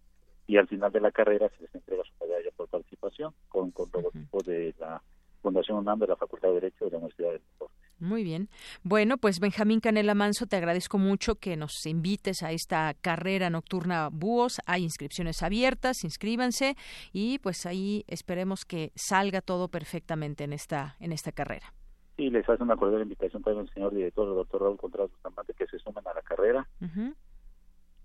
y 0.48 0.58
al 0.58 0.68
final 0.68 0.92
de 0.92 1.02
la 1.02 1.12
carrera 1.12 1.50
se 1.50 1.64
les 1.64 1.76
entrega 1.76 2.04
su 2.04 2.26
medalla 2.26 2.50
por 2.56 2.68
participación 2.68 3.34
con, 3.50 3.72
con 3.72 3.90
logotipo 3.94 4.42
de 4.44 4.74
la 4.80 5.02
Fundación 5.42 5.78
UNAM 5.78 6.00
de 6.00 6.08
la 6.08 6.16
Facultad 6.16 6.50
de 6.50 6.56
Derecho 6.56 6.86
de 6.86 6.92
la 6.92 6.98
Universidad 6.98 7.32
de 7.32 7.40
Deporte. 7.40 7.74
Muy 8.00 8.24
bien. 8.24 8.50
Bueno, 8.84 9.18
pues 9.18 9.40
Benjamín 9.40 9.80
Canela 9.80 10.14
Manso, 10.14 10.46
te 10.46 10.58
agradezco 10.58 10.98
mucho 10.98 11.36
que 11.36 11.56
nos 11.56 11.86
invites 11.86 12.44
a 12.44 12.52
esta 12.52 12.94
carrera 13.00 13.50
nocturna 13.50 14.10
Búhos. 14.12 14.60
Hay 14.66 14.84
inscripciones 14.84 15.42
abiertas, 15.42 16.04
inscríbanse 16.04 16.76
y 17.14 17.40
pues 17.40 17.66
ahí 17.66 18.04
esperemos 18.08 18.66
que 18.66 18.92
salga 18.96 19.42
todo 19.42 19.70
perfectamente 19.70 20.44
en 20.44 20.54
esta 20.54 20.98
en 21.00 21.14
esta 21.14 21.32
carrera. 21.32 21.74
Y 22.18 22.30
les 22.30 22.48
hace 22.48 22.62
una 22.62 22.76
cordial 22.76 23.02
invitación 23.02 23.42
también 23.42 23.66
el 23.66 23.74
señor 23.74 23.94
director, 23.94 24.28
el 24.28 24.36
doctor 24.36 24.62
Raúl 24.62 24.78
Contreras 24.78 25.10
Bustamante, 25.12 25.54
que 25.54 25.66
se 25.68 25.80
sumen 25.80 26.08
a 26.08 26.14
la 26.14 26.22
carrera 26.22 26.68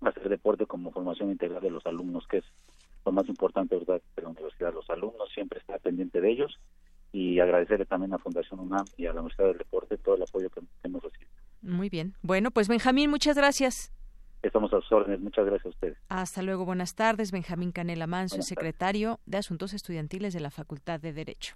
hacer 0.01 0.29
deporte 0.29 0.65
como 0.65 0.91
formación 0.91 1.31
integral 1.31 1.61
de 1.61 1.71
los 1.71 1.85
alumnos, 1.85 2.27
que 2.27 2.37
es 2.37 2.45
lo 3.05 3.11
más 3.11 3.27
importante 3.27 3.75
¿verdad? 3.75 4.01
de 4.15 4.21
la 4.21 4.29
universidad. 4.29 4.73
Los 4.73 4.89
alumnos 4.89 5.29
siempre 5.33 5.59
están 5.59 5.79
pendiente 5.79 6.21
de 6.21 6.31
ellos 6.31 6.59
y 7.11 7.39
agradecerle 7.39 7.85
también 7.85 8.13
a 8.13 8.17
Fundación 8.17 8.59
UNAM 8.59 8.85
y 8.97 9.07
a 9.07 9.13
la 9.13 9.21
Universidad 9.21 9.47
del 9.47 9.57
Deporte 9.57 9.97
todo 9.97 10.15
el 10.15 10.23
apoyo 10.23 10.49
que 10.49 10.61
hemos 10.83 11.03
recibido. 11.03 11.31
Muy 11.61 11.89
bien. 11.89 12.13
Bueno, 12.21 12.51
pues 12.51 12.67
Benjamín, 12.67 13.09
muchas 13.09 13.35
gracias. 13.35 13.91
Estamos 14.41 14.71
a 14.73 14.79
sus 14.79 14.91
órdenes. 14.91 15.19
Muchas 15.19 15.45
gracias 15.45 15.65
a 15.65 15.69
ustedes. 15.69 15.97
Hasta 16.07 16.41
luego. 16.41 16.65
Buenas 16.65 16.95
tardes. 16.95 17.31
Benjamín 17.31 17.71
Canela 17.71 18.07
Manso, 18.07 18.41
secretario 18.41 19.19
de 19.25 19.37
Asuntos 19.37 19.73
Estudiantiles 19.73 20.33
de 20.33 20.39
la 20.39 20.49
Facultad 20.49 20.99
de 20.99 21.11
Derecho. 21.11 21.55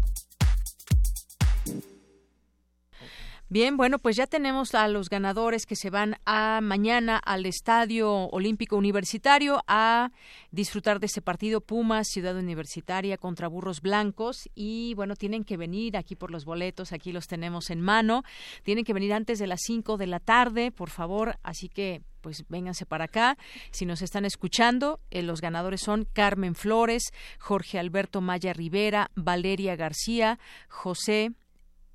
Bien, 3.51 3.75
bueno, 3.75 3.99
pues 3.99 4.15
ya 4.15 4.27
tenemos 4.27 4.75
a 4.75 4.87
los 4.87 5.09
ganadores 5.09 5.65
que 5.65 5.75
se 5.75 5.89
van 5.89 6.15
a 6.25 6.61
mañana 6.61 7.17
al 7.17 7.45
Estadio 7.45 8.29
Olímpico 8.29 8.77
Universitario 8.77 9.61
a 9.67 10.11
disfrutar 10.51 11.01
de 11.01 11.07
este 11.07 11.21
partido 11.21 11.59
Pumas 11.59 12.07
Ciudad 12.07 12.37
Universitaria 12.37 13.17
contra 13.17 13.49
Burros 13.49 13.81
Blancos 13.81 14.47
y 14.55 14.93
bueno, 14.93 15.17
tienen 15.17 15.43
que 15.43 15.57
venir 15.57 15.97
aquí 15.97 16.15
por 16.15 16.31
los 16.31 16.45
boletos, 16.45 16.93
aquí 16.93 17.11
los 17.11 17.27
tenemos 17.27 17.71
en 17.71 17.81
mano. 17.81 18.23
Tienen 18.63 18.85
que 18.85 18.93
venir 18.93 19.11
antes 19.11 19.37
de 19.37 19.47
las 19.47 19.59
5 19.63 19.97
de 19.97 20.07
la 20.07 20.21
tarde, 20.21 20.71
por 20.71 20.89
favor, 20.89 21.37
así 21.43 21.67
que 21.67 22.03
pues 22.21 22.45
vénganse 22.47 22.85
para 22.85 23.05
acá. 23.05 23.37
Si 23.71 23.85
nos 23.85 24.01
están 24.01 24.23
escuchando, 24.23 25.01
eh, 25.09 25.23
los 25.23 25.41
ganadores 25.41 25.81
son 25.81 26.07
Carmen 26.13 26.55
Flores, 26.55 27.11
Jorge 27.37 27.79
Alberto 27.79 28.21
Maya 28.21 28.53
Rivera, 28.53 29.11
Valeria 29.15 29.75
García, 29.75 30.39
José 30.69 31.33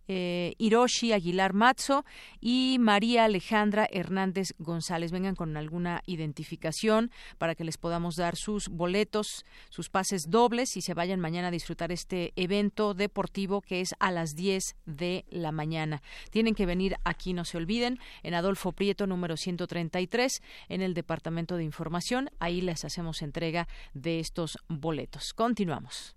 eh, 0.09 0.54
Hiroshi 0.59 1.12
Aguilar 1.12 1.52
Matzo 1.52 2.04
y 2.40 2.76
María 2.80 3.24
Alejandra 3.24 3.88
Hernández 3.90 4.54
González. 4.59 5.12
Vengan 5.12 5.34
con 5.34 5.57
alguna 5.57 6.02
identificación 6.07 7.11
para 7.38 7.54
que 7.54 7.64
les 7.64 7.78
podamos 7.78 8.16
dar 8.16 8.36
sus 8.36 8.68
boletos, 8.68 9.44
sus 9.70 9.88
pases 9.90 10.30
dobles 10.30 10.76
y 10.76 10.82
se 10.82 10.94
vayan 10.94 11.20
mañana 11.20 11.48
a 11.48 11.50
disfrutar 11.52 11.92
este 11.92 12.32
evento 12.36 12.94
deportivo 12.94 13.61
que 13.61 13.80
es 13.80 13.94
a 13.98 14.11
las 14.11 14.34
10 14.34 14.76
de 14.86 15.24
la 15.30 15.52
mañana. 15.52 16.02
Tienen 16.30 16.54
que 16.54 16.66
venir 16.66 16.96
aquí, 17.04 17.32
no 17.32 17.44
se 17.44 17.57
olviden, 17.57 17.98
en 18.22 18.34
Adolfo 18.34 18.72
Prieto 18.72 19.07
número 19.07 19.36
133 19.36 20.42
en 20.68 20.82
el 20.82 20.94
Departamento 20.94 21.57
de 21.57 21.64
Información. 21.64 22.30
Ahí 22.38 22.61
les 22.61 22.84
hacemos 22.84 23.22
entrega 23.22 23.68
de 23.94 24.20
estos 24.20 24.59
boletos. 24.68 25.32
Continuamos. 25.34 26.16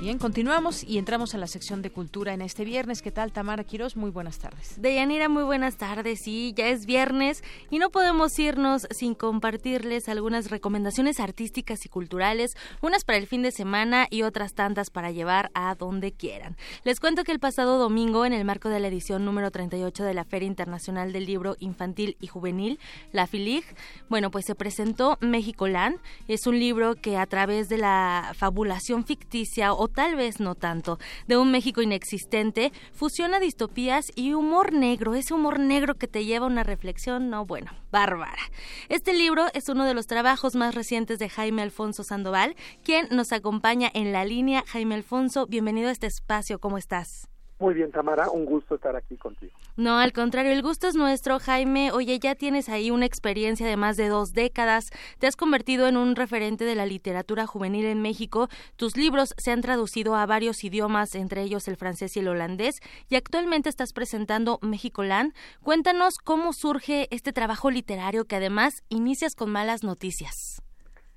Bien, 0.00 0.16
continuamos 0.16 0.82
y 0.82 0.96
entramos 0.96 1.34
a 1.34 1.38
la 1.38 1.46
sección 1.46 1.82
de 1.82 1.90
cultura 1.90 2.32
en 2.32 2.40
este 2.40 2.64
viernes. 2.64 3.02
¿Qué 3.02 3.10
tal, 3.10 3.32
Tamara 3.32 3.64
Quiroz? 3.64 3.96
Muy 3.96 4.10
buenas 4.10 4.38
tardes. 4.38 4.80
Deyanira, 4.80 5.28
muy 5.28 5.42
buenas 5.42 5.76
tardes. 5.76 6.20
Sí, 6.24 6.54
ya 6.56 6.68
es 6.68 6.86
viernes 6.86 7.44
y 7.68 7.78
no 7.78 7.90
podemos 7.90 8.38
irnos 8.38 8.88
sin 8.92 9.14
compartirles 9.14 10.08
algunas 10.08 10.50
recomendaciones 10.50 11.20
artísticas 11.20 11.84
y 11.84 11.90
culturales, 11.90 12.56
unas 12.80 13.04
para 13.04 13.18
el 13.18 13.26
fin 13.26 13.42
de 13.42 13.52
semana 13.52 14.06
y 14.08 14.22
otras 14.22 14.54
tantas 14.54 14.88
para 14.88 15.10
llevar 15.10 15.50
a 15.52 15.74
donde 15.74 16.12
quieran. 16.12 16.56
Les 16.82 16.98
cuento 16.98 17.22
que 17.22 17.32
el 17.32 17.38
pasado 17.38 17.76
domingo, 17.76 18.24
en 18.24 18.32
el 18.32 18.46
marco 18.46 18.70
de 18.70 18.80
la 18.80 18.88
edición 18.88 19.26
número 19.26 19.50
38 19.50 20.02
de 20.02 20.14
la 20.14 20.24
Feria 20.24 20.46
Internacional 20.46 21.12
del 21.12 21.26
Libro 21.26 21.56
Infantil 21.58 22.16
y 22.22 22.26
Juvenil, 22.26 22.78
la 23.12 23.26
FILIG, 23.26 23.64
bueno, 24.08 24.30
pues 24.30 24.46
se 24.46 24.54
presentó 24.54 25.18
México 25.20 25.68
Land. 25.68 25.98
Es 26.26 26.46
un 26.46 26.58
libro 26.58 26.94
que 26.94 27.18
a 27.18 27.26
través 27.26 27.68
de 27.68 27.76
la 27.76 28.32
fabulación 28.34 29.04
ficticia 29.04 29.74
o 29.74 29.89
tal 29.90 30.16
vez 30.16 30.40
no 30.40 30.54
tanto, 30.54 30.98
de 31.26 31.36
un 31.36 31.50
México 31.50 31.82
inexistente, 31.82 32.72
fusiona 32.92 33.40
distopías 33.40 34.12
y 34.14 34.32
humor 34.32 34.72
negro, 34.72 35.14
ese 35.14 35.34
humor 35.34 35.58
negro 35.58 35.96
que 35.96 36.08
te 36.08 36.24
lleva 36.24 36.46
a 36.46 36.48
una 36.48 36.62
reflexión, 36.62 37.30
no 37.30 37.44
bueno, 37.44 37.72
bárbara. 37.90 38.42
Este 38.88 39.12
libro 39.12 39.46
es 39.54 39.68
uno 39.68 39.84
de 39.84 39.94
los 39.94 40.06
trabajos 40.06 40.54
más 40.56 40.74
recientes 40.74 41.18
de 41.18 41.28
Jaime 41.28 41.62
Alfonso 41.62 42.04
Sandoval, 42.04 42.56
quien 42.82 43.08
nos 43.10 43.32
acompaña 43.32 43.90
en 43.92 44.12
la 44.12 44.24
línea. 44.24 44.64
Jaime 44.66 44.94
Alfonso, 44.94 45.46
bienvenido 45.46 45.88
a 45.88 45.92
este 45.92 46.06
espacio, 46.06 46.58
¿cómo 46.58 46.78
estás? 46.78 47.28
Muy 47.60 47.74
bien, 47.74 47.92
Tamara, 47.92 48.30
un 48.30 48.46
gusto 48.46 48.76
estar 48.76 48.96
aquí 48.96 49.18
contigo. 49.18 49.52
No, 49.76 49.98
al 49.98 50.14
contrario, 50.14 50.50
el 50.50 50.62
gusto 50.62 50.88
es 50.88 50.94
nuestro, 50.94 51.38
Jaime. 51.38 51.92
Oye, 51.92 52.18
ya 52.18 52.34
tienes 52.34 52.70
ahí 52.70 52.90
una 52.90 53.04
experiencia 53.04 53.66
de 53.66 53.76
más 53.76 53.98
de 53.98 54.08
dos 54.08 54.32
décadas. 54.32 54.88
Te 55.18 55.26
has 55.26 55.36
convertido 55.36 55.86
en 55.86 55.98
un 55.98 56.16
referente 56.16 56.64
de 56.64 56.74
la 56.74 56.86
literatura 56.86 57.46
juvenil 57.46 57.84
en 57.84 58.00
México. 58.00 58.48
Tus 58.76 58.96
libros 58.96 59.34
se 59.36 59.52
han 59.52 59.60
traducido 59.60 60.16
a 60.16 60.24
varios 60.24 60.64
idiomas, 60.64 61.14
entre 61.14 61.42
ellos 61.42 61.68
el 61.68 61.76
francés 61.76 62.16
y 62.16 62.20
el 62.20 62.28
holandés, 62.28 62.80
y 63.10 63.16
actualmente 63.16 63.68
estás 63.68 63.92
presentando 63.92 64.58
México-Land. 64.62 65.34
Cuéntanos 65.62 66.16
cómo 66.16 66.54
surge 66.54 67.08
este 67.10 67.34
trabajo 67.34 67.70
literario 67.70 68.24
que 68.24 68.36
además 68.36 68.84
inicias 68.88 69.34
con 69.36 69.50
malas 69.50 69.84
noticias. 69.84 70.62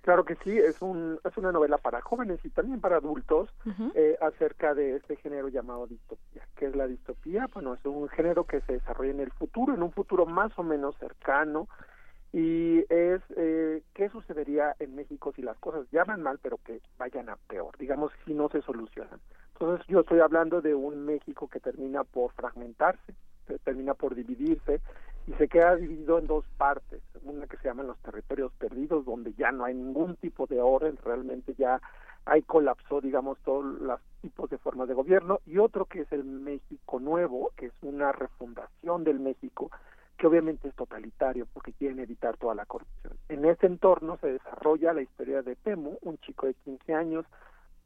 Claro 0.03 0.25
que 0.25 0.35
sí, 0.43 0.57
es, 0.59 0.81
un, 0.81 1.17
es 1.23 1.37
una 1.37 1.53
novela 1.53 1.77
para 1.77 2.01
jóvenes 2.01 2.37
y 2.43 2.49
también 2.49 2.81
para 2.81 2.97
adultos 2.97 3.49
eh, 3.95 4.17
acerca 4.19 4.73
de 4.73 4.97
este 4.97 5.15
género 5.15 5.47
llamado 5.47 5.87
distopía. 5.87 6.45
¿Qué 6.57 6.65
es 6.65 6.75
la 6.75 6.87
distopía? 6.87 7.47
Bueno, 7.53 7.73
es 7.73 7.85
un 7.85 8.09
género 8.09 8.43
que 8.43 8.59
se 8.61 8.73
desarrolla 8.73 9.11
en 9.11 9.21
el 9.21 9.31
futuro, 9.31 9.73
en 9.73 9.81
un 9.81 9.93
futuro 9.93 10.25
más 10.25 10.51
o 10.59 10.63
menos 10.63 10.97
cercano, 10.97 11.69
y 12.33 12.79
es 12.89 13.21
eh, 13.37 13.81
qué 13.93 14.09
sucedería 14.09 14.75
en 14.79 14.93
México 14.93 15.31
si 15.33 15.41
las 15.41 15.57
cosas 15.59 15.87
ya 15.89 16.03
van 16.03 16.21
mal, 16.21 16.37
pero 16.41 16.57
que 16.57 16.81
vayan 16.97 17.29
a 17.29 17.37
peor, 17.37 17.77
digamos, 17.77 18.11
si 18.25 18.33
no 18.33 18.49
se 18.49 18.61
solucionan. 18.61 19.21
Entonces 19.53 19.87
yo 19.87 20.01
estoy 20.01 20.19
hablando 20.19 20.59
de 20.59 20.75
un 20.75 21.05
México 21.05 21.47
que 21.47 21.61
termina 21.61 22.03
por 22.03 22.33
fragmentarse, 22.33 23.15
termina 23.63 23.93
por 23.93 24.15
dividirse, 24.15 24.81
y 25.27 25.33
se 25.33 25.47
queda 25.47 25.75
dividido 25.75 26.19
en 26.19 26.27
dos 26.27 26.45
partes, 26.57 27.01
una 27.23 27.47
que 27.47 27.57
se 27.57 27.67
llama 27.67 27.83
los 27.83 27.97
territorios 27.99 28.51
perdidos, 28.53 29.05
donde 29.05 29.33
ya 29.33 29.51
no 29.51 29.65
hay 29.65 29.73
ningún 29.73 30.15
tipo 30.17 30.47
de 30.47 30.61
orden, 30.61 30.97
realmente 31.03 31.53
ya 31.57 31.81
hay 32.25 32.41
colapsó, 32.41 33.01
digamos, 33.01 33.37
todos 33.39 33.65
los 33.81 33.99
tipos 34.21 34.49
de 34.49 34.57
formas 34.57 34.87
de 34.87 34.93
gobierno, 34.93 35.39
y 35.45 35.57
otro 35.57 35.85
que 35.85 36.01
es 36.01 36.11
el 36.11 36.23
México 36.23 36.99
Nuevo, 36.99 37.51
que 37.55 37.67
es 37.67 37.73
una 37.81 38.11
refundación 38.11 39.03
del 39.03 39.19
México, 39.19 39.71
que 40.17 40.27
obviamente 40.27 40.67
es 40.67 40.75
totalitario 40.75 41.47
porque 41.53 41.73
quieren 41.73 41.99
evitar 41.99 42.37
toda 42.37 42.55
la 42.55 42.65
corrupción. 42.65 43.13
En 43.29 43.45
ese 43.45 43.65
entorno 43.65 44.17
se 44.17 44.27
desarrolla 44.27 44.93
la 44.93 45.01
historia 45.01 45.41
de 45.41 45.55
Temu, 45.55 45.97
un 46.01 46.17
chico 46.19 46.47
de 46.47 46.53
15 46.53 46.93
años 46.93 47.25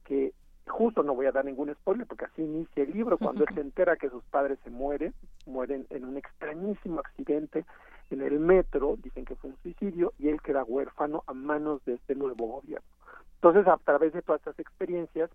que 0.03 0.33
justo 0.67 1.03
no 1.03 1.15
voy 1.15 1.25
a 1.25 1.31
dar 1.31 1.45
ningún 1.45 1.73
spoiler 1.73 2.05
porque 2.07 2.25
así 2.25 2.43
inicia 2.43 2.83
el 2.83 2.91
libro, 2.91 3.17
cuando 3.17 3.43
él 3.43 3.49
se 3.53 3.61
entera 3.61 3.95
que 3.95 4.09
sus 4.09 4.23
padres 4.25 4.59
se 4.63 4.69
mueren, 4.69 5.13
mueren 5.45 5.87
en 5.89 6.05
un 6.05 6.17
extrañísimo 6.17 6.99
accidente 6.99 7.65
en 8.09 8.21
el 8.21 8.39
metro, 8.39 8.95
dicen 8.97 9.25
que 9.25 9.35
fue 9.35 9.49
un 9.49 9.57
suicidio, 9.57 10.13
y 10.17 10.29
él 10.29 10.41
queda 10.41 10.63
huérfano 10.63 11.23
a 11.27 11.33
manos 11.33 11.83
de 11.85 11.95
este 11.95 12.15
nuevo 12.15 12.47
gobierno. 12.47 12.87
Entonces, 13.35 13.67
a 13.67 13.77
través 13.77 14.13
de 14.13 14.21
todas 14.21 14.39
estas 14.39 14.59
experiencias, 14.59 15.29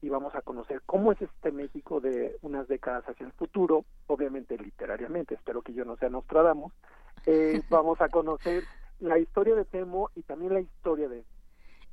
y 0.00 0.08
vamos 0.08 0.34
a 0.34 0.42
conocer 0.42 0.80
cómo 0.86 1.12
es 1.12 1.20
este 1.20 1.50
México 1.50 2.00
de 2.00 2.36
unas 2.42 2.68
décadas 2.68 3.04
hacia 3.08 3.26
el 3.26 3.32
futuro, 3.32 3.84
obviamente 4.06 4.56
literariamente, 4.56 5.34
espero 5.34 5.62
que 5.62 5.74
yo 5.74 5.84
no 5.84 5.96
sea 5.96 6.08
Nostradamus, 6.08 6.72
eh, 7.26 7.62
vamos 7.70 8.00
a 8.00 8.08
conocer 8.08 8.64
la 9.00 9.18
historia 9.18 9.54
de 9.54 9.64
Temo 9.64 10.10
y 10.14 10.22
también 10.22 10.54
la 10.54 10.60
historia 10.60 11.08
de... 11.08 11.24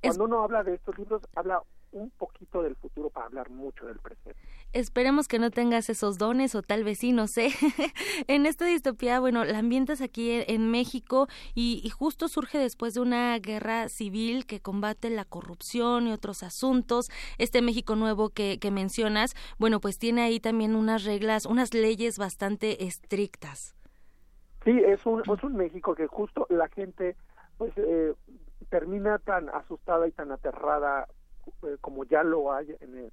Cuando 0.01 0.25
uno 0.25 0.43
habla 0.43 0.63
de 0.63 0.75
estos 0.75 0.97
libros, 0.99 1.23
habla 1.35 1.63
un 1.95 2.09
poquito 2.11 2.61
del 2.61 2.75
futuro 2.75 3.09
para 3.09 3.27
hablar 3.27 3.49
mucho 3.49 3.85
del 3.85 3.97
presente. 3.99 4.39
Esperemos 4.73 5.27
que 5.27 5.39
no 5.39 5.51
tengas 5.51 5.89
esos 5.89 6.17
dones 6.17 6.53
o 6.53 6.61
tal 6.61 6.83
vez 6.83 6.99
sí, 6.99 7.13
no 7.13 7.27
sé. 7.27 7.49
en 8.27 8.45
esta 8.45 8.65
distopía, 8.65 9.19
bueno, 9.19 9.45
la 9.45 9.59
ambientas 9.59 10.01
aquí 10.01 10.43
en 10.47 10.69
México 10.69 11.27
y, 11.53 11.89
justo 11.89 12.27
surge 12.27 12.57
después 12.57 12.93
de 12.93 12.99
una 12.99 13.39
guerra 13.39 13.87
civil 13.87 14.45
que 14.45 14.59
combate 14.59 15.09
la 15.09 15.23
corrupción 15.23 16.07
y 16.07 16.11
otros 16.11 16.43
asuntos. 16.43 17.09
Este 17.37 17.61
México 17.61 17.95
nuevo 17.95 18.29
que, 18.29 18.59
que 18.59 18.71
mencionas, 18.71 19.33
bueno, 19.57 19.79
pues 19.79 19.97
tiene 19.97 20.23
ahí 20.23 20.39
también 20.39 20.75
unas 20.75 21.05
reglas, 21.05 21.45
unas 21.45 21.73
leyes 21.73 22.17
bastante 22.17 22.85
estrictas. 22.85 23.75
Sí, 24.65 24.71
es 24.85 25.05
un, 25.05 25.21
es 25.21 25.43
un 25.43 25.55
México 25.55 25.95
que 25.95 26.07
justo 26.07 26.47
la 26.49 26.67
gente 26.69 27.15
pues 27.57 27.71
eh, 27.77 28.13
termina 28.69 29.19
tan 29.19 29.47
asustada 29.49 30.07
y 30.07 30.11
tan 30.11 30.31
aterrada 30.31 31.07
como 31.81 32.03
ya 32.05 32.23
lo 32.23 32.53
hay 32.53 32.75
en 32.79 33.11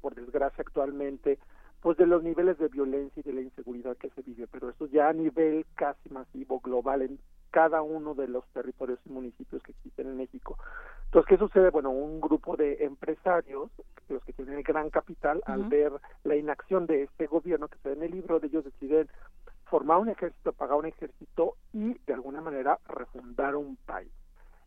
por 0.00 0.14
desgracia 0.14 0.62
actualmente 0.66 1.38
pues 1.82 1.98
de 1.98 2.06
los 2.06 2.22
niveles 2.22 2.56
de 2.58 2.68
violencia 2.68 3.20
y 3.20 3.24
de 3.24 3.32
la 3.32 3.40
inseguridad 3.40 3.96
que 3.96 4.08
se 4.10 4.22
vive, 4.22 4.46
pero 4.46 4.70
eso 4.70 4.86
ya 4.86 5.08
a 5.08 5.12
nivel 5.12 5.66
casi 5.74 6.08
masivo, 6.10 6.60
global, 6.60 7.02
en 7.02 7.18
cada 7.50 7.82
uno 7.82 8.14
de 8.14 8.28
los 8.28 8.46
territorios 8.50 9.00
y 9.04 9.10
municipios 9.10 9.60
que 9.64 9.72
existen 9.72 10.06
en 10.06 10.16
México. 10.16 10.56
Entonces, 11.06 11.28
¿qué 11.28 11.36
sucede? 11.36 11.70
Bueno, 11.70 11.90
un 11.90 12.20
grupo 12.20 12.56
de 12.56 12.84
empresarios, 12.84 13.68
los 14.08 14.24
que 14.24 14.32
tienen 14.32 14.58
el 14.58 14.62
gran 14.62 14.90
capital, 14.90 15.42
al 15.44 15.64
ver 15.64 15.92
la 16.22 16.36
inacción 16.36 16.86
de 16.86 17.02
este 17.02 17.26
gobierno 17.26 17.66
que 17.66 17.78
se 17.78 17.88
ve 17.88 17.96
en 17.96 18.04
el 18.04 18.12
libro, 18.12 18.38
de 18.38 18.46
ellos 18.46 18.64
deciden 18.64 19.08
formar 19.64 19.98
un 19.98 20.08
ejército, 20.08 20.52
pagar 20.52 20.78
un 20.78 20.86
ejército 20.86 21.56
y 21.72 21.98
de 22.06 22.14
alguna 22.14 22.40
manera 22.40 22.78
refundar 22.86 23.56
un 23.56 23.76
país. 23.76 24.12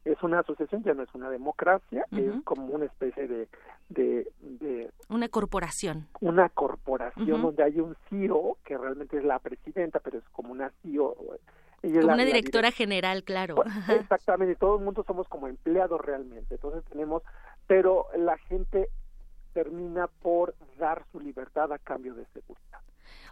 Es 0.05 0.21
una 0.23 0.39
asociación, 0.39 0.83
ya 0.83 0.93
no 0.93 1.03
es 1.03 1.13
una 1.13 1.29
democracia, 1.29 2.05
es 2.11 2.31
como 2.43 2.67
una 2.67 2.85
especie 2.85 3.27
de, 3.27 3.47
de, 3.89 4.91
una 5.09 5.27
corporación. 5.29 6.07
Una 6.21 6.49
corporación 6.49 7.41
donde 7.41 7.63
hay 7.63 7.79
un 7.79 7.95
CEO 8.09 8.57
que 8.63 8.77
realmente 8.77 9.17
es 9.17 9.23
la 9.23 9.39
presidenta, 9.39 9.99
pero 9.99 10.19
es 10.19 10.23
como 10.31 10.51
una 10.51 10.71
CEO. 10.81 11.15
como 11.81 12.13
una 12.13 12.25
directora 12.25 12.71
general, 12.71 13.23
claro. 13.23 13.55
Pues, 13.55 13.67
exactamente, 13.89 14.55
todo 14.55 14.77
el 14.77 14.85
mundo 14.85 15.03
somos 15.05 15.27
como 15.27 15.47
empleados 15.47 15.99
realmente. 15.99 16.55
Entonces 16.55 16.83
tenemos, 16.85 17.23
pero 17.67 18.07
la 18.15 18.37
gente 18.37 18.89
termina 19.53 20.07
por 20.07 20.53
dar 20.77 21.03
su 21.11 21.19
libertad 21.19 21.71
a 21.73 21.79
cambio 21.79 22.13
de 22.13 22.25
seguridad. 22.27 22.79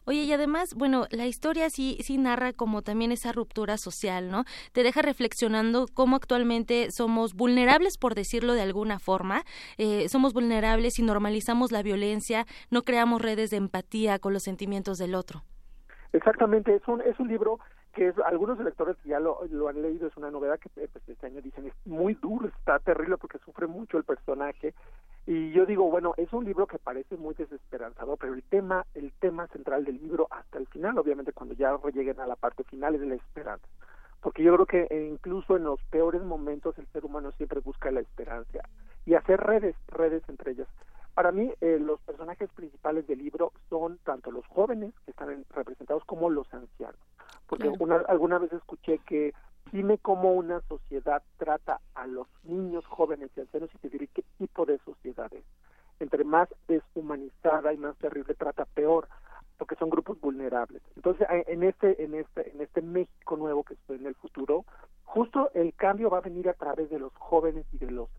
Oye, 0.06 0.24
y 0.24 0.34
además, 0.34 0.74
bueno, 0.76 1.06
la 1.12 1.28
historia 1.28 1.70
sí, 1.70 1.98
sí 2.02 2.18
narra 2.18 2.52
como 2.52 2.82
también 2.82 3.12
esa 3.12 3.32
ruptura 3.32 3.78
social, 3.78 4.30
¿no? 4.30 4.44
Te 4.74 4.84
deja 4.84 5.02
reflexionando 5.02 5.86
cómo 5.94 6.18
actualmente 6.18 6.92
somos 6.92 7.34
vulnerables, 7.34 7.98
por 7.98 8.14
decirlo 8.14 8.54
de 8.54 8.62
alguna 8.62 9.00
forma, 9.00 9.44
eh, 9.78 10.10
somos 10.10 10.34
vulnerables 10.34 11.00
y 11.00 11.04
normalizamos 11.04 11.72
la 11.72 11.84
violencia, 11.84 12.46
no 12.70 12.82
creamos 12.82 13.22
redes 13.22 13.50
de 13.50 13.58
empatía 13.58 14.20
con 14.20 14.34
los 14.34 14.44
sentimientos 14.44 14.98
del 14.98 15.16
otro. 15.16 15.44
Exactamente, 16.12 16.76
es 16.76 16.88
un, 16.88 17.02
es 17.02 17.20
un 17.20 17.28
libro 17.28 17.60
que 17.94 18.10
es, 18.10 18.16
algunos 18.26 18.60
lectores 18.60 18.98
ya 19.06 19.20
lo, 19.20 19.46
lo 19.50 19.68
han 19.68 19.82
leído, 19.82 20.08
es 20.08 20.18
una 20.18 20.32
novela 20.32 20.58
que 20.58 20.70
pues, 20.70 20.90
este 21.08 21.26
año 21.26 21.42
dicen 21.42 21.68
es 21.68 21.74
muy 21.86 22.16
duro, 22.16 22.48
está 22.48 22.80
terrible 22.80 23.18
porque 23.18 23.38
sufre 23.40 23.68
mucho 23.68 23.98
el 23.98 24.04
personaje 24.04 24.74
y 25.26 25.52
yo 25.52 25.66
digo, 25.66 25.90
bueno, 25.90 26.14
es 26.18 26.34
un 26.34 26.44
libro 26.44 26.68
que 26.68 26.80
parece 26.80 27.16
muy 27.16 27.34
desesperanzador, 27.34 28.18
pero 28.18 28.34
el 28.34 28.44
tema, 28.44 28.86
el 28.94 29.14
tema 29.14 29.48
central 29.48 29.86
del 29.86 29.98
libro 30.02 30.28
hasta 30.30 30.58
el 30.58 30.68
final, 30.68 30.98
obviamente 30.98 31.32
cuando 31.32 31.56
ya 31.56 31.80
lleguen 31.94 32.20
a 32.20 32.28
la 32.28 32.36
parte 32.36 32.64
final 32.66 32.96
es 32.96 33.02
la 33.02 33.16
esperanza. 33.16 33.66
Porque 34.20 34.44
yo 34.44 34.54
creo 34.54 34.66
que 34.66 34.88
eh, 34.90 35.10
incluso 35.10 35.56
en 35.56 35.64
los 35.64 35.82
peores 35.84 36.22
momentos 36.24 36.78
el 36.78 36.88
ser 36.88 37.06
humano 37.06 37.32
siempre 37.34 37.62
busca 37.62 37.92
la 37.92 38.02
esperanza 38.02 38.60
y 39.06 39.14
hacer 39.16 39.40
redes, 39.40 39.76
redes 39.88 40.24
entre 40.28 40.52
ellas. 40.52 40.68
Para 41.14 41.32
mí, 41.32 41.52
eh, 41.62 41.78
los 41.80 42.02
personajes 42.02 42.50
principales 42.52 43.06
del 43.08 43.20
libro 43.20 43.54
son 43.70 44.00
tanto 44.00 44.32
los 44.32 44.46
jóvenes, 44.48 44.94
que 45.06 45.12
están 45.12 45.46
representados, 45.52 46.04
como 46.06 46.30
los 46.30 46.52
ancianos. 46.54 47.00
Porque 47.48 47.72
alguna 48.08 48.40
vez 48.40 48.52
escuché 48.52 48.98
que 49.00 49.34
dime 49.72 49.98
cómo 49.98 50.34
una 50.34 50.62
sociedad 50.62 51.24
trata 51.38 51.80
a 51.96 52.08
los 52.08 52.28
niños, 52.44 52.86
jóvenes 52.86 53.32
y 53.36 53.42
ancianos 53.42 53.70
y 53.74 53.78
te 53.80 53.90
diré 53.90 54.08
qué 54.08 54.24
tipo 54.38 54.66
de 54.66 54.78
sociedad 54.80 55.32
es. 55.34 55.44
Entre 56.00 56.24
más 56.24 56.50
deshumanizada 56.68 57.74
y 57.74 57.78
más 57.78 57.96
terrible 57.98 58.34
trata, 58.34 58.66
peor, 58.66 59.08
porque 59.58 59.76
son 59.76 59.90
grupos 59.90 60.20
vulnerables. 60.20 60.82
Entonces, 60.96 61.28
en 61.30 61.64
este, 61.64 62.04
en 62.04 62.16
este, 62.16 62.52
en 62.52 62.62
este 62.62 62.82
México 62.82 63.38
nuevo 63.38 63.64
que 63.64 63.76
estoy 63.76 63.98
en 63.98 64.08
el 64.08 64.16
futuro, 64.16 64.66
justo 65.06 65.52
el 65.54 65.74
cambio 65.74 66.10
va 66.10 66.18
a 66.18 66.22
venir 66.22 66.50
a 66.50 66.54
través 66.54 66.90
de 66.90 67.00
los 67.00 67.14
jóvenes 67.16 67.66
y 67.72 67.78
de 67.78 67.92
los 67.92 68.10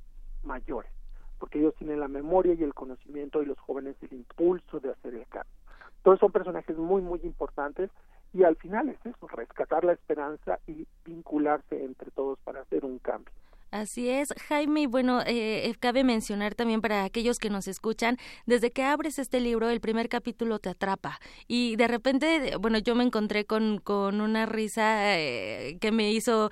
mayores, 0.42 0.90
porque 1.38 1.59
ellos 1.59 1.74
tienen 1.76 2.01
la 2.01 2.09
memoria 2.09 2.55
y 2.55 2.62
el 2.62 2.74
conocimiento 2.74 3.42
y 3.42 3.47
los 3.47 3.59
jóvenes 3.59 3.97
el 4.03 4.12
impulso 4.12 4.80
de 4.80 4.90
hacer 4.90 5.14
el 5.14 5.26
cambio. 5.26 5.53
Entonces 5.99 6.20
son 6.20 6.32
personajes 6.32 6.76
muy, 6.76 7.03
muy 7.03 7.20
importantes 7.22 7.90
y 8.35 8.43
al 8.43 8.57
final 8.57 8.89
es 8.89 8.99
eso, 9.07 9.28
rescatar 9.28 9.85
la 9.85 9.93
esperanza 9.93 10.59
y 10.66 10.87
vincularse 11.05 11.85
entre 11.85 12.11
todos 12.11 12.39
para 12.41 12.62
hacer 12.62 12.85
un 12.85 12.99
cambio. 12.99 13.32
Así 13.70 14.09
es, 14.09 14.32
Jaime, 14.49 14.87
bueno, 14.87 15.20
eh, 15.22 15.68
eh, 15.68 15.74
cabe 15.80 16.05
mencionar 16.05 16.55
también 16.55 16.80
para 16.80 17.03
aquellos 17.03 17.41
que 17.41 17.51
nos 17.51 17.66
escuchan, 17.66 18.18
desde 18.47 18.70
que 18.70 18.85
abres 18.85 19.18
este 19.18 19.41
libro, 19.41 19.68
el 19.68 19.80
primer 19.80 20.09
capítulo 20.09 20.61
te 20.61 20.68
atrapa 20.68 21.18
y 21.49 21.74
de 21.74 21.89
repente, 21.89 22.57
bueno, 22.61 22.78
yo 22.78 22.95
me 22.95 23.03
encontré 23.03 23.47
con, 23.47 23.78
con 23.78 24.20
una 24.20 24.47
risa 24.47 25.18
eh, 25.18 25.78
que 25.80 25.91
me 25.91 26.12
hizo 26.12 26.51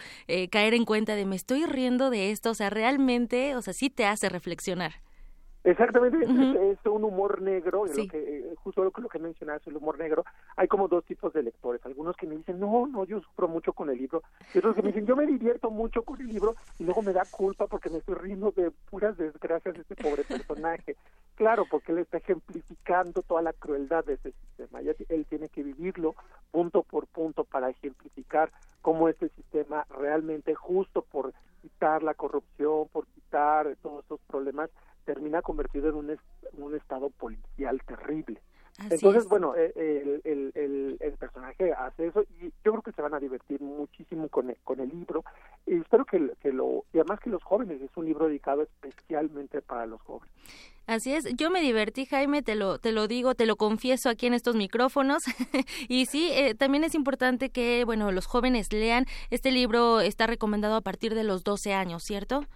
caer 0.50 0.74
en 0.74 0.84
cuenta 0.84 1.14
de 1.14 1.24
me 1.24 1.36
estoy 1.36 1.64
riendo 1.64 2.10
de 2.10 2.32
esto, 2.32 2.50
o 2.50 2.54
sea, 2.54 2.70
realmente, 2.70 3.54
o 3.54 3.62
sea, 3.62 3.72
sí 3.72 3.88
te 3.88 4.04
hace 4.04 4.28
reflexionar. 4.28 4.94
Exactamente, 5.64 6.18
es, 6.24 6.86
un 6.86 7.04
humor 7.04 7.40
negro, 7.40 7.86
lo 7.86 7.92
que, 8.08 8.18
eh, 8.18 8.54
justo 8.56 8.82
lo, 8.82 8.92
lo 8.96 9.08
que 9.08 9.18
mencionaste, 9.20 9.70
el 9.70 9.76
humor 9.76 9.96
negro. 9.96 10.24
Hay 10.56 10.66
como 10.66 10.88
dos 10.88 11.04
tipos 11.04 11.32
de 11.32 11.44
lectores, 11.44 11.84
algunos 11.86 12.16
que 12.16 12.26
me 12.26 12.36
dicen, 12.36 12.58
no, 12.58 12.88
no, 12.88 13.04
yo 13.04 13.20
sufro 13.20 13.46
mucho 13.46 13.72
con 13.72 13.88
el 13.88 13.98
libro, 13.98 14.24
y 14.52 14.58
otros 14.58 14.74
que 14.74 14.82
me 14.82 14.88
dicen, 14.88 15.06
yo 15.06 15.14
me 15.14 15.24
divierto 15.24 15.70
mucho 15.70 16.02
con 16.02 16.20
el 16.20 16.26
libro, 16.26 16.56
y 16.80 16.84
luego 16.84 17.02
me 17.02 17.12
da 17.12 17.22
culpa 17.30 17.68
porque 17.68 17.90
me 17.90 17.98
estoy 17.98 18.16
riendo 18.16 18.50
de 18.50 18.72
puras 18.90 19.16
desgracias 19.16 19.74
de 19.74 19.82
este 19.82 19.96
pobre 19.96 20.24
personaje. 20.24 20.96
Claro, 21.34 21.64
porque 21.68 21.92
él 21.92 21.98
está 21.98 22.18
ejemplificando 22.18 23.22
toda 23.22 23.40
la 23.40 23.54
crueldad 23.54 24.04
de 24.04 24.14
ese 24.14 24.32
sistema, 24.32 24.80
él 24.80 25.26
tiene 25.28 25.48
que 25.48 25.62
vivirlo 25.62 26.14
punto 26.52 26.82
por 26.82 27.06
punto 27.06 27.42
para 27.42 27.70
ejemplificar 27.70 28.52
cómo 28.82 29.08
este 29.08 29.30
sistema 29.30 29.86
realmente 29.88 30.54
justo 30.54 31.02
por 31.02 31.32
quitar 31.62 32.02
la 32.02 32.14
corrupción, 32.14 32.86
por 32.92 33.06
quitar 33.06 33.76
todos 33.82 34.02
estos 34.02 34.20
problemas, 34.28 34.70
termina 35.04 35.42
convertido 35.42 35.88
en 35.88 35.94
un, 35.94 36.18
un 36.52 36.74
estado 36.74 37.10
policial 37.10 37.80
terrible. 37.86 38.40
Entonces, 38.78 39.28
bueno, 39.28 39.54
eh, 39.54 39.72
el, 40.24 40.52
el, 40.54 40.96
el, 40.98 41.12
personaje 41.18 41.72
hace 41.72 42.06
eso 42.06 42.22
y 42.40 42.52
yo 42.64 42.72
creo 42.72 42.82
que 42.82 42.92
se 42.92 43.02
van 43.02 43.12
a 43.12 43.20
divertir 43.20 43.60
muchísimo 43.60 44.28
con 44.28 44.48
el, 44.48 44.56
con 44.64 44.80
el 44.80 44.88
libro 44.88 45.24
y 45.66 45.74
espero 45.74 46.06
que, 46.06 46.32
que 46.40 46.52
lo, 46.52 46.84
y 46.92 46.98
además 46.98 47.20
que 47.20 47.28
los 47.28 47.42
jóvenes, 47.44 47.82
es 47.82 47.90
un 47.96 48.06
libro 48.06 48.26
dedicado 48.26 48.62
especialmente 48.62 49.60
para 49.60 49.84
los 49.84 50.00
jóvenes. 50.00 50.32
Así 50.86 51.12
es, 51.12 51.24
yo 51.36 51.50
me 51.50 51.60
divertí, 51.60 52.06
Jaime, 52.06 52.42
te 52.42 52.54
lo, 52.54 52.78
te 52.78 52.92
lo 52.92 53.06
digo, 53.08 53.34
te 53.34 53.46
lo 53.46 53.56
confieso 53.56 54.08
aquí 54.08 54.26
en 54.26 54.34
estos 54.34 54.56
micrófonos. 54.56 55.22
y 55.88 56.06
sí, 56.06 56.30
eh, 56.32 56.54
también 56.54 56.82
es 56.82 56.94
importante 56.94 57.50
que, 57.50 57.84
bueno, 57.84 58.10
los 58.10 58.26
jóvenes 58.26 58.72
lean. 58.72 59.04
Este 59.30 59.52
libro 59.52 60.00
está 60.00 60.26
recomendado 60.26 60.74
a 60.74 60.80
partir 60.80 61.14
de 61.14 61.24
los 61.24 61.44
12 61.44 61.74
años, 61.74 62.02
¿cierto? 62.02 62.46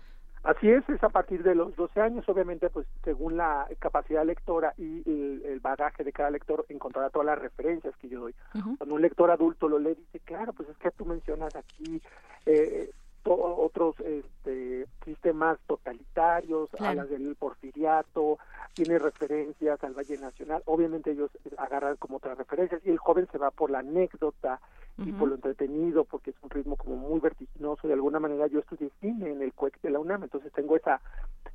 Así 0.47 0.70
es, 0.70 0.88
es 0.88 1.03
a 1.03 1.09
partir 1.09 1.42
de 1.42 1.57
los 1.57 1.74
12 1.74 2.01
años, 2.01 2.28
obviamente, 2.28 2.70
pues 2.70 2.86
según 3.03 3.36
la 3.36 3.66
capacidad 3.80 4.24
lectora 4.24 4.74
y 4.78 5.03
el, 5.05 5.59
bagaje 5.59 6.05
de 6.05 6.12
cada 6.12 6.30
lector, 6.30 6.64
encontrará 6.68 7.11
todas 7.11 7.26
las 7.26 7.38
referencias 7.40 7.97
que 7.97 8.09
yo 8.09 8.20
doy. 8.20 8.34
Cuando 8.78 8.94
un 8.94 9.03
lector 9.03 9.28
adulto 9.32 9.68
lo 9.68 9.80
lee, 9.80 9.97
dice, 9.97 10.20
claro, 10.20 10.53
pues 10.53 10.68
es 10.68 10.76
que 10.76 10.92
tú 10.92 11.05
mencionas 11.05 11.57
aquí 11.57 12.01
eh, 12.47 12.90
otros 13.35 13.99
este, 14.01 14.87
sistemas 15.05 15.59
totalitarios, 15.66 16.68
a 16.79 16.91
hablas 16.91 17.11
del 17.11 17.35
porfiriato, 17.37 18.39
tiene 18.74 18.99
referencias 18.99 19.83
al 19.83 19.95
Valle 19.95 20.18
Nacional, 20.18 20.62
obviamente 20.66 21.11
ellos 21.11 21.31
agarran 21.57 21.97
como 21.97 22.18
otras 22.18 22.39
referencias 22.39 22.81
y 22.85 22.91
el 22.91 22.99
joven 22.99 23.27
se 23.33 23.39
va 23.39 23.51
por 23.51 23.70
la 23.70 23.81
anécdota 23.81 24.61
y 24.99 25.12
por 25.12 25.29
lo 25.29 25.35
entretenido, 25.35 26.05
porque 26.05 26.31
es 26.31 26.37
un 26.43 26.49
ritmo 26.49 26.77
como 26.77 26.97
muy 26.97 27.20
vertiginoso, 27.20 27.87
de 27.87 27.93
alguna 27.93 28.18
manera 28.18 28.47
yo 28.47 28.61
estudié 28.61 28.91
cine 29.01 29.31
en 29.31 29.43
el 29.43 29.53
CUEC 29.53 29.81
de 29.83 29.91
la 29.91 29.99
UNAM, 29.99 30.22
entonces 30.22 30.51
tengo 30.53 30.74
esa, 30.74 31.03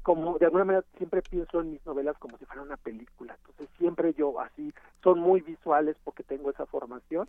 como 0.04 0.38
de 0.38 0.46
alguna 0.46 0.66
manera 0.66 0.86
siempre 0.98 1.24
pienso 1.24 1.62
en 1.62 1.72
mis 1.72 1.84
novelas 1.84 2.16
como 2.20 2.38
si 2.38 2.46
fuera 2.46 2.62
una 2.62 2.78
película, 2.78 3.36
entonces 3.36 3.68
siempre 3.80 4.14
yo 4.14 4.40
así, 4.40 4.72
son 5.04 5.20
muy 5.20 5.42
visuales 5.42 5.96
porque 6.04 6.22
tengo 6.22 6.52
esa 6.52 6.68
formación 6.68 7.28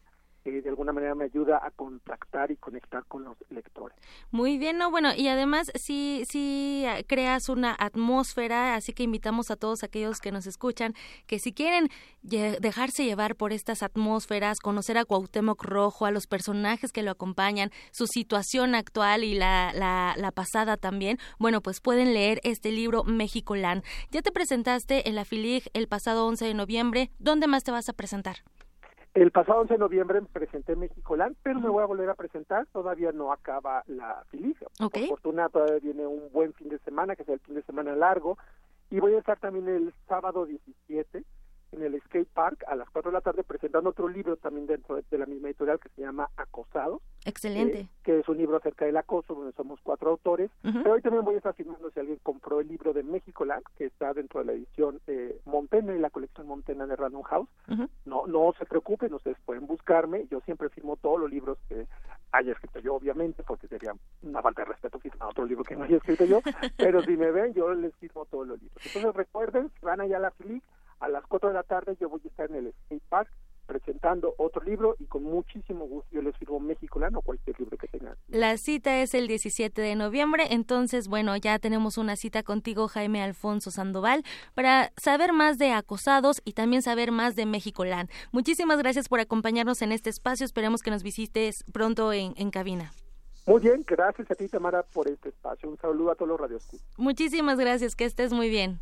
de 0.51 0.69
alguna 0.69 0.93
manera 0.93 1.15
me 1.15 1.25
ayuda 1.25 1.61
a 1.63 1.71
contactar 1.71 2.51
y 2.51 2.57
conectar 2.57 3.05
con 3.07 3.25
los 3.25 3.37
lectores. 3.51 3.97
Muy 4.31 4.59
bien, 4.59 4.79
no, 4.79 4.91
bueno, 4.91 5.11
y 5.17 5.29
además 5.29 5.71
sí, 5.75 6.25
sí 6.29 6.85
ah, 6.87 7.01
creas 7.07 7.49
una 7.49 7.77
atmósfera, 7.79 8.75
así 8.75 8.93
que 8.93 9.05
invitamos 9.05 9.51
a 9.51 9.57
todos 9.57 9.83
aquellos 9.85 10.19
que 10.19 10.33
nos 10.33 10.47
escuchan 10.47 10.95
que 11.27 11.39
si 11.39 11.53
quieren 11.53 11.89
dejarse 12.23 13.05
llevar 13.05 13.37
por 13.37 13.53
estas 13.53 13.83
atmósferas, 13.83 14.59
conocer 14.61 14.99
a 14.99 15.05
Cuauhtémoc 15.05 15.63
Rojo, 15.65 16.07
a 16.07 16.11
los 16.11 16.27
personajes 16.27 16.93
que 16.93 17.03
lo 17.03 17.11
acompañan, 17.11 17.71
su 17.91 18.07
situación 18.07 18.75
actual 18.75 19.25
y 19.25 19.35
la, 19.35 19.73
la, 19.75 20.15
la 20.17 20.33
pasada 20.33 20.77
también, 20.77 21.19
bueno, 21.39 21.61
pues 21.61 21.81
pueden 21.81 22.15
leer 22.15 22.41
este 22.45 22.73
libro 22.73 23.05
Land. 23.05 23.85
Ya 24.11 24.23
te 24.23 24.33
presentaste 24.33 25.09
en 25.09 25.15
la 25.15 25.25
FILIG 25.25 25.71
el 25.75 25.89
pasado 25.89 26.27
11 26.27 26.45
de 26.45 26.55
noviembre, 26.55 27.11
¿dónde 27.19 27.47
más 27.47 27.65
te 27.65 27.71
vas 27.71 27.89
a 27.89 27.93
presentar? 27.93 28.37
El 29.15 29.31
pasado 29.31 29.61
11 29.61 29.75
de 29.75 29.79
noviembre 29.79 30.23
presenté 30.33 30.75
Land, 30.75 31.37
pero 31.43 31.61
me 31.61 31.69
voy 31.69 31.83
a 31.83 31.87
volver 31.87 32.09
a 32.09 32.15
presentar. 32.15 32.67
Todavía 32.73 33.13
no 33.13 33.31
acaba 33.31 33.83
la 33.87 34.25
filiga. 34.31 34.67
Por 34.79 35.07
fortuna 35.07 35.51
todavía 35.51 35.81
viene 35.81 36.07
un 36.07 36.33
buen 36.33 36.55
fin 36.55 36.71
de 36.71 36.79
semana, 36.79 37.15
que 37.15 37.23
es 37.23 37.29
el 37.29 37.41
fin 37.41 37.55
de 37.55 37.63
semana 37.63 37.95
largo. 37.95 38.39
Y 38.91 39.01
voy 39.01 39.15
a 39.15 39.19
estar 39.19 39.39
también 39.39 39.69
el 39.69 39.93
sábado 40.09 40.47
17 40.47 41.25
en 41.73 41.83
el 41.83 42.01
Skate 42.03 42.29
Park 42.29 42.65
a 42.69 42.77
las 42.77 42.89
4 42.91 43.11
de 43.11 43.15
la 43.15 43.21
tarde 43.21 43.43
presentando 43.45 43.91
otro 43.91 44.09
libro 44.09 44.37
también 44.37 44.67
dentro 44.67 44.97
de, 44.97 45.19
la 45.19 45.27
misma 45.27 45.49
editorial 45.49 45.81
que 45.81 45.89
se 45.91 46.03
llama 46.03 46.29
Acosado. 46.37 47.01
Excelente. 47.25 47.81
Eh, 47.81 47.89
que 48.03 48.19
es 48.19 48.29
un 48.29 48.37
libro 48.37 48.57
acerca 48.57 48.85
del 48.85 48.97
acoso, 48.97 49.35
donde 49.35 49.53
somos 49.53 49.81
cuatro 49.83 50.11
autores. 50.11 50.51
Pero 50.63 50.93
hoy 50.93 51.03
también 51.03 51.25
voy 51.25 51.35
a 51.35 51.39
estar 51.39 51.55
firmando 51.55 51.91
si 51.91 52.01
alguien 52.01 52.19
compró 52.23 52.61
el 52.61 52.69
libro 52.69 52.93
de 52.93 53.03
México 53.03 53.45
Land, 53.45 53.65
que 53.77 53.87
está 53.87 54.13
dentro 54.13 54.41
de 54.41 54.47
la 54.47 54.53
edición 54.53 55.01
eh, 55.07 55.41
Montena 55.45 55.95
y 55.95 55.99
la 55.99 56.11
colección 56.11 56.47
Montena 56.47 56.87
de 56.87 56.97
Random 56.97 57.23
House. 57.23 57.49
No 58.05 58.27
no 58.27 58.53
se 58.59 58.67
preocupen, 58.67 59.15
ustedes 59.15 59.39
pueden 59.45 59.67
buscarme. 59.67 60.27
Yo 60.31 60.41
siempre 60.41 60.69
firmo 60.71 60.97
todos 60.97 61.21
los 61.21 61.31
libros 61.31 61.59
que 61.69 61.87
haya 62.33 62.53
escrito 62.53 62.81
yo, 62.81 62.95
obviamente, 62.95 63.43
porque 63.43 63.69
sería 63.69 63.95
una 64.23 64.43
falta 64.43 64.63
de 64.63 64.69
respeto 64.69 64.99
firmar 64.99 65.29
otro 65.29 65.45
libro 65.45 65.65
que 65.65 65.77
no 65.77 65.85
haya 65.85 65.97
escrito 65.97 66.25
yo. 66.25 66.41
pero 66.77 67.03
si 67.03 67.17
me 67.17 67.31
ven, 67.31 67.55
yo 67.55 67.73
les 67.75 67.95
firmo 67.97 68.25
todos 68.27 68.47
los 68.49 68.61
libros. 68.61 68.87
Entonces 68.87 69.15
recuerden, 69.15 69.71
van 69.83 70.01
allá 70.01 70.17
a 70.17 70.21
la 70.21 70.31
FILIC, 70.33 70.63
a 71.03 71.09
las 71.09 71.27
4 71.27 71.49
de 71.49 71.55
la 71.55 71.65
tarde 71.65 71.97
yo 72.01 72.09
voy 72.09 72.21
a 72.25 72.29
estar 72.29 72.49
en 72.51 72.57
el 72.57 72.75
Skate 72.85 73.03
Park 73.09 73.29
presentando 73.67 74.35
otro 74.39 74.63
libro 74.63 74.97
y 74.99 75.07
con 75.07 75.25
muchísimo 75.25 75.87
gusto 75.87 76.09
yo 76.13 76.23
les 76.23 76.37
firmo 76.37 76.61
Mexicolano 76.61 77.19
o 77.19 77.23
cualquier 77.23 77.59
libro 77.59 77.77
que 77.77 77.89
tengan. 77.89 78.17
La 78.29 78.57
cita 78.57 79.01
es 79.01 79.15
el 79.15 79.27
17 79.29 79.81
de 79.81 79.97
noviembre, 79.97 80.47
entonces, 80.51 81.09
bueno, 81.09 81.37
ya 81.37 81.59
tenemos 81.59 81.97
una 81.97 82.17
cita 82.17 82.43
contigo, 82.43 82.89
Jaime 82.89 83.23
Alfonso 83.23 83.71
Sandoval, 83.71 84.25
para 84.55 84.93
saber 84.97 85.33
más 85.33 85.59
de 85.59 85.73
acosados 85.73 86.41
y 86.45 86.53
también 86.53 86.83
saber 86.83 87.13
más 87.13 87.35
de 87.35 87.47
Mexicolán. 87.47 88.09
Muchísimas 88.31 88.79
gracias 88.79 89.09
por 89.09 89.21
acompañarnos 89.21 89.83
en 89.83 89.93
este 89.93 90.11
espacio, 90.11 90.45
esperemos 90.45 90.83
que 90.83 90.91
nos 90.91 91.03
visites 91.03 91.65
pronto 91.73 92.13
en, 92.13 92.35
en 92.37 92.51
cabina. 92.51 92.93
Muy 93.47 93.61
bien, 93.61 93.85
gracias 93.87 94.31
a 94.31 94.35
ti, 94.35 94.49
Tamara, 94.49 94.85
por 94.85 95.09
este 95.09 95.31
espacio. 95.31 95.69
Un 95.69 95.79
saludo 95.79 96.13
a 96.13 96.15
todos 96.15 96.29
los 96.29 96.41
radios. 96.41 96.69
Muchísimas 96.97 97.59
gracias, 97.59 97.97
que 97.97 98.05
estés 98.05 98.33
muy 98.33 98.49
bien. 98.49 98.81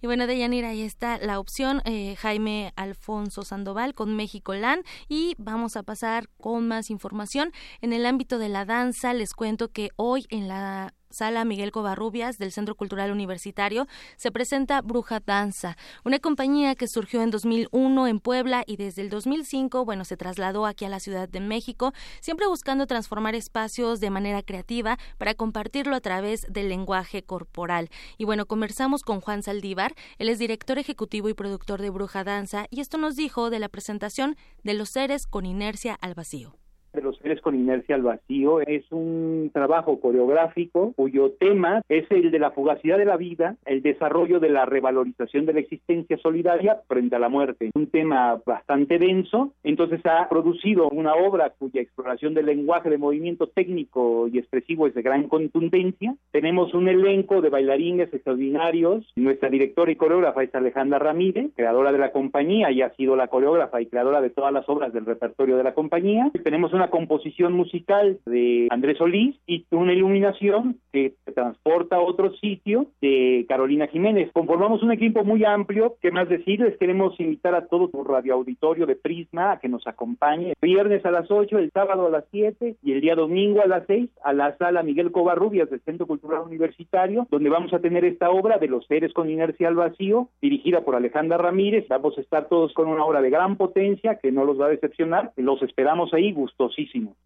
Y 0.00 0.06
bueno, 0.06 0.26
Deyanira, 0.26 0.70
ahí 0.70 0.82
está 0.82 1.18
la 1.18 1.38
opción 1.38 1.82
eh, 1.84 2.16
Jaime 2.16 2.72
Alfonso 2.76 3.42
Sandoval 3.42 3.94
con 3.94 4.16
México 4.16 4.54
LAN 4.54 4.82
y 5.08 5.34
vamos 5.38 5.76
a 5.76 5.82
pasar 5.82 6.28
con 6.40 6.68
más 6.68 6.90
información. 6.90 7.52
En 7.80 7.92
el 7.92 8.06
ámbito 8.06 8.38
de 8.38 8.48
la 8.48 8.64
danza, 8.64 9.14
les 9.14 9.34
cuento 9.34 9.70
que 9.70 9.90
hoy 9.96 10.26
en 10.30 10.48
la 10.48 10.94
Sala 11.12 11.44
Miguel 11.44 11.72
Covarrubias 11.72 12.38
del 12.38 12.52
Centro 12.52 12.74
Cultural 12.74 13.10
Universitario 13.10 13.86
se 14.16 14.32
presenta 14.32 14.80
Bruja 14.80 15.20
Danza, 15.20 15.76
una 16.04 16.18
compañía 16.18 16.74
que 16.74 16.88
surgió 16.88 17.22
en 17.22 17.30
2001 17.30 18.06
en 18.08 18.20
Puebla 18.20 18.64
y 18.66 18.76
desde 18.76 19.02
el 19.02 19.10
2005, 19.10 19.84
bueno, 19.84 20.04
se 20.04 20.16
trasladó 20.16 20.66
aquí 20.66 20.84
a 20.84 20.88
la 20.88 21.00
Ciudad 21.00 21.28
de 21.28 21.40
México, 21.40 21.92
siempre 22.20 22.46
buscando 22.46 22.86
transformar 22.86 23.34
espacios 23.34 24.00
de 24.00 24.10
manera 24.10 24.42
creativa 24.42 24.98
para 25.18 25.34
compartirlo 25.34 25.96
a 25.96 26.00
través 26.00 26.46
del 26.48 26.68
lenguaje 26.68 27.22
corporal. 27.22 27.90
Y 28.18 28.24
bueno, 28.24 28.46
conversamos 28.46 29.02
con 29.02 29.20
Juan 29.20 29.42
Saldívar, 29.42 29.94
él 30.18 30.28
es 30.28 30.38
director 30.38 30.78
ejecutivo 30.78 31.28
y 31.28 31.34
productor 31.34 31.80
de 31.82 31.90
Bruja 31.90 32.24
Danza 32.24 32.66
y 32.70 32.80
esto 32.80 32.98
nos 32.98 33.16
dijo 33.16 33.50
de 33.50 33.58
la 33.58 33.68
presentación 33.68 34.36
de 34.62 34.74
los 34.74 34.90
seres 34.90 35.26
con 35.26 35.46
inercia 35.46 35.94
al 36.00 36.14
vacío 36.14 36.61
de 36.92 37.02
los 37.02 37.16
seres 37.18 37.40
con 37.40 37.54
inercia 37.54 37.94
al 37.94 38.02
vacío 38.02 38.60
es 38.60 38.84
un 38.90 39.50
trabajo 39.52 40.00
coreográfico 40.00 40.92
cuyo 40.94 41.30
tema 41.32 41.82
es 41.88 42.10
el 42.10 42.30
de 42.30 42.38
la 42.38 42.50
fugacidad 42.50 42.98
de 42.98 43.04
la 43.04 43.16
vida, 43.16 43.56
el 43.64 43.82
desarrollo 43.82 44.40
de 44.40 44.50
la 44.50 44.66
revalorización 44.66 45.46
de 45.46 45.54
la 45.54 45.60
existencia 45.60 46.18
solidaria 46.18 46.80
frente 46.86 47.16
a 47.16 47.18
la 47.18 47.28
muerte. 47.28 47.70
Un 47.74 47.86
tema 47.86 48.40
bastante 48.44 48.98
denso, 48.98 49.52
entonces 49.62 50.00
ha 50.04 50.28
producido 50.28 50.88
una 50.88 51.14
obra 51.14 51.50
cuya 51.58 51.80
exploración 51.80 52.34
del 52.34 52.46
lenguaje 52.46 52.90
de 52.90 52.98
movimiento 52.98 53.46
técnico 53.46 54.28
y 54.28 54.38
expresivo 54.38 54.86
es 54.86 54.94
de 54.94 55.02
gran 55.02 55.28
contundencia. 55.28 56.14
Tenemos 56.30 56.74
un 56.74 56.88
elenco 56.88 57.40
de 57.40 57.48
bailarines 57.48 58.12
extraordinarios. 58.12 59.10
Nuestra 59.16 59.48
directora 59.48 59.92
y 59.92 59.96
coreógrafa 59.96 60.42
es 60.42 60.54
Alejandra 60.54 60.98
Ramírez, 60.98 61.50
creadora 61.56 61.92
de 61.92 61.98
la 61.98 62.12
compañía 62.12 62.70
y 62.70 62.82
ha 62.82 62.94
sido 62.94 63.16
la 63.16 63.28
coreógrafa 63.28 63.80
y 63.80 63.86
creadora 63.86 64.20
de 64.20 64.30
todas 64.30 64.52
las 64.52 64.68
obras 64.68 64.92
del 64.92 65.06
repertorio 65.06 65.56
de 65.56 65.64
la 65.64 65.74
compañía. 65.74 66.30
Tenemos 66.44 66.72
una 66.72 66.81
una 66.82 66.90
composición 66.90 67.52
musical 67.52 68.18
de 68.26 68.66
Andrés 68.70 68.98
Solís 68.98 69.36
y 69.46 69.64
una 69.70 69.92
iluminación 69.92 70.80
que 70.92 71.14
transporta 71.32 71.96
a 71.96 72.00
otro 72.00 72.32
sitio 72.34 72.86
de 73.00 73.46
Carolina 73.48 73.86
Jiménez. 73.86 74.30
Conformamos 74.32 74.82
un 74.82 74.90
equipo 74.90 75.22
muy 75.22 75.44
amplio. 75.44 75.94
¿Qué 76.02 76.10
más 76.10 76.28
decir? 76.28 76.58
Les 76.58 76.76
queremos 76.78 77.18
invitar 77.20 77.54
a 77.54 77.66
todo 77.66 77.88
tu 77.88 78.02
radioauditorio 78.02 78.84
de 78.86 78.96
Prisma 78.96 79.52
a 79.52 79.58
que 79.60 79.68
nos 79.68 79.86
acompañe. 79.86 80.54
Viernes 80.60 81.06
a 81.06 81.12
las 81.12 81.30
8, 81.30 81.56
el 81.58 81.70
sábado 81.70 82.08
a 82.08 82.10
las 82.10 82.24
7 82.32 82.74
y 82.82 82.92
el 82.92 83.00
día 83.00 83.14
domingo 83.14 83.62
a 83.62 83.68
las 83.68 83.86
6 83.86 84.10
a 84.24 84.32
la 84.32 84.56
sala 84.56 84.82
Miguel 84.82 85.12
Covarrubias 85.12 85.70
del 85.70 85.82
Centro 85.82 86.08
Cultural 86.08 86.42
Universitario, 86.42 87.28
donde 87.30 87.48
vamos 87.48 87.72
a 87.72 87.78
tener 87.78 88.04
esta 88.04 88.30
obra 88.30 88.58
de 88.58 88.66
los 88.66 88.84
seres 88.86 89.12
con 89.12 89.30
inercia 89.30 89.68
al 89.68 89.76
vacío, 89.76 90.30
dirigida 90.40 90.80
por 90.80 90.96
Alejandra 90.96 91.38
Ramírez. 91.38 91.86
Vamos 91.88 92.18
a 92.18 92.20
estar 92.22 92.48
todos 92.48 92.72
con 92.74 92.88
una 92.88 93.04
obra 93.04 93.22
de 93.22 93.30
gran 93.30 93.56
potencia 93.56 94.16
que 94.16 94.32
no 94.32 94.44
los 94.44 94.60
va 94.60 94.66
a 94.66 94.70
decepcionar. 94.70 95.30
Los 95.36 95.62
esperamos 95.62 96.12
ahí 96.12 96.32
gustos 96.32 96.71
poderosísimo 96.72 97.16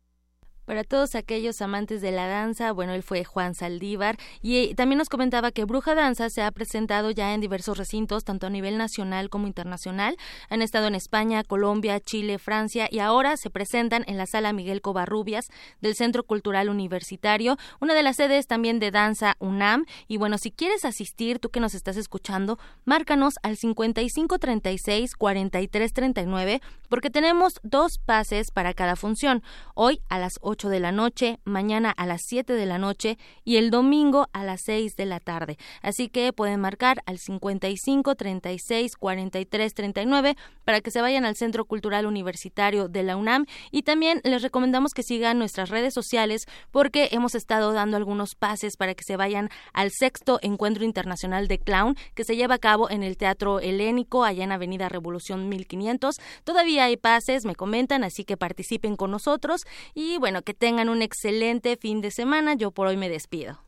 para 0.67 0.85
todos 0.85 1.15
aquellos 1.15 1.63
amantes 1.63 2.03
de 2.03 2.11
la 2.11 2.27
danza, 2.27 2.73
bueno, 2.73 2.93
él 2.93 3.03
fue 3.03 3.25
Juan 3.25 3.55
Saldívar 3.55 4.19
y 4.43 4.57
eh, 4.57 4.75
también 4.75 4.99
nos 4.99 5.09
comentaba 5.09 5.53
que 5.53 5.65
Bruja 5.65 5.95
Danza 5.95 6.29
se 6.29 6.43
ha 6.43 6.51
presentado 6.51 7.13
ya 7.13 7.33
en 7.33 7.41
diversos 7.41 7.79
recintos, 7.79 8.25
tanto 8.25 8.49
a 8.49 8.51
nivel 8.51 8.77
nacional 8.77 9.31
como 9.31 9.47
internacional. 9.47 10.17
Han 10.51 10.63
estado 10.63 10.89
en 10.89 10.97
España, 10.97 11.45
Colombia, 11.45 12.01
Chile, 12.01 12.39
Francia 12.39 12.89
y 12.91 12.99
ahora 12.99 13.37
se 13.37 13.49
presentan 13.49 14.05
en 14.09 14.19
la 14.19 14.27
Sala 14.27 14.53
Miguel 14.53 14.83
Covarrubias 14.83 15.49
del 15.81 15.95
Centro 15.95 16.25
Cultural 16.25 16.69
Universitario, 16.69 17.57
una 17.81 17.95
de 17.95 18.03
las 18.03 18.17
sedes 18.17 18.49
también 18.49 18.81
de 18.81 18.91
danza 18.91 19.37
UNAM. 19.39 19.87
Y 20.09 20.17
bueno, 20.17 20.37
si 20.37 20.51
quieres 20.51 20.85
asistir, 20.85 21.39
tú 21.39 21.51
que 21.51 21.61
nos 21.61 21.75
estás 21.75 21.97
escuchando, 21.97 22.59
márcanos 22.85 23.35
al 23.43 23.57
5536 23.57 25.15
4339 25.15 26.61
porque 26.89 27.11
tenemos 27.11 27.61
dos 27.63 27.99
pases 27.99 28.51
para 28.51 28.75
cada 28.75 28.97
función. 28.97 29.43
Hoy 29.75 30.01
a 30.09 30.19
las 30.19 30.39
8 30.43 30.56
de 30.57 30.81
la 30.81 30.91
noche, 30.91 31.39
mañana 31.45 31.91
a 31.91 32.07
las 32.07 32.23
7 32.25 32.55
de 32.55 32.65
la 32.65 32.79
noche 32.79 33.19
y 33.45 33.57
el 33.57 33.71
domingo 33.71 34.29
a 34.33 34.43
las 34.43 34.63
6 34.63 34.97
de 34.97 35.05
la 35.05 35.21
tarde. 35.21 35.59
Así 35.83 36.09
que 36.09 36.33
pueden 36.33 36.61
marcar 36.61 37.03
al 37.05 37.19
55 37.19 38.15
36 38.15 38.97
43 38.97 39.75
39 39.75 40.37
para 40.65 40.81
que 40.81 40.91
se 40.91 41.03
vayan 41.03 41.27
al 41.27 41.37
Centro 41.37 41.67
Cultural 41.67 42.07
Universitario 42.07 42.89
de 42.89 43.03
la 43.03 43.17
UNAM 43.17 43.45
y 43.71 43.83
también 43.83 44.23
les 44.25 44.43
recomendamos 44.43 44.95
que 44.95 45.03
sigan 45.03 45.39
nuestras 45.39 45.69
redes 45.69 45.93
sociales 45.93 46.47
porque 46.71 47.11
hemos 47.13 47.35
estado 47.35 47.73
dando 47.73 47.99
algunos 47.99 48.35
pases 48.35 48.79
para 48.79 48.95
que 48.95 49.05
se 49.05 49.17
vayan 49.17 49.51
al 49.75 49.91
sexto 49.91 50.39
Encuentro 50.41 50.85
Internacional 50.85 51.49
de 51.49 51.59
Clown 51.59 51.97
que 52.15 52.25
se 52.25 52.35
lleva 52.35 52.55
a 52.55 52.59
cabo 52.59 52.89
en 52.91 53.03
el 53.03 53.19
Teatro 53.19 53.61
Helénico 53.61 54.25
allá 54.25 54.45
en 54.45 54.53
Avenida 54.53 54.89
Revolución 54.89 55.51
1500. 55.51 56.17
Todavía 56.45 56.85
hay 56.85 56.97
pases, 56.97 57.45
me 57.45 57.55
comentan, 57.55 58.03
así 58.05 58.25
que 58.25 58.39
participen 58.39 58.97
con 58.97 59.11
nosotros 59.11 59.67
y 59.95 60.17
bueno, 60.19 60.43
que 60.47 60.55
tengan 60.55 60.89
un 60.89 61.03
excelente 61.03 61.77
fin 61.77 62.01
de 62.01 62.13
semana. 62.13 62.55
Yo 62.55 62.71
por 62.71 62.87
hoy 62.87 62.97
me 62.97 63.11
despido. 63.11 63.61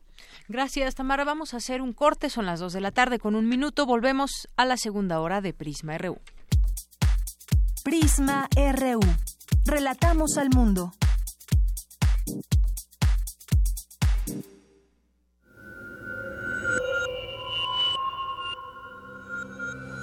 Gracias, 0.47 0.95
Tamara. 0.95 1.25
Vamos 1.25 1.53
a 1.53 1.57
hacer 1.57 1.81
un 1.81 1.93
corte. 1.93 2.29
Son 2.29 2.45
las 2.45 2.61
dos 2.61 2.73
de 2.73 2.79
la 2.81 2.91
tarde 2.91 3.19
con 3.19 3.35
un 3.35 3.47
minuto. 3.47 3.85
Volvemos 3.85 4.47
a 4.55 4.65
la 4.65 4.77
segunda 4.77 5.19
hora 5.19 5.41
de 5.41 5.53
Prisma 5.53 5.97
RU. 5.97 6.17
Prisma 7.83 8.47
RU. 8.55 9.01
Relatamos 9.65 10.37
al 10.37 10.49
mundo. 10.49 10.93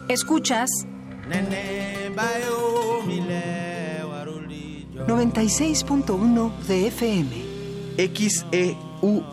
Escuchas 0.09 0.70
96.1 5.07 6.59
de 6.67 6.87
FM. 6.89 7.31
XEUN. 7.97 9.27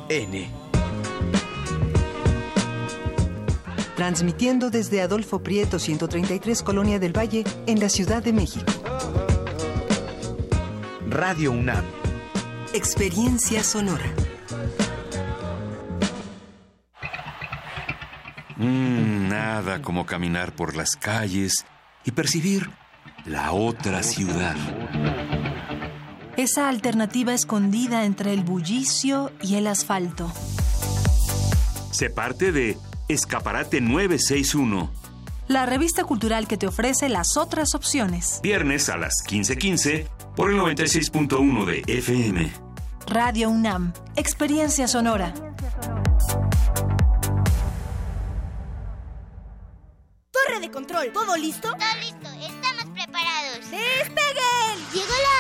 Transmitiendo 3.95 4.69
desde 4.69 5.01
Adolfo 5.01 5.41
Prieto 5.41 5.79
133 5.79 6.61
Colonia 6.61 6.99
del 6.99 7.15
Valle 7.17 7.43
en 7.65 7.79
la 7.79 7.89
Ciudad 7.89 8.21
de 8.21 8.33
México. 8.33 8.71
Radio 11.09 11.51
UNAM. 11.51 11.83
Experiencia 12.73 13.63
sonora. 13.63 14.13
Mm, 18.57 19.27
nada 19.27 19.81
como 19.81 20.05
caminar 20.05 20.55
por 20.55 20.75
las 20.75 20.95
calles 20.95 21.65
y 22.05 22.11
percibir 22.11 22.69
la 23.25 23.51
otra 23.53 24.03
ciudad. 24.03 24.55
Esa 26.35 26.67
alternativa 26.67 27.31
escondida 27.33 28.05
entre 28.05 28.33
el 28.33 28.43
bullicio 28.43 29.31
y 29.41 29.55
el 29.55 29.67
asfalto. 29.67 30.31
Se 31.91 32.09
parte 32.09 32.51
de 32.51 32.75
Escaparate 33.07 33.81
961. 33.81 34.89
La 35.47 35.67
revista 35.67 36.03
cultural 36.05 36.47
que 36.47 36.57
te 36.57 36.65
ofrece 36.65 37.07
las 37.07 37.37
otras 37.37 37.75
opciones. 37.75 38.39
Viernes 38.41 38.89
a 38.89 38.97
las 38.97 39.23
15:15 39.27 40.07
por 40.35 40.49
el 40.49 40.57
96.1 40.57 41.65
de 41.65 41.83
FM. 41.85 42.51
Radio 43.05 43.49
UNAM, 43.51 43.93
Experiencia 44.15 44.87
Sonora. 44.87 45.33
Torre 50.31 50.59
de 50.61 50.71
control, 50.71 51.11
¿todo 51.13 51.37
listo? 51.37 51.69
Todo 51.69 51.99
listo, 51.99 52.29
estamos 52.41 52.85
preparados. 52.93 53.59
¡Despeguen! 53.69 54.79
Llegó 54.93 55.13
la 55.13 55.32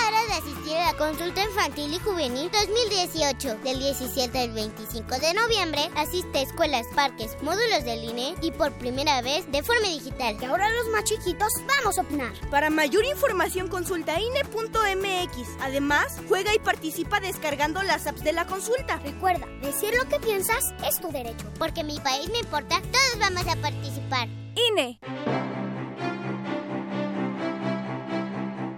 la 0.93 0.97
consulta 0.97 1.43
infantil 1.43 1.93
y 1.93 1.99
juvenil 1.99 2.49
2018. 2.51 3.57
Del 3.63 3.79
17 3.79 4.39
al 4.39 4.51
25 4.51 5.19
de 5.19 5.33
noviembre, 5.33 5.89
asiste 5.95 6.39
a 6.39 6.41
escuelas, 6.41 6.85
parques, 6.95 7.37
módulos 7.41 7.83
del 7.85 8.03
INE 8.03 8.35
y 8.41 8.51
por 8.51 8.71
primera 8.73 9.21
vez 9.21 9.49
de 9.51 9.63
forma 9.63 9.87
digital. 9.87 10.37
Y 10.41 10.45
ahora 10.45 10.69
los 10.69 10.89
más 10.89 11.03
chiquitos 11.03 11.51
vamos 11.67 11.97
a 11.97 12.01
opinar. 12.01 12.33
Para 12.49 12.69
mayor 12.69 13.05
información 13.05 13.67
consulta 13.67 14.19
INE.mx. 14.19 15.49
Además, 15.61 16.19
juega 16.27 16.53
y 16.53 16.59
participa 16.59 17.19
descargando 17.19 17.81
las 17.83 18.07
apps 18.07 18.23
de 18.23 18.33
la 18.33 18.45
consulta. 18.45 18.97
Recuerda, 18.97 19.47
decir 19.61 19.93
lo 19.95 20.07
que 20.09 20.19
piensas 20.19 20.73
es 20.87 20.99
tu 20.99 21.11
derecho. 21.11 21.45
Porque 21.57 21.83
mi 21.83 21.99
país 21.99 22.29
me 22.31 22.39
importa, 22.39 22.81
todos 22.81 23.19
vamos 23.19 23.47
a 23.47 23.55
participar. 23.61 24.27
INE. 24.55 24.99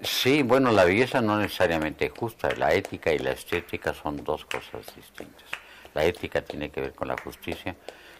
Sí, 0.00 0.42
bueno, 0.44 0.70
la 0.70 0.84
belleza 0.84 1.20
no 1.20 1.38
necesariamente 1.38 2.08
justa, 2.08 2.50
la 2.56 2.72
ética 2.72 3.12
y 3.12 3.18
la 3.18 3.32
estética 3.32 3.92
son 3.92 4.22
dos 4.22 4.44
cosas 4.44 4.86
distintas. 4.94 5.48
La 5.92 6.04
ética 6.04 6.40
tiene 6.40 6.70
que 6.70 6.80
ver 6.80 6.92
con 6.92 7.08
la 7.08 7.16
justicia, 7.20 7.74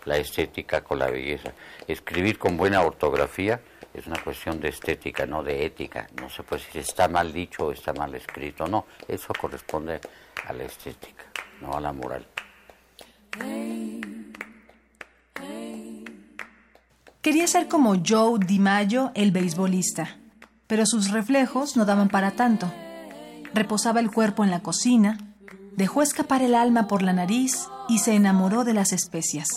la 0.04 0.16
estética 0.16 0.82
con 0.82 0.98
la 0.98 1.08
belleza. 1.08 1.52
Escribir 1.86 2.36
con 2.36 2.56
buena 2.56 2.82
ortografía 2.82 3.60
es 3.94 4.08
una 4.08 4.20
cuestión 4.20 4.58
de 4.58 4.70
estética, 4.70 5.24
no 5.24 5.44
de 5.44 5.64
ética. 5.64 6.08
No 6.20 6.28
se 6.28 6.42
puede 6.42 6.64
decir 6.64 6.80
está 6.80 7.06
mal 7.06 7.32
dicho 7.32 7.66
o 7.66 7.72
está 7.72 7.92
mal 7.92 8.12
escrito, 8.16 8.66
no, 8.66 8.86
eso 9.06 9.32
corresponde 9.38 10.00
a 10.46 10.52
la 10.52 10.64
estética, 10.64 11.26
no 11.60 11.74
a 11.74 11.80
la 11.80 11.92
moral. 11.92 12.26
Quería 17.22 17.46
ser 17.46 17.68
como 17.68 17.94
Joe 18.04 18.40
DiMaggio, 18.44 19.12
el 19.14 19.30
beisbolista 19.30 20.17
pero 20.68 20.86
sus 20.86 21.10
reflejos 21.10 21.76
no 21.76 21.84
daban 21.84 22.08
para 22.08 22.30
tanto. 22.32 22.70
Reposaba 23.54 23.98
el 23.98 24.12
cuerpo 24.12 24.44
en 24.44 24.52
la 24.52 24.60
cocina, 24.60 25.18
dejó 25.76 26.02
escapar 26.02 26.42
el 26.42 26.54
alma 26.54 26.86
por 26.86 27.02
la 27.02 27.12
nariz 27.12 27.68
y 27.88 27.98
se 27.98 28.14
enamoró 28.14 28.62
de 28.62 28.74
las 28.74 28.92
especias. 28.92 29.48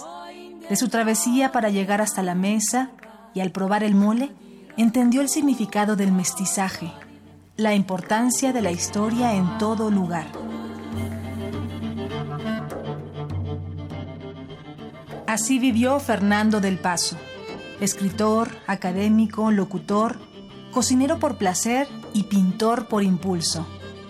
De 0.69 0.75
su 0.77 0.87
travesía 0.87 1.51
para 1.51 1.69
llegar 1.69 2.01
hasta 2.01 2.23
la 2.23 2.33
mesa 2.33 2.91
y 3.33 3.41
al 3.41 3.51
probar 3.51 3.83
el 3.83 3.93
mole, 3.93 4.31
entendió 4.77 5.21
el 5.21 5.27
significado 5.27 5.97
del 5.97 6.13
mestizaje, 6.13 6.91
la 7.57 7.75
importancia 7.75 8.53
de 8.53 8.61
la 8.61 8.71
historia 8.71 9.35
en 9.35 9.57
todo 9.57 9.91
lugar. 9.91 10.27
Así 15.27 15.59
vivió 15.59 15.99
Fernando 15.99 16.61
del 16.61 16.77
Paso, 16.77 17.17
escritor, 17.81 18.49
académico, 18.67 19.51
locutor, 19.51 20.17
cocinero 20.71 21.19
por 21.19 21.35
placer 21.35 21.87
y 22.13 22.23
pintor 22.23 22.87
por 22.87 23.03
impulso, 23.03 23.65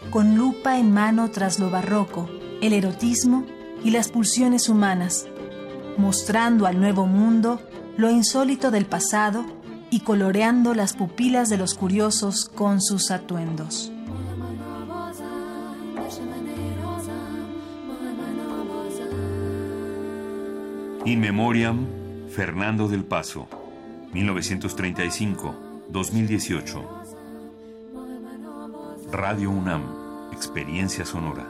con 0.09 0.35
lupa 0.35 0.77
en 0.77 0.91
mano 0.93 1.29
tras 1.31 1.59
lo 1.59 1.69
barroco, 1.69 2.29
el 2.61 2.73
erotismo 2.73 3.45
y 3.83 3.91
las 3.91 4.09
pulsiones 4.09 4.69
humanas, 4.69 5.25
mostrando 5.97 6.65
al 6.65 6.79
nuevo 6.79 7.07
mundo 7.07 7.59
lo 7.97 8.09
insólito 8.09 8.71
del 8.71 8.85
pasado 8.85 9.45
y 9.89 10.01
coloreando 10.01 10.73
las 10.73 10.93
pupilas 10.93 11.49
de 11.49 11.57
los 11.57 11.73
curiosos 11.73 12.45
con 12.45 12.81
sus 12.81 13.11
atuendos. 13.11 13.91
In 21.03 21.19
Memoriam, 21.19 21.87
Fernando 22.29 22.87
del 22.87 23.03
Paso, 23.03 23.47
1935. 24.13 25.60
2018. 25.91 26.87
Radio 29.11 29.51
UNAM, 29.51 29.83
Experiencia 30.31 31.03
Sonora. 31.03 31.45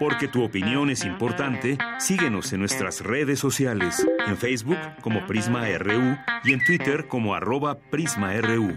Porque 0.00 0.26
tu 0.26 0.42
opinión 0.42 0.90
es 0.90 1.04
importante, 1.04 1.78
síguenos 1.98 2.52
en 2.52 2.60
nuestras 2.60 3.00
redes 3.00 3.38
sociales, 3.38 4.04
en 4.26 4.36
Facebook 4.36 4.78
como 5.02 5.24
Prisma 5.26 5.66
RU 5.78 6.16
y 6.42 6.52
en 6.52 6.64
Twitter 6.64 7.06
como 7.06 7.34
arroba 7.34 7.78
PrismaRU. 7.78 8.76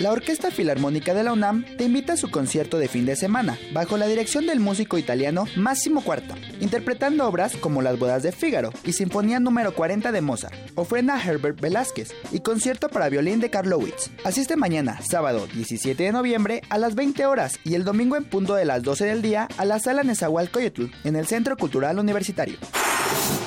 La 0.00 0.12
Orquesta 0.12 0.50
Filarmónica 0.50 1.14
de 1.14 1.24
la 1.24 1.32
UNAM 1.32 1.64
te 1.78 1.84
invita 1.84 2.12
a 2.12 2.16
su 2.18 2.30
concierto 2.30 2.76
de 2.76 2.86
fin 2.86 3.06
de 3.06 3.16
semana, 3.16 3.58
bajo 3.72 3.96
la 3.96 4.06
dirección 4.06 4.46
del 4.46 4.60
músico 4.60 4.98
italiano 4.98 5.46
Massimo 5.56 6.02
Cuarta, 6.02 6.34
interpretando 6.60 7.26
obras 7.26 7.56
como 7.56 7.80
Las 7.80 7.98
Bodas 7.98 8.22
de 8.22 8.30
Fígaro 8.30 8.72
y 8.84 8.92
Sinfonía 8.92 9.40
número 9.40 9.72
40 9.74 10.12
de 10.12 10.20
Mozart, 10.20 10.54
ofrenda 10.74 11.18
Herbert 11.18 11.58
Velázquez 11.62 12.12
y 12.30 12.40
concierto 12.40 12.90
para 12.90 13.08
violín 13.08 13.40
de 13.40 13.48
Karlowitz. 13.48 14.10
Asiste 14.22 14.54
mañana, 14.56 15.00
sábado 15.00 15.46
17 15.54 16.02
de 16.02 16.12
noviembre, 16.12 16.60
a 16.68 16.76
las 16.76 16.94
20 16.94 17.24
horas 17.24 17.58
y 17.64 17.74
el 17.74 17.84
domingo 17.84 18.16
en 18.16 18.24
punto 18.24 18.54
de 18.54 18.66
las 18.66 18.82
12 18.82 19.06
del 19.06 19.22
día 19.22 19.48
a 19.56 19.64
la 19.64 19.78
sala 19.78 20.02
Nezahualcóyotl, 20.02 20.84
en 21.04 21.16
el 21.16 21.26
Centro 21.26 21.56
Cultural 21.56 21.98
Universitario. 21.98 22.58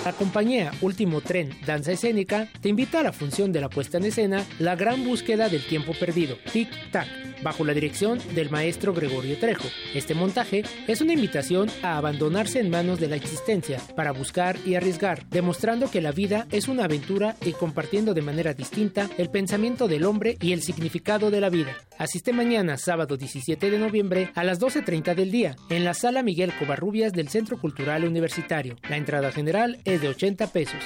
La 0.06 0.14
compañía 0.14 0.72
Último 0.82 1.22
Tren 1.22 1.52
Danza 1.66 1.92
Escénica 1.92 2.48
te 2.62 2.70
invita 2.70 3.02
a 3.02 3.04
la 3.04 3.14
función 3.14 3.52
de 3.52 3.62
la 3.62 3.70
puesta 3.70 3.98
en 3.98 4.06
escena 4.06 4.46
La 4.58 4.76
Gran 4.76 5.04
Búsqueda 5.04 5.50
del 5.50 5.66
Tiempo 5.66 5.94
Perdido, 5.94 6.38
Tic 6.52 6.70
Tac, 6.92 7.08
bajo 7.44 7.64
la 7.64 7.74
dirección 7.74 8.20
del 8.36 8.50
maestro 8.50 8.94
Gregorio 8.94 9.38
Trejo. 9.38 9.68
Este 9.94 10.14
montaje 10.14 10.64
es 10.88 11.02
una 11.02 11.14
invitación 11.14 11.70
a 11.82 11.98
abandonarse 11.98 12.60
en 12.60 12.70
manos 12.70 13.00
de 13.00 13.08
la 13.08 13.16
existencia 13.16 13.82
para 13.96 14.12
buscar 14.12 14.58
y 14.66 14.76
arriesgar, 14.76 15.26
demostrando 15.30 15.90
que 15.90 16.02
la 16.02 16.12
vida 16.12 16.48
es 16.52 16.68
una 16.68 16.86
aventura 16.86 17.36
y 17.46 17.54
compartiendo 17.54 18.14
de 18.14 18.22
manera 18.22 18.54
distinta 18.54 19.10
el 19.18 19.30
pensamiento 19.30 19.88
del 19.88 20.06
hombre 20.06 20.38
y 20.42 20.54
el 20.54 20.62
significado 20.62 21.32
de 21.32 21.42
la 21.42 21.50
vida. 21.50 21.76
Asiste 21.98 22.34
mañana, 22.34 22.78
sábado 22.78 23.18
17 23.18 23.70
de 23.70 23.80
noviembre, 23.80 24.32
a 24.36 24.44
las 24.44 24.60
12.30 24.60 25.16
del 25.16 25.32
día, 25.32 25.56
en 25.70 25.84
la 25.84 25.94
sala 25.94 26.24
Miguel 26.24 26.54
Covarrubias 26.58 27.14
del 27.14 27.30
Centro 27.30 27.60
Cultural 27.60 28.06
Universitario. 28.06 28.76
La 28.90 28.98
entrada 28.98 29.32
general 29.32 29.80
es 29.86 30.02
de 30.02 30.10
80 30.10 30.48
pesos. 30.48 30.80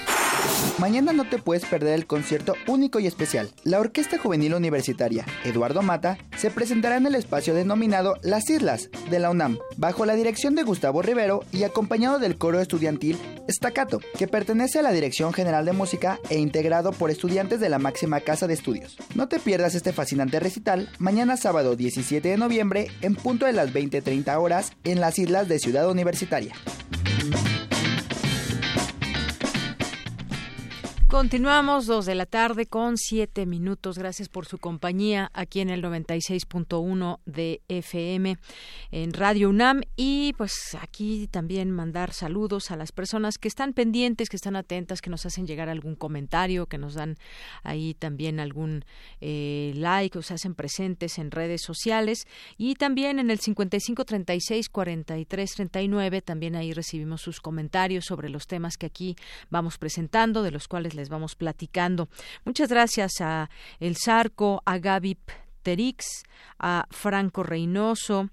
Mañana 0.80 1.14
no 1.14 1.24
te 1.30 1.38
puedes 1.38 1.66
perder 1.66 1.94
el 1.94 2.08
concierto 2.08 2.56
único 2.68 3.00
y 3.00 3.08
especial. 3.08 3.50
La 3.64 3.80
Orquesta 3.80 4.18
Juvenil 4.18 4.54
Universitaria 4.54 5.26
Eduardo 5.46 5.82
Mata 5.82 6.18
se 6.38 6.52
presentará 6.52 6.98
en 6.98 7.06
el 7.06 7.16
espacio 7.16 7.54
denominado 7.54 8.16
Las 8.22 8.50
Islas 8.50 8.90
de 9.10 9.20
la 9.20 9.30
UNAM, 9.30 9.60
bajo 9.78 10.06
la 10.06 10.16
dirección 10.16 10.56
de 10.56 10.64
Gustavo 10.64 11.02
Rivero 11.02 11.42
y 11.52 11.64
acompañado 11.64 12.20
del 12.20 12.38
coro 12.38 12.60
estudiantil 12.60 13.18
Staccato, 13.50 14.02
que 14.18 14.28
pertenece 14.28 14.80
a 14.80 14.82
la 14.82 14.92
Dirección 14.92 15.32
General 15.34 15.66
de 15.66 15.74
Música 15.74 16.20
e 16.30 16.38
integrado 16.40 16.92
por 16.92 17.12
estudiantes 17.12 17.60
de 17.60 17.70
la 17.70 17.80
máxima 17.80 18.20
casa 18.22 18.48
de 18.48 18.54
estudios. 18.54 18.98
No 19.16 19.28
te 19.28 19.40
pierdas 19.40 19.76
este 19.76 19.94
fascinante 19.94 20.40
recital 20.40 20.90
mañana 20.98 21.38
sábado 21.38 21.76
17 21.76 22.28
de 22.28 22.38
noviembre 22.38 22.88
en 23.02 23.16
punto 23.16 23.46
de 23.46 23.54
las 23.54 23.72
20:30 23.72 24.38
horas 24.38 24.74
en 24.84 25.00
las 25.00 25.20
Islas 25.20 25.48
de 25.48 25.60
Ciudad 25.60 25.90
Universitaria. 25.90 26.54
Continuamos 31.14 31.86
dos 31.86 32.08
de 32.08 32.16
la 32.16 32.26
tarde 32.26 32.66
con 32.66 32.98
siete 32.98 33.46
minutos. 33.46 34.00
Gracias 34.00 34.30
por 34.30 34.48
su 34.48 34.58
compañía 34.58 35.30
aquí 35.36 35.60
en 35.60 35.70
el 35.70 35.84
96.1 35.84 37.20
de 37.28 37.62
FM 37.68 38.36
en 38.90 39.14
Radio 39.14 39.52
UNAM 39.52 39.82
y 39.96 40.34
pues 40.40 40.76
aquí 40.82 41.28
también 41.28 41.70
mandar 41.70 42.14
saludos 42.14 42.72
a 42.72 42.78
las 42.78 42.92
personas 42.92 43.38
que 43.38 43.48
están 43.48 43.74
pendientes, 43.74 44.28
que 44.28 44.38
están 44.38 44.56
atentas, 44.56 45.02
que 45.02 45.12
nos 45.12 45.28
hacen 45.28 45.46
llegar 45.46 45.70
algún 45.70 45.94
comentario, 45.94 46.66
que 46.66 46.80
nos 46.80 46.96
dan 46.96 47.18
ahí 47.62 47.94
también 47.94 48.40
algún 48.40 48.84
eh, 49.22 49.72
like, 49.76 50.18
o 50.18 50.24
se 50.24 50.34
hacen 50.34 50.56
presentes 50.56 51.20
en 51.20 51.30
redes 51.30 51.62
sociales 51.62 52.26
y 52.58 52.74
también 52.74 53.20
en 53.20 53.30
el 53.30 53.38
5536 53.38 54.68
4339 54.68 56.24
también 56.24 56.56
ahí 56.56 56.74
recibimos 56.74 57.22
sus 57.22 57.40
comentarios 57.40 58.06
sobre 58.06 58.30
los 58.30 58.48
temas 58.48 58.78
que 58.78 58.88
aquí 58.88 59.16
vamos 59.52 59.78
presentando, 59.78 60.42
de 60.42 60.50
los 60.50 60.68
cuales 60.68 60.96
les 60.96 61.03
vamos 61.10 61.36
platicando. 61.36 62.10
Muchas 62.46 62.70
gracias 62.70 63.22
a 63.22 63.50
El 63.80 63.96
Sarco, 63.96 64.62
a 64.66 64.78
Gaby 64.78 65.18
Terix, 65.62 66.06
a 66.60 66.86
Franco 66.92 67.44
Reynoso, 67.44 68.30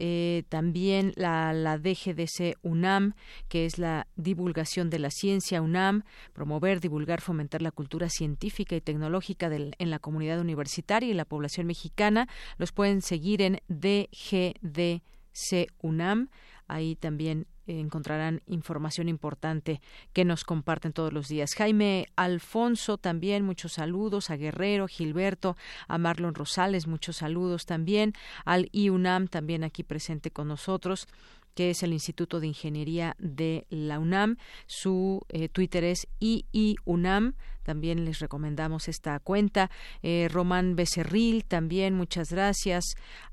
eh, 0.00 0.44
también 0.48 1.12
la, 1.16 1.52
la 1.52 1.76
DGDC 1.76 2.56
UNAM, 2.62 3.14
que 3.48 3.66
es 3.66 3.78
la 3.78 4.06
divulgación 4.14 4.90
de 4.90 5.00
la 5.00 5.10
ciencia 5.10 5.60
UNAM, 5.60 6.04
promover, 6.32 6.80
divulgar, 6.80 7.20
fomentar 7.20 7.62
la 7.62 7.72
cultura 7.72 8.08
científica 8.08 8.76
y 8.76 8.80
tecnológica 8.80 9.50
en 9.52 9.90
la 9.90 9.98
comunidad 9.98 10.38
universitaria 10.38 11.10
y 11.10 11.14
la 11.14 11.24
población 11.24 11.66
mexicana. 11.66 12.28
Los 12.58 12.70
pueden 12.70 13.02
seguir 13.02 13.42
en 13.42 13.60
DGDC 13.66 15.02
UNAM. 15.80 16.28
Ahí 16.68 16.94
también 16.94 17.48
encontrarán 17.68 18.42
información 18.46 19.08
importante 19.08 19.80
que 20.12 20.24
nos 20.24 20.44
comparten 20.44 20.92
todos 20.92 21.12
los 21.12 21.28
días. 21.28 21.54
Jaime 21.54 22.08
Alfonso 22.16 22.98
también, 22.98 23.44
muchos 23.44 23.74
saludos, 23.74 24.30
a 24.30 24.36
Guerrero, 24.36 24.88
Gilberto, 24.88 25.56
a 25.86 25.98
Marlon 25.98 26.34
Rosales, 26.34 26.86
muchos 26.86 27.16
saludos 27.16 27.66
también, 27.66 28.14
al 28.44 28.68
IUNAM 28.72 29.28
también 29.28 29.64
aquí 29.64 29.82
presente 29.82 30.30
con 30.30 30.48
nosotros 30.48 31.08
que 31.58 31.70
es 31.70 31.82
el 31.82 31.92
Instituto 31.92 32.38
de 32.38 32.46
Ingeniería 32.46 33.16
de 33.18 33.66
la 33.68 33.98
UNAM. 33.98 34.36
Su 34.68 35.26
eh, 35.28 35.48
Twitter 35.48 35.82
es 35.82 36.06
IIUNAM. 36.20 37.34
También 37.64 38.04
les 38.04 38.20
recomendamos 38.20 38.86
esta 38.86 39.18
cuenta. 39.18 39.68
Eh, 40.04 40.28
Román 40.30 40.76
Becerril, 40.76 41.44
también 41.44 41.94
muchas 41.94 42.30
gracias. 42.30 42.84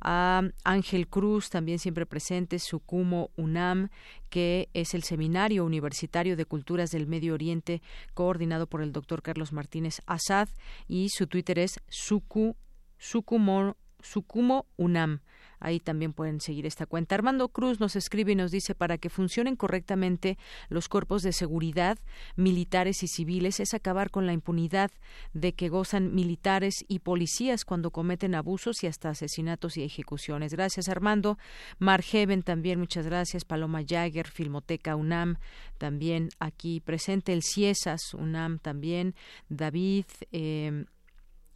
A 0.02 0.42
Ángel 0.64 1.08
Cruz, 1.08 1.52
también 1.52 1.78
siempre 1.78 2.08
presente. 2.08 2.58
Sucumo 2.58 3.30
UNAM, 3.36 3.90
que 4.32 4.70
es 4.74 4.96
el 4.96 5.04
Seminario 5.04 5.64
Universitario 5.64 6.36
de 6.36 6.46
Culturas 6.46 6.90
del 6.90 7.06
Medio 7.06 7.36
Oriente, 7.36 7.84
coordinado 8.16 8.66
por 8.66 8.82
el 8.82 8.92
doctor 8.92 9.22
Carlos 9.22 9.54
Martínez 9.54 10.02
Azad. 10.08 10.50
Y 10.88 11.10
su 11.10 11.28
Twitter 11.28 11.60
es 11.60 11.80
Suku, 11.90 12.56
Sukumo, 12.98 13.78
Sukumo 14.02 14.66
UNAM. 14.78 15.22
Ahí 15.66 15.80
también 15.80 16.14
pueden 16.14 16.42
seguir 16.42 16.68
esta 16.68 16.86
cuenta. 16.86 17.16
Armando 17.16 17.50
Cruz 17.50 17.80
nos 17.80 17.96
escribe 17.96 18.34
y 18.34 18.36
nos 18.36 18.52
dice 18.52 18.76
para 18.76 19.00
que 19.00 19.10
funcionen 19.10 19.56
correctamente 19.56 20.38
los 20.70 20.88
cuerpos 20.88 21.24
de 21.24 21.34
seguridad, 21.34 21.98
militares 22.36 23.02
y 23.02 23.08
civiles, 23.08 23.60
es 23.60 23.74
acabar 23.74 24.12
con 24.12 24.28
la 24.28 24.34
impunidad 24.34 24.92
de 25.34 25.54
que 25.56 25.70
gozan 25.70 26.14
militares 26.14 26.86
y 26.88 27.00
policías 27.00 27.66
cuando 27.66 27.90
cometen 27.90 28.36
abusos 28.36 28.84
y 28.84 28.88
hasta 28.88 29.10
asesinatos 29.10 29.76
y 29.78 29.82
ejecuciones. 29.82 30.54
Gracias, 30.54 30.88
Armando. 30.88 31.40
Margeven 31.80 32.44
también, 32.44 32.78
muchas 32.78 33.08
gracias. 33.08 33.44
Paloma 33.44 33.82
Jagger, 33.84 34.28
Filmoteca 34.28 34.96
UNAM, 34.96 35.38
también 35.80 36.30
aquí 36.38 36.80
presente. 36.80 37.34
El 37.34 37.42
CIESAS 37.42 38.14
UNAM 38.14 38.60
también. 38.60 39.16
David. 39.50 40.06
Eh, 40.32 40.86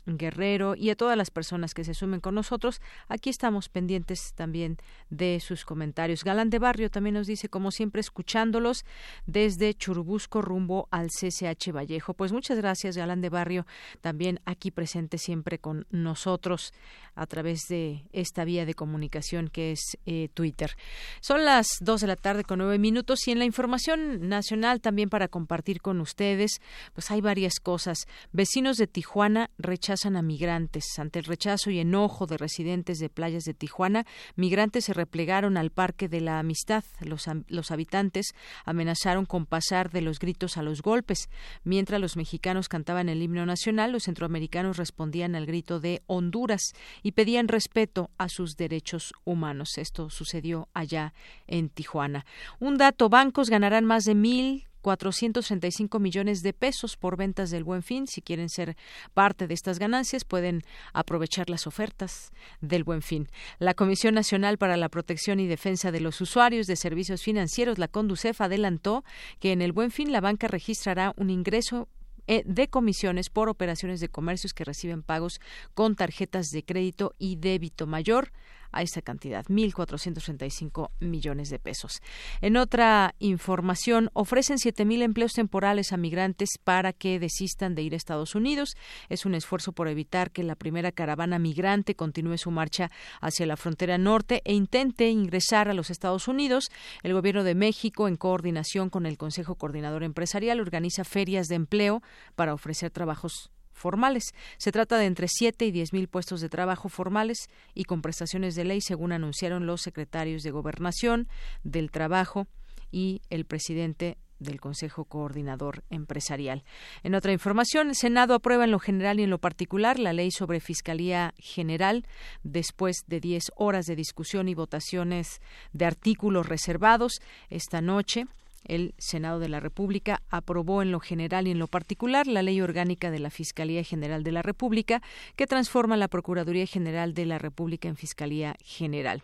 Guerrero 0.06 0.76
y 0.76 0.90
a 0.90 0.96
todas 0.96 1.18
las 1.18 1.30
personas 1.30 1.74
que 1.74 1.84
se 1.84 1.94
sumen 1.94 2.20
con 2.20 2.36
nosotros. 2.36 2.82
Aquí 3.08 3.30
estamos 3.30 3.70
pendientes 3.70 4.34
también 4.34 4.78
de 5.10 5.40
sus 5.40 5.66
comentarios. 5.66 6.24
Galán 6.24 6.50
de 6.50 6.60
Barrio 6.60 6.90
también 6.90 7.16
nos 7.16 7.28
dice, 7.28 7.50
como 7.50 7.72
siempre, 7.72 8.02
escuchándolos 8.02 8.86
desde 9.26 9.74
Churubusco 9.74 10.42
rumbo 10.42 10.88
al 10.92 11.08
CCH 11.08 11.72
Vallejo. 11.72 12.14
Pues 12.14 12.32
muchas 12.32 12.58
gracias, 12.58 12.98
Galán 12.98 13.22
de 13.22 13.30
Barrio, 13.30 13.66
también 14.02 14.40
aquí 14.46 14.72
presente 14.72 15.18
siempre 15.18 15.60
con 15.60 15.86
nosotros 15.90 16.74
a 17.16 17.26
través 17.26 17.68
de 17.68 18.06
esta 18.14 18.46
vía 18.46 18.66
de 18.66 18.76
comunicación 18.76 19.50
que 19.50 19.72
es 19.72 19.98
eh, 20.06 20.30
Twitter. 20.34 20.76
Son 21.22 21.44
las 21.44 21.68
dos 21.82 22.02
de 22.02 22.08
la 22.08 22.16
tarde 22.16 22.44
con 22.44 22.60
nueve 22.60 22.80
minutos 22.80 23.28
y 23.28 23.32
en 23.32 23.40
la 23.40 23.46
información 23.46 24.30
nacional 24.30 24.80
también 24.80 25.10
para 25.10 25.28
compartir 25.28 25.82
con 25.82 26.00
ustedes, 26.00 26.62
pues 26.94 27.12
hay 27.12 27.20
varias 27.20 27.60
cosas. 27.60 28.08
Vecinos 28.32 28.78
de 28.78 28.88
Tijuana 28.88 29.50
rechazan 29.58 29.89
a 29.90 30.22
migrantes. 30.22 31.00
Ante 31.00 31.18
el 31.18 31.26
rechazo 31.26 31.72
y 31.72 31.80
enojo 31.80 32.28
de 32.28 32.38
residentes 32.38 33.00
de 33.00 33.10
playas 33.10 33.44
de 33.44 33.56
Tijuana, 33.56 34.06
migrantes 34.36 34.86
se 34.86 34.94
replegaron 34.94 35.58
al 35.58 35.72
Parque 35.72 36.08
de 36.08 36.22
la 36.22 36.38
Amistad. 36.38 36.84
Los, 37.00 37.26
los 37.48 37.72
habitantes 37.72 38.36
amenazaron 38.66 39.26
con 39.26 39.48
pasar 39.48 39.90
de 39.90 40.02
los 40.02 40.20
gritos 40.20 40.58
a 40.58 40.62
los 40.62 40.84
golpes. 40.84 41.28
Mientras 41.64 42.00
los 42.00 42.18
mexicanos 42.18 42.70
cantaban 42.70 43.10
el 43.10 43.24
himno 43.24 43.48
nacional, 43.48 43.92
los 43.92 44.04
centroamericanos 44.04 44.78
respondían 44.78 45.34
al 45.34 45.48
grito 45.48 45.80
de 45.80 46.04
Honduras 46.06 46.74
y 47.02 47.14
pedían 47.14 47.48
respeto 47.48 48.12
a 48.20 48.30
sus 48.30 48.58
derechos 48.58 49.14
humanos. 49.26 49.80
Esto 49.80 50.12
sucedió 50.12 50.70
allá 50.76 51.16
en 51.48 51.70
Tijuana. 51.70 52.28
Un 52.60 52.78
dato, 52.78 53.10
bancos 53.10 53.50
ganarán 53.50 53.86
más 53.86 54.04
de 54.04 54.14
mil 54.14 54.69
435 54.82 56.00
millones 56.00 56.42
de 56.42 56.54
pesos 56.54 56.98
por 56.98 57.18
ventas 57.18 57.50
del 57.52 57.64
Buen 57.64 57.84
Fin. 57.84 58.08
Si 58.08 58.22
quieren 58.22 58.50
ser 58.50 58.76
parte 59.14 59.48
de 59.48 59.54
estas 59.54 59.80
ganancias, 59.80 60.26
pueden 60.26 60.64
aprovechar 60.94 61.50
las 61.50 61.68
ofertas 61.68 62.32
del 62.62 62.84
Buen 62.84 63.02
Fin. 63.02 63.28
La 63.60 63.74
Comisión 63.74 64.16
Nacional 64.16 64.58
para 64.58 64.78
la 64.78 64.90
Protección 64.90 65.40
y 65.40 65.48
Defensa 65.48 65.92
de 65.92 66.00
los 66.00 66.22
Usuarios 66.22 66.68
de 66.68 66.76
Servicios 66.76 67.22
Financieros, 67.22 67.78
la 67.78 67.88
Conducef, 67.88 68.42
adelantó 68.42 69.04
que 69.40 69.52
en 69.52 69.62
el 69.62 69.72
Buen 69.72 69.92
Fin 69.92 70.12
la 70.12 70.22
banca 70.22 70.48
registrará 70.48 71.14
un 71.18 71.30
ingreso 71.30 71.88
eh, 72.28 72.44
de 72.46 72.68
comisiones 72.68 73.32
por 73.32 73.50
operaciones 73.50 74.00
de 74.00 74.10
comercios 74.10 74.54
que 74.54 74.64
reciben 74.64 75.02
pagos 75.02 75.42
con 75.74 75.96
tarjetas 75.96 76.52
de 76.52 76.64
crédito 76.64 77.16
y 77.18 77.38
débito 77.38 77.88
mayor 77.88 78.32
a 78.72 78.82
esa 78.82 79.02
cantidad, 79.02 79.46
1.435 79.46 80.90
millones 81.00 81.50
de 81.50 81.60
pesos. 81.60 82.02
En 82.42 82.58
otra 82.58 83.16
información, 83.20 84.10
ofrecen 84.14 84.58
7.000 84.58 85.04
empleos 85.04 85.34
temporales 85.34 85.92
a 85.92 85.98
migrantes 85.98 86.50
para 86.64 86.94
que 86.94 87.20
desistan 87.20 87.76
de 87.76 87.84
ir 87.84 87.94
a 87.94 87.98
Estados 87.98 88.36
Unidos. 88.36 88.76
Es 89.10 89.26
un 89.26 89.36
esfuerzo 89.36 89.72
por 89.72 89.88
evitar 89.88 90.32
que 90.32 90.44
la 90.44 90.56
primera 90.56 90.92
caravana 90.92 91.40
migrante 91.40 91.96
continúe 91.96 92.38
su 92.38 92.52
marcha 92.52 92.92
hacia 93.22 93.46
la 93.46 93.58
frontera 93.58 93.98
norte 93.98 94.42
e 94.46 94.54
intente 94.54 95.10
ingresar 95.10 95.70
a 95.70 95.74
los 95.74 95.90
Estados 95.90 96.28
Unidos. 96.28 96.70
El 97.04 97.14
Gobierno 97.14 97.44
de 97.44 97.56
México, 97.56 98.08
en 98.08 98.16
coordinación 98.16 98.90
con 98.90 99.06
el 99.06 99.18
Consejo 99.18 99.56
Coordinador 99.56 100.04
Empresarial, 100.04 100.60
organiza 100.60 101.04
ferias 101.04 101.48
de 101.48 101.56
empleo 101.56 102.02
para 102.36 102.54
ofrecer 102.54 102.92
trabajos 102.92 103.52
formales. 103.80 104.34
Se 104.58 104.72
trata 104.72 104.98
de 104.98 105.06
entre 105.06 105.28
7 105.28 105.66
y 105.66 105.72
10 105.72 105.94
mil 105.94 106.08
puestos 106.08 106.42
de 106.42 106.50
trabajo 106.50 106.90
formales 106.90 107.50
y 107.74 107.86
con 107.86 108.02
prestaciones 108.02 108.56
de 108.56 108.66
ley, 108.66 108.82
según 108.82 109.12
anunciaron 109.12 109.66
los 109.66 109.82
secretarios 109.82 110.44
de 110.44 110.52
Gobernación, 110.52 111.28
del 111.64 111.90
Trabajo 111.92 112.48
y 112.92 113.22
el 113.30 113.46
presidente 113.46 114.18
del 114.40 114.60
Consejo 114.60 115.06
Coordinador 115.06 115.84
Empresarial. 115.90 116.64
En 117.04 117.14
otra 117.14 117.32
información, 117.32 117.90
el 117.90 117.96
Senado 117.96 118.34
aprueba 118.34 118.64
en 118.64 118.72
lo 118.72 118.80
general 118.80 119.20
y 119.20 119.24
en 119.24 119.30
lo 119.30 119.38
particular 119.38 120.00
la 120.00 120.14
ley 120.14 120.32
sobre 120.32 120.60
Fiscalía 120.60 121.34
General 121.38 122.06
después 122.44 123.04
de 123.08 123.20
10 123.20 123.52
horas 123.58 123.86
de 123.86 123.96
discusión 123.96 124.48
y 124.48 124.56
votaciones 124.56 125.42
de 125.74 125.86
artículos 125.86 126.48
reservados 126.48 127.20
esta 127.50 127.82
noche 127.82 128.26
el 128.66 128.94
Senado 128.98 129.40
de 129.40 129.50
la 129.50 129.60
República 129.60 130.22
aprobó 130.30 130.82
en 130.82 130.92
lo 130.92 131.00
general 131.00 131.48
y 131.48 131.52
en 131.52 131.60
lo 131.60 131.68
particular 131.68 132.28
la 132.28 132.44
Ley 132.44 132.62
Orgánica 132.62 133.12
de 133.12 133.20
la 133.20 133.30
Fiscalía 133.30 133.84
General 133.84 134.24
de 134.24 134.32
la 134.32 134.42
República, 134.42 135.02
que 135.36 135.48
transforma 135.48 135.98
la 135.98 136.08
Procuraduría 136.08 136.66
General 136.66 137.14
de 137.14 137.26
la 137.26 137.40
República 137.40 137.88
en 137.88 137.96
Fiscalía 137.96 138.56
General. 138.64 139.24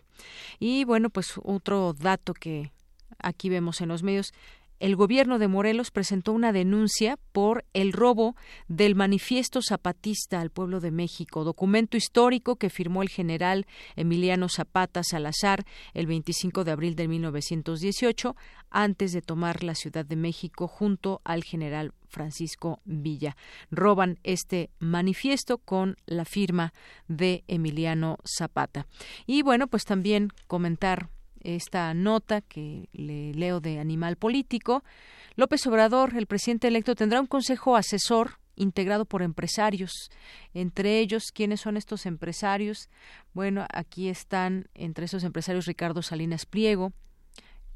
Y 0.58 0.84
bueno, 0.84 1.10
pues 1.10 1.34
otro 1.42 1.92
dato 1.92 2.34
que 2.34 2.72
aquí 3.18 3.48
vemos 3.48 3.80
en 3.80 3.88
los 3.88 4.02
medios 4.02 4.32
el 4.80 4.96
gobierno 4.96 5.38
de 5.38 5.48
Morelos 5.48 5.90
presentó 5.90 6.32
una 6.32 6.52
denuncia 6.52 7.18
por 7.32 7.64
el 7.72 7.92
robo 7.92 8.36
del 8.68 8.94
manifiesto 8.94 9.60
zapatista 9.62 10.40
al 10.40 10.50
pueblo 10.50 10.80
de 10.80 10.90
México, 10.90 11.44
documento 11.44 11.96
histórico 11.96 12.56
que 12.56 12.70
firmó 12.70 13.02
el 13.02 13.08
general 13.08 13.66
Emiliano 13.96 14.48
Zapata 14.48 15.02
Salazar 15.02 15.64
el 15.94 16.06
25 16.06 16.64
de 16.64 16.72
abril 16.72 16.96
de 16.96 17.08
1918 17.08 18.36
antes 18.70 19.12
de 19.12 19.22
tomar 19.22 19.62
la 19.62 19.74
Ciudad 19.74 20.04
de 20.04 20.16
México 20.16 20.68
junto 20.68 21.20
al 21.24 21.44
general 21.44 21.92
Francisco 22.08 22.80
Villa. 22.84 23.36
Roban 23.70 24.18
este 24.22 24.70
manifiesto 24.78 25.58
con 25.58 25.96
la 26.06 26.24
firma 26.24 26.72
de 27.08 27.44
Emiliano 27.48 28.18
Zapata. 28.24 28.86
Y 29.26 29.42
bueno, 29.42 29.66
pues 29.66 29.84
también 29.84 30.30
comentar 30.46 31.10
esta 31.54 31.94
nota 31.94 32.40
que 32.40 32.88
le 32.92 33.32
leo 33.34 33.60
de 33.60 33.78
Animal 33.78 34.16
Político. 34.16 34.82
López 35.36 35.66
Obrador, 35.66 36.16
el 36.16 36.26
presidente 36.26 36.68
electo, 36.68 36.94
tendrá 36.94 37.20
un 37.20 37.26
consejo 37.26 37.76
asesor 37.76 38.38
integrado 38.56 39.04
por 39.04 39.22
empresarios. 39.22 40.10
Entre 40.54 40.98
ellos, 40.98 41.30
¿quiénes 41.32 41.60
son 41.60 41.76
estos 41.76 42.06
empresarios? 42.06 42.88
Bueno, 43.32 43.66
aquí 43.72 44.08
están 44.08 44.66
entre 44.74 45.04
esos 45.04 45.22
empresarios 45.24 45.66
Ricardo 45.66 46.02
Salinas 46.02 46.46
Pliego, 46.46 46.92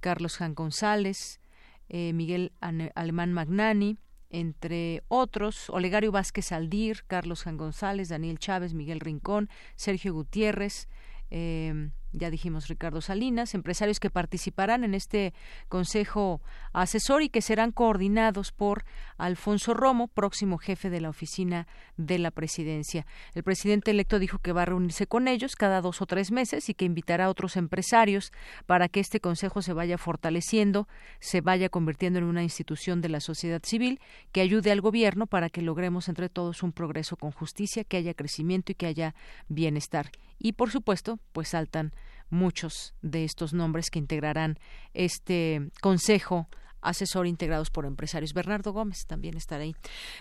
Carlos 0.01 0.37
Jan 0.37 0.55
González, 0.55 1.41
eh, 1.89 2.13
Miguel 2.13 2.53
Alemán 2.61 3.33
Magnani, 3.33 3.99
entre 4.31 5.03
otros, 5.09 5.69
Olegario 5.71 6.13
Vázquez 6.13 6.53
Aldir, 6.53 7.05
Carlos 7.07 7.43
Jan 7.43 7.57
González, 7.57 8.09
Daniel 8.09 8.39
Chávez, 8.39 8.75
Miguel 8.75 9.01
Rincón, 9.01 9.49
Sergio 9.77 10.15
Gutiérrez, 10.15 10.89
eh, 11.31 11.91
ya 12.13 12.31
dijimos 12.31 12.69
Ricardo 12.69 13.01
Salinas, 13.01 13.55
empresarios 13.55 14.01
que 14.01 14.11
participarán 14.11 14.85
en 14.85 14.95
este 14.95 15.33
consejo 15.69 16.41
asesor 16.73 17.23
y 17.23 17.29
que 17.29 17.43
serán 17.43 17.73
coordinados 17.73 18.53
por 18.53 18.85
Alfonso 19.17 19.75
Romo, 19.75 20.09
próximo 20.09 20.59
jefe 20.59 20.91
de 20.91 21.01
la 21.01 21.09
oficina 21.09 21.67
de 21.97 22.19
la 22.19 22.31
presidencia. 22.31 23.07
El 23.35 23.43
presidente 23.43 23.91
electo 23.91 24.19
dijo 24.19 24.39
que 24.39 24.53
va 24.53 24.63
a 24.63 24.67
reunirse 24.67 25.07
con 25.07 25.29
ellos 25.29 25.57
cada 25.57 25.81
dos 25.81 26.03
o 26.03 26.07
tres 26.07 26.33
meses 26.33 26.69
y 26.69 26.75
que 26.75 26.85
invitará 26.85 27.27
a 27.27 27.31
otros 27.31 27.57
empresarios 27.57 28.33
para 28.67 28.89
que 28.89 29.01
este 29.01 29.21
consejo 29.21 29.63
se 29.63 29.73
vaya 29.73 29.99
fortaleciendo, 29.99 30.89
se 31.21 31.41
vaya 31.41 31.69
convirtiendo 31.69 32.19
en 32.19 32.25
una 32.25 32.43
institución 32.43 33.01
de 33.01 33.09
la 33.09 33.21
sociedad 33.21 33.63
civil 33.65 34.01
que 34.33 34.41
ayude 34.41 34.73
al 34.73 34.81
gobierno 34.81 35.27
para 35.27 35.51
que 35.51 35.63
logremos 35.63 36.09
entre 36.09 36.29
todos 36.29 36.63
un 36.63 36.73
progreso 36.73 37.17
con 37.17 37.31
justicia, 37.31 37.85
que 37.85 37.97
haya 37.97 38.15
crecimiento 38.15 38.73
y 38.73 38.75
que 38.75 38.87
haya 38.87 39.15
bienestar. 39.49 40.11
Y 40.39 40.53
por 40.53 40.71
supuesto, 40.71 41.19
pues 41.33 41.49
saltan 41.49 41.93
muchos 42.31 42.95
de 43.03 43.25
estos 43.25 43.53
nombres 43.53 43.91
que 43.91 43.99
integrarán 43.99 44.59
este 44.95 45.71
consejo 45.81 46.49
asesor 46.83 47.27
integrados 47.27 47.71
por 47.71 47.85
empresarios. 47.85 48.33
Bernardo 48.33 48.73
Gómez 48.73 49.07
también 49.07 49.37
estará 49.37 49.63
ahí. 49.63 49.75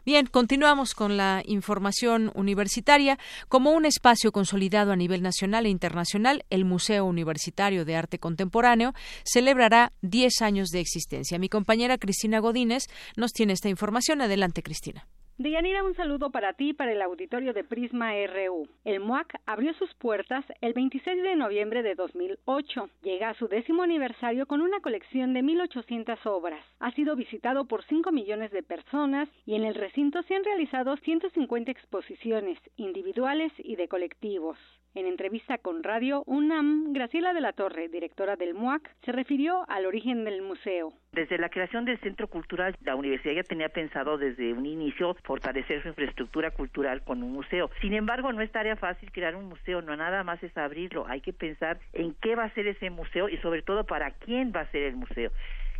Bien, 0.05 0.25
continuamos 0.25 0.93
con 0.93 1.17
la 1.17 1.41
información 1.45 2.31
universitaria. 2.35 3.17
Como 3.47 3.71
un 3.71 3.85
espacio 3.85 4.31
consolidado 4.31 4.91
a 4.91 4.95
nivel 4.95 5.21
nacional 5.21 5.65
e 5.65 5.69
internacional, 5.69 6.45
el 6.49 6.65
Museo 6.65 7.05
Universitario 7.05 7.85
de 7.85 7.95
Arte 7.95 8.19
Contemporáneo 8.19 8.93
celebrará 9.23 9.93
10 10.01 10.41
años 10.41 10.69
de 10.69 10.79
existencia. 10.79 11.39
Mi 11.39 11.49
compañera 11.49 11.97
Cristina 11.97 12.39
Godínez 12.39 12.87
nos 13.15 13.31
tiene 13.31 13.53
esta 13.53 13.69
información. 13.69 14.21
Adelante, 14.21 14.63
Cristina. 14.63 15.07
Deyanira, 15.39 15.85
un 15.85 15.95
saludo 15.95 16.31
para 16.31 16.51
ti 16.51 16.71
y 16.71 16.73
para 16.73 16.91
el 16.91 17.01
auditorio 17.01 17.53
de 17.53 17.63
Prisma 17.63 18.11
RU. 18.27 18.67
El 18.83 18.99
MUAC 18.99 19.39
abrió 19.45 19.73
sus 19.75 19.93
puertas 19.93 20.43
el 20.59 20.73
26 20.73 21.23
de 21.23 21.37
noviembre 21.37 21.81
de 21.81 21.95
2008. 21.95 22.89
Llega 23.03 23.29
a 23.29 23.33
su 23.35 23.47
décimo 23.47 23.83
aniversario 23.83 24.47
con 24.47 24.59
una 24.59 24.81
colección 24.81 25.31
de 25.33 25.41
1.800 25.41 26.25
obras. 26.25 26.61
Ha 26.81 26.91
sido 26.91 27.15
visitado 27.15 27.63
por 27.69 27.85
5 27.85 28.11
millones 28.11 28.51
de 28.51 28.63
personas 28.63 29.29
y 29.45 29.55
en 29.55 29.63
el 29.63 29.75
recinto 29.75 30.21
se 30.23 30.35
han 30.35 30.43
realizado 30.43 30.97
150 30.97 31.71
exposiciones 31.71 32.59
individuales 32.75 33.53
y 33.59 33.77
de 33.77 33.87
colectivos. 33.87 34.57
En 34.95 35.05
entrevista 35.05 35.59
con 35.59 35.83
Radio 35.83 36.23
UNAM, 36.25 36.93
Graciela 36.93 37.33
de 37.33 37.41
la 37.41 37.53
Torre, 37.53 37.89
directora 37.89 38.35
del 38.35 38.55
MUAC, 38.55 38.89
se 39.05 39.11
refirió 39.11 39.63
al 39.69 39.85
origen 39.85 40.25
del 40.25 40.41
museo. 40.41 40.91
Desde 41.11 41.37
la 41.37 41.49
creación 41.49 41.85
del 41.85 41.99
Centro 41.99 42.27
Cultural, 42.27 42.75
la 42.83 42.95
universidad 42.95 43.35
ya 43.35 43.43
tenía 43.43 43.69
pensado 43.69 44.17
desde 44.17 44.51
un 44.51 44.65
inicio 44.65 45.15
fortalecer 45.29 45.83
su 45.83 45.89
infraestructura 45.89 46.49
cultural 46.49 47.03
con 47.03 47.21
un 47.21 47.31
museo. 47.33 47.69
Sin 47.81 47.93
embargo, 47.93 48.33
no 48.33 48.41
es 48.41 48.51
tarea 48.51 48.75
fácil 48.75 49.11
crear 49.11 49.35
un 49.35 49.45
museo, 49.45 49.79
no 49.79 49.95
nada 49.95 50.23
más 50.23 50.41
es 50.41 50.57
abrirlo, 50.57 51.05
hay 51.07 51.21
que 51.21 51.33
pensar 51.33 51.77
en 51.93 52.15
qué 52.15 52.33
va 52.33 52.45
a 52.45 52.53
ser 52.55 52.65
ese 52.65 52.89
museo 52.89 53.29
y 53.29 53.37
sobre 53.37 53.61
todo 53.61 53.83
para 53.83 54.09
quién 54.09 54.51
va 54.55 54.61
a 54.61 54.71
ser 54.71 54.81
el 54.81 54.95
museo. 54.95 55.31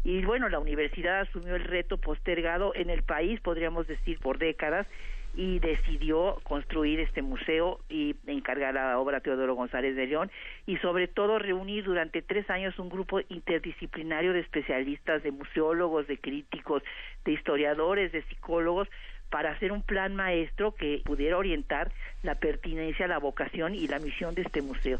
Y 0.03 0.21
bueno, 0.21 0.49
la 0.49 0.59
universidad 0.59 1.21
asumió 1.21 1.55
el 1.55 1.63
reto 1.63 1.97
postergado 1.97 2.75
en 2.75 2.91
el 2.91 3.01
país, 3.01 3.41
podríamos 3.41 3.87
decir, 3.87 4.19
por 4.19 4.37
décadas, 4.37 4.85
y 5.35 5.57
decidió 5.59 6.37
construir 6.43 6.99
este 6.99 7.23
museo 7.23 7.79
y 7.89 8.15
encargar 8.27 8.75
la 8.75 8.99
obra 8.99 9.19
Teodoro 9.19 9.55
González 9.55 9.95
de 9.95 10.05
León 10.05 10.29
y 10.65 10.77
sobre 10.77 11.07
todo 11.07 11.39
reunir 11.39 11.85
durante 11.85 12.21
tres 12.21 12.47
años 12.49 12.77
un 12.77 12.89
grupo 12.89 13.19
interdisciplinario 13.29 14.33
de 14.33 14.41
especialistas, 14.41 15.23
de 15.23 15.31
museólogos, 15.31 16.07
de 16.07 16.17
críticos, 16.17 16.83
de 17.25 17.33
historiadores, 17.33 18.11
de 18.11 18.21
psicólogos 18.23 18.87
para 19.29 19.51
hacer 19.51 19.71
un 19.71 19.81
plan 19.81 20.15
maestro 20.15 20.73
que 20.75 21.01
pudiera 21.05 21.37
orientar 21.37 21.91
la 22.23 22.35
pertinencia, 22.35 23.07
la 23.07 23.19
vocación 23.19 23.75
y 23.75 23.87
la 23.87 23.99
misión 23.99 24.35
de 24.35 24.41
este 24.43 24.61
museo 24.61 24.99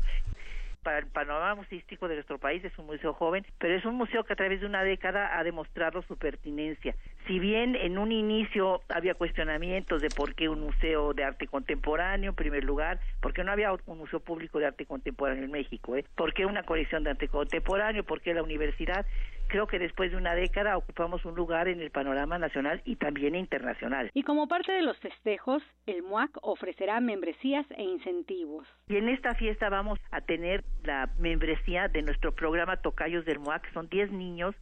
para 0.84 1.00
el 1.00 1.08
panorama 1.08 1.56
museístico 1.56 2.08
de 2.08 2.16
nuestro 2.16 2.38
país 2.38 2.64
es 2.64 2.78
un 2.78 2.86
museo 2.86 3.14
joven, 3.14 3.46
pero 3.58 3.76
es 3.76 3.86
un 3.86 3.96
museo 3.96 4.24
que 4.24 4.34
a 4.34 4.36
través 4.36 4.62
de 4.62 4.66
una 4.66 4.84
década 4.84 5.38
ha 5.38 5.44
demostrado 5.44 6.02
su 6.04 6.18
pertinencia. 6.18 6.96
Si 7.28 7.40
bien 7.40 7.76
en 7.76 7.98
un 7.98 8.12
inicio 8.12 8.82
había 8.90 9.14
cuestionamientos 9.14 10.02
de 10.02 10.10
por 10.10 10.36
qué 10.36 10.50
un 10.50 10.62
museo 10.62 11.14
de 11.14 11.24
arte 11.24 11.48
contemporáneo, 11.48 12.32
en 12.32 12.36
primer 12.36 12.64
lugar, 12.64 13.00
porque 13.22 13.44
no 13.44 13.52
había 13.52 13.72
un 13.72 13.98
museo 13.98 14.20
público 14.20 14.60
de 14.60 14.68
arte 14.68 14.86
contemporáneo 14.86 15.44
en 15.44 15.52
México, 15.52 15.96
¿eh? 15.96 16.06
¿Por 16.16 16.34
qué 16.34 16.46
una 16.46 16.64
colección 16.64 17.04
de 17.04 17.12
arte 17.12 17.28
contemporáneo? 17.28 18.04
¿Por 18.04 18.22
qué 18.22 18.34
la 18.34 18.44
universidad? 18.44 19.06
Creo 19.50 19.66
que 19.66 19.80
después 19.80 20.12
de 20.12 20.18
una 20.18 20.36
década 20.36 20.78
ocupamos 20.78 21.26
un 21.26 21.34
lugar 21.34 21.68
en 21.68 21.82
el 21.82 21.90
panorama 21.90 22.38
nacional 22.38 22.84
y 22.86 22.98
también 22.98 23.34
internacional. 23.34 24.12
Y 24.14 24.22
como 24.22 24.48
parte 24.48 24.72
de 24.72 24.84
los 24.84 24.96
festejos, 25.00 25.64
el 25.88 26.04
MUAC 26.04 26.30
ofrecerá 26.44 27.00
membresías 27.00 27.66
e 27.72 27.82
incentivos. 27.82 28.68
Y 28.88 28.98
en 28.98 29.10
esta 29.10 29.34
fiesta 29.34 29.70
vamos 29.70 29.98
a 30.12 30.22
tener 30.22 30.64
la 30.84 31.10
membresía 31.18 31.88
de 31.88 32.04
nuestro 32.04 32.32
programa 32.36 32.78
Tocayos 32.78 33.26
del 33.26 33.40
MUAC. 33.40 33.74
Son 33.74 33.90
10 33.90 34.12
niños 34.12 34.54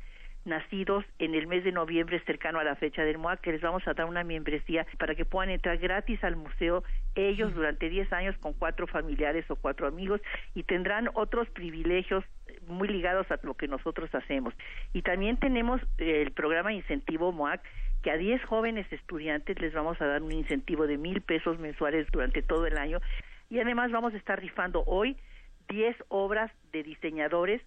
nacidos 0.45 1.03
en 1.19 1.35
el 1.35 1.47
mes 1.47 1.65
de 1.65 1.73
noviembre 1.73 2.21
cercano 2.25 2.59
a 2.59 2.63
la 2.63 2.77
fecha 2.77 3.03
del 3.03 3.17
MUAC, 3.17 3.41
que 3.41 3.51
les 3.51 3.61
vamos 3.61 3.85
a 3.87 3.93
dar 3.93 4.05
una 4.05 4.23
membresía 4.23 4.87
para 4.97 5.15
que 5.15 5.25
puedan 5.25 5.49
entrar 5.49 5.77
gratis 5.79 6.23
al 6.23 6.37
museo 6.37 6.85
ellos 7.15 7.53
durante 7.53 7.89
10 7.89 8.13
años 8.13 8.37
con 8.37 8.53
cuatro 8.53 8.87
familiares 8.87 9.43
o 9.49 9.57
cuatro 9.57 9.85
amigos 9.85 10.21
y 10.55 10.63
tendrán 10.63 11.09
otros 11.13 11.49
privilegios 11.49 12.23
muy 12.67 12.87
ligados 12.87 13.29
a 13.31 13.39
lo 13.43 13.55
que 13.55 13.67
nosotros 13.67 14.13
hacemos. 14.13 14.53
Y 14.93 15.01
también 15.01 15.37
tenemos 15.37 15.81
el 15.97 16.31
programa 16.31 16.73
Incentivo 16.73 17.31
MUAC, 17.31 17.61
que 18.03 18.11
a 18.11 18.17
10 18.17 18.43
jóvenes 18.45 18.91
estudiantes 18.91 19.59
les 19.59 19.73
vamos 19.73 19.99
a 20.01 20.05
dar 20.05 20.21
un 20.21 20.31
incentivo 20.31 20.87
de 20.87 20.97
mil 20.97 21.21
pesos 21.21 21.59
mensuales 21.59 22.07
durante 22.11 22.41
todo 22.41 22.65
el 22.67 22.77
año. 22.77 22.99
Y 23.49 23.59
además 23.59 23.91
vamos 23.91 24.13
a 24.13 24.17
estar 24.17 24.39
rifando 24.39 24.83
hoy 24.85 25.17
10 25.69 25.95
obras 26.09 26.51
de 26.71 26.83
diseñadores 26.83 27.61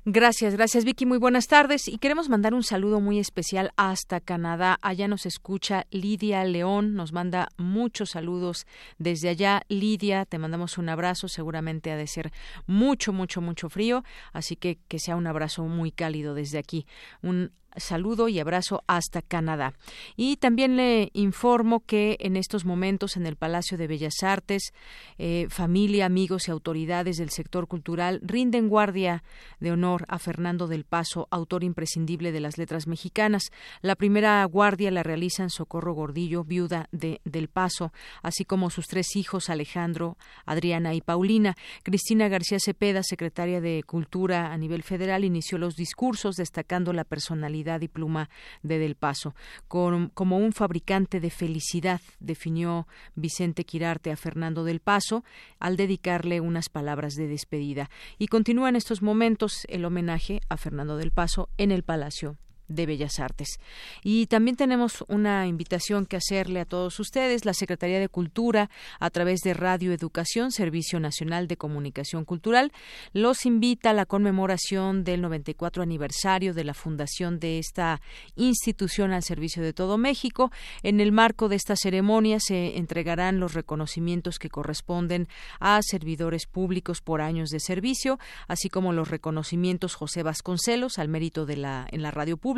Gracias, 0.05 0.53
gracias 0.55 0.85
Vicky. 0.85 1.05
Muy 1.05 1.17
buenas 1.17 1.47
tardes. 1.47 1.87
Y 1.87 1.97
queremos 1.97 2.29
mandar 2.29 2.53
un 2.53 2.63
saludo 2.63 2.99
muy 2.99 3.19
especial 3.19 3.71
hasta 3.75 4.19
Canadá. 4.19 4.77
Allá 4.81 5.07
nos 5.07 5.25
escucha 5.25 5.85
Lidia 5.91 6.43
León. 6.45 6.93
Nos 6.93 7.13
manda 7.13 7.49
muchos 7.57 8.11
saludos 8.11 8.65
desde 8.97 9.29
allá. 9.29 9.63
Lidia, 9.69 10.25
te 10.25 10.39
mandamos 10.39 10.77
un 10.77 10.89
abrazo. 10.89 11.27
Seguramente 11.27 11.91
ha 11.91 11.97
de 11.97 12.07
ser 12.07 12.31
mucho, 12.65 13.13
mucho, 13.13 13.41
mucho 13.41 13.69
frío. 13.69 14.03
Así 14.33 14.55
que 14.55 14.79
que 14.87 14.99
sea 14.99 15.15
un 15.15 15.27
abrazo 15.27 15.63
muy 15.63 15.91
cálido 15.91 16.33
desde 16.33 16.57
aquí. 16.57 16.85
Un 17.21 17.51
saludo 17.77 18.27
y 18.27 18.39
abrazo 18.39 18.83
hasta 18.87 19.21
Canadá. 19.21 19.73
Y 20.15 20.37
también 20.37 20.75
le 20.75 21.09
informo 21.13 21.81
que 21.81 22.17
en 22.19 22.35
estos 22.35 22.65
momentos 22.65 23.17
en 23.17 23.25
el 23.25 23.35
Palacio 23.35 23.77
de 23.77 23.87
Bellas 23.87 24.23
Artes, 24.23 24.73
eh, 25.17 25.47
familia, 25.49 26.05
amigos 26.05 26.47
y 26.47 26.51
autoridades 26.51 27.17
del 27.17 27.29
sector 27.29 27.67
cultural 27.67 28.19
rinden 28.23 28.67
guardia 28.69 29.23
de 29.59 29.71
honor 29.71 30.05
a 30.07 30.19
Fernando 30.19 30.67
del 30.67 30.83
Paso, 30.83 31.27
autor 31.31 31.63
imprescindible 31.63 32.31
de 32.31 32.39
las 32.39 32.57
letras 32.57 32.87
mexicanas. 32.87 33.43
La 33.81 33.95
primera 33.95 34.43
guardia 34.45 34.91
la 34.91 35.03
realizan 35.03 35.49
Socorro 35.49 35.93
Gordillo, 35.93 36.43
viuda 36.43 36.87
de 36.91 37.21
Del 37.23 37.47
Paso, 37.47 37.91
así 38.21 38.45
como 38.45 38.69
sus 38.69 38.87
tres 38.87 39.15
hijos 39.15 39.49
Alejandro, 39.49 40.17
Adriana 40.45 40.93
y 40.93 41.01
Paulina. 41.01 41.55
Cristina 41.83 42.27
García 42.27 42.59
Cepeda, 42.59 43.03
secretaria 43.03 43.61
de 43.61 43.83
Cultura 43.85 44.51
a 44.51 44.57
nivel 44.57 44.83
federal, 44.83 45.23
inició 45.23 45.57
los 45.57 45.75
discursos 45.75 46.35
destacando 46.35 46.93
la 46.93 47.03
personalidad 47.03 47.66
y 47.81 47.87
pluma 47.87 48.29
de 48.63 48.79
Del 48.79 48.95
Paso. 48.95 49.35
como 49.67 50.37
un 50.37 50.53
fabricante 50.53 51.19
de 51.19 51.29
felicidad, 51.29 52.01
definió 52.19 52.87
Vicente 53.15 53.65
Quirarte 53.65 54.11
a 54.11 54.15
Fernando 54.15 54.63
Del 54.63 54.79
Paso 54.79 55.23
al 55.59 55.77
dedicarle 55.77 56.39
unas 56.41 56.69
palabras 56.69 57.15
de 57.15 57.27
despedida. 57.27 57.89
Y 58.17 58.27
continúa 58.27 58.69
en 58.69 58.75
estos 58.77 59.01
momentos 59.01 59.65
el 59.67 59.85
homenaje 59.85 60.39
a 60.49 60.57
Fernando 60.57 60.97
Del 60.97 61.11
Paso 61.11 61.49
en 61.57 61.71
el 61.71 61.83
Palacio 61.83 62.37
de 62.67 62.85
Bellas 62.85 63.19
Artes. 63.19 63.59
Y 64.03 64.27
también 64.27 64.55
tenemos 64.55 65.03
una 65.07 65.47
invitación 65.47 66.05
que 66.05 66.17
hacerle 66.17 66.59
a 66.59 66.65
todos 66.65 66.99
ustedes. 66.99 67.45
La 67.45 67.53
Secretaría 67.53 67.99
de 67.99 68.09
Cultura, 68.09 68.69
a 68.99 69.09
través 69.09 69.41
de 69.41 69.53
Radio 69.53 69.93
Educación, 69.93 70.51
Servicio 70.51 70.99
Nacional 70.99 71.47
de 71.47 71.57
Comunicación 71.57 72.25
Cultural, 72.25 72.71
los 73.13 73.45
invita 73.45 73.91
a 73.91 73.93
la 73.93 74.05
conmemoración 74.05 75.03
del 75.03 75.21
94 75.21 75.83
aniversario 75.83 76.53
de 76.53 76.63
la 76.63 76.73
fundación 76.73 77.39
de 77.39 77.59
esta 77.59 78.01
institución 78.35 79.11
al 79.11 79.23
servicio 79.23 79.63
de 79.63 79.73
todo 79.73 79.97
México. 79.97 80.51
En 80.83 80.99
el 80.99 81.11
marco 81.11 81.49
de 81.49 81.55
esta 81.55 81.75
ceremonia 81.75 82.39
se 82.39 82.77
entregarán 82.77 83.39
los 83.39 83.53
reconocimientos 83.53 84.39
que 84.39 84.49
corresponden 84.49 85.27
a 85.59 85.79
servidores 85.81 86.45
públicos 86.45 87.01
por 87.01 87.21
años 87.21 87.49
de 87.49 87.59
servicio, 87.59 88.19
así 88.47 88.69
como 88.69 88.93
los 88.93 89.09
reconocimientos 89.09 89.95
José 89.95 90.23
Vasconcelos 90.23 90.97
al 90.99 91.07
mérito 91.07 91.45
de 91.45 91.57
la 91.57 91.87
en 91.91 92.01
la 92.01 92.11
radio 92.11 92.37
pública 92.37 92.56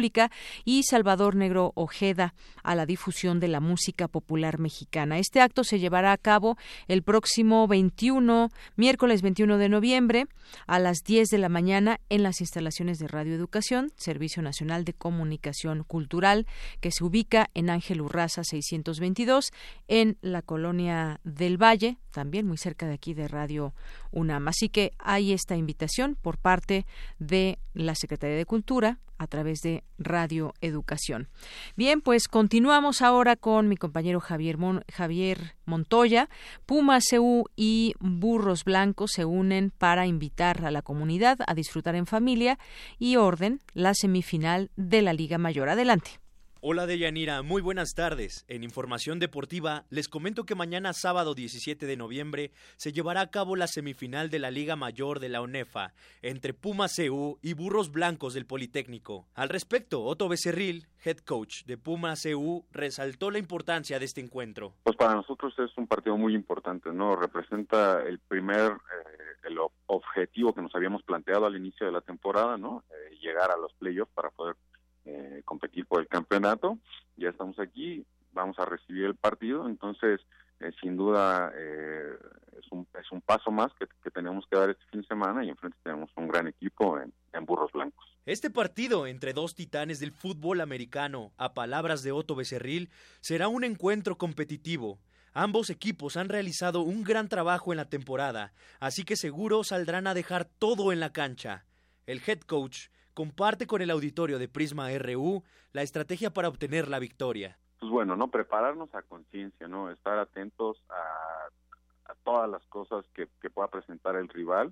y 0.66 0.84
Salvador 0.84 1.36
Negro 1.36 1.72
Ojeda 1.76 2.34
a 2.64 2.76
la 2.76 2.86
difusión 2.86 3.40
de 3.40 3.48
la 3.48 3.60
música 3.60 4.08
popular 4.08 4.60
mexicana. 4.60 5.20
Este 5.20 5.42
acto 5.42 5.64
se 5.64 5.80
llevará 5.80 6.12
a 6.12 6.18
cabo 6.18 6.58
el 6.88 7.04
próximo 7.04 7.68
21, 7.68 8.50
miércoles 8.76 9.22
21 9.22 9.58
de 9.58 9.70
noviembre, 9.70 10.28
a 10.68 10.80
las 10.80 11.04
10 11.04 11.30
de 11.30 11.38
la 11.38 11.50
mañana 11.50 12.00
en 12.10 12.24
las 12.24 12.42
instalaciones 12.42 12.98
de 13.00 13.08
Radio 13.08 13.36
Educación, 13.36 13.92
Servicio 13.96 14.42
Nacional 14.42 14.86
de 14.86 14.94
Comunicación 14.94 15.84
Cultural, 15.84 16.48
que 16.80 16.92
se 16.92 17.04
ubica 17.04 17.50
en 17.54 17.70
Ángel 17.70 18.02
Urraza 18.02 18.44
622, 18.44 19.52
en 19.88 20.18
la 20.22 20.42
colonia 20.42 21.20
del 21.24 21.62
Valle, 21.62 21.98
también 22.12 22.48
muy 22.48 22.58
cerca 22.58 22.88
de 22.88 22.94
aquí 22.94 23.14
de 23.14 23.28
Radio 23.28 23.74
UNAM. 24.12 24.48
Así 24.48 24.70
que 24.70 24.94
hay 25.00 25.34
esta 25.34 25.56
invitación 25.56 26.16
por 26.22 26.38
parte 26.38 26.86
de 27.20 27.60
la 27.74 27.96
Secretaría 27.96 28.38
de 28.38 28.46
Cultura 28.46 29.00
a 29.20 29.28
través 29.28 29.60
de 29.60 29.84
Radio 30.00 30.54
Educación. 30.62 31.28
Bien, 31.76 32.02
pues 32.02 32.28
continuamos 32.28 33.02
ahora 33.02 33.36
con 33.36 33.68
mi 33.68 33.76
compañero 33.76 34.20
Javier, 34.22 34.58
Javier 34.92 35.56
Montoya. 35.66 36.30
Puma 36.66 37.00
CU 37.00 37.46
y 37.56 37.94
Burros 38.00 38.64
Blancos 38.64 39.12
se 39.14 39.26
unen 39.26 39.72
para 39.78 40.08
invitar 40.08 40.66
a 40.66 40.72
la 40.72 40.82
comunidad 40.82 41.40
a 41.46 41.54
disfrutar 41.54 41.96
en 41.96 42.06
familia 42.06 42.58
y 42.98 43.18
orden 43.18 43.60
la 43.74 43.94
semifinal 43.94 44.72
de 44.78 45.02
la 45.02 45.14
Liga 45.14 45.38
Mayor. 45.38 45.70
Adelante. 45.70 46.20
Hola 46.62 46.86
Deyanira, 46.86 47.42
muy 47.42 47.62
buenas 47.62 47.96
tardes. 47.96 48.44
En 48.50 48.66
Información 48.66 49.18
Deportiva 49.18 49.86
les 49.90 50.10
comento 50.10 50.44
que 50.44 50.56
mañana 50.56 50.92
sábado 50.92 51.34
17 51.34 51.86
de 51.86 51.96
noviembre 51.96 52.52
se 52.76 52.92
llevará 52.92 53.22
a 53.22 53.32
cabo 53.32 53.56
la 53.56 53.68
semifinal 53.68 54.30
de 54.30 54.40
la 54.40 54.52
Liga 54.52 54.76
Mayor 54.76 55.22
de 55.22 55.30
la 55.30 55.42
UNEFA 55.42 55.94
entre 56.22 56.54
Puma 56.54 56.88
CU 56.94 57.40
y 57.42 57.54
Burros 57.54 57.94
Blancos 57.94 58.34
del 58.34 58.46
Politécnico. 58.46 59.26
Al 59.36 59.48
respecto, 59.48 60.04
Otto 60.04 60.28
Becerril, 60.28 60.88
head 61.06 61.20
coach 61.20 61.64
de 61.64 61.78
Puma 61.78 62.16
CU, 62.22 62.66
resaltó 62.74 63.32
la 63.32 63.40
importancia 63.40 63.98
de 63.98 64.04
este 64.04 64.20
encuentro. 64.20 64.74
Pues 64.84 64.98
para 64.98 65.16
nosotros 65.16 65.54
es 65.60 65.72
un 65.78 65.88
partido 65.88 66.18
muy 66.18 66.36
importante, 66.36 66.92
¿no? 66.92 67.16
Representa 67.16 68.04
el 68.04 68.20
primer 68.20 68.74
eh, 68.74 69.48
el 69.48 69.58
objetivo 69.88 70.54
que 70.54 70.62
nos 70.62 70.76
habíamos 70.76 71.04
planteado 71.04 71.46
al 71.46 71.56
inicio 71.56 71.86
de 71.86 71.94
la 71.94 72.02
temporada, 72.02 72.58
¿no? 72.58 72.84
Eh, 72.92 73.16
llegar 73.22 73.50
a 73.50 73.56
los 73.56 73.72
playoffs 73.76 74.12
para 74.14 74.30
poder 74.30 74.58
eh, 75.06 75.42
competir 75.46 75.86
por 75.86 76.02
el 76.02 76.08
campeonato. 76.08 76.78
Ya 77.18 77.30
estamos 77.30 77.60
aquí, 77.60 78.06
vamos 78.32 78.58
a 78.60 78.66
recibir 78.66 79.06
el 79.06 79.16
partido, 79.16 79.68
entonces 79.68 80.22
eh, 80.60 80.72
sin 80.82 80.98
duda 80.98 81.52
eh, 81.56 82.18
es, 82.60 82.72
un, 82.72 82.86
es 83.00 83.12
un 83.12 83.22
paso 83.22 83.50
más 83.50 83.72
que, 83.80 83.88
tenemos 84.12 84.46
que 84.48 84.58
dar 84.58 84.70
este 84.70 84.84
fin 84.92 85.02
de 85.02 85.08
semana 85.08 85.44
y 85.44 85.50
enfrente 85.50 85.78
tenemos 85.84 86.10
un 86.18 86.28
gran 86.28 86.48
equipo 86.48 87.00
en, 87.00 87.14
en 87.34 87.46
Burros 87.46 87.72
Blancos. 87.72 88.06
Este 88.26 88.50
partido 88.50 89.08
entre 89.08 89.34
dos 89.34 89.56
titanes 89.56 90.00
del 90.00 90.12
fútbol 90.12 90.62
americano, 90.62 91.32
a 91.38 91.54
palabras 91.54 92.04
de 92.04 92.12
Otto 92.12 92.36
Becerril, 92.36 92.90
será 93.22 93.48
un 93.48 93.64
encuentro 93.64 94.18
competitivo. 94.18 95.00
Ambos 95.34 95.70
equipos 95.70 96.18
han 96.18 96.28
realizado 96.28 96.82
un 96.82 97.04
gran 97.04 97.30
trabajo 97.30 97.72
en 97.72 97.78
la 97.78 97.90
temporada, 97.90 98.52
así 98.80 99.04
que 99.04 99.16
seguro 99.16 99.64
saldrán 99.64 100.08
a 100.08 100.14
dejar 100.14 100.46
todo 100.46 100.92
en 100.92 101.00
la 101.00 101.14
cancha. 101.14 101.66
El 102.06 102.22
head 102.26 102.42
coach 102.42 102.88
comparte 103.20 103.68
con 103.68 103.82
el 103.82 103.90
auditorio 103.90 104.40
de 104.40 104.48
Prisma 104.48 104.88
RU 104.98 105.44
la 105.74 105.82
estrategia 105.82 106.30
para 106.30 106.48
obtener 106.48 106.88
la 106.88 107.00
victoria. 107.00 107.60
Pues 107.78 107.92
bueno, 107.92 108.16
no 108.16 108.30
prepararnos 108.30 108.96
a 108.96 109.02
conciencia, 109.02 109.68
no 109.68 109.92
estar 109.92 110.18
atentos 110.20 110.82
a, 110.88 112.14
todas 112.24 112.50
las 112.50 112.66
cosas 112.68 113.04
que, 113.14 113.28
pueda 113.50 113.68
presentar 113.68 114.16
el 114.16 114.30
rival. 114.30 114.72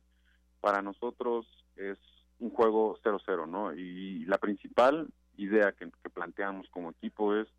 Para 0.62 0.82
nosotros 0.82 1.46
es 1.76 1.98
un 2.40 2.50
juego 2.52 2.98
0-0, 3.04 3.50
¿no? 3.50 3.74
Y 3.74 4.24
la 4.28 4.38
principal 4.38 5.10
idea 5.36 5.74
que, 5.74 5.92
que 6.02 6.10
planteamos 6.10 6.70
como 6.70 6.92
equipo 6.92 7.36
es 7.36 7.50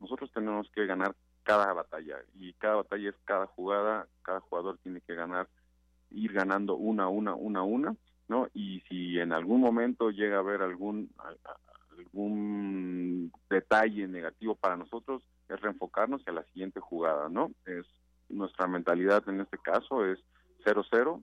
nosotros 0.00 0.30
tenemos 0.32 0.70
que 0.72 0.84
ganar 0.84 1.16
cada 1.44 1.72
batalla 1.72 2.18
y 2.34 2.52
cada 2.52 2.74
batalla 2.74 3.08
es 3.08 3.16
cada 3.24 3.46
jugada, 3.46 4.06
cada 4.20 4.40
jugador 4.40 4.76
tiene 4.82 5.00
que 5.00 5.14
ganar, 5.14 5.48
ir 6.10 6.34
ganando 6.34 6.74
una, 6.74 7.08
una, 7.08 7.34
una, 7.34 7.62
una 7.62 7.96
¿no? 8.28 8.48
Y 8.54 8.80
si 8.88 9.18
en 9.18 9.32
algún 9.32 9.60
momento 9.60 10.10
llega 10.10 10.36
a 10.36 10.40
haber 10.40 10.62
algún 10.62 11.10
algún 11.96 13.32
detalle 13.48 14.06
negativo 14.06 14.54
para 14.54 14.76
nosotros, 14.76 15.22
es 15.48 15.60
reenfocarnos 15.60 16.26
a 16.26 16.32
la 16.32 16.42
siguiente 16.44 16.80
jugada, 16.80 17.28
¿no? 17.28 17.50
Es 17.64 17.86
nuestra 18.28 18.66
mentalidad 18.66 19.26
en 19.28 19.40
este 19.40 19.58
caso 19.58 20.04
es 20.04 20.18
0-0 20.64 21.22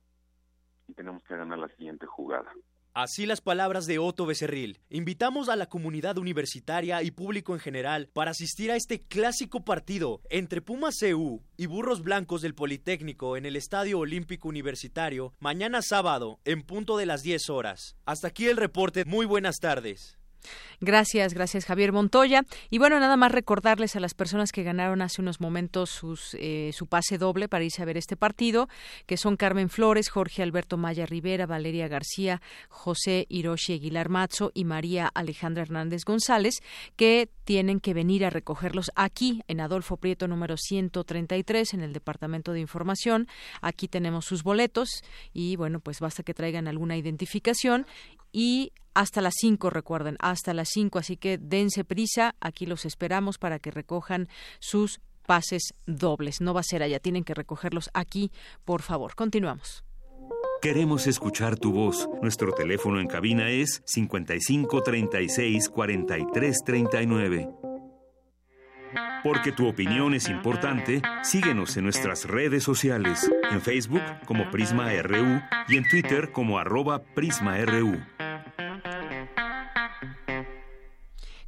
y 0.88 0.94
tenemos 0.94 1.24
que 1.24 1.36
ganar 1.36 1.60
la 1.60 1.68
siguiente 1.70 2.06
jugada. 2.06 2.52
Así 2.96 3.26
las 3.26 3.42
palabras 3.42 3.88
de 3.88 3.98
Otto 3.98 4.28
Becerril. 4.28 4.80
Invitamos 4.92 5.50
a 5.50 5.56
la 5.56 5.66
comunidad 5.66 6.20
universitaria 6.20 7.02
y 7.02 7.10
público 7.10 7.56
en 7.56 7.60
general 7.60 8.12
para 8.14 8.32
asistir 8.32 8.70
a 8.70 8.76
este 8.76 9.00
clásico 9.00 9.66
partido 9.66 10.22
entre 10.30 10.62
Pumas 10.62 11.00
CU 11.00 11.42
y 11.58 11.66
Burros 11.66 12.04
Blancos 12.04 12.44
del 12.44 12.54
Politécnico 12.54 13.36
en 13.36 13.48
el 13.48 13.56
Estadio 13.56 13.98
Olímpico 13.98 14.48
Universitario 14.48 15.34
mañana 15.40 15.82
sábado 15.82 16.40
en 16.46 16.62
punto 16.62 16.96
de 16.96 17.08
las 17.08 17.24
10 17.24 17.50
horas. 17.50 17.98
Hasta 18.06 18.28
aquí 18.28 18.46
el 18.46 18.58
reporte. 18.58 19.06
Muy 19.06 19.26
buenas 19.26 19.58
tardes. 19.60 20.20
Gracias, 20.82 21.34
gracias 21.34 21.66
Javier 21.66 21.92
Montoya. 21.92 22.44
Y 22.70 22.78
bueno, 22.78 23.00
nada 23.00 23.18
más 23.18 23.32
recordarles 23.32 23.96
a 23.96 24.00
las 24.00 24.14
personas 24.14 24.52
que 24.52 24.64
ganaron 24.64 25.02
hace 25.02 25.22
unos 25.22 25.40
momentos 25.40 25.90
sus, 25.90 26.36
eh, 26.40 26.72
su 26.74 26.88
pase 26.88 27.18
doble 27.18 27.48
para 27.48 27.64
irse 27.64 27.82
a 27.82 27.86
ver 27.86 27.98
este 27.98 28.16
partido, 28.16 28.68
que 29.06 29.18
son 29.18 29.38
Carmen 29.38 29.70
Flores, 29.70 30.10
Jorge 30.10 30.44
Alberto 30.44 30.78
Maya 30.78 31.06
Rivera, 31.06 31.46
Valeria 31.46 31.88
García, 31.88 32.42
José 32.70 33.26
Hiroshi 33.30 33.74
Aguilar 33.74 34.10
Mazzo 34.10 34.52
y 34.54 34.66
María 34.66 35.10
Alejandra 35.14 35.64
Hernández 35.64 36.04
González, 36.06 36.56
que 36.96 37.30
tienen 37.44 37.80
que 37.80 37.94
venir 37.94 38.26
a 38.26 38.30
recogerlos 38.30 38.92
aquí 38.96 39.42
en 39.48 39.62
Adolfo 39.62 39.98
Prieto 39.98 40.28
número 40.28 40.56
133 40.58 41.74
en 41.74 41.82
el 41.82 41.94
Departamento 41.94 42.54
de 42.54 42.60
Información. 42.60 43.28
Aquí 43.62 43.88
tenemos 43.88 44.26
sus 44.26 44.44
boletos 44.44 45.04
y 45.34 45.56
bueno, 45.56 45.80
pues 45.80 46.00
basta 46.00 46.24
que 46.24 46.34
traigan 46.34 46.68
alguna 46.68 46.98
identificación 46.98 47.86
y 48.34 48.74
hasta 48.94 49.22
las 49.22 49.36
5, 49.40 49.70
recuerden, 49.70 50.18
hasta 50.20 50.54
las 50.54 50.70
5, 50.74 51.00
así 51.00 51.16
que 51.16 51.38
dense 51.38 51.86
prisa, 51.86 52.36
aquí 52.42 52.66
los 52.66 52.86
esperamos 52.86 53.38
para 53.38 53.60
que 53.60 53.72
recojan 53.72 54.28
sus 54.60 55.00
pases 55.26 55.74
dobles. 55.86 56.42
No 56.42 56.54
va 56.54 56.60
a 56.60 56.64
ser 56.64 56.84
allá, 56.84 57.00
tienen 57.00 57.24
que 57.24 57.34
recogerlos 57.34 57.90
aquí, 57.94 58.32
por 58.66 58.82
favor. 58.82 59.16
Continuamos. 59.16 59.84
Queremos 60.62 61.08
escuchar 61.08 61.58
tu 61.58 61.74
voz. 61.74 62.10
Nuestro 62.22 62.54
teléfono 62.54 63.02
en 63.02 63.08
cabina 63.08 63.50
es 63.50 63.82
55 63.86 64.82
36 64.82 65.70
43 65.70 66.64
39. 66.64 67.50
Porque 69.24 69.52
tu 69.52 69.68
opinión 69.68 70.14
es 70.14 70.30
importante, 70.30 71.02
síguenos 71.24 71.76
en 71.78 71.86
nuestras 71.86 72.26
redes 72.26 72.64
sociales, 72.64 73.30
en 73.52 73.62
Facebook 73.62 74.04
como 74.26 74.52
Prisma 74.52 74.90
RU 75.02 75.42
y 75.70 75.78
en 75.78 75.88
Twitter 75.88 76.32
como 76.32 76.60
arroba 76.60 77.02
PrismaRU. 77.02 78.13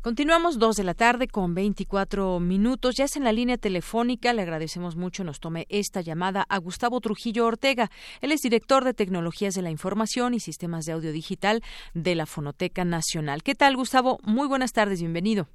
Continuamos 0.06 0.60
dos 0.60 0.76
de 0.76 0.84
la 0.84 0.94
tarde 0.94 1.28
con 1.28 1.56
24 1.56 2.40
minutos. 2.40 2.94
Ya 2.96 3.06
es 3.06 3.16
en 3.16 3.24
la 3.24 3.32
línea 3.32 3.58
telefónica. 3.58 4.34
Le 4.34 4.44
agradecemos 4.44 4.96
mucho. 4.96 5.24
Nos 5.24 5.40
tome 5.40 5.66
esta 5.68 6.02
llamada 6.02 6.46
a 6.48 6.60
Gustavo 6.60 7.02
Trujillo 7.02 7.48
Ortega. 7.48 7.90
Él 8.22 8.32
es 8.32 8.42
director 8.42 8.84
de 8.84 8.94
Tecnologías 8.94 9.56
de 9.56 9.64
la 9.64 9.72
Información 9.72 10.36
y 10.36 10.40
Sistemas 10.40 10.86
de 10.86 10.92
Audio 10.92 11.12
Digital 11.12 11.64
de 11.96 12.14
la 12.14 12.28
Fonoteca 12.28 12.86
Nacional. 12.86 13.42
¿Qué 13.42 13.56
tal, 13.56 13.76
Gustavo? 13.76 14.20
Muy 14.22 14.48
buenas 14.48 14.74
tardes. 14.74 15.00
Bienvenido. 15.00 15.48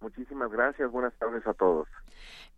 Muchísimas 0.00 0.52
gracias. 0.52 0.88
Buenas 0.92 1.12
tardes 1.18 1.44
a 1.48 1.54
todos. 1.54 1.88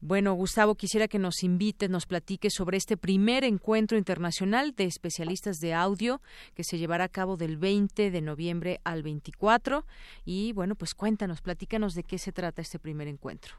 Bueno, 0.05 0.35
Gustavo, 0.35 0.75
quisiera 0.75 1.07
que 1.07 1.21
nos 1.21 1.45
invites, 1.45 1.89
nos 1.89 2.07
platiques 2.07 2.55
sobre 2.55 2.77
este 2.77 2.97
primer 2.97 3.45
encuentro 3.45 3.97
internacional 3.97 4.73
de 4.75 4.83
especialistas 4.83 5.59
de 5.61 5.75
audio 5.75 6.21
que 6.57 6.65
se 6.65 6.77
llevará 6.77 7.05
a 7.05 7.09
cabo 7.09 7.37
del 7.37 7.57
20 7.57 8.11
de 8.11 8.21
noviembre 8.21 8.81
al 8.83 9.05
24. 9.05 9.85
Y 10.25 10.55
bueno, 10.55 10.75
pues 10.75 10.97
cuéntanos, 10.97 11.41
platícanos 11.41 11.95
de 11.95 12.03
qué 12.03 12.19
se 12.19 12.33
trata 12.33 12.63
este 12.63 12.81
primer 12.81 13.07
encuentro. 13.07 13.55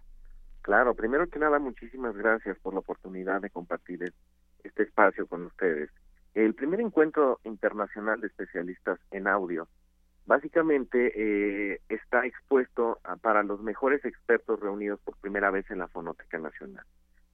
Claro, 0.64 0.94
primero 0.96 1.30
que 1.30 1.40
nada, 1.40 1.60
muchísimas 1.60 2.14
gracias 2.14 2.60
por 2.60 2.74
la 2.74 2.82
oportunidad 2.82 3.40
de 3.40 3.50
compartir 3.50 4.12
este 4.66 4.84
espacio 4.84 5.28
con 5.28 5.46
ustedes. 5.46 5.92
El 6.34 6.56
primer 6.56 6.82
encuentro 6.82 7.40
internacional 7.46 8.20
de 8.20 8.28
especialistas 8.28 9.00
en 9.12 9.30
audio 9.30 9.70
básicamente 10.26 11.12
eh, 11.16 11.82
está 11.90 12.26
expuesto 12.26 13.00
para 13.22 13.44
los 13.44 13.62
mejores 13.62 14.04
expertos 14.06 14.60
reunidos 14.60 15.00
por 15.02 15.16
primera 15.18 15.52
vez 15.52 15.70
en 15.70 15.80
la 15.80 15.88
Fonoteca 15.88 16.38
Nacional. 16.38 16.86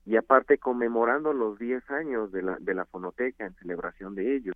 Y 0.05 0.15
aparte 0.15 0.57
conmemorando 0.57 1.33
los 1.33 1.59
10 1.59 1.89
años 1.91 2.31
de 2.31 2.41
la, 2.41 2.57
de 2.59 2.73
la 2.73 2.85
Fonoteca 2.85 3.45
en 3.45 3.53
celebración 3.55 4.15
de 4.15 4.35
ellos, 4.35 4.55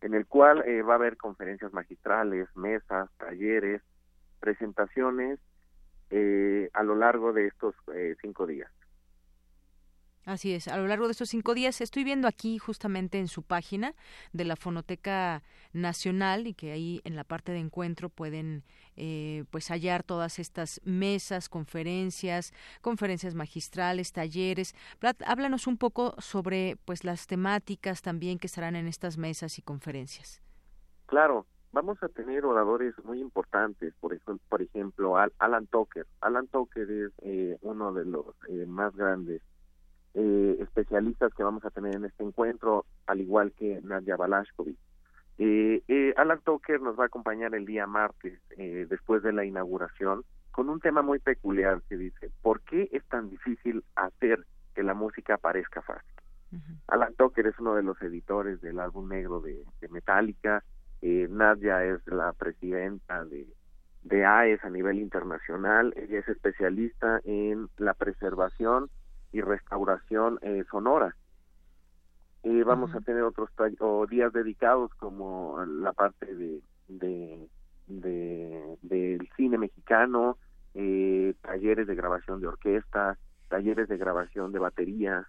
en 0.00 0.14
el 0.14 0.26
cual 0.26 0.64
eh, 0.66 0.82
va 0.82 0.94
a 0.94 0.96
haber 0.96 1.16
conferencias 1.16 1.72
magistrales, 1.72 2.48
mesas, 2.56 3.08
talleres, 3.18 3.82
presentaciones 4.40 5.38
eh, 6.10 6.68
a 6.72 6.82
lo 6.82 6.94
largo 6.96 7.32
de 7.32 7.46
estos 7.46 7.74
cinco 8.20 8.46
días. 8.46 8.70
Así 10.26 10.52
es, 10.52 10.66
a 10.66 10.76
lo 10.76 10.88
largo 10.88 11.06
de 11.06 11.12
estos 11.12 11.28
cinco 11.28 11.54
días 11.54 11.80
estoy 11.80 12.02
viendo 12.02 12.26
aquí 12.26 12.58
justamente 12.58 13.20
en 13.20 13.28
su 13.28 13.44
página 13.44 13.94
de 14.32 14.44
la 14.44 14.56
Fonoteca 14.56 15.44
Nacional 15.72 16.48
y 16.48 16.54
que 16.54 16.72
ahí 16.72 17.00
en 17.04 17.14
la 17.14 17.22
parte 17.22 17.52
de 17.52 17.60
encuentro 17.60 18.08
pueden 18.08 18.64
eh, 18.96 19.44
pues 19.52 19.70
hallar 19.70 20.02
todas 20.02 20.40
estas 20.40 20.80
mesas, 20.84 21.48
conferencias, 21.48 22.52
conferencias 22.80 23.36
magistrales, 23.36 24.12
talleres. 24.12 24.74
háblanos 25.24 25.68
un 25.68 25.78
poco 25.78 26.20
sobre 26.20 26.76
pues 26.84 27.04
las 27.04 27.28
temáticas 27.28 28.02
también 28.02 28.40
que 28.40 28.48
estarán 28.48 28.74
en 28.74 28.88
estas 28.88 29.18
mesas 29.18 29.60
y 29.60 29.62
conferencias. 29.62 30.42
Claro, 31.06 31.46
vamos 31.70 32.02
a 32.02 32.08
tener 32.08 32.44
oradores 32.44 32.96
muy 33.04 33.20
importantes, 33.20 33.94
por 34.00 34.12
ejemplo, 34.12 34.44
por 34.48 34.60
ejemplo 34.60 35.14
Alan 35.38 35.68
Tucker. 35.68 36.04
Alan 36.20 36.48
Tucker 36.48 36.90
es 36.90 37.12
eh, 37.18 37.58
uno 37.60 37.92
de 37.92 38.04
los 38.06 38.26
eh, 38.48 38.66
más 38.66 38.92
grandes 38.96 39.40
eh, 40.16 40.56
especialistas 40.60 41.32
que 41.34 41.44
vamos 41.44 41.64
a 41.64 41.70
tener 41.70 41.94
en 41.94 42.06
este 42.06 42.24
encuentro, 42.24 42.86
al 43.06 43.20
igual 43.20 43.52
que 43.52 43.80
Nadia 43.82 44.16
Balashkovic. 44.16 44.78
Eh, 45.38 45.82
eh, 45.88 46.14
Alan 46.16 46.40
Tucker 46.42 46.80
nos 46.80 46.98
va 46.98 47.04
a 47.04 47.06
acompañar 47.06 47.54
el 47.54 47.66
día 47.66 47.86
martes, 47.86 48.40
eh, 48.56 48.86
después 48.88 49.22
de 49.22 49.34
la 49.34 49.44
inauguración, 49.44 50.24
con 50.50 50.70
un 50.70 50.80
tema 50.80 51.02
muy 51.02 51.18
peculiar 51.18 51.82
que 51.88 51.98
dice, 51.98 52.30
¿por 52.40 52.62
qué 52.62 52.88
es 52.92 53.04
tan 53.04 53.28
difícil 53.28 53.84
hacer 53.94 54.46
que 54.74 54.82
la 54.82 54.94
música 54.94 55.36
parezca 55.36 55.82
fácil? 55.82 56.10
Alan 56.86 57.12
Tucker 57.16 57.46
es 57.48 57.58
uno 57.58 57.74
de 57.74 57.82
los 57.82 58.00
editores 58.00 58.62
del 58.62 58.80
álbum 58.80 59.08
negro 59.08 59.40
de, 59.40 59.62
de 59.80 59.88
Metallica, 59.88 60.64
eh, 61.02 61.28
Nadia 61.28 61.84
es 61.84 62.00
la 62.06 62.32
presidenta 62.32 63.26
de, 63.26 63.46
de 64.04 64.24
AES 64.24 64.64
a 64.64 64.70
nivel 64.70 64.98
internacional, 64.98 65.92
ella 65.96 66.20
es 66.20 66.28
especialista 66.28 67.20
en 67.24 67.68
la 67.76 67.92
preservación 67.92 68.88
y 69.36 69.42
restauración 69.42 70.38
eh, 70.40 70.64
sonora. 70.70 71.14
y 72.42 72.62
vamos 72.62 72.94
a 72.94 73.00
tener 73.00 73.22
otros 73.22 73.50
días 74.08 74.32
dedicados 74.32 74.94
como 74.94 75.62
la 75.66 75.92
parte 75.92 76.34
de, 76.34 76.60
de, 76.88 78.78
del 78.82 79.28
cine 79.36 79.58
mexicano, 79.58 80.38
eh, 80.74 81.34
talleres 81.42 81.86
de 81.86 81.94
grabación 81.94 82.40
de 82.40 82.46
orquesta, 82.46 83.18
talleres 83.48 83.88
de 83.88 83.98
grabación 83.98 84.52
de 84.52 84.58
batería, 84.58 85.28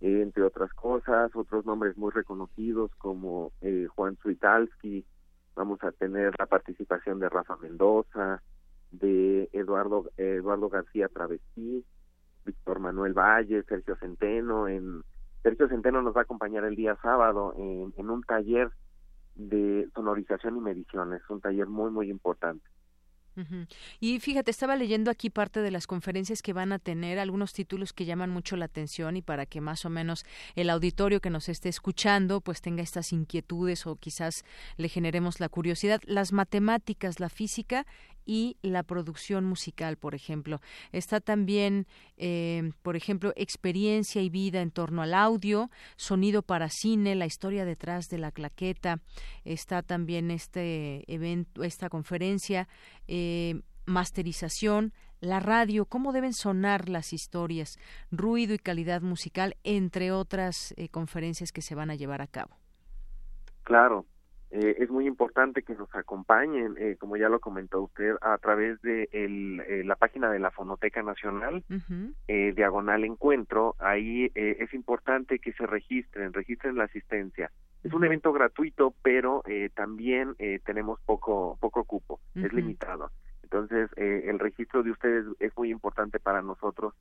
entre 0.00 0.42
otras 0.42 0.72
cosas, 0.72 1.34
otros 1.34 1.66
nombres 1.66 1.98
muy 1.98 2.12
reconocidos 2.12 2.90
como 2.96 3.52
eh, 3.60 3.86
Juan 3.94 4.16
Suitalski, 4.22 5.04
vamos 5.54 5.82
a 5.82 5.92
tener 5.92 6.32
la 6.38 6.46
participación 6.46 7.18
de 7.18 7.28
Rafa 7.28 7.56
Mendoza, 7.56 8.42
de 8.90 9.50
Eduardo 9.52 10.10
Eduardo 10.16 10.68
García 10.68 11.08
Travestí, 11.08 11.84
Víctor 12.44 12.80
Manuel 12.80 13.14
Valle, 13.14 13.62
Sergio 13.64 13.96
Centeno. 13.96 14.68
En, 14.68 15.02
Sergio 15.44 15.68
Centeno 15.68 16.00
nos 16.00 16.16
va 16.16 16.20
a 16.20 16.24
acompañar 16.24 16.64
el 16.64 16.74
día 16.74 16.96
sábado 17.02 17.54
en, 17.56 18.10
un 18.10 18.22
taller 18.22 18.70
de 19.34 19.88
sonorización 19.94 20.56
y 20.56 20.60
mediciones, 20.60 21.20
un 21.28 21.40
taller 21.40 21.66
muy, 21.66 21.90
muy 21.90 22.10
importante. 22.10 22.66
Y 23.98 24.20
fíjate, 24.20 24.52
estaba 24.52 24.76
leyendo 24.76 25.10
aquí 25.10 25.28
parte 25.28 25.60
de 25.60 25.72
las 25.72 25.88
conferencias 25.88 26.40
que 26.40 26.52
van 26.52 26.72
a 26.72 26.78
tener, 26.78 27.18
algunos 27.18 27.52
títulos 27.52 27.92
que 27.92 28.04
llaman 28.04 28.30
mucho 28.30 28.56
la 28.56 28.66
atención 28.66 29.16
y 29.16 29.22
para 29.22 29.44
que 29.44 29.60
más 29.60 29.84
o 29.84 29.90
menos 29.90 30.24
el 30.54 30.70
auditorio 30.70 31.20
que 31.20 31.30
nos 31.30 31.48
esté 31.48 31.68
escuchando 31.68 32.40
pues 32.40 32.60
tenga 32.60 32.82
estas 32.82 33.12
inquietudes 33.12 33.88
o 33.88 33.96
quizás 33.96 34.44
le 34.76 34.88
generemos 34.88 35.40
la 35.40 35.48
curiosidad. 35.48 36.00
Las 36.06 36.32
matemáticas, 36.32 37.18
la 37.18 37.28
física 37.28 37.86
y 38.24 38.56
la 38.62 38.82
producción 38.82 39.44
musical, 39.44 39.96
por 39.96 40.14
ejemplo. 40.14 40.60
Está 40.92 41.20
también, 41.20 41.86
eh, 42.16 42.70
por 42.82 42.96
ejemplo, 42.96 43.32
experiencia 43.36 44.22
y 44.22 44.30
vida 44.30 44.60
en 44.60 44.70
torno 44.70 45.02
al 45.02 45.14
audio, 45.14 45.70
sonido 45.96 46.42
para 46.42 46.68
cine, 46.68 47.14
la 47.14 47.26
historia 47.26 47.64
detrás 47.64 48.06
de 48.08 48.18
la 48.18 48.32
claqueta. 48.32 49.00
Está 49.44 49.82
también 49.82 50.30
este 50.30 51.04
evento, 51.12 51.62
esta 51.62 51.88
conferencia, 51.88 52.68
eh, 53.08 53.60
masterización, 53.86 54.92
la 55.20 55.40
radio, 55.40 55.86
cómo 55.86 56.12
deben 56.12 56.34
sonar 56.34 56.88
las 56.88 57.12
historias, 57.12 57.78
ruido 58.10 58.54
y 58.54 58.58
calidad 58.58 59.00
musical, 59.02 59.56
entre 59.64 60.12
otras 60.12 60.74
eh, 60.76 60.88
conferencias 60.88 61.50
que 61.50 61.62
se 61.62 61.74
van 61.74 61.90
a 61.90 61.94
llevar 61.94 62.20
a 62.20 62.26
cabo. 62.26 62.56
Claro, 63.62 64.06
eh, 64.56 64.76
es 64.78 64.88
muy 64.88 65.08
importante 65.08 65.64
que 65.64 65.74
nos 65.74 65.92
acompañen, 65.96 66.76
eh, 66.78 66.94
como 67.00 67.16
ya 67.16 67.28
lo 67.28 67.40
comentó 67.40 67.80
usted, 67.80 68.14
a 68.20 68.38
través 68.38 68.80
de 68.82 69.08
eh, 69.10 69.82
la 69.84 69.96
página 69.96 70.30
de 70.30 70.38
la 70.38 70.52
Fonoteca 70.52 71.02
Nacional, 71.02 71.64
Diagonal 72.28 73.02
Encuentro. 73.02 73.74
Ahí 73.80 74.30
es 74.36 74.72
importante 74.72 75.40
que 75.40 75.52
se 75.54 75.66
registren, 75.66 76.32
registren 76.32 76.76
la 76.76 76.84
asistencia. 76.84 77.50
Es 77.82 77.92
un 77.92 78.04
evento 78.04 78.32
gratuito, 78.32 78.94
pero 79.02 79.42
también 79.74 80.36
tenemos 80.64 81.00
poco 81.00 81.58
poco 81.60 81.82
cupo, 81.82 82.20
es 82.36 82.52
limitado. 82.52 83.10
Entonces, 83.42 83.90
el 83.96 84.38
registro 84.38 84.84
de 84.84 84.92
ustedes 84.92 85.26
es 85.40 85.52
muy 85.56 85.70
importante 85.70 86.20
para 86.20 86.42
nosotros 86.42 86.94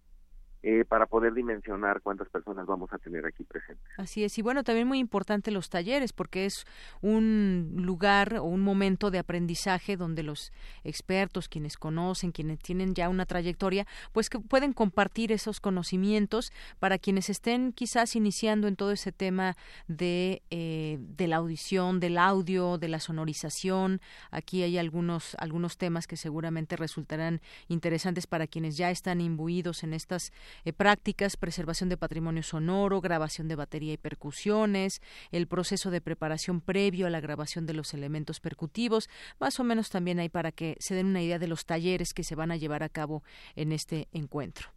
eh, 0.66 0.86
para 0.88 1.08
poder 1.08 1.34
dimensionar 1.34 2.00
cuántas 2.02 2.30
personas 2.30 2.66
vamos 2.66 2.94
a 2.94 2.98
tener 2.98 3.26
aquí 3.26 3.44
presentes. 3.44 3.86
Así 3.98 4.24
es, 4.24 4.38
y 4.38 4.42
bueno, 4.42 4.64
también 4.64 4.88
muy 4.88 4.98
importante 4.98 5.52
los 5.52 5.70
talleres, 5.70 6.14
porque 6.14 6.46
es 6.46 6.64
un 7.02 7.74
lugar 7.76 8.38
o 8.38 8.44
un 8.44 8.62
momento 8.62 9.12
de 9.12 9.20
aprendizaje 9.20 9.98
donde 9.98 10.24
los 10.24 10.54
expertos, 10.86 11.50
quienes 11.50 11.76
conocen, 11.76 12.32
quienes 12.32 12.60
tienen 12.60 12.94
ya 12.94 13.10
una 13.10 13.26
trayectoria, 13.26 13.86
pues 14.14 14.30
que 14.30 14.40
pueden 14.40 14.72
compartir 14.72 15.34
esos 15.34 15.60
conocimientos 15.60 16.54
para 16.80 16.98
quienes 16.98 17.30
estén 17.30 17.74
quizás 17.74 18.16
iniciando 18.16 18.70
en 18.70 18.78
todo 18.78 18.94
ese 18.94 19.12
tema 19.12 19.58
de, 19.90 20.44
eh, 20.50 20.98
de 21.00 21.28
la 21.28 21.36
audición, 21.36 22.00
del 22.00 22.18
audio, 22.18 22.78
de 22.78 22.88
la 22.88 23.02
sonorización. 23.02 24.00
Aquí 24.32 24.64
hay 24.64 24.78
algunos, 24.78 25.36
algunos 25.40 25.78
temas 25.78 26.08
que 26.08 26.16
seguramente 26.16 26.78
resultarán 26.78 27.42
interesantes 27.68 28.28
para 28.28 28.48
quienes 28.48 28.78
ya 28.78 28.92
están 28.92 29.20
imbuidos 29.20 29.84
en 29.84 29.94
estas 29.94 30.32
eh, 30.66 30.74
prácticas, 30.74 31.38
preservación 31.38 31.90
de 31.90 31.98
patrimonio 31.98 32.44
sonoro, 32.44 33.02
grabación 33.02 33.48
de 33.48 33.56
batería 33.56 33.94
y 33.94 33.98
percusiones, 33.98 35.02
el 35.32 35.48
proceso 35.48 35.92
de 35.92 36.02
preparación 36.02 36.62
previo 36.62 37.08
a 37.08 37.10
la 37.10 37.22
grabación 37.22 37.66
de 37.66 37.74
los 37.74 37.94
elementos 37.94 38.40
percutivos, 38.40 39.10
más 39.40 39.60
o 39.60 39.64
menos 39.64 39.90
también 39.90 40.20
hay 40.20 40.30
para 40.30 40.52
que 40.52 40.76
se 40.80 40.96
den 40.96 41.08
una 41.08 41.22
idea 41.22 41.40
de 41.40 41.48
los 41.48 41.66
talleres 41.66 42.14
que 42.14 42.24
se 42.24 42.36
van 42.36 42.52
a 42.52 42.58
llevar 42.58 42.84
a 42.84 42.90
cabo 42.90 43.24
en 43.56 43.72
este 43.72 44.08
encuentro. 44.12 44.70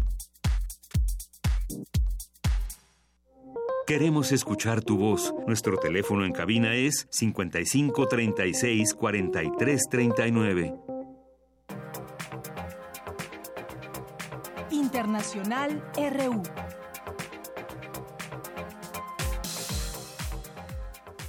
Queremos 3.88 4.32
escuchar 4.32 4.84
tu 4.84 4.98
voz. 4.98 5.34
Nuestro 5.48 5.78
teléfono 5.78 6.24
en 6.26 6.32
cabina 6.32 6.76
es 6.76 7.08
55 7.12 8.08
36 8.08 8.94
43 8.94 9.82
39. 9.90 10.91
Internacional 15.02 15.84
RU. 15.96 16.44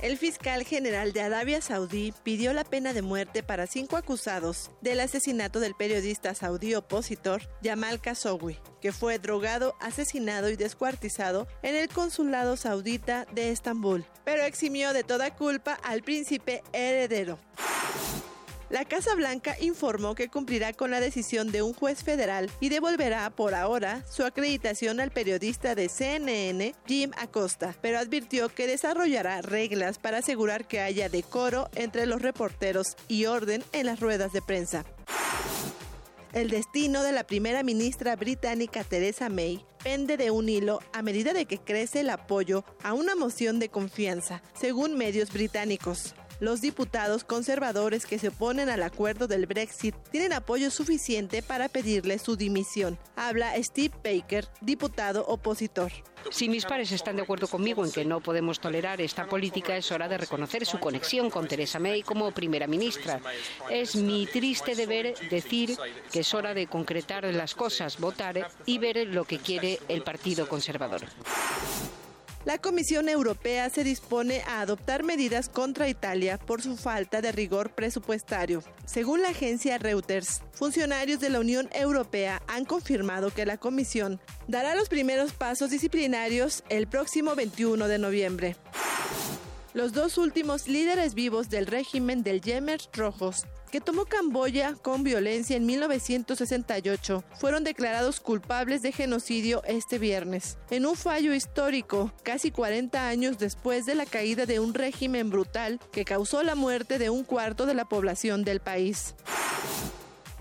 El 0.03 0.19
fiscal 0.19 0.63
general 0.65 1.15
de 1.15 1.23
Arabia 1.23 1.63
Saudí 1.63 2.13
pidió 2.23 2.53
la 2.53 2.65
pena 2.65 2.93
de 2.93 3.01
muerte 3.01 3.43
para 3.43 3.67
cinco 3.67 3.97
acusados 3.97 4.71
del 4.83 5.01
asesinato 5.01 5.59
del 5.59 5.75
periodista 5.75 6.35
saudí 6.35 6.75
opositor 6.75 7.41
Jamal 7.63 7.99
Khashoggi, 7.99 8.59
que 8.83 8.93
fue 8.93 9.19
drogado, 9.19 9.75
asesinado 9.81 10.51
y 10.51 10.57
descuartizado 10.57 11.47
en 11.63 11.75
el 11.75 11.89
consulado 11.89 12.59
saudita 12.59 13.25
de 13.33 13.53
Estambul, 13.53 14.05
pero 14.25 14.43
eximió 14.43 14.93
de 14.93 15.03
toda 15.03 15.35
culpa 15.35 15.79
al 15.83 16.03
príncipe 16.03 16.63
heredero. 16.75 17.39
La 18.73 18.87
Casa 18.87 19.15
Blanca 19.15 19.55
informó 19.61 20.15
que 20.15 20.31
cumplirá 20.31 20.73
con 20.73 20.91
la 20.91 20.99
decisión 20.99 21.53
de 21.53 21.61
un 21.61 21.75
juez 21.75 22.03
federal 22.03 22.51
y 22.59 22.71
devolverá 22.71 23.29
por 23.29 23.55
ahora 23.55 24.03
su 24.11 24.25
acreditación 24.25 24.99
al 24.99 25.11
periodista 25.11 25.75
de 25.75 25.91
CNN, 25.91 26.75
Jim 26.87 27.11
Acosta, 27.19 27.77
pero 27.83 27.99
advirtió 27.99 28.49
que 28.49 28.67
desarrollará 28.67 29.43
reglas 29.43 29.99
para 29.99 30.19
asegurar 30.19 30.67
que 30.67 30.81
haya 30.81 31.11
decoro 31.11 31.69
entre 31.75 32.07
los 32.07 32.23
reporteros 32.23 32.97
y 33.09 33.27
orden 33.27 33.63
en 33.73 33.85
las 33.85 34.01
ruedas 34.01 34.33
de 34.33 34.41
prensa. 34.41 34.87
El 36.33 36.49
destino 36.49 37.03
de 37.03 37.13
la 37.13 37.25
primera 37.25 37.63
ministra 37.63 38.17
británica 38.17 38.85
Theresa 38.85 39.29
May 39.29 39.67
pende 39.85 40.17
de 40.17 40.31
un 40.31 40.49
hilo 40.49 40.81
a 40.95 41.03
medida 41.03 41.35
de 41.35 41.45
que 41.45 41.59
crece 41.59 42.01
el 42.01 42.09
apoyo 42.09 42.65
a 42.83 42.95
una 42.95 43.15
moción 43.17 43.59
de 43.59 43.69
confianza, 43.69 44.43
según 44.59 44.97
medios 44.97 45.31
británicos 45.31 46.15
los 46.43 46.61
diputados 46.61 47.23
conservadores 47.23 48.05
que 48.05 48.19
se 48.19 48.29
oponen 48.29 48.69
al 48.69 48.83
acuerdo 48.83 49.29
del 49.29 49.47
Brexit 49.47 49.95
tienen 50.11 50.33
apoyo 50.33 50.73
suficiente 50.73 51.41
para 51.41 51.69
pedirle 51.69 52.19
su 52.19 52.35
dimisión. 52.35 52.99
Habla 53.15 53.55
Steve 53.63 53.95
Baker, 54.03 54.49
diputado 54.61 55.25
opositor. 55.29 55.93
Si 56.33 56.49
mis 56.49 56.65
pares 56.65 56.91
están 56.91 57.15
de 57.15 57.23
acuerdo 57.23 57.47
conmigo 57.47 57.85
en 57.85 57.93
que 57.93 58.05
no 58.05 58.19
podemos 58.19 58.59
tolerar 58.59 59.01
esta 59.01 59.29
política, 59.29 59.77
es 59.77 59.93
hora 59.93 60.09
de 60.09 60.19
reconocer 60.19 60.67
su 60.67 60.81
conexión 60.81 61.31
con 61.31 61.47
Theresa 61.47 61.79
May 61.79 62.03
como 62.03 62.33
primera 62.33 62.67
ministra. 62.67 63.21
Es 63.71 63.95
mi 63.95 64.27
triste 64.27 64.75
deber 64.75 65.15
decir 65.31 65.77
que 66.11 66.21
es 66.21 66.35
hora 66.35 66.55
de 66.55 66.67
concretar 66.67 67.23
las 67.23 67.55
cosas, 67.55 68.01
votar 68.01 68.51
y 68.67 68.79
ver 68.79 69.07
lo 69.07 69.25
que 69.27 69.39
quiere 69.39 69.79
el 69.87 70.03
Partido 70.03 70.49
Conservador. 70.49 71.03
La 72.45 72.59
Comisión 72.59 73.09
Europea 73.09 73.71
se 73.71 73.85
dispone 73.85 74.43
a 74.49 74.63
adoptar 74.63 75.05
medidas 75.05 75.49
contra 75.49 75.89
Italia 75.89 76.39
por 76.39 76.61
su 76.61 76.77
falta 76.77 77.21
de 77.21 77.31
rigor 77.31 77.71
presupuestario. 77.71 78.65
Según 78.85 79.23
la 79.23 79.29
agencia 79.29 79.79
Reuters, 79.79 80.43
funcionarios 80.51 81.21
de 81.21 81.31
la 81.31 81.39
Unión 81.39 81.69
Europea 81.73 82.43
han 82.49 82.65
confirmado 82.65 83.31
que 83.31 83.47
la 83.47 83.59
Comisión 83.59 84.21
dará 84.49 84.75
los 84.75 84.89
primeros 84.89 85.33
pasos 85.33 85.71
disciplinarios 85.71 86.65
el 86.69 86.89
próximo 86.89 87.37
21 87.37 87.87
de 87.87 87.99
noviembre. 87.99 88.57
Los 89.75 89.93
dos 89.93 90.19
últimos 90.19 90.69
líderes 90.69 91.15
vivos 91.15 91.49
del 91.49 91.67
régimen 91.67 92.23
del 92.23 92.43
Yemer 92.43 92.81
Rojos 92.93 93.47
que 93.73 93.81
tomó 93.81 94.05
Camboya 94.05 94.75
con 94.75 95.03
violencia 95.03 95.57
en 95.57 95.65
1968, 95.65 97.25
fueron 97.41 97.65
declarados 97.65 98.21
culpables 98.21 98.83
de 98.83 98.93
genocidio 98.93 99.63
este 99.65 99.99
viernes, 99.99 100.59
en 100.69 100.85
un 100.85 100.95
fallo 100.95 101.33
histórico, 101.33 102.13
casi 102.23 102.51
40 102.51 103.09
años 103.09 103.39
después 103.39 103.87
de 103.87 103.95
la 103.95 104.05
caída 104.05 104.45
de 104.45 104.61
un 104.61 104.75
régimen 104.75 105.31
brutal 105.31 105.81
que 105.91 106.05
causó 106.05 106.43
la 106.43 106.55
muerte 106.55 106.99
de 106.99 107.09
un 107.09 107.25
cuarto 107.25 107.65
de 107.65 107.73
la 107.73 107.87
población 107.87 108.45
del 108.45 108.61
país. 108.61 109.15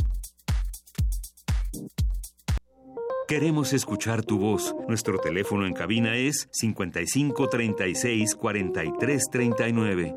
Queremos 3.28 3.74
escuchar 3.74 4.24
tu 4.24 4.38
voz. 4.38 4.76
Nuestro 4.88 5.18
teléfono 5.18 5.66
en 5.66 5.74
cabina 5.74 6.16
es 6.16 6.48
55 6.52 7.50
36 7.50 8.36
43 8.36 9.24
39. 9.32 10.16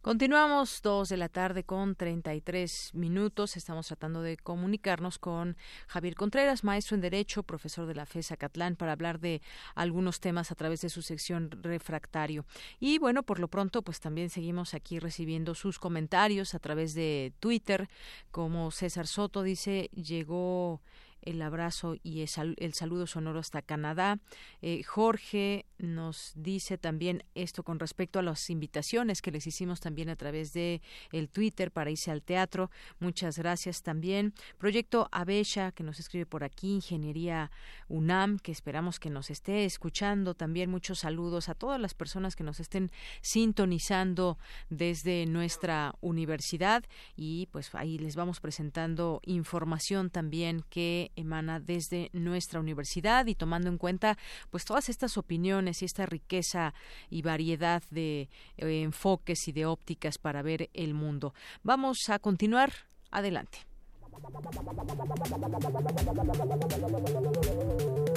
Continuamos 0.00 0.80
dos 0.82 1.08
de 1.08 1.16
la 1.16 1.28
tarde 1.28 1.64
con 1.64 1.96
33 1.96 2.92
minutos. 2.94 3.56
Estamos 3.56 3.88
tratando 3.88 4.22
de 4.22 4.36
comunicarnos 4.36 5.18
con 5.18 5.56
Javier 5.88 6.14
Contreras, 6.14 6.62
maestro 6.62 6.94
en 6.94 7.00
Derecho, 7.00 7.42
profesor 7.42 7.86
de 7.86 7.96
la 7.96 8.06
FESA 8.06 8.36
Catlán, 8.36 8.76
para 8.76 8.92
hablar 8.92 9.18
de 9.18 9.42
algunos 9.74 10.20
temas 10.20 10.52
a 10.52 10.54
través 10.54 10.82
de 10.82 10.90
su 10.90 11.02
sección 11.02 11.50
refractario. 11.50 12.46
Y 12.78 12.98
bueno, 12.98 13.24
por 13.24 13.40
lo 13.40 13.48
pronto, 13.48 13.82
pues 13.82 13.98
también 13.98 14.30
seguimos 14.30 14.74
aquí 14.74 15.00
recibiendo 15.00 15.56
sus 15.56 15.80
comentarios 15.80 16.54
a 16.54 16.60
través 16.60 16.94
de 16.94 17.32
Twitter, 17.40 17.88
como 18.30 18.70
César 18.70 19.08
Soto 19.08 19.42
dice, 19.42 19.90
llegó 19.92 20.80
el 21.22 21.42
abrazo 21.42 21.96
y 22.02 22.20
el 22.22 22.74
saludo 22.74 23.06
sonoro 23.06 23.38
hasta 23.38 23.62
Canadá. 23.62 24.18
Eh, 24.62 24.82
Jorge 24.82 25.66
nos 25.78 26.32
dice 26.34 26.78
también 26.78 27.24
esto 27.34 27.62
con 27.62 27.78
respecto 27.78 28.18
a 28.18 28.22
las 28.22 28.50
invitaciones 28.50 29.22
que 29.22 29.30
les 29.30 29.46
hicimos 29.46 29.80
también 29.80 30.08
a 30.08 30.16
través 30.16 30.52
de 30.52 30.82
el 31.12 31.28
Twitter 31.28 31.70
para 31.70 31.90
irse 31.90 32.10
al 32.10 32.22
teatro. 32.22 32.70
Muchas 32.98 33.38
gracias 33.38 33.82
también. 33.82 34.34
Proyecto 34.58 35.08
Abesha 35.12 35.72
que 35.72 35.84
nos 35.84 36.00
escribe 36.00 36.26
por 36.26 36.44
aquí, 36.44 36.74
Ingeniería 36.74 37.50
UNAM, 37.88 38.38
que 38.38 38.52
esperamos 38.52 38.98
que 38.98 39.10
nos 39.10 39.30
esté 39.30 39.64
escuchando. 39.64 40.34
También 40.34 40.70
muchos 40.70 41.00
saludos 41.00 41.48
a 41.48 41.54
todas 41.54 41.80
las 41.80 41.94
personas 41.94 42.36
que 42.36 42.44
nos 42.44 42.60
estén 42.60 42.90
sintonizando 43.20 44.38
desde 44.68 45.26
nuestra 45.26 45.94
universidad 46.00 46.84
y 47.16 47.46
pues 47.52 47.74
ahí 47.74 47.98
les 47.98 48.16
vamos 48.16 48.40
presentando 48.40 49.20
información 49.24 50.10
también 50.10 50.64
que 50.70 51.07
emana 51.16 51.60
desde 51.60 52.10
nuestra 52.12 52.60
universidad 52.60 53.26
y 53.26 53.34
tomando 53.34 53.68
en 53.68 53.78
cuenta 53.78 54.16
pues 54.50 54.64
todas 54.64 54.88
estas 54.88 55.16
opiniones 55.16 55.82
y 55.82 55.84
esta 55.84 56.06
riqueza 56.06 56.74
y 57.10 57.22
variedad 57.22 57.82
de 57.90 58.28
eh, 58.56 58.82
enfoques 58.82 59.48
y 59.48 59.52
de 59.52 59.66
ópticas 59.66 60.18
para 60.18 60.42
ver 60.42 60.70
el 60.74 60.94
mundo. 60.94 61.34
Vamos 61.62 62.08
a 62.08 62.18
continuar 62.18 62.72
adelante. 63.10 63.58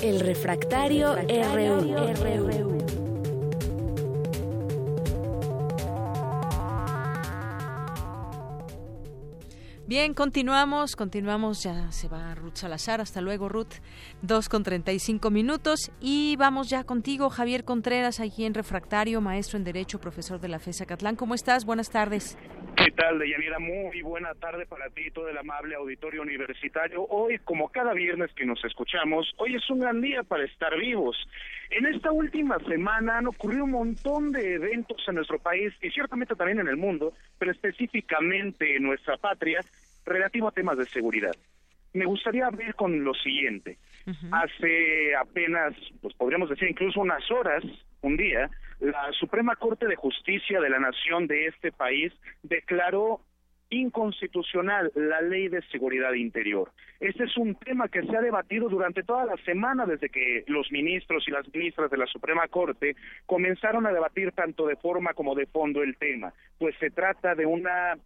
El 0.02 0.20
refractario, 0.20 1.16
RU. 1.16 3.11
Bien, 9.92 10.14
continuamos, 10.14 10.96
continuamos, 10.96 11.66
ya 11.66 11.92
se 11.92 12.08
va 12.08 12.34
Ruth 12.34 12.56
Salazar, 12.56 13.02
hasta 13.02 13.20
luego 13.20 13.50
Ruth, 13.50 13.82
dos 14.22 14.48
con 14.48 14.64
treinta 14.64 14.94
y 14.94 15.00
cinco 15.00 15.32
minutos 15.32 15.92
y 16.00 16.38
vamos 16.38 16.70
ya 16.70 16.86
contigo, 16.86 17.30
Javier 17.30 17.66
Contreras, 17.66 18.22
aquí 18.22 18.46
en 18.46 18.54
Refractario, 18.54 19.20
maestro 19.20 19.58
en 19.58 19.66
Derecho, 19.66 20.00
profesor 20.00 20.40
de 20.40 20.48
la 20.48 20.60
FESA 20.60 20.86
Catlán. 20.86 21.18
¿Cómo 21.18 21.34
estás? 21.34 21.66
Buenas 21.66 21.90
tardes. 21.90 22.38
¿Qué 22.78 22.90
tal, 22.92 23.20
Deyanira? 23.20 23.60
Muy 23.60 24.02
buena 24.02 24.34
tarde 24.36 24.66
para 24.66 24.90
ti 24.92 25.08
y 25.08 25.12
todo 25.12 25.28
el 25.28 25.38
amable 25.38 25.76
auditorio 25.76 26.22
universitario. 26.22 27.06
Hoy, 27.10 27.40
como 27.40 27.68
cada 27.68 27.92
viernes 27.92 28.32
que 28.34 28.46
nos 28.46 28.64
escuchamos, 28.64 29.30
hoy 29.40 29.56
es 29.56 29.70
un 29.70 29.82
gran 29.82 30.00
día 30.00 30.24
para 30.24 30.46
estar 30.46 30.74
vivos. 30.80 31.18
En 31.72 31.86
esta 31.86 32.12
última 32.12 32.60
semana 32.60 33.18
han 33.18 33.28
ocurrido 33.28 33.64
un 33.64 33.72
montón 33.72 34.34
de 34.34 34.56
eventos 34.56 35.02
en 35.08 35.16
nuestro 35.16 35.40
país 35.40 35.74
y 35.82 35.90
ciertamente 35.90 36.36
también 36.36 36.60
en 36.60 36.68
el 36.68 36.76
mundo, 36.76 37.14
pero 37.40 37.52
específicamente 37.52 38.76
en 38.76 38.84
nuestra 38.84 39.16
patria, 39.16 39.62
relativo 40.06 40.50
a 40.50 40.52
temas 40.52 40.78
de 40.78 40.86
seguridad. 40.88 41.32
Me 41.94 42.06
gustaría 42.06 42.50
ver 42.50 42.76
con 42.76 43.04
lo 43.04 43.14
siguiente. 43.14 43.78
Hace 44.32 45.16
apenas, 45.16 45.74
pues 46.02 46.14
podríamos 46.16 46.50
decir 46.50 46.70
incluso 46.70 47.00
unas 47.00 47.30
horas, 47.32 47.64
un 48.02 48.18
día, 48.18 48.50
la 48.82 49.12
Suprema 49.14 49.56
Corte 49.56 49.88
de 49.88 49.96
Justicia 49.96 50.60
de 50.60 50.70
la 50.70 50.80
Nación 50.80 51.28
de 51.28 51.48
este 51.48 51.72
país 51.72 52.12
declaró 52.44 53.22
inconstitucional 53.72 54.92
la 54.96 55.22
ley 55.22 55.48
de 55.48 55.62
seguridad 55.64 56.14
interior. 56.14 56.72
Este 57.00 57.24
es 57.24 57.36
un 57.38 57.56
tema 57.56 57.88
que 57.88 58.04
se 58.04 58.16
ha 58.16 58.22
debatido 58.22 58.70
durante 58.70 59.02
toda 59.02 59.26
la 59.26 59.38
semana 59.38 59.88
desde 59.88 60.10
que 60.10 60.44
los 60.48 60.72
ministros 60.72 61.28
y 61.28 61.32
las 61.32 61.52
ministras 61.52 61.90
de 61.90 61.98
la 61.98 62.06
Suprema 62.06 62.48
Corte 62.48 62.96
comenzaron 63.26 63.88
a 63.88 63.92
debatir 63.92 64.34
tanto 64.34 64.68
de 64.68 64.76
forma 64.76 65.14
como 65.14 65.34
de 65.34 65.48
fondo 65.48 65.82
el 65.82 65.98
tema, 65.98 66.32
pues 66.60 66.76
se 66.80 66.92
trata 66.92 67.34
de 67.34 67.46
una 67.46 67.98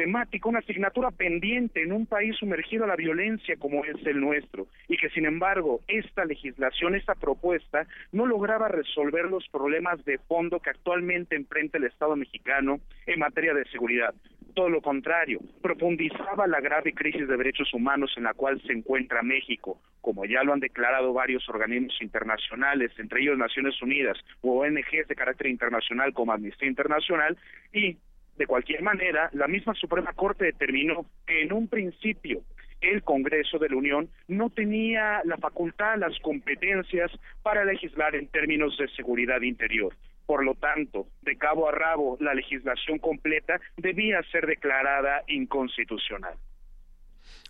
temática, 0.00 0.48
una 0.48 0.60
asignatura 0.60 1.10
pendiente 1.10 1.82
en 1.82 1.92
un 1.92 2.06
país 2.06 2.34
sumergido 2.36 2.84
a 2.84 2.86
la 2.86 2.96
violencia 2.96 3.56
como 3.58 3.84
es 3.84 4.06
el 4.06 4.18
nuestro, 4.18 4.66
y 4.88 4.96
que 4.96 5.10
sin 5.10 5.26
embargo 5.26 5.80
esta 5.88 6.24
legislación, 6.24 6.94
esta 6.94 7.14
propuesta, 7.14 7.86
no 8.10 8.24
lograba 8.24 8.68
resolver 8.68 9.26
los 9.26 9.46
problemas 9.48 10.02
de 10.06 10.16
fondo 10.16 10.58
que 10.58 10.70
actualmente 10.70 11.36
enfrenta 11.36 11.76
el 11.76 11.84
Estado 11.84 12.16
mexicano 12.16 12.80
en 13.04 13.18
materia 13.18 13.52
de 13.52 13.66
seguridad. 13.66 14.14
Todo 14.54 14.70
lo 14.70 14.80
contrario, 14.80 15.38
profundizaba 15.60 16.46
la 16.46 16.60
grave 16.60 16.94
crisis 16.94 17.28
de 17.28 17.36
derechos 17.36 17.72
humanos 17.74 18.14
en 18.16 18.24
la 18.24 18.32
cual 18.32 18.58
se 18.62 18.72
encuentra 18.72 19.22
México, 19.22 19.78
como 20.00 20.24
ya 20.24 20.42
lo 20.44 20.54
han 20.54 20.60
declarado 20.60 21.12
varios 21.12 21.46
organismos 21.50 22.00
internacionales, 22.00 22.90
entre 22.98 23.20
ellos 23.20 23.36
Naciones 23.36 23.80
Unidas 23.82 24.16
o 24.40 24.62
ONGs 24.62 25.08
de 25.08 25.14
carácter 25.14 25.48
internacional 25.48 26.14
como 26.14 26.32
Amnistía 26.32 26.68
Internacional, 26.68 27.36
y 27.74 27.98
de 28.40 28.46
cualquier 28.46 28.80
manera, 28.80 29.28
la 29.34 29.46
misma 29.46 29.74
Suprema 29.74 30.14
Corte 30.14 30.46
determinó 30.46 31.04
que 31.26 31.42
en 31.42 31.52
un 31.52 31.68
principio 31.68 32.40
el 32.80 33.02
Congreso 33.02 33.58
de 33.58 33.68
la 33.68 33.76
Unión 33.76 34.08
no 34.28 34.48
tenía 34.48 35.20
la 35.24 35.36
facultad, 35.36 35.98
las 35.98 36.18
competencias 36.20 37.12
para 37.42 37.66
legislar 37.66 38.14
en 38.16 38.28
términos 38.28 38.78
de 38.78 38.88
seguridad 38.96 39.42
interior. 39.42 39.94
Por 40.24 40.42
lo 40.42 40.54
tanto, 40.54 41.06
de 41.20 41.36
cabo 41.36 41.68
a 41.68 41.72
rabo, 41.72 42.16
la 42.18 42.32
legislación 42.32 42.98
completa 42.98 43.60
debía 43.76 44.22
ser 44.32 44.46
declarada 44.46 45.22
inconstitucional. 45.26 46.36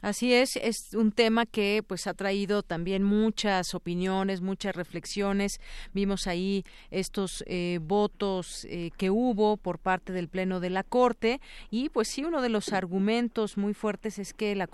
Así 0.03 0.33
es, 0.33 0.57
es 0.57 0.95
un 0.95 1.13
tema 1.13 1.47
que 1.47 1.83
pues 1.87 2.07
ha 2.07 2.15
traído 2.15 2.63
también 2.63 3.03
muchas 3.03 3.75
opiniones, 3.75 4.41
muchas 4.41 4.75
reflexiones. 4.75 5.61
Vimos 5.93 6.27
ahí 6.27 6.65
estos 6.91 7.45
eh, 7.47 7.79
votos 7.83 8.67
eh, 8.69 8.91
que 8.97 9.11
hubo 9.11 9.57
por 9.57 9.79
parte 9.79 10.13
del 10.13 10.29
pleno 10.29 10.61
de 10.61 10.71
la 10.71 10.83
corte 10.83 11.41
y 11.71 11.89
pues 11.91 12.09
sí 12.09 12.25
uno 12.25 12.43
de 12.43 12.49
los 12.49 12.73
argumentos 12.73 13.57
muy 13.57 13.75
fuertes 13.75 14.19
es 14.19 14.33
que 14.33 14.55
la 14.55 14.69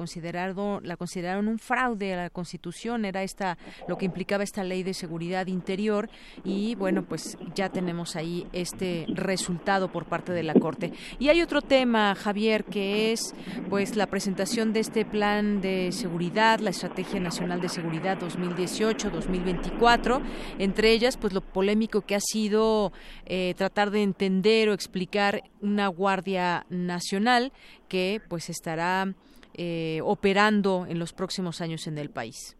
la 0.82 0.96
consideraron 0.96 1.48
un 1.48 1.58
fraude 1.58 2.14
a 2.14 2.16
la 2.16 2.30
Constitución 2.30 3.04
era 3.04 3.22
esta 3.22 3.58
lo 3.88 3.98
que 3.98 4.04
implicaba 4.04 4.44
esta 4.44 4.62
ley 4.62 4.82
de 4.82 4.94
seguridad 4.94 5.46
interior 5.46 6.08
y 6.44 6.74
bueno 6.76 7.02
pues 7.02 7.36
ya 7.54 7.68
tenemos 7.68 8.16
ahí 8.16 8.46
este 8.52 9.06
resultado 9.08 9.90
por 9.90 10.06
parte 10.06 10.32
de 10.32 10.42
la 10.42 10.54
corte. 10.54 10.92
Y 11.18 11.28
hay 11.28 11.42
otro 11.42 11.62
tema 11.62 12.14
Javier 12.14 12.64
que 12.64 13.12
es 13.12 13.34
pues 13.68 13.96
la 13.96 14.06
presentación 14.06 14.72
de 14.72 14.80
este 14.80 15.04
Plan 15.16 15.62
de 15.62 15.92
Seguridad, 15.92 16.60
la 16.60 16.68
Estrategia 16.68 17.18
Nacional 17.20 17.62
de 17.62 17.70
Seguridad 17.70 18.20
2018-2024, 18.20 20.20
entre 20.58 20.90
ellas, 20.90 21.16
pues 21.16 21.32
lo 21.32 21.40
polémico 21.40 22.02
que 22.02 22.16
ha 22.16 22.20
sido 22.20 22.92
eh, 23.24 23.54
tratar 23.56 23.90
de 23.90 24.02
entender 24.02 24.68
o 24.68 24.74
explicar 24.74 25.44
una 25.62 25.88
Guardia 25.88 26.66
Nacional 26.68 27.50
que 27.88 28.20
pues 28.28 28.50
estará 28.50 29.06
eh, 29.54 30.00
operando 30.02 30.84
en 30.86 30.98
los 30.98 31.14
próximos 31.14 31.62
años 31.62 31.86
en 31.86 31.96
el 31.96 32.10
país. 32.10 32.58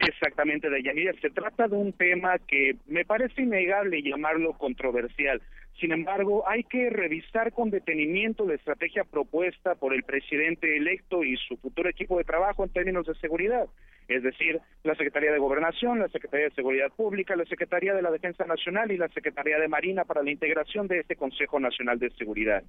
Exactamente, 0.00 0.68
Deyanira. 0.68 1.14
Se 1.22 1.30
trata 1.30 1.66
de 1.66 1.76
un 1.76 1.94
tema 1.94 2.36
que 2.46 2.76
me 2.88 3.06
parece 3.06 3.40
innegable 3.40 4.02
llamarlo 4.02 4.52
controversial. 4.52 5.40
Sin 5.80 5.92
embargo, 5.92 6.48
hay 6.48 6.64
que 6.64 6.88
revisar 6.88 7.52
con 7.52 7.70
detenimiento 7.70 8.46
la 8.46 8.54
estrategia 8.54 9.04
propuesta 9.04 9.74
por 9.74 9.92
el 9.92 10.04
presidente 10.04 10.76
electo 10.76 11.22
y 11.22 11.36
su 11.36 11.56
futuro 11.58 11.90
equipo 11.90 12.16
de 12.16 12.24
trabajo 12.24 12.64
en 12.64 12.70
términos 12.70 13.06
de 13.06 13.14
seguridad 13.16 13.66
es 14.08 14.22
decir, 14.22 14.60
la 14.84 14.94
Secretaría 14.94 15.32
de 15.32 15.38
Gobernación, 15.38 15.98
la 15.98 16.08
Secretaría 16.08 16.46
de 16.46 16.54
Seguridad 16.54 16.92
Pública, 16.92 17.36
la 17.36 17.44
Secretaría 17.44 17.94
de 17.94 18.02
la 18.02 18.10
Defensa 18.10 18.44
Nacional 18.44 18.90
y 18.92 18.96
la 18.96 19.08
Secretaría 19.08 19.58
de 19.58 19.68
Marina 19.68 20.04
para 20.04 20.22
la 20.22 20.30
integración 20.30 20.86
de 20.86 21.00
este 21.00 21.16
Consejo 21.16 21.58
Nacional 21.58 21.98
de 21.98 22.10
Seguridad. 22.10 22.62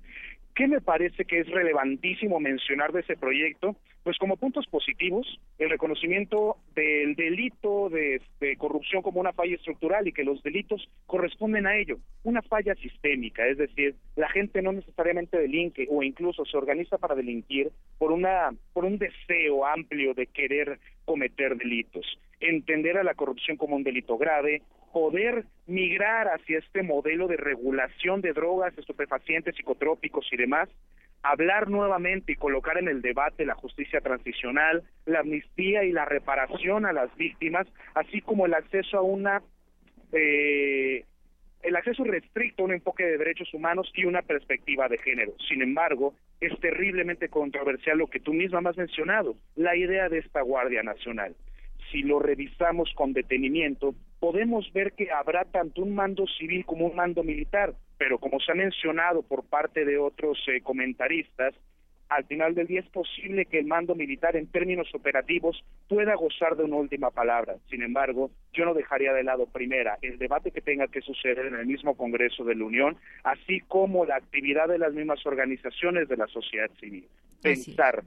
¿Qué 0.56 0.68
me 0.68 0.82
parece 0.82 1.26
que 1.26 1.40
es 1.40 1.48
relevantísimo 1.50 2.40
mencionar 2.40 2.92
de 2.92 3.02
ese 3.02 3.16
proyecto? 3.16 3.76
Pues 4.04 4.18
como 4.18 4.38
puntos 4.38 4.66
positivos, 4.68 5.28
el 5.60 5.70
reconocimiento 5.70 6.58
del 6.74 7.16
delito 7.16 7.90
de, 7.90 8.22
corrupción 8.58 9.02
como 9.02 9.20
una 9.20 9.34
falla 9.34 9.56
estructural 9.56 10.08
y 10.08 10.14
que 10.14 10.24
los 10.24 10.42
delitos 10.42 10.90
corresponden 11.06 11.68
a 11.68 11.76
ello, 11.76 11.98
una 12.24 12.42
falla 12.42 12.74
sistémica, 12.76 13.46
es 13.46 13.58
decir, 13.58 13.96
la 14.16 14.30
gente 14.30 14.62
no 14.62 14.72
necesariamente 14.72 15.38
delinque 15.38 15.88
o 15.90 16.02
incluso 16.02 16.46
se 16.46 16.58
organiza 16.58 16.98
para 16.98 17.16
delinquir 17.16 17.70
por 17.98 18.12
una 18.12 18.52
por 18.74 18.86
un 18.86 18.98
deseo 18.98 19.66
amplio 19.66 20.14
de 20.14 20.28
querer 20.28 20.80
cometer 21.08 21.56
delitos, 21.56 22.06
entender 22.42 22.98
a 22.98 23.04
la 23.04 23.16
corrupción 23.16 23.56
como 23.56 23.78
un 23.78 23.84
delito 23.84 24.18
grave, 24.18 24.62
poder 24.92 25.46
migrar 25.66 26.28
hacia 26.28 26.60
este 26.60 26.84
modelo 26.84 27.28
de 27.28 27.38
regulación 27.38 28.20
de 28.20 28.34
drogas, 28.34 28.78
estupefacientes, 28.78 29.56
psicotrópicos 29.56 30.28
y 30.34 30.36
demás, 30.36 30.68
hablar 31.24 31.70
nuevamente 31.70 32.34
y 32.34 32.36
colocar 32.36 32.78
en 32.78 32.90
el 32.90 33.02
debate 33.02 33.46
la 33.46 33.56
justicia 33.56 34.02
transicional, 34.02 34.84
la 35.06 35.22
amnistía 35.22 35.86
y 35.86 35.94
la 35.94 36.04
reparación 36.04 36.86
a 36.86 36.92
las 36.92 37.16
víctimas, 37.16 37.68
así 37.96 38.20
como 38.20 38.46
el 38.46 38.54
acceso 38.54 38.98
a 38.98 39.02
una 39.02 39.42
eh, 40.12 41.06
el 41.64 41.76
acceso 41.76 42.04
restricto 42.04 42.64
a 42.64 42.66
un 42.66 42.74
enfoque 42.74 43.06
de 43.06 43.18
derechos 43.18 43.54
humanos 43.54 43.92
y 43.96 44.06
una 44.06 44.22
perspectiva 44.22 44.88
de 44.88 44.98
género. 45.00 45.34
Sin 45.48 45.62
embargo, 45.62 46.14
es 46.40 46.58
terriblemente 46.60 47.30
controversial 47.30 47.98
lo 47.98 48.08
que 48.08 48.20
tú 48.20 48.34
misma 48.34 48.62
has 48.70 48.78
mencionado, 48.78 49.36
la 49.56 49.76
idea 49.76 50.10
de 50.10 50.20
esta 50.20 50.42
Guardia 50.42 50.84
Nacional. 50.84 51.36
Si 51.92 52.04
lo 52.04 52.20
revisamos 52.20 52.92
con 52.96 53.14
detenimiento, 53.14 53.96
podemos 54.20 54.72
ver 54.74 54.94
que 54.94 55.12
habrá 55.12 55.46
tanto 55.46 55.82
un 55.82 55.96
mando 55.96 56.26
civil 56.28 56.66
como 56.66 56.86
un 56.86 56.96
mando 56.96 57.24
militar, 57.24 57.74
pero 57.98 58.20
como 58.20 58.40
se 58.40 58.52
ha 58.52 58.56
mencionado 58.56 59.24
por 59.24 59.48
parte 59.48 59.86
de 59.86 59.98
otros 59.98 60.38
eh, 60.48 60.62
comentaristas, 60.62 61.54
al 62.10 62.26
final 62.26 62.56
del 62.56 62.68
día 62.68 62.80
es 62.80 62.90
posible 62.90 63.46
que 63.46 63.60
el 63.60 63.66
mando 63.66 63.96
militar 63.96 64.36
en 64.36 64.48
términos 64.48 64.88
operativos 64.94 65.64
pueda 65.88 66.16
gozar 66.16 66.56
de 66.56 66.64
una 66.64 66.78
última 66.78 67.12
palabra. 67.12 67.56
Sin 67.70 67.82
embargo, 67.82 68.32
yo 68.54 68.66
no 68.66 68.74
dejaría 68.74 69.14
de 69.14 69.24
lado 69.24 69.46
primera 69.48 69.98
el 70.02 70.18
debate 70.18 70.52
que 70.52 70.62
tenga 70.62 70.88
que 70.88 71.02
suceder 71.02 71.46
en 71.46 71.56
el 71.56 71.66
mismo 71.66 71.96
Congreso 71.96 72.44
de 72.44 72.56
la 72.56 72.66
Unión, 72.66 72.98
así 73.24 73.60
como 73.68 74.06
la 74.06 74.16
actividad 74.16 74.68
de 74.68 74.80
las 74.80 74.94
mismas 74.94 75.26
organizaciones 75.26 76.08
de 76.08 76.18
la 76.18 76.28
sociedad 76.28 76.70
civil. 76.80 77.08
Pensar 77.42 78.04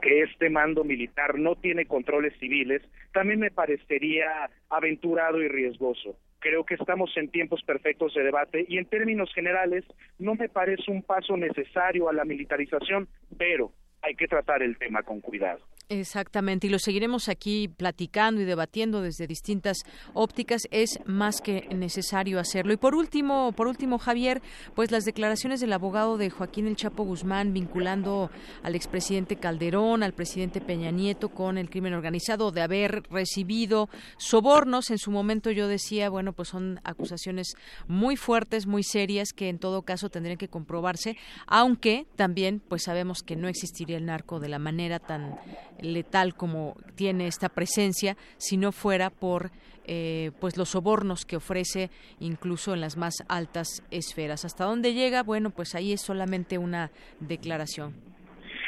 que 0.00 0.22
este 0.22 0.48
mando 0.48 0.82
militar 0.82 1.38
no 1.38 1.56
tiene 1.56 1.84
controles 1.84 2.32
civiles 2.38 2.82
también 3.12 3.40
me 3.40 3.50
parecería 3.50 4.48
aventurado 4.70 5.42
y 5.42 5.48
riesgoso 5.48 6.16
creo 6.40 6.64
que 6.64 6.74
estamos 6.74 7.16
en 7.16 7.30
tiempos 7.30 7.62
perfectos 7.62 8.14
de 8.14 8.24
debate 8.24 8.64
y 8.68 8.78
en 8.78 8.86
términos 8.86 9.32
generales 9.32 9.84
no 10.18 10.34
me 10.34 10.48
parece 10.48 10.90
un 10.90 11.02
paso 11.02 11.36
necesario 11.36 12.08
a 12.08 12.12
la 12.12 12.24
militarización, 12.24 13.08
pero 13.38 13.72
hay 14.02 14.14
que 14.14 14.26
tratar 14.26 14.62
el 14.62 14.78
tema 14.78 15.02
con 15.02 15.20
cuidado. 15.20 15.60
Exactamente, 15.92 16.68
y 16.68 16.70
lo 16.70 16.78
seguiremos 16.78 17.28
aquí 17.28 17.66
platicando 17.66 18.40
y 18.40 18.44
debatiendo 18.44 19.02
desde 19.02 19.26
distintas 19.26 19.78
ópticas. 20.14 20.68
Es 20.70 21.00
más 21.04 21.40
que 21.40 21.66
necesario 21.74 22.38
hacerlo. 22.38 22.72
Y 22.72 22.76
por 22.76 22.94
último, 22.94 23.50
por 23.56 23.66
último, 23.66 23.98
Javier, 23.98 24.40
pues 24.76 24.92
las 24.92 25.04
declaraciones 25.04 25.58
del 25.58 25.72
abogado 25.72 26.16
de 26.16 26.30
Joaquín 26.30 26.68
El 26.68 26.76
Chapo 26.76 27.02
Guzmán 27.02 27.52
vinculando 27.52 28.30
al 28.62 28.76
expresidente 28.76 29.34
Calderón, 29.34 30.04
al 30.04 30.12
presidente 30.12 30.60
Peña 30.60 30.92
Nieto 30.92 31.30
con 31.30 31.58
el 31.58 31.68
crimen 31.68 31.94
organizado 31.94 32.52
de 32.52 32.62
haber 32.62 33.02
recibido 33.10 33.88
sobornos. 34.16 34.92
En 34.92 34.98
su 34.98 35.10
momento 35.10 35.50
yo 35.50 35.66
decía, 35.66 36.08
bueno, 36.08 36.32
pues 36.32 36.50
son 36.50 36.78
acusaciones 36.84 37.54
muy 37.88 38.14
fuertes, 38.16 38.68
muy 38.68 38.84
serias, 38.84 39.32
que 39.32 39.48
en 39.48 39.58
todo 39.58 39.82
caso 39.82 40.08
tendrían 40.08 40.38
que 40.38 40.46
comprobarse, 40.46 41.16
aunque 41.48 42.06
también 42.14 42.60
pues 42.60 42.84
sabemos 42.84 43.24
que 43.24 43.34
no 43.34 43.48
existiría 43.48 43.96
el 43.96 44.06
narco 44.06 44.38
de 44.38 44.50
la 44.50 44.60
manera 44.60 45.00
tan 45.00 45.36
letal 45.82 46.34
como 46.34 46.76
tiene 46.94 47.26
esta 47.26 47.48
presencia 47.48 48.16
si 48.36 48.56
no 48.56 48.72
fuera 48.72 49.10
por 49.10 49.50
eh, 49.86 50.30
pues 50.40 50.56
los 50.56 50.70
sobornos 50.70 51.24
que 51.24 51.36
ofrece 51.36 51.90
incluso 52.20 52.74
en 52.74 52.80
las 52.80 52.96
más 52.96 53.14
altas 53.28 53.82
esferas. 53.90 54.44
¿Hasta 54.44 54.64
dónde 54.64 54.94
llega? 54.94 55.22
Bueno, 55.22 55.50
pues 55.50 55.74
ahí 55.74 55.92
es 55.92 56.00
solamente 56.00 56.58
una 56.58 56.90
declaración. 57.18 57.94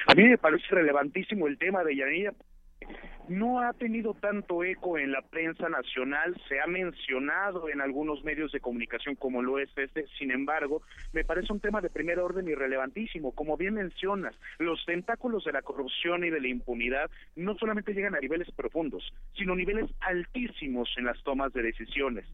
A 0.09 0.14
mí 0.14 0.24
me 0.24 0.39
parece 0.39 0.64
relevantísimo 0.70 1.47
el 1.47 1.59
tema 1.59 1.84
de 1.84 1.97
Yanira 1.97 2.32
no 3.28 3.61
ha 3.61 3.73
tenido 3.73 4.15
tanto 4.15 4.65
eco 4.65 4.99
en 4.99 5.12
la 5.12 5.23
prensa 5.23 5.69
nacional, 5.69 6.40
se 6.49 6.61
ha 6.61 6.66
mencionado 6.66 7.69
en 7.69 7.81
algunos 7.81 8.24
medios 8.24 8.53
de 8.53 8.61
comunicación 8.61 9.15
como 9.16 9.43
lo 9.43 9.59
es 9.59 9.70
este, 9.77 10.07
sin 10.19 10.31
embargo, 10.31 10.82
me 11.12 11.24
parece 11.24 11.53
un 11.53 11.61
tema 11.61 11.81
de 11.81 11.90
primer 11.90 12.19
orden 12.19 12.49
y 12.49 12.55
relevantísimo. 12.55 13.32
Como 13.32 13.57
bien 13.57 13.74
mencionas, 13.74 14.35
los 14.59 14.85
tentáculos 14.85 15.44
de 15.44 15.53
la 15.53 15.62
corrupción 15.62 16.24
y 16.24 16.31
de 16.31 16.40
la 16.40 16.49
impunidad 16.49 17.11
no 17.36 17.57
solamente 17.57 17.94
llegan 17.94 18.15
a 18.15 18.20
niveles 18.20 18.51
profundos, 18.53 19.12
sino 19.36 19.55
niveles 19.55 19.90
altísimos 20.01 20.89
en 20.97 21.05
las 21.05 21.23
tomas 21.23 21.53
de 21.53 21.62
decisiones. 21.62 22.27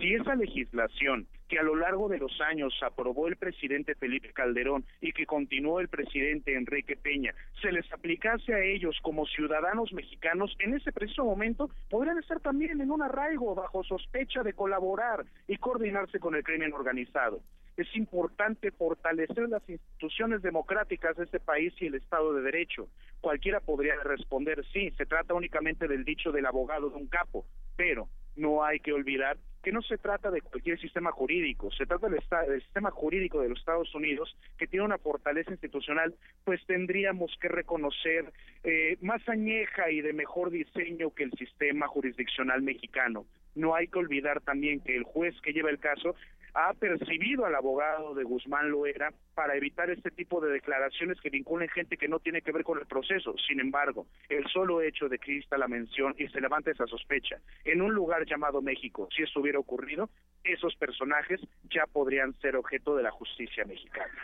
Si 0.00 0.14
esa 0.14 0.34
legislación 0.34 1.26
que 1.48 1.58
a 1.58 1.62
lo 1.62 1.76
largo 1.76 2.08
de 2.08 2.18
los 2.18 2.40
años 2.40 2.74
aprobó 2.82 3.28
el 3.28 3.36
presidente 3.36 3.94
Felipe 3.94 4.32
Calderón 4.32 4.84
y 5.00 5.12
que 5.12 5.26
continuó 5.26 5.80
el 5.80 5.88
presidente 5.88 6.54
Enrique 6.54 6.96
Peña, 6.96 7.34
se 7.60 7.72
les 7.72 7.90
aplicase 7.92 8.54
a 8.54 8.62
ellos 8.62 8.98
como 9.02 9.26
ciudadanos 9.26 9.92
mexicanos, 9.92 10.54
en 10.58 10.74
ese 10.74 10.92
preciso 10.92 11.24
momento 11.24 11.70
podrían 11.88 12.18
estar 12.18 12.40
también 12.40 12.80
en 12.80 12.90
un 12.90 13.02
arraigo 13.02 13.54
bajo 13.54 13.84
sospecha 13.84 14.42
de 14.42 14.52
colaborar 14.52 15.24
y 15.46 15.56
coordinarse 15.56 16.18
con 16.18 16.34
el 16.34 16.44
crimen 16.44 16.72
organizado. 16.72 17.40
Es 17.76 17.94
importante 17.94 18.70
fortalecer 18.70 19.50
las 19.50 19.68
instituciones 19.68 20.40
democráticas 20.40 21.14
de 21.16 21.24
este 21.24 21.40
país 21.40 21.74
y 21.78 21.86
el 21.86 21.96
Estado 21.96 22.32
de 22.32 22.40
Derecho. 22.40 22.88
Cualquiera 23.20 23.60
podría 23.60 23.94
responder, 24.02 24.64
sí, 24.72 24.90
se 24.96 25.04
trata 25.04 25.34
únicamente 25.34 25.86
del 25.86 26.04
dicho 26.04 26.32
del 26.32 26.46
abogado 26.46 26.88
de 26.88 26.96
un 26.96 27.06
capo, 27.06 27.44
pero 27.76 28.08
no 28.34 28.64
hay 28.64 28.80
que 28.80 28.92
olvidar 28.92 29.36
que 29.66 29.72
no 29.72 29.82
se 29.82 29.98
trata 29.98 30.30
de 30.30 30.42
cualquier 30.42 30.78
sistema 30.78 31.10
jurídico, 31.10 31.72
se 31.72 31.86
trata 31.86 32.08
del, 32.08 32.22
sistema 32.62 32.92
jurídico 32.92 33.40
de 33.40 33.48
los 33.48 33.58
Estados 33.58 33.92
Unidos 33.96 34.36
que 34.56 34.68
tiene 34.68 34.84
una 34.84 34.96
fortaleza 34.96 35.50
institucional, 35.50 36.14
pues 36.44 36.64
tendríamos 36.66 37.36
que 37.40 37.48
reconocer 37.48 38.32
eh, 38.62 38.96
más 39.00 39.28
añeja 39.28 39.90
y 39.90 40.02
de 40.02 40.12
mejor 40.12 40.50
diseño 40.50 41.10
que 41.12 41.24
el 41.24 41.32
sistema 41.32 41.88
jurisdiccional 41.88 42.62
mexicano. 42.62 43.26
No 43.56 43.74
hay 43.74 43.88
que 43.88 43.98
olvidar 43.98 44.40
también 44.40 44.78
que 44.78 44.94
el 44.94 45.02
juez 45.02 45.34
que 45.40 45.52
lleva 45.52 45.70
el 45.70 45.80
caso 45.80 46.14
ha 46.56 46.72
percibido 46.72 47.44
al 47.44 47.54
abogado 47.54 48.14
de 48.14 48.24
Guzmán 48.24 48.70
Loera 48.70 49.12
para 49.34 49.54
evitar 49.56 49.90
este 49.90 50.10
tipo 50.10 50.40
de 50.40 50.50
declaraciones 50.50 51.20
que 51.20 51.28
vinculen 51.28 51.68
gente 51.68 51.98
que 51.98 52.08
no 52.08 52.18
tiene 52.18 52.40
que 52.40 52.50
ver 52.50 52.64
con 52.64 52.78
el 52.78 52.86
proceso. 52.86 53.34
Sin 53.46 53.60
embargo, 53.60 54.06
el 54.30 54.46
solo 54.48 54.80
hecho 54.80 55.10
de 55.10 55.18
que 55.18 55.36
exista 55.36 55.58
la 55.58 55.68
mención 55.68 56.14
y 56.16 56.26
se 56.28 56.40
levanta 56.40 56.70
esa 56.70 56.86
sospecha 56.86 57.36
en 57.64 57.82
un 57.82 57.92
lugar 57.92 58.24
llamado 58.24 58.62
México, 58.62 59.06
si 59.14 59.22
esto 59.22 59.40
hubiera 59.40 59.58
ocurrido, 59.58 60.08
esos 60.44 60.74
personajes 60.76 61.40
ya 61.70 61.84
podrían 61.92 62.32
ser 62.40 62.56
objeto 62.56 62.96
de 62.96 63.02
la 63.02 63.10
justicia 63.10 63.66
mexicana. 63.66 64.14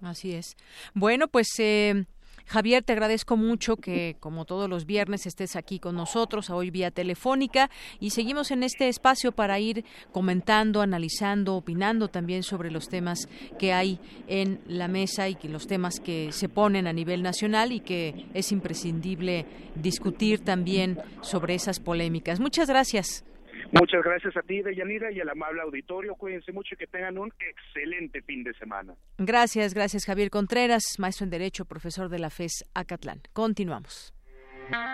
Así 0.00 0.34
es. 0.34 0.56
Bueno, 0.94 1.26
pues 1.26 1.48
eh, 1.58 2.04
Javier, 2.46 2.82
te 2.82 2.92
agradezco 2.92 3.36
mucho 3.36 3.76
que, 3.76 4.16
como 4.20 4.44
todos 4.44 4.68
los 4.68 4.86
viernes, 4.86 5.26
estés 5.26 5.56
aquí 5.56 5.78
con 5.78 5.96
nosotros, 5.96 6.50
hoy 6.50 6.70
vía 6.70 6.90
telefónica, 6.90 7.70
y 8.00 8.10
seguimos 8.10 8.50
en 8.50 8.62
este 8.62 8.88
espacio 8.88 9.32
para 9.32 9.58
ir 9.58 9.84
comentando, 10.12 10.82
analizando, 10.82 11.56
opinando 11.56 12.08
también 12.08 12.42
sobre 12.42 12.70
los 12.70 12.88
temas 12.88 13.28
que 13.58 13.72
hay 13.72 13.98
en 14.26 14.60
la 14.66 14.88
mesa 14.88 15.28
y 15.28 15.34
que 15.34 15.48
los 15.48 15.66
temas 15.66 16.00
que 16.00 16.32
se 16.32 16.48
ponen 16.48 16.86
a 16.86 16.92
nivel 16.92 17.22
nacional 17.22 17.72
y 17.72 17.80
que 17.80 18.26
es 18.34 18.52
imprescindible 18.52 19.46
discutir 19.74 20.44
también 20.44 20.98
sobre 21.22 21.54
esas 21.54 21.80
polémicas. 21.80 22.40
Muchas 22.40 22.68
gracias. 22.68 23.24
Muchas 23.72 24.02
gracias 24.02 24.36
a 24.36 24.42
ti, 24.42 24.62
Deyanira, 24.62 25.12
y 25.12 25.20
al 25.20 25.28
amable 25.28 25.62
auditorio. 25.62 26.14
Cuídense 26.14 26.52
mucho 26.52 26.74
y 26.74 26.78
que 26.78 26.86
tengan 26.86 27.18
un 27.18 27.32
excelente 27.38 28.22
fin 28.22 28.44
de 28.44 28.52
semana. 28.54 28.94
Gracias, 29.18 29.74
gracias, 29.74 30.04
Javier 30.04 30.30
Contreras, 30.30 30.82
maestro 30.98 31.24
en 31.24 31.30
Derecho, 31.30 31.64
profesor 31.64 32.08
de 32.08 32.18
la 32.18 32.30
FES 32.30 32.64
Acatlán. 32.74 33.20
Continuamos. 33.32 34.14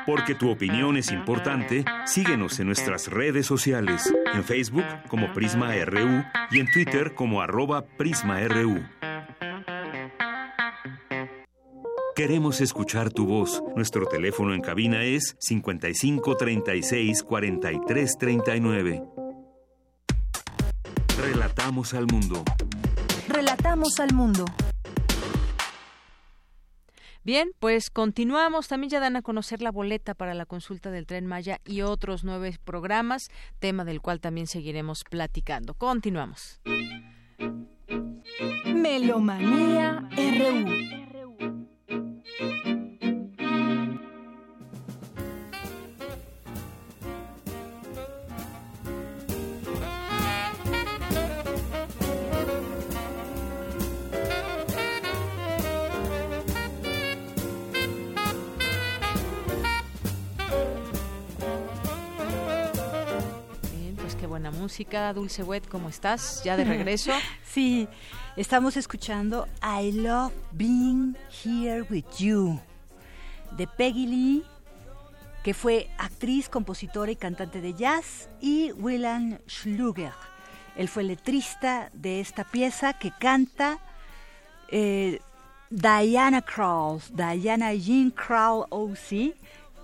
Porque 0.07 0.35
tu 0.35 0.51
opinión 0.51 0.97
es 0.97 1.13
importante, 1.13 1.85
síguenos 2.07 2.59
en 2.61 2.67
nuestras 2.67 3.09
redes 3.09 3.47
sociales, 3.47 4.15
en 4.33 4.45
Facebook 4.45 4.87
como 5.09 5.33
Prisma 5.33 5.75
RU 5.85 6.25
y 6.51 6.61
en 6.61 6.71
Twitter 6.71 7.15
como 7.15 7.43
arroba 7.43 7.85
PrismaRU. 7.99 8.83
Queremos 12.17 12.63
escuchar 12.63 13.13
tu 13.13 13.27
voz. 13.27 13.63
Nuestro 13.77 14.07
teléfono 14.07 14.55
en 14.55 14.63
cabina 14.63 15.05
es 15.05 15.37
55 15.39 16.35
36 16.39 17.23
43 17.23 18.17
39. 18.19 19.03
Relatamos 21.21 21.93
al 21.93 22.07
mundo. 22.07 22.43
Relatamos 23.29 24.01
al 24.01 24.15
mundo. 24.15 24.47
Bien, 27.23 27.51
pues 27.59 27.91
continuamos. 27.91 28.69
También 28.69 28.89
ya 28.89 29.01
dan 29.01 29.17
a 29.17 29.23
conocer 29.23 29.61
la 29.61 29.71
boleta 29.71 30.15
para 30.15 30.33
la 30.33 30.47
consulta 30.47 30.91
del 30.91 31.05
tren 31.05 31.27
Maya 31.27 31.61
y 31.67 31.83
otros 31.83 32.25
nueve 32.25 32.57
programas, 32.65 33.29
tema 33.59 33.85
del 33.85 34.01
cual 34.01 34.23
también 34.23 34.47
seguiremos 34.47 35.05
platicando. 35.05 35.75
Continuamos. 35.75 36.63
Melomanía 38.65 40.09
RU. 40.17 40.97
Música 42.27 42.86
buena 64.37 64.51
música. 64.51 65.15
Dulce 65.15 65.43
Wet, 65.43 65.67
¿cómo 65.67 65.89
estás? 65.89 66.43
¿Ya 66.45 66.59
de 66.59 66.65
regreso? 66.65 67.11
sí, 67.43 67.89
estamos 68.37 68.77
escuchando 68.77 69.49
I 69.63 69.93
Love 69.93 70.35
Being 70.53 71.17
Here 71.43 71.81
With 71.89 72.05
You 72.19 72.61
de 73.53 73.67
Peggy 73.67 74.07
Lee, 74.07 74.43
que 75.43 75.55
fue 75.55 75.89
actriz, 75.97 76.51
compositora 76.51 77.11
y 77.11 77.17
cantante 77.17 77.63
de 77.63 77.73
jazz, 77.73 78.29
y 78.39 78.73
William 78.73 79.39
Schluger. 79.49 80.13
Él 80.77 80.89
fue 80.89 81.05
letrista 81.05 81.89
de 81.95 82.21
esta 82.21 82.45
pieza 82.45 82.93
que 82.93 83.13
canta 83.19 83.79
eh, 84.69 85.19
Diana 85.71 86.43
Krall, 86.43 87.01
Diana 87.11 87.73
Jean 87.73 88.11
Krall 88.11 88.67
O.C., 88.69 89.35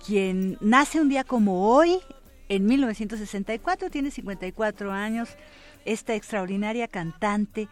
quien 0.05 0.59
nace 0.61 1.01
un 1.01 1.09
día 1.09 1.23
como 1.23 1.67
hoy 1.73 1.99
en 2.49 2.65
1964, 2.65 3.89
tiene 3.89 4.11
54 4.11 4.91
años, 4.91 5.29
esta 5.85 6.15
extraordinaria 6.15 6.87
cantante 6.87 7.67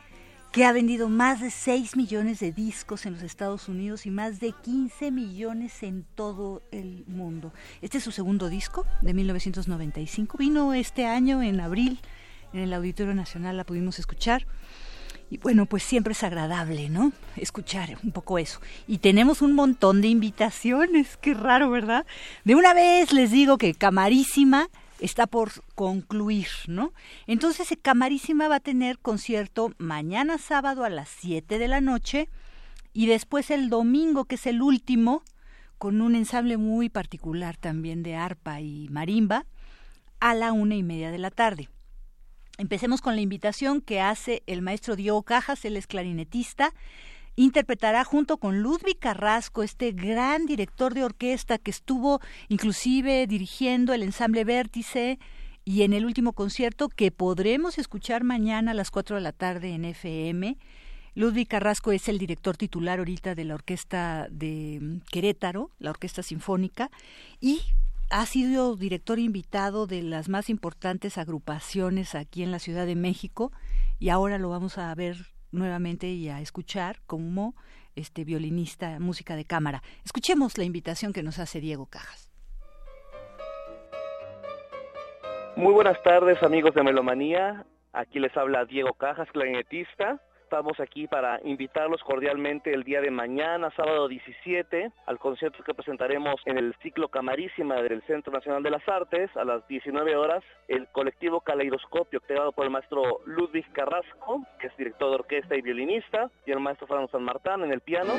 que 0.52 0.65
ha 0.65 0.73
vendido 0.73 1.07
más 1.07 1.39
de 1.39 1.49
6 1.49 1.95
millones 1.95 2.39
de 2.39 2.52
discos 2.52 3.06
en 3.06 3.14
los 3.14 3.23
Estados 3.23 3.69
Unidos 3.69 4.06
y 4.06 4.11
más 4.11 4.41
de 4.41 4.52
15 4.52 5.10
millones 5.11 5.81
en 5.81 6.06
todo 6.15 6.61
el 6.72 7.06
mundo. 7.07 7.53
Este 7.81 7.99
es 7.99 8.03
su 8.03 8.11
segundo 8.11 8.49
disco 8.49 8.85
de 9.02 9.14
1995. 9.14 10.38
Vino 10.38 10.73
este 10.73 11.06
año 11.06 11.41
en 11.41 11.61
abril 11.61 12.02
en 12.53 12.60
el 12.60 12.73
Auditorio 12.73 13.14
Nacional, 13.14 13.56
la 13.56 13.64
pudimos 13.64 13.98
escuchar. 13.98 14.45
Y 15.32 15.38
bueno, 15.38 15.66
pues 15.66 15.84
siempre 15.84 16.12
es 16.12 16.24
agradable, 16.24 16.90
¿no? 16.90 17.14
Escuchar 17.38 17.98
un 18.03 18.12
poco 18.12 18.38
eso. 18.38 18.60
Y 18.86 18.98
tenemos 18.98 19.41
un 19.41 19.53
montón 19.53 20.02
de 20.02 20.10
invitaciones, 20.10 21.16
qué 21.16 21.34
raro, 21.34 21.70
¿verdad? 21.70 22.06
De 22.44 22.53
una 22.53 22.74
vez 22.74 23.14
les 23.14 23.32
digo 23.32 23.58
que 23.58 23.74
Camarísima 23.74 24.68
está 24.99 25.28
por 25.28 25.52
concluir, 25.74 26.49
¿no? 26.68 26.91
Entonces 27.28 27.74
Camarísima 27.82 28.49
va 28.49 28.58
a 28.58 28.60
tener 28.60 28.99
concierto 28.99 29.74
mañana 29.78 30.38
sábado 30.38 30.84
a 30.84 30.90
las 30.90 31.08
7 31.22 31.60
de 31.60 31.68
la 31.70 31.80
noche 31.80 32.28
y 32.91 33.06
después 33.06 33.52
el 33.52 33.70
domingo, 33.70 34.26
que 34.26 34.36
es 34.36 34.45
el 34.45 34.62
último, 34.62 35.24
con 35.78 36.02
un 36.02 36.16
ensamble 36.16 36.58
muy 36.58 36.90
particular 36.90 37.56
también 37.56 38.03
de 38.03 38.16
arpa 38.16 38.60
y 38.60 38.90
marimba, 38.90 39.45
a 40.20 40.34
la 40.34 40.52
una 40.52 40.76
y 40.76 40.84
media 40.84 41.10
de 41.10 41.20
la 41.20 41.32
tarde. 41.32 41.70
Empecemos 42.57 43.02
con 43.02 43.15
la 43.15 43.22
invitación 43.22 43.82
que 43.82 44.02
hace 44.02 44.44
el 44.45 44.61
maestro 44.61 44.95
Diego 44.95 45.23
Cajas, 45.23 45.65
él 45.65 45.78
es 45.78 45.88
clarinetista, 45.88 46.73
interpretará 47.36 48.03
junto 48.03 48.38
con 48.38 48.61
Ludwig 48.61 48.99
Carrasco, 48.99 49.64
este 49.64 49.91
gran 49.91 50.45
director 50.45 50.94
de 50.94 51.03
orquesta 51.03 51.57
que 51.57 51.72
estuvo 51.72 52.19
inclusive 52.49 53.26
dirigiendo 53.26 53.94
el 53.94 54.03
ensamble 54.03 54.44
Vértice 54.44 55.18
y 55.64 55.84
en 55.84 55.94
el 55.94 56.06
último 56.06 56.34
concierto 56.34 56.90
que 56.90 57.11
podremos 57.11 57.78
escuchar 57.78 58.23
mañana 58.23 58.72
a 58.72 58.73
las 58.73 58.91
4 58.91 59.15
de 59.15 59.22
la 59.22 59.32
tarde 59.32 59.73
en 59.73 59.86
FM. 59.86 60.57
Ludwig 61.14 61.48
Carrasco 61.48 61.91
es 61.91 62.07
el 62.07 62.18
director 62.18 62.57
titular 62.57 62.99
ahorita 62.99 63.36
de 63.36 63.44
la 63.44 63.56
orquesta 63.56 64.28
de 64.32 64.99
Querétaro, 65.11 65.72
la 65.78 65.90
orquesta 65.90 66.23
sinfónica, 66.23 66.90
y 67.40 67.61
ha 68.12 68.26
sido 68.26 68.76
director 68.76 69.20
invitado 69.20 69.88
de 69.88 70.04
las 70.04 70.28
más 70.28 70.50
importantes 70.50 71.18
agrupaciones 71.18 72.14
aquí 72.14 72.44
en 72.44 72.52
la 72.52 72.60
Ciudad 72.60 72.86
de 72.86 72.96
México 72.96 73.52
y 74.00 74.10
ahora 74.10 74.38
lo 74.38 74.50
vamos 74.50 74.78
a 74.78 74.94
ver 74.96 75.16
nuevamente 75.52 76.08
y 76.08 76.28
a 76.28 76.42
escuchar 76.42 76.98
como 77.08 77.56
este 77.96 78.26
violinista, 78.26 79.00
música 79.00 79.38
de 79.38 79.46
cámara. 79.46 79.82
Escuchemos 80.04 80.58
la 80.58 80.66
invitación 80.66 81.14
que 81.14 81.24
nos 81.24 81.40
hace 81.40 81.62
Diego 81.62 81.86
Cajas. 81.86 82.30
Muy 85.56 85.74
buenas 85.74 86.02
tardes 86.04 86.42
amigos 86.44 86.74
de 86.76 86.84
Melomanía, 86.84 87.66
aquí 87.94 88.20
les 88.20 88.36
habla 88.36 88.66
Diego 88.66 88.94
Cajas, 88.94 89.30
clarinetista 89.32 90.22
estamos 90.52 90.82
aquí 90.82 91.07
para 91.07 91.40
invitarlos 91.45 92.03
cordialmente 92.03 92.73
el 92.73 92.84
día 92.84 92.99
de 92.99 93.10
mañana, 93.10 93.72
sábado 93.73 94.10
17, 94.10 94.91
al 95.06 95.18
concierto 95.18 95.64
que 95.64 95.73
presentaremos 95.73 96.41
en 96.44 96.57
el 96.57 96.76
ciclo 96.84 97.07
Camarísima 97.07 97.76
del 97.76 98.02
Centro 98.02 98.34
Nacional 98.34 98.61
de 98.61 98.72
las 98.72 98.86
Artes 98.86 99.30
a 99.38 99.45
las 99.45 99.65
19 99.69 100.18
horas. 100.18 100.44
El 100.68 100.90
colectivo 100.90 101.40
Caleidoscopio, 101.40 102.19
creado 102.19 102.52
por 102.52 102.65
el 102.65 102.72
maestro 102.72 103.22
Ludwig 103.26 103.72
Carrasco, 103.72 104.45
que 104.60 104.68
es 104.68 104.76
director 104.76 105.07
de 105.11 105.15
orquesta 105.15 105.56
y 105.56 105.61
violinista, 105.61 106.30
y 106.45 106.52
el 106.52 106.60
maestro 106.60 106.86
Fernando 106.86 107.10
San 107.14 107.23
Martán 107.23 107.64
en 107.64 107.72
el 107.72 107.80
piano 107.80 108.11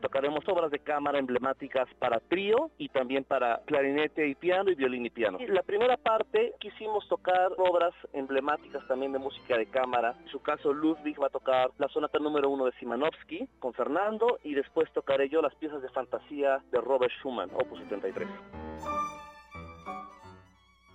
tocaremos 0.00 0.46
obras 0.48 0.70
de 0.70 0.78
cámara 0.78 1.18
emblemáticas 1.18 1.88
para 1.98 2.20
trío 2.20 2.70
y 2.78 2.88
también 2.88 3.24
para 3.24 3.60
clarinete 3.66 4.26
y 4.28 4.34
piano 4.34 4.70
y 4.70 4.74
violín 4.74 5.06
y 5.06 5.10
piano. 5.10 5.38
la 5.46 5.62
primera 5.62 5.96
parte 5.96 6.54
quisimos 6.60 7.08
tocar 7.08 7.52
obras 7.56 7.94
emblemáticas 8.12 8.86
también 8.88 9.12
de 9.12 9.18
música 9.18 9.56
de 9.56 9.66
cámara. 9.66 10.14
En 10.22 10.28
su 10.28 10.40
caso 10.40 10.72
Ludwig 10.72 11.20
va 11.20 11.26
a 11.26 11.30
tocar 11.30 11.70
la 11.78 11.88
sonata 11.88 12.18
número 12.18 12.50
uno 12.50 12.66
de 12.66 12.72
Simanovsky 12.72 13.48
con 13.58 13.72
Fernando 13.74 14.38
y 14.44 14.54
después 14.54 14.90
tocaré 14.92 15.28
yo 15.28 15.42
las 15.42 15.54
piezas 15.56 15.82
de 15.82 15.88
fantasía 15.90 16.62
de 16.70 16.80
Robert 16.80 17.12
Schumann, 17.20 17.50
opus 17.54 17.78
73 17.80 18.28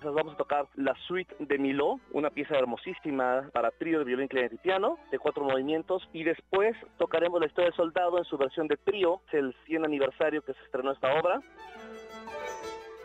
vamos 0.03 0.33
a 0.33 0.37
tocar 0.37 0.67
la 0.75 0.95
suite 1.07 1.35
de 1.39 1.57
Miló, 1.57 1.99
una 2.11 2.29
pieza 2.29 2.55
hermosísima 2.57 3.49
para 3.53 3.71
trío 3.71 3.99
de 3.99 4.05
violín, 4.05 4.27
clarinete 4.27 4.55
y 4.55 4.59
piano, 4.59 4.97
de 5.11 5.19
cuatro 5.19 5.43
movimientos, 5.43 6.07
y 6.13 6.23
después 6.23 6.75
tocaremos 6.97 7.39
la 7.39 7.47
historia 7.47 7.69
del 7.69 7.75
soldado 7.75 8.17
en 8.17 8.25
su 8.25 8.37
versión 8.37 8.67
de 8.67 8.77
trío, 8.77 9.21
es 9.27 9.33
el 9.35 9.55
100 9.65 9.85
aniversario 9.85 10.41
que 10.41 10.53
se 10.53 10.63
estrenó 10.63 10.91
esta 10.91 11.13
obra. 11.19 11.41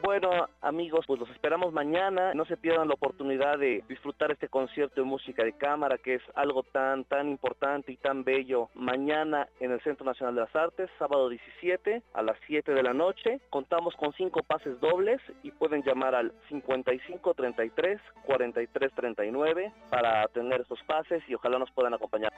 Bueno, 0.02 0.48
amigos, 0.60 1.04
pues 1.06 1.18
los 1.18 1.30
esperamos 1.30 1.72
mañana. 1.72 2.34
No 2.34 2.44
se 2.44 2.56
pierdan 2.56 2.88
la 2.88 2.94
oportunidad 2.94 3.58
de 3.58 3.82
disfrutar 3.88 4.30
este 4.30 4.48
concierto 4.48 5.00
de 5.00 5.06
música 5.06 5.42
de 5.42 5.52
cámara, 5.52 5.98
que 5.98 6.14
es 6.16 6.22
algo 6.34 6.62
tan, 6.62 7.04
tan 7.04 7.28
importante 7.28 7.92
y 7.92 7.96
tan 7.96 8.22
bello. 8.22 8.68
Mañana 8.74 9.48
en 9.58 9.72
el 9.72 9.80
Centro 9.80 10.04
Nacional 10.04 10.34
de 10.34 10.40
las 10.42 10.54
Artes, 10.54 10.90
sábado 10.98 11.28
17 11.28 12.02
a 12.12 12.22
las 12.22 12.36
7 12.46 12.72
de 12.72 12.82
la 12.82 12.92
noche. 12.92 13.40
Contamos 13.50 13.94
con 13.96 14.12
cinco 14.12 14.42
pases 14.42 14.78
dobles 14.80 15.20
y 15.42 15.50
pueden 15.50 15.82
llamar 15.82 16.14
al 16.14 16.32
5533 16.48 18.00
4339 18.26 19.72
para 19.90 20.26
tener 20.28 20.60
estos 20.60 20.82
pases 20.84 21.22
y 21.28 21.34
ojalá 21.34 21.58
nos 21.58 21.70
puedan 21.72 21.94
acompañar. 21.94 22.32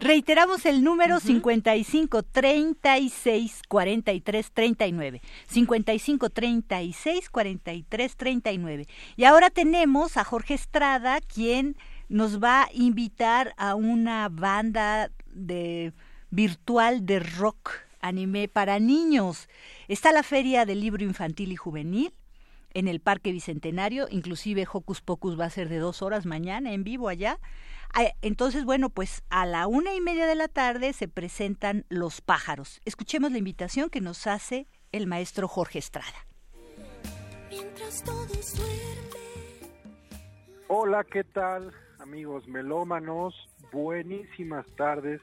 Reiteramos 0.00 0.66
el 0.66 0.82
número 0.82 1.20
55 1.20 2.22
36 2.24 3.62
43 3.68 4.50
39. 4.52 5.22
55 5.46 6.30
36 6.30 7.30
43 7.30 8.16
39. 8.16 8.86
Y 9.16 9.24
ahora 9.24 9.50
tenemos 9.50 10.16
a 10.16 10.24
Jorge 10.24 10.54
Estrada, 10.54 11.20
quien 11.20 11.76
nos 12.08 12.42
va 12.42 12.64
a 12.64 12.68
invitar 12.72 13.54
a 13.56 13.74
una 13.74 14.28
banda 14.28 15.10
de 15.32 15.92
virtual 16.30 17.06
de 17.06 17.20
rock 17.20 17.70
anime 18.00 18.48
para 18.48 18.78
niños. 18.78 19.48
Está 19.88 20.12
la 20.12 20.22
Feria 20.22 20.66
del 20.66 20.80
Libro 20.80 21.04
Infantil 21.04 21.52
y 21.52 21.56
Juvenil 21.56 22.12
en 22.74 22.88
el 22.88 23.00
Parque 23.00 23.32
Bicentenario, 23.32 24.08
inclusive 24.10 24.66
Hocus 24.70 25.00
Pocus 25.00 25.38
va 25.38 25.46
a 25.46 25.50
ser 25.50 25.68
de 25.68 25.78
dos 25.78 26.02
horas 26.02 26.26
mañana 26.26 26.72
en 26.72 26.84
vivo 26.84 27.08
allá. 27.08 27.38
Ah, 27.96 28.12
entonces, 28.22 28.64
bueno, 28.64 28.90
pues 28.90 29.22
a 29.30 29.46
la 29.46 29.68
una 29.68 29.94
y 29.94 30.00
media 30.00 30.26
de 30.26 30.34
la 30.34 30.48
tarde 30.48 30.92
se 30.92 31.06
presentan 31.06 31.86
los 31.88 32.20
pájaros. 32.20 32.80
Escuchemos 32.84 33.30
la 33.30 33.38
invitación 33.38 33.88
que 33.88 34.00
nos 34.00 34.26
hace 34.26 34.66
el 34.90 35.06
maestro 35.06 35.46
Jorge 35.46 35.78
Estrada. 35.78 36.26
Hola, 40.66 41.04
¿qué 41.04 41.22
tal, 41.22 41.72
amigos 42.00 42.48
melómanos? 42.48 43.32
Buenísimas 43.70 44.66
tardes. 44.76 45.20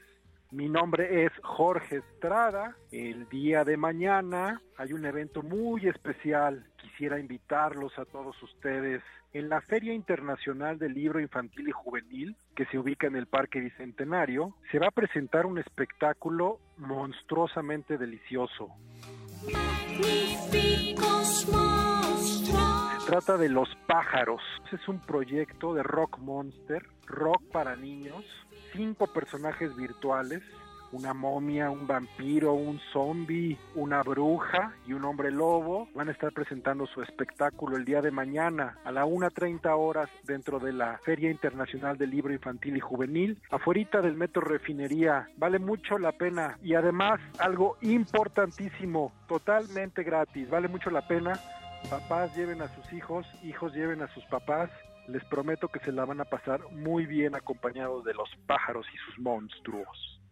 Mi 0.52 0.68
nombre 0.68 1.24
es 1.24 1.32
Jorge 1.42 1.96
Estrada. 1.96 2.76
El 2.90 3.26
día 3.30 3.64
de 3.64 3.78
mañana 3.78 4.60
hay 4.76 4.92
un 4.92 5.06
evento 5.06 5.42
muy 5.42 5.88
especial. 5.88 6.66
Quisiera 6.76 7.18
invitarlos 7.18 7.98
a 7.98 8.04
todos 8.04 8.40
ustedes 8.42 9.02
en 9.32 9.48
la 9.48 9.62
Feria 9.62 9.94
Internacional 9.94 10.78
del 10.78 10.92
Libro 10.92 11.20
Infantil 11.20 11.68
y 11.68 11.72
Juvenil, 11.72 12.36
que 12.54 12.66
se 12.66 12.78
ubica 12.78 13.06
en 13.06 13.16
el 13.16 13.26
Parque 13.28 13.60
Bicentenario, 13.60 14.54
se 14.70 14.78
va 14.78 14.88
a 14.88 14.90
presentar 14.90 15.46
un 15.46 15.58
espectáculo 15.58 16.58
monstruosamente 16.76 17.96
delicioso. 17.96 18.68
Se 23.00 23.06
trata 23.06 23.38
de 23.38 23.48
Los 23.48 23.74
Pájaros. 23.86 24.42
Es 24.70 24.86
un 24.86 25.00
proyecto 25.00 25.72
de 25.72 25.82
Rock 25.82 26.18
Monster, 26.18 26.86
rock 27.12 27.42
para 27.52 27.76
niños, 27.76 28.24
cinco 28.72 29.06
personajes 29.06 29.76
virtuales 29.76 30.42
una 30.92 31.14
momia, 31.14 31.70
un 31.70 31.86
vampiro, 31.86 32.52
un 32.52 32.78
zombie, 32.92 33.58
una 33.74 34.02
bruja 34.02 34.74
y 34.86 34.92
un 34.92 35.04
hombre 35.04 35.30
lobo 35.30 35.88
van 35.94 36.08
a 36.08 36.12
estar 36.12 36.32
presentando 36.32 36.86
su 36.86 37.02
espectáculo 37.02 37.76
el 37.76 37.84
día 37.84 38.02
de 38.02 38.10
mañana 38.10 38.78
a 38.84 38.92
la 38.92 39.06
1.30 39.06 39.74
horas 39.76 40.10
dentro 40.24 40.58
de 40.58 40.72
la 40.72 40.98
Feria 40.98 41.30
Internacional 41.30 41.96
del 41.96 42.10
Libro 42.10 42.32
Infantil 42.32 42.76
y 42.76 42.80
Juvenil, 42.80 43.40
afuera 43.50 44.02
del 44.02 44.16
Metro 44.16 44.42
Refinería. 44.42 45.28
Vale 45.38 45.58
mucho 45.58 45.98
la 45.98 46.12
pena 46.12 46.58
y 46.62 46.74
además 46.74 47.20
algo 47.38 47.78
importantísimo, 47.80 49.12
totalmente 49.26 50.02
gratis, 50.02 50.50
vale 50.50 50.68
mucho 50.68 50.90
la 50.90 51.08
pena. 51.08 51.32
Papás 51.88 52.36
lleven 52.36 52.60
a 52.60 52.68
sus 52.68 52.92
hijos, 52.92 53.26
hijos 53.42 53.72
lleven 53.72 54.02
a 54.02 54.08
sus 54.08 54.24
papás 54.26 54.70
les 55.08 55.24
prometo 55.24 55.68
que 55.68 55.80
se 55.80 55.92
la 55.92 56.04
van 56.04 56.20
a 56.20 56.24
pasar 56.24 56.60
muy 56.70 57.06
bien 57.06 57.34
acompañados 57.34 58.04
de 58.04 58.14
los 58.14 58.28
pájaros 58.46 58.86
y 58.92 58.98
sus 58.98 59.18
monstruos 59.18 60.22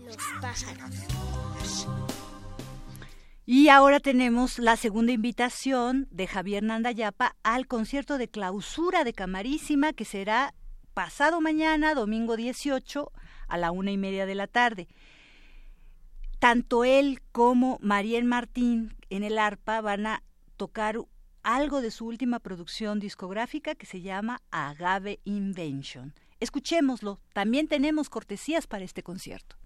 los 0.00 0.16
pájaros. 0.40 1.88
Y 3.44 3.68
ahora 3.68 4.00
tenemos 4.00 4.58
la 4.58 4.76
segunda 4.76 5.12
invitación 5.12 6.08
de 6.10 6.26
Javier 6.26 6.62
Nandayapa 6.62 7.36
al 7.44 7.66
concierto 7.66 8.18
de 8.18 8.28
clausura 8.28 9.04
de 9.04 9.12
Camarísima 9.12 9.92
que 9.92 10.04
será 10.04 10.54
pasado 10.94 11.40
mañana, 11.40 11.94
domingo 11.94 12.36
18, 12.36 13.12
a 13.48 13.58
la 13.58 13.70
una 13.70 13.92
y 13.92 13.98
media 13.98 14.26
de 14.26 14.34
la 14.34 14.48
tarde. 14.48 14.88
Tanto 16.40 16.84
él 16.84 17.22
como 17.32 17.78
Mariel 17.80 18.24
Martín 18.24 18.96
en 19.10 19.22
el 19.22 19.38
arpa 19.38 19.80
van 19.80 20.06
a 20.06 20.22
tocar 20.56 20.98
algo 21.46 21.80
de 21.80 21.92
su 21.92 22.06
última 22.06 22.40
producción 22.40 22.98
discográfica 22.98 23.76
que 23.76 23.86
se 23.86 24.00
llama 24.00 24.42
Agave 24.50 25.20
Invention. 25.24 26.12
Escuchémoslo, 26.40 27.20
también 27.32 27.68
tenemos 27.68 28.10
cortesías 28.10 28.66
para 28.66 28.84
este 28.84 29.04
concierto. 29.04 29.56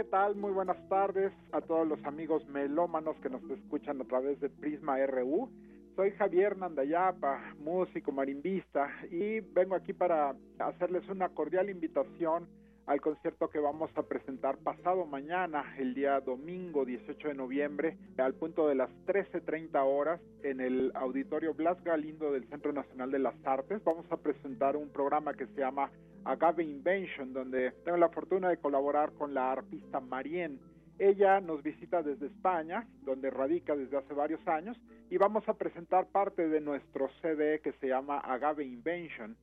¿qué 0.00 0.04
tal? 0.04 0.34
Muy 0.34 0.50
buenas 0.50 0.78
tardes 0.88 1.30
a 1.52 1.60
todos 1.60 1.86
los 1.86 2.02
amigos 2.06 2.46
melómanos 2.48 3.16
que 3.20 3.28
nos 3.28 3.42
escuchan 3.50 4.00
a 4.00 4.04
través 4.06 4.40
de 4.40 4.48
Prisma 4.48 4.96
RU. 5.04 5.50
Soy 5.94 6.12
Javier 6.12 6.56
Nandayapa, 6.56 7.54
músico 7.58 8.10
marimbista, 8.10 8.88
y 9.10 9.40
vengo 9.40 9.74
aquí 9.74 9.92
para 9.92 10.34
hacerles 10.58 11.06
una 11.10 11.28
cordial 11.28 11.68
invitación 11.68 12.48
al 12.86 13.00
concierto 13.00 13.48
que 13.48 13.58
vamos 13.58 13.90
a 13.96 14.02
presentar 14.02 14.58
pasado 14.58 15.06
mañana, 15.06 15.74
el 15.78 15.94
día 15.94 16.20
domingo 16.20 16.84
18 16.84 17.28
de 17.28 17.34
noviembre, 17.34 17.96
al 18.18 18.34
punto 18.34 18.66
de 18.68 18.74
las 18.74 18.90
13.30 19.06 19.82
horas 19.84 20.20
en 20.42 20.60
el 20.60 20.92
Auditorio 20.94 21.54
Blas 21.54 21.82
Galindo 21.84 22.32
del 22.32 22.48
Centro 22.48 22.72
Nacional 22.72 23.10
de 23.10 23.18
las 23.18 23.34
Artes. 23.44 23.82
Vamos 23.84 24.06
a 24.10 24.16
presentar 24.16 24.76
un 24.76 24.88
programa 24.88 25.34
que 25.34 25.46
se 25.46 25.60
llama 25.60 25.90
Agave 26.24 26.64
Invention, 26.64 27.32
donde 27.32 27.72
tengo 27.84 27.98
la 27.98 28.08
fortuna 28.08 28.48
de 28.48 28.56
colaborar 28.56 29.12
con 29.12 29.34
la 29.34 29.52
artista 29.52 30.00
Marien. 30.00 30.58
Ella 30.98 31.40
nos 31.40 31.62
visita 31.62 32.02
desde 32.02 32.26
España, 32.26 32.86
donde 33.02 33.30
radica 33.30 33.74
desde 33.74 33.96
hace 33.96 34.12
varios 34.12 34.46
años, 34.46 34.76
y 35.08 35.16
vamos 35.16 35.48
a 35.48 35.54
presentar 35.54 36.06
parte 36.08 36.48
de 36.48 36.60
nuestro 36.60 37.08
CD 37.22 37.60
que 37.60 37.72
se 37.72 37.88
llama 37.88 38.18
Agave 38.18 38.64
Invention 38.64 39.36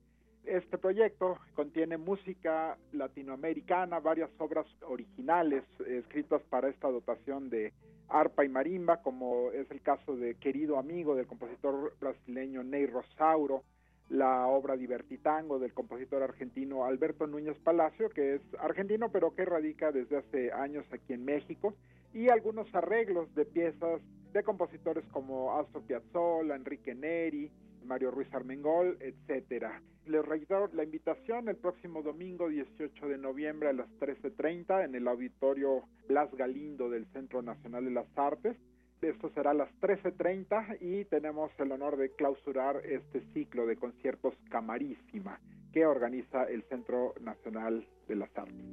este 0.48 0.78
proyecto 0.78 1.38
contiene 1.54 1.98
música 1.98 2.78
latinoamericana, 2.94 4.00
varias 4.00 4.30
obras 4.40 4.66
originales 4.82 5.64
escritas 5.86 6.42
para 6.50 6.70
esta 6.70 6.90
dotación 6.90 7.50
de 7.50 7.74
arpa 8.08 8.46
y 8.46 8.50
marimba, 8.50 9.02
como 9.02 9.52
es 9.52 9.70
el 9.72 9.82
caso 9.82 10.16
de 10.16 10.36
Querido 10.36 10.78
Amigo 10.78 11.16
del 11.16 11.28
compositor 11.28 11.94
brasileño 12.00 12.64
Ney 12.64 12.86
Rosauro, 12.86 13.64
la 14.10 14.48
obra 14.48 14.78
Divertitango 14.78 15.60
del 15.60 15.74
compositor 15.74 16.24
argentino 16.24 16.86
Alberto 16.86 17.28
Núñez 17.28 17.58
Palacio, 17.60 18.10
que 18.10 18.36
es 18.36 18.42
argentino 18.60 19.12
pero 19.12 19.36
que 19.36 19.44
radica 19.44 19.92
desde 19.92 20.18
hace 20.18 20.52
años 20.54 20.86
aquí 20.92 21.14
en 21.14 21.26
México, 21.26 21.74
y 22.14 22.30
algunos 22.30 22.74
arreglos 22.74 23.34
de 23.36 23.46
piezas 23.46 24.02
de 24.32 24.44
compositores 24.44 25.06
como 25.12 25.58
Astor 25.58 25.82
Piazzolla, 25.84 26.56
Enrique 26.56 26.96
Neri, 26.96 27.52
Mario 27.88 28.12
Ruiz 28.12 28.32
Armengol, 28.34 28.98
etcétera. 29.00 29.82
Les 30.06 30.24
reitero 30.24 30.70
la 30.74 30.84
invitación 30.84 31.50
el 31.50 31.58
próximo 31.58 32.02
domingo 32.02 32.48
18 32.48 33.08
de 33.08 33.18
noviembre 33.18 33.70
a 33.70 33.74
las 33.74 33.90
13.30 34.00 34.86
en 34.86 34.96
el 34.96 35.08
auditorio 35.08 35.84
Blas 36.08 36.34
Galindo 36.36 36.90
del 36.90 37.06
Centro 37.08 37.42
Nacional 37.42 37.86
de 37.86 37.92
las 37.92 38.08
Artes. 38.18 38.56
Esto 39.02 39.30
será 39.30 39.52
a 39.52 39.54
las 39.54 39.70
13.30 39.82 40.78
y 40.82 41.06
tenemos 41.06 41.52
el 41.60 41.72
honor 41.72 41.98
de 41.98 42.12
clausurar 42.12 42.82
este 42.86 43.22
ciclo 43.34 43.66
de 43.66 43.76
conciertos 43.76 44.34
Camarísima 44.50 45.40
que 45.72 45.86
organiza 45.86 46.46
el 46.46 46.64
Centro 46.64 47.14
Nacional 47.22 47.86
de 48.08 48.16
las 48.16 48.30
Artes. 48.38 48.66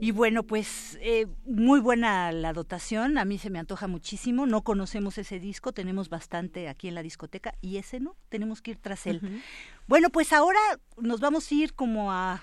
Y 0.00 0.10
bueno, 0.10 0.42
pues 0.42 0.98
eh, 1.00 1.26
muy 1.44 1.80
buena 1.80 2.30
la 2.32 2.52
dotación, 2.52 3.16
a 3.18 3.24
mí 3.24 3.38
se 3.38 3.50
me 3.50 3.58
antoja 3.58 3.86
muchísimo, 3.86 4.46
no 4.46 4.62
conocemos 4.62 5.18
ese 5.18 5.38
disco, 5.38 5.72
tenemos 5.72 6.08
bastante 6.08 6.68
aquí 6.68 6.88
en 6.88 6.94
la 6.94 7.02
discoteca 7.02 7.54
y 7.60 7.78
ese 7.78 8.00
no, 8.00 8.16
tenemos 8.28 8.60
que 8.60 8.72
ir 8.72 8.78
tras 8.78 9.06
él. 9.06 9.42
Bueno, 9.86 10.10
pues 10.10 10.32
ahora 10.32 10.58
nos 10.98 11.20
vamos 11.20 11.50
a 11.50 11.54
ir 11.54 11.74
como 11.74 12.12
a 12.12 12.42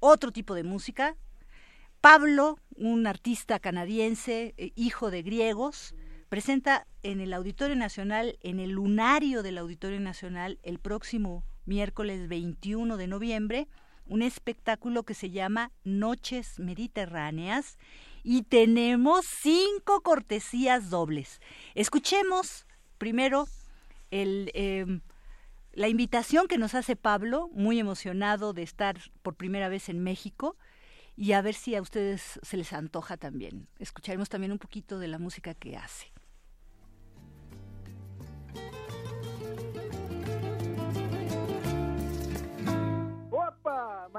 otro 0.00 0.32
tipo 0.32 0.54
de 0.54 0.64
música. 0.64 1.16
Pablo, 2.00 2.58
un 2.76 3.06
artista 3.06 3.58
canadiense, 3.58 4.54
eh, 4.56 4.72
hijo 4.76 5.10
de 5.10 5.22
griegos, 5.22 5.94
presenta 6.28 6.86
en 7.02 7.20
el 7.20 7.32
Auditorio 7.32 7.76
Nacional, 7.76 8.38
en 8.42 8.60
el 8.60 8.70
lunario 8.70 9.42
del 9.42 9.58
Auditorio 9.58 10.00
Nacional, 10.00 10.58
el 10.62 10.78
próximo 10.78 11.44
miércoles 11.64 12.28
21 12.28 12.96
de 12.96 13.06
noviembre, 13.06 13.68
un 14.06 14.22
espectáculo 14.22 15.02
que 15.02 15.14
se 15.14 15.30
llama 15.30 15.70
Noches 15.84 16.58
Mediterráneas 16.58 17.78
y 18.22 18.42
tenemos 18.42 19.26
cinco 19.26 20.00
cortesías 20.00 20.90
dobles. 20.90 21.40
Escuchemos 21.74 22.66
primero 22.98 23.46
el, 24.10 24.50
em, 24.54 25.00
la 25.72 25.88
invitación 25.88 26.48
que 26.48 26.58
nos 26.58 26.74
hace 26.74 26.96
Pablo, 26.96 27.50
muy 27.52 27.78
emocionado 27.78 28.52
de 28.52 28.62
estar 28.62 28.96
por 29.22 29.34
primera 29.34 29.68
vez 29.68 29.88
en 29.88 30.02
México 30.02 30.56
y 31.16 31.32
a 31.32 31.42
ver 31.42 31.54
si 31.54 31.74
a 31.74 31.82
ustedes 31.82 32.40
se 32.42 32.56
les 32.56 32.72
antoja 32.72 33.16
también. 33.16 33.68
Escucharemos 33.78 34.28
también 34.28 34.52
un 34.52 34.58
poquito 34.58 34.98
de 34.98 35.08
la 35.08 35.18
música 35.18 35.54
que 35.54 35.76
hace. 35.76 36.15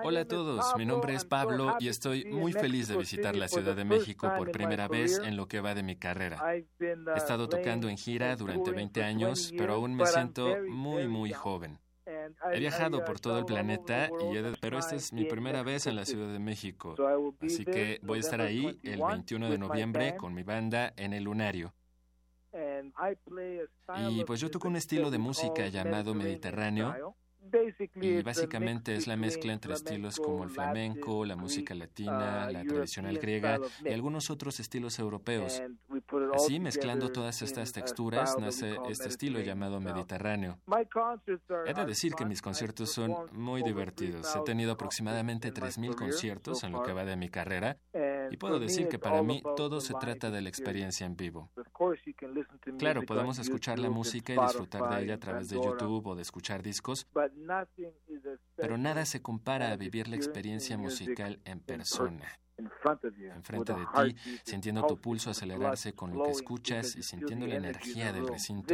Hola 0.03 0.21
a 0.21 0.25
todos, 0.25 0.75
mi 0.77 0.85
nombre 0.85 1.13
es 1.13 1.23
Pablo 1.25 1.77
y 1.79 1.87
estoy 1.87 2.25
muy 2.25 2.51
feliz 2.53 2.87
de 2.87 2.97
visitar 2.97 3.35
la 3.35 3.47
Ciudad 3.47 3.75
de 3.75 3.85
México 3.85 4.31
por 4.37 4.51
primera 4.51 4.87
vez 4.87 5.19
en 5.19 5.37
lo 5.37 5.47
que 5.47 5.61
va 5.61 5.73
de 5.73 5.83
mi 5.83 5.95
carrera. 5.95 6.41
He 6.79 7.17
estado 7.17 7.47
tocando 7.47 7.87
en 7.87 7.97
gira 7.97 8.35
durante 8.35 8.71
20 8.71 9.03
años, 9.03 9.53
pero 9.57 9.75
aún 9.75 9.95
me 9.95 10.05
siento 10.05 10.57
muy, 10.67 11.07
muy 11.07 11.31
joven. 11.31 11.79
He 12.53 12.59
viajado 12.59 13.03
por 13.03 13.19
todo 13.19 13.39
el 13.39 13.45
planeta, 13.45 14.09
y 14.09 14.35
pero 14.61 14.79
esta 14.79 14.95
es 14.95 15.11
mi 15.13 15.25
primera 15.25 15.63
vez 15.63 15.87
en 15.87 15.95
la 15.95 16.05
Ciudad 16.05 16.31
de 16.31 16.39
México, 16.39 16.95
así 17.41 17.65
que 17.65 17.99
voy 18.01 18.17
a 18.17 18.21
estar 18.21 18.41
ahí 18.41 18.79
el 18.83 19.01
21 19.01 19.49
de 19.49 19.57
noviembre 19.57 20.15
con 20.17 20.33
mi 20.33 20.43
banda 20.43 20.93
en 20.95 21.13
el 21.13 21.23
Lunario. 21.23 21.73
Y 24.09 24.23
pues 24.25 24.39
yo 24.39 24.49
toco 24.49 24.67
un 24.67 24.75
estilo 24.75 25.11
de 25.11 25.17
música 25.17 25.67
llamado 25.67 26.13
Mediterráneo, 26.13 27.15
y 27.95 28.21
básicamente 28.21 28.95
es 28.95 29.07
la 29.07 29.15
mezcla 29.15 29.53
entre 29.53 29.73
estilos 29.73 30.17
como 30.17 30.43
el 30.43 30.49
flamenco, 30.49 31.25
la 31.25 31.35
música 31.35 31.73
latina, 31.75 32.49
la 32.51 32.63
tradicional 32.63 33.17
griega 33.17 33.59
y 33.83 33.93
algunos 33.93 34.29
otros 34.29 34.59
estilos 34.59 34.99
europeos. 34.99 35.61
Así, 36.33 36.59
mezclando 36.59 37.11
todas 37.11 37.41
estas 37.41 37.71
texturas, 37.71 38.37
nace 38.39 38.77
este 38.89 39.09
estilo 39.09 39.39
llamado 39.39 39.79
mediterráneo. 39.79 40.59
He 41.65 41.73
de 41.73 41.85
decir 41.85 42.13
que 42.13 42.25
mis 42.25 42.41
conciertos 42.41 42.91
son 42.91 43.15
muy 43.31 43.63
divertidos. 43.63 44.35
He 44.35 44.41
tenido 44.41 44.73
aproximadamente 44.73 45.53
3.000 45.53 45.95
conciertos 45.95 46.63
en 46.63 46.71
lo 46.71 46.83
que 46.83 46.93
va 46.93 47.05
de 47.05 47.15
mi 47.15 47.29
carrera 47.29 47.77
Y 48.31 48.37
puedo 48.37 48.59
decir 48.59 48.87
que 48.87 48.99
para 48.99 49.21
mí 49.23 49.41
todo 49.55 49.81
se 49.81 49.93
trata 49.95 50.31
de 50.31 50.41
la 50.41 50.49
experiencia 50.49 51.05
en 51.05 51.15
vivo. 51.15 51.49
Claro, 52.77 53.03
podemos 53.03 53.39
escuchar 53.39 53.79
la 53.79 53.89
música 53.89 54.33
y 54.33 54.39
disfrutar 54.39 54.89
de 54.89 55.03
ella 55.03 55.15
a 55.15 55.19
través 55.19 55.49
de 55.49 55.55
YouTube 55.55 56.07
o 56.07 56.15
de 56.15 56.21
escuchar 56.21 56.61
discos, 56.61 57.07
pero 58.55 58.77
nada 58.77 59.05
se 59.05 59.21
compara 59.21 59.71
a 59.71 59.77
vivir 59.77 60.07
la 60.07 60.15
experiencia 60.15 60.77
musical 60.77 61.39
en 61.45 61.59
persona 61.59 62.27
enfrente 62.57 63.73
de 63.73 63.85
ti, 63.85 64.15
sintiendo 64.43 64.85
tu 64.85 64.97
pulso 64.97 65.29
acelerarse 65.29 65.93
con 65.93 66.13
lo 66.13 66.23
que 66.23 66.31
escuchas 66.31 66.95
y 66.95 67.03
sintiendo 67.03 67.45
la 67.47 67.55
energía 67.55 68.11
del 68.11 68.27
recinto. 68.27 68.73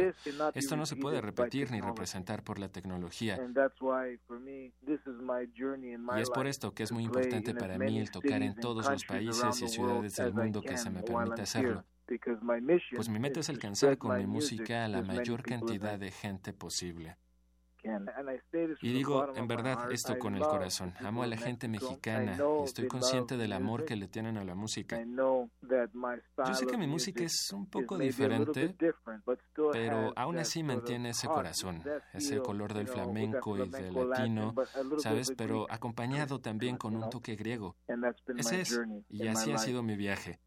Esto 0.54 0.76
no 0.76 0.86
se 0.86 0.96
puede 0.96 1.20
repetir 1.20 1.70
ni 1.70 1.80
representar 1.80 2.42
por 2.42 2.58
la 2.58 2.68
tecnología. 2.68 3.38
Y 6.16 6.20
es 6.20 6.30
por 6.30 6.46
esto 6.46 6.74
que 6.74 6.82
es 6.82 6.92
muy 6.92 7.04
importante 7.04 7.54
para 7.54 7.78
mí 7.78 7.98
el 7.98 8.10
tocar 8.10 8.42
en 8.42 8.54
todos 8.54 8.90
los 8.90 9.04
países 9.04 9.62
y 9.62 9.68
ciudades 9.68 10.16
del 10.16 10.32
mundo 10.32 10.62
que 10.62 10.78
se 10.78 10.90
me 10.90 11.02
permita 11.02 11.42
hacerlo. 11.42 11.84
Pues 12.94 13.08
mi 13.08 13.18
meta 13.18 13.40
es 13.40 13.48
alcanzar 13.48 13.96
con 13.96 14.16
mi 14.18 14.26
música 14.26 14.84
a 14.84 14.88
la 14.88 15.02
mayor 15.02 15.42
cantidad 15.42 15.98
de 15.98 16.10
gente 16.10 16.52
posible. 16.52 17.16
Y 18.80 18.92
digo, 18.92 19.34
en 19.34 19.46
verdad, 19.46 19.92
esto 19.92 20.18
con 20.18 20.34
el 20.34 20.42
corazón. 20.42 20.94
Amo 21.00 21.22
a 21.22 21.26
la 21.26 21.36
gente 21.36 21.68
mexicana 21.68 22.36
y 22.60 22.64
estoy 22.64 22.88
consciente 22.88 23.36
del 23.36 23.52
amor 23.52 23.84
que 23.84 23.96
le 23.96 24.08
tienen 24.08 24.36
a 24.38 24.44
la 24.44 24.54
música. 24.54 25.02
Yo 25.02 26.54
sé 26.54 26.66
que 26.66 26.78
mi 26.78 26.86
música 26.86 27.24
es 27.24 27.52
un 27.52 27.66
poco 27.66 27.98
diferente, 27.98 28.74
pero 29.72 30.12
aún 30.16 30.38
así 30.38 30.62
mantiene 30.62 31.10
ese 31.10 31.26
corazón, 31.28 31.82
ese 32.12 32.38
color 32.40 32.74
del 32.74 32.88
flamenco 32.88 33.58
y 33.58 33.68
del 33.68 33.94
latino, 33.94 34.54
¿sabes? 34.98 35.32
Pero 35.36 35.66
acompañado 35.70 36.40
también 36.40 36.76
con 36.76 36.96
un 36.96 37.10
toque 37.10 37.36
griego. 37.36 37.76
Ese 38.36 38.60
es, 38.62 38.80
y 39.08 39.26
así 39.28 39.52
ha 39.52 39.58
sido 39.58 39.82
mi 39.82 39.96
viaje. 39.96 40.40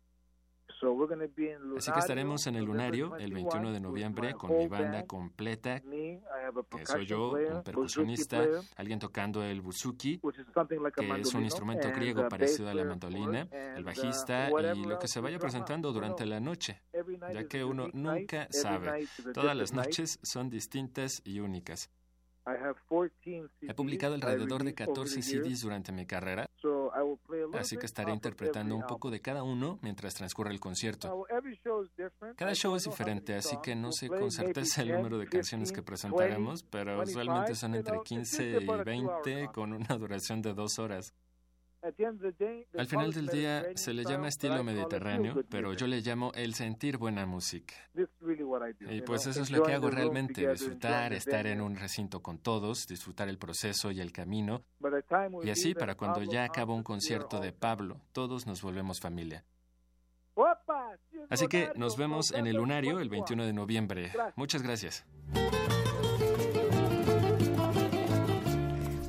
Así 1.77 1.91
que 1.91 1.99
estaremos 1.99 2.45
en 2.47 2.55
el 2.55 2.65
Lunario 2.65 3.15
el 3.17 3.33
21 3.33 3.71
de 3.71 3.79
noviembre 3.79 4.33
con 4.33 4.57
mi 4.57 4.67
banda 4.67 5.05
completa, 5.05 5.81
que 5.81 6.85
soy 6.85 7.05
yo, 7.05 7.31
un 7.31 7.63
percusionista, 7.63 8.45
alguien 8.75 8.99
tocando 8.99 9.43
el 9.43 9.61
buzuki, 9.61 10.19
que 10.19 11.19
es 11.19 11.33
un 11.33 11.43
instrumento 11.43 11.89
griego 11.91 12.27
parecido 12.29 12.69
a 12.69 12.73
la 12.73 12.83
mandolina, 12.83 13.47
el 13.51 13.83
bajista 13.83 14.49
y 14.75 14.83
lo 14.83 14.99
que 14.99 15.07
se 15.07 15.19
vaya 15.19 15.39
presentando 15.39 15.91
durante 15.91 16.25
la 16.25 16.39
noche, 16.39 16.81
ya 17.33 17.43
que 17.45 17.63
uno 17.63 17.87
nunca 17.93 18.47
sabe. 18.51 19.07
Todas 19.33 19.55
las 19.55 19.73
noches 19.73 20.19
son 20.21 20.49
distintas 20.49 21.21
y 21.25 21.39
únicas. 21.39 21.89
He 23.61 23.73
publicado 23.73 24.15
alrededor 24.15 24.63
de 24.63 24.73
14 24.73 25.21
CDs 25.21 25.61
durante 25.61 25.91
mi 25.91 26.05
carrera, 26.05 26.49
así 27.53 27.77
que 27.77 27.85
estaré 27.85 28.13
interpretando 28.13 28.75
un 28.75 28.83
poco 28.83 29.11
de 29.11 29.19
cada 29.19 29.43
uno 29.43 29.79
mientras 29.81 30.13
transcurre 30.13 30.51
el 30.51 30.59
concierto. 30.59 31.25
Cada 32.35 32.53
show 32.53 32.75
es 32.75 32.83
diferente, 32.85 33.35
así 33.35 33.57
que 33.61 33.75
no 33.75 33.91
sé 33.91 34.07
con 34.07 34.31
certeza 34.31 34.81
el 34.81 34.93
número 34.93 35.17
de 35.17 35.27
canciones 35.27 35.71
que 35.71 35.81
presentaremos, 35.81 36.63
pero 36.63 37.01
usualmente 37.01 37.55
son 37.55 37.75
entre 37.75 37.99
15 38.03 38.61
y 38.61 38.65
20 38.65 39.49
con 39.53 39.73
una 39.73 39.97
duración 39.97 40.41
de 40.41 40.53
dos 40.53 40.79
horas. 40.79 41.13
Al 42.77 42.87
final 42.87 43.13
del 43.13 43.27
día 43.27 43.65
se 43.75 43.93
le 43.93 44.03
llama 44.03 44.27
estilo 44.27 44.63
mediterráneo, 44.63 45.43
pero 45.49 45.73
yo 45.73 45.87
le 45.87 46.01
llamo 46.01 46.31
el 46.35 46.53
sentir 46.53 46.97
buena 46.97 47.25
música. 47.25 47.75
Y 48.89 49.01
pues 49.01 49.27
eso 49.27 49.41
es 49.41 49.51
lo 49.51 49.63
que 49.63 49.73
hago 49.73 49.89
realmente, 49.89 50.49
disfrutar, 50.49 51.13
estar 51.13 51.47
en 51.47 51.61
un 51.61 51.75
recinto 51.75 52.21
con 52.21 52.39
todos, 52.39 52.87
disfrutar 52.87 53.29
el 53.29 53.37
proceso 53.37 53.91
y 53.91 54.01
el 54.01 54.11
camino. 54.11 54.63
Y 55.43 55.49
así, 55.49 55.73
para 55.73 55.95
cuando 55.95 56.23
ya 56.23 56.43
acaba 56.43 56.73
un 56.73 56.83
concierto 56.83 57.39
de 57.39 57.53
Pablo, 57.53 58.01
todos 58.11 58.47
nos 58.47 58.61
volvemos 58.61 58.99
familia. 58.99 59.43
Así 61.29 61.47
que 61.47 61.71
nos 61.75 61.97
vemos 61.97 62.31
en 62.31 62.47
el 62.47 62.55
Lunario 62.55 62.99
el 62.99 63.09
21 63.09 63.45
de 63.45 63.53
noviembre. 63.53 64.11
Muchas 64.35 64.61
gracias. 64.61 65.05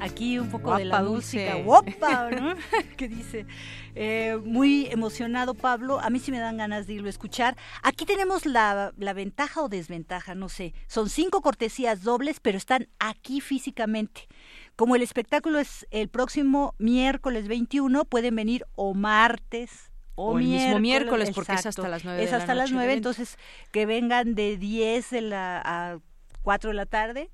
Aquí 0.09 0.39
un 0.39 0.51
poco 0.51 0.77
de 0.77 0.85
la 0.85 1.03
música 1.03 1.55
guapa, 1.57 2.31
¿no? 2.31 2.55
que 2.97 3.09
dice, 3.09 3.47
eh, 3.95 4.39
muy 4.45 4.87
emocionado 4.91 5.55
Pablo, 5.55 6.01
a 6.01 6.11
mí 6.11 6.19
sí 6.19 6.31
me 6.31 6.39
dan 6.39 6.57
ganas 6.57 6.87
de 6.87 6.95
irlo 6.95 7.07
a 7.07 7.11
escuchar. 7.11 7.57
Aquí 7.83 8.05
tenemos 8.05 8.47
la, 8.47 8.93
la 8.97 9.13
ventaja 9.13 9.63
o 9.63 9.69
desventaja, 9.69 10.35
no 10.35 10.49
sé, 10.49 10.75
son 10.87 11.09
cinco 11.09 11.43
cortesías 11.43 12.03
dobles, 12.03 12.41
pero 12.41 12.59
están 12.59 12.89
aquí 12.99 13.41
físicamente. 13.41 14.27
Como 14.77 14.97
el 14.97 15.03
espectáculo 15.03 15.59
es 15.59 15.87
el 15.91 16.09
próximo 16.09 16.75
miércoles 16.79 17.49
21, 17.49 18.05
pueden 18.05 18.37
venir 18.37 18.65
o 18.75 18.95
martes, 18.95 19.91
o, 20.15 20.37
el 20.37 20.45
miércoles, 20.45 20.67
mismo 20.67 20.81
miércoles, 20.81 21.31
porque 21.33 21.53
es 21.53 21.67
hasta 21.67 21.89
las 21.89 22.05
9 22.05 22.25
Es 22.25 22.33
hasta 22.33 22.55
las 22.55 22.73
9, 22.73 22.93
entonces 22.93 23.37
que 23.71 23.87
vengan 23.87 24.35
de 24.35 24.57
10 24.57 25.11
de 25.11 25.21
la, 25.21 25.63
a 25.65 25.99
4 26.43 26.71
de 26.71 26.75
la 26.75 26.87
tarde 26.87 27.31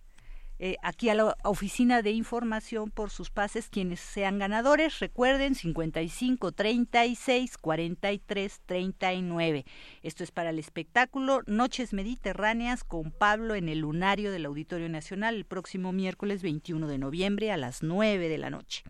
eh, 0.67 0.79
aquí 0.83 1.11
a 1.11 1.15
la 1.15 1.37
oficina 1.45 2.01
de 2.01 2.13
información 2.13 2.91
por 2.91 3.11
sus 3.11 3.29
pases 3.29 3.69
quienes 3.69 4.01
sean 4.01 4.39
ganadores. 4.39 4.99
Recuerden 4.99 5.55
55 5.55 6.53
36 6.53 7.59
43 7.59 8.63
39. 8.65 9.67
Esto 10.03 10.25
es 10.25 10.31
para 10.31 10.49
el 10.49 10.59
espectáculo 10.59 11.43
Noches 11.47 11.93
Mediterráneas 11.93 12.83
con 12.83 13.11
Pablo 13.11 13.57
en 13.57 13.69
el 13.69 13.81
Lunario 13.81 14.33
del 14.33 14.47
Auditorio 14.47 14.89
Nacional 14.89 15.35
el 15.35 15.45
próximo 15.45 15.93
miércoles 15.93 16.43
21 16.43 16.89
de 16.89 16.97
noviembre 16.97 17.53
a 17.53 17.59
las 17.59 17.83
9 17.83 18.31
de 18.31 18.39
la 18.39 18.49
noche. 18.49 18.85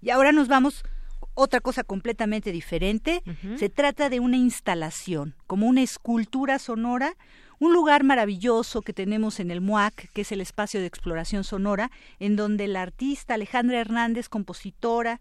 Y 0.00 0.10
ahora 0.10 0.30
nos 0.30 0.46
vamos 0.46 0.84
otra 1.34 1.60
cosa 1.60 1.82
completamente 1.82 2.52
diferente. 2.52 3.24
Se 3.56 3.68
trata 3.68 4.08
de 4.08 4.20
una 4.20 4.36
instalación, 4.36 5.34
como 5.48 5.66
una 5.66 5.82
escultura 5.82 6.60
sonora 6.60 7.16
un 7.60 7.72
lugar 7.72 8.04
maravilloso 8.04 8.82
que 8.82 8.92
tenemos 8.92 9.40
en 9.40 9.50
el 9.50 9.60
MUAC, 9.60 10.10
que 10.12 10.22
es 10.22 10.32
el 10.32 10.40
espacio 10.40 10.80
de 10.80 10.86
exploración 10.86 11.44
sonora, 11.44 11.90
en 12.18 12.36
donde 12.36 12.68
la 12.68 12.82
artista 12.82 13.34
Alejandra 13.34 13.80
Hernández, 13.80 14.28
compositora, 14.28 15.20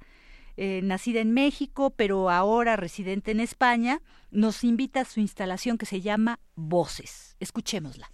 eh, 0.55 0.81
nacida 0.83 1.19
en 1.19 1.33
México, 1.33 1.91
pero 1.91 2.29
ahora 2.29 2.75
residente 2.75 3.31
en 3.31 3.39
España, 3.39 4.01
nos 4.31 4.63
invita 4.63 5.01
a 5.01 5.05
su 5.05 5.19
instalación 5.19 5.77
que 5.77 5.85
se 5.85 6.01
llama 6.01 6.39
Voces. 6.55 7.35
Escuchémosla. 7.39 8.11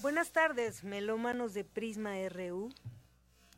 Buenas 0.00 0.32
tardes, 0.32 0.84
melómanos 0.84 1.54
de 1.54 1.64
Prisma 1.64 2.12
RU. 2.28 2.70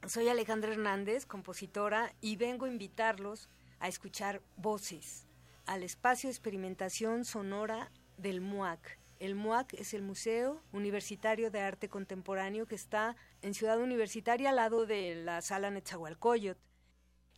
Soy 0.07 0.29
Alejandra 0.29 0.73
Hernández, 0.73 1.27
compositora, 1.27 2.15
y 2.21 2.37
vengo 2.37 2.65
a 2.65 2.71
invitarlos 2.71 3.49
a 3.81 3.89
escuchar 3.89 4.41
voces 4.57 5.27
al 5.67 5.83
espacio 5.83 6.29
de 6.29 6.33
experimentación 6.33 7.25
sonora 7.25 7.91
del 8.17 8.41
MUAC. 8.41 8.99
El 9.19 9.35
MUAC 9.35 9.75
es 9.75 9.93
el 9.93 10.03
Museo 10.03 10.63
Universitario 10.73 11.51
de 11.51 11.61
Arte 11.61 11.89
Contemporáneo 11.89 12.67
que 12.67 12.75
está 12.75 13.17
en 13.43 13.55
Ciudad 13.55 13.81
Universitaria 13.81 14.51
al 14.51 14.57
lado 14.57 14.87
de 14.87 15.17
la 15.17 15.43
sala 15.43 15.71
Netzahualcoyot. 15.71 16.59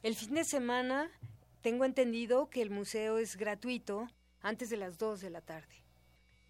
El 0.02 0.14
fin 0.14 0.34
de 0.34 0.44
semana 0.44 1.10
tengo 1.60 1.84
entendido 1.84 2.50
que 2.50 2.62
el 2.62 2.70
museo 2.70 3.18
es 3.18 3.36
gratuito 3.36 4.08
antes 4.40 4.70
de 4.70 4.76
las 4.76 4.98
2 4.98 5.20
de 5.20 5.30
la 5.30 5.40
tarde. 5.40 5.84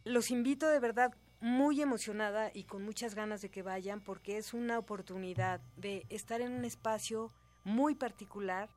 Los 0.04 0.30
invito 0.30 0.68
de 0.68 0.80
verdad 0.80 1.14
muy 1.40 1.82
emocionada 1.82 2.50
y 2.54 2.64
con 2.64 2.82
muchas 2.82 3.14
ganas 3.14 3.42
de 3.42 3.50
que 3.50 3.62
vayan 3.62 4.00
porque 4.00 4.36
es 4.38 4.54
una 4.54 4.78
oportunidad 4.78 5.60
de 5.76 6.06
estar 6.08 6.40
en 6.40 6.52
un 6.52 6.64
espacio 6.64 7.32
muy 7.64 7.94
particular 7.94 8.70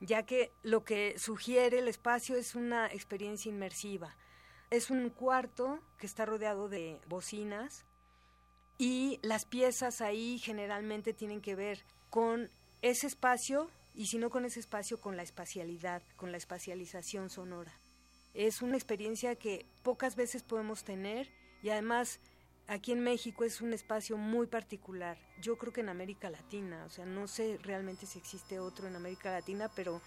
ya 0.00 0.24
que 0.24 0.52
lo 0.62 0.84
que 0.84 1.18
sugiere 1.18 1.78
el 1.78 1.88
espacio 1.88 2.36
es 2.36 2.54
una 2.54 2.86
experiencia 2.86 3.48
inmersiva. 3.48 4.16
Es 4.70 4.90
un 4.90 5.10
cuarto 5.10 5.80
que 5.98 6.06
está 6.06 6.26
rodeado 6.26 6.68
de 6.68 7.00
bocinas 7.08 7.84
y 8.78 9.20
las 9.22 9.44
piezas 9.44 10.00
ahí 10.00 10.38
generalmente 10.38 11.12
tienen 11.12 11.40
que 11.40 11.54
ver 11.54 11.84
con 12.10 12.50
ese 12.82 13.06
espacio 13.06 13.70
y 13.94 14.06
si 14.06 14.18
no 14.18 14.30
con 14.30 14.44
ese 14.44 14.60
espacio 14.60 15.00
con 15.00 15.16
la 15.16 15.22
espacialidad, 15.22 16.02
con 16.16 16.32
la 16.32 16.38
espacialización 16.38 17.30
sonora. 17.30 17.72
Es 18.34 18.62
una 18.62 18.76
experiencia 18.76 19.36
que 19.36 19.66
pocas 19.82 20.16
veces 20.16 20.42
podemos 20.42 20.82
tener 20.82 21.30
y 21.62 21.70
además 21.70 22.18
aquí 22.66 22.92
en 22.92 23.00
México 23.00 23.44
es 23.44 23.60
un 23.60 23.72
espacio 23.72 24.16
muy 24.16 24.46
particular. 24.46 25.18
Yo 25.40 25.56
creo 25.58 25.72
que 25.72 25.80
en 25.80 25.88
América 25.88 26.30
Latina, 26.30 26.84
o 26.86 26.90
sea, 26.90 27.04
no 27.04 27.26
sé 27.26 27.58
realmente 27.62 28.06
si 28.06 28.18
existe 28.18 28.58
otro 28.58 28.88
en 28.88 28.96
América 28.96 29.30
Latina, 29.30 29.70
pero 29.74 30.00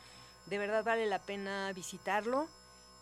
de 0.48 0.58
verdad 0.58 0.84
vale 0.84 1.06
la 1.06 1.20
pena 1.20 1.72
visitarlo. 1.74 2.48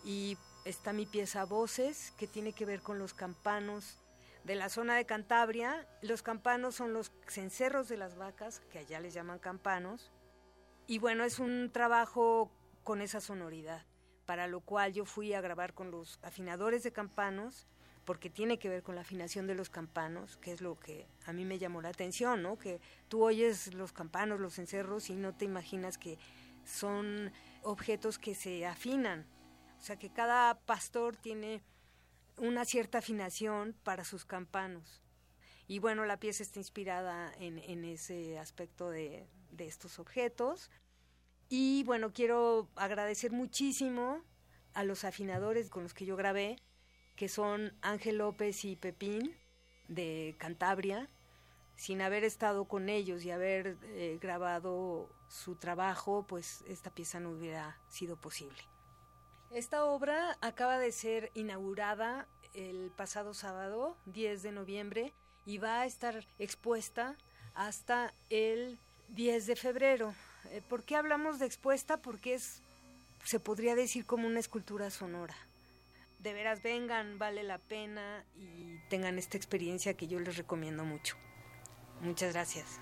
Y 0.04 0.36
está 0.64 0.92
mi 0.92 1.06
pieza 1.06 1.44
Voces, 1.44 2.12
que 2.18 2.26
tiene 2.26 2.52
que 2.52 2.66
ver 2.66 2.80
con 2.80 2.98
los 2.98 3.14
campanos 3.14 3.98
de 4.44 4.54
la 4.54 4.68
zona 4.68 4.96
de 4.96 5.06
Cantabria. 5.06 5.88
Los 6.02 6.22
campanos 6.22 6.76
son 6.76 6.92
los 6.92 7.12
cencerros 7.26 7.88
de 7.88 7.96
las 7.96 8.16
vacas, 8.16 8.60
que 8.70 8.78
allá 8.78 9.00
les 9.00 9.14
llaman 9.14 9.38
campanos. 9.38 10.12
Y 10.86 10.98
bueno, 10.98 11.24
es 11.24 11.40
un 11.40 11.70
trabajo 11.72 12.52
con 12.84 13.02
esa 13.02 13.20
sonoridad, 13.20 13.84
para 14.26 14.46
lo 14.46 14.60
cual 14.60 14.92
yo 14.92 15.04
fui 15.04 15.34
a 15.34 15.40
grabar 15.40 15.74
con 15.74 15.90
los 15.90 16.20
afinadores 16.22 16.84
de 16.84 16.92
campanos 16.92 17.66
porque 18.06 18.30
tiene 18.30 18.58
que 18.58 18.68
ver 18.68 18.84
con 18.84 18.94
la 18.94 19.00
afinación 19.02 19.48
de 19.48 19.56
los 19.56 19.68
campanos, 19.68 20.36
que 20.36 20.52
es 20.52 20.60
lo 20.60 20.78
que 20.78 21.08
a 21.26 21.32
mí 21.32 21.44
me 21.44 21.58
llamó 21.58 21.82
la 21.82 21.88
atención, 21.88 22.40
¿no? 22.40 22.56
Que 22.56 22.80
tú 23.08 23.24
oyes 23.24 23.74
los 23.74 23.92
campanos, 23.92 24.38
los 24.40 24.58
encerros 24.60 25.10
y 25.10 25.16
no 25.16 25.34
te 25.34 25.44
imaginas 25.44 25.98
que 25.98 26.16
son 26.64 27.32
objetos 27.62 28.18
que 28.18 28.36
se 28.36 28.64
afinan. 28.64 29.26
O 29.78 29.82
sea, 29.82 29.96
que 29.96 30.10
cada 30.10 30.54
pastor 30.60 31.16
tiene 31.16 31.62
una 32.38 32.64
cierta 32.64 32.98
afinación 32.98 33.74
para 33.82 34.04
sus 34.04 34.24
campanos. 34.24 35.02
Y 35.66 35.80
bueno, 35.80 36.04
la 36.04 36.20
pieza 36.20 36.44
está 36.44 36.60
inspirada 36.60 37.32
en, 37.40 37.84
ese 37.84 38.38
aspecto 38.38 38.88
de, 38.88 39.26
de 39.50 39.66
estos 39.66 39.98
objetos. 39.98 40.70
Y 41.48 41.82
bueno, 41.82 42.12
quiero 42.12 42.68
agradecer 42.76 43.32
muchísimo 43.32 44.22
a 44.74 44.84
los 44.84 45.02
afinadores 45.02 45.70
con 45.70 45.82
los 45.82 45.92
que 45.92 46.06
yo 46.06 46.14
grabé, 46.14 46.56
que 47.16 47.28
son 47.28 47.72
Ángel 47.82 48.18
López 48.18 48.64
y 48.64 48.76
Pepín 48.76 49.34
de 49.88 50.34
Cantabria. 50.38 51.08
Sin 51.76 52.00
haber 52.00 52.24
estado 52.24 52.66
con 52.66 52.88
ellos 52.88 53.24
y 53.24 53.30
haber 53.30 53.76
eh, 53.82 54.18
grabado 54.20 55.10
su 55.28 55.56
trabajo, 55.56 56.24
pues 56.26 56.62
esta 56.68 56.90
pieza 56.90 57.20
no 57.20 57.30
hubiera 57.30 57.78
sido 57.88 58.16
posible. 58.16 58.62
Esta 59.50 59.84
obra 59.84 60.38
acaba 60.40 60.78
de 60.78 60.92
ser 60.92 61.30
inaugurada 61.34 62.26
el 62.54 62.90
pasado 62.96 63.34
sábado, 63.34 63.96
10 64.06 64.42
de 64.42 64.52
noviembre, 64.52 65.12
y 65.44 65.58
va 65.58 65.80
a 65.80 65.86
estar 65.86 66.26
expuesta 66.38 67.16
hasta 67.54 68.12
el 68.30 68.78
10 69.08 69.46
de 69.46 69.56
febrero. 69.56 70.14
Eh, 70.50 70.62
¿Por 70.68 70.82
qué 70.82 70.96
hablamos 70.96 71.38
de 71.38 71.46
expuesta? 71.46 71.98
Porque 71.98 72.34
es, 72.34 72.62
se 73.24 73.38
podría 73.38 73.74
decir 73.74 74.06
como 74.06 74.26
una 74.26 74.40
escultura 74.40 74.90
sonora. 74.90 75.36
De 76.26 76.32
veras 76.32 76.60
vengan, 76.60 77.20
vale 77.20 77.44
la 77.44 77.58
pena 77.58 78.24
y 78.34 78.80
tengan 78.88 79.16
esta 79.16 79.36
experiencia 79.36 79.94
que 79.94 80.08
yo 80.08 80.18
les 80.18 80.36
recomiendo 80.36 80.84
mucho. 80.84 81.16
Muchas 82.00 82.32
gracias. 82.32 82.80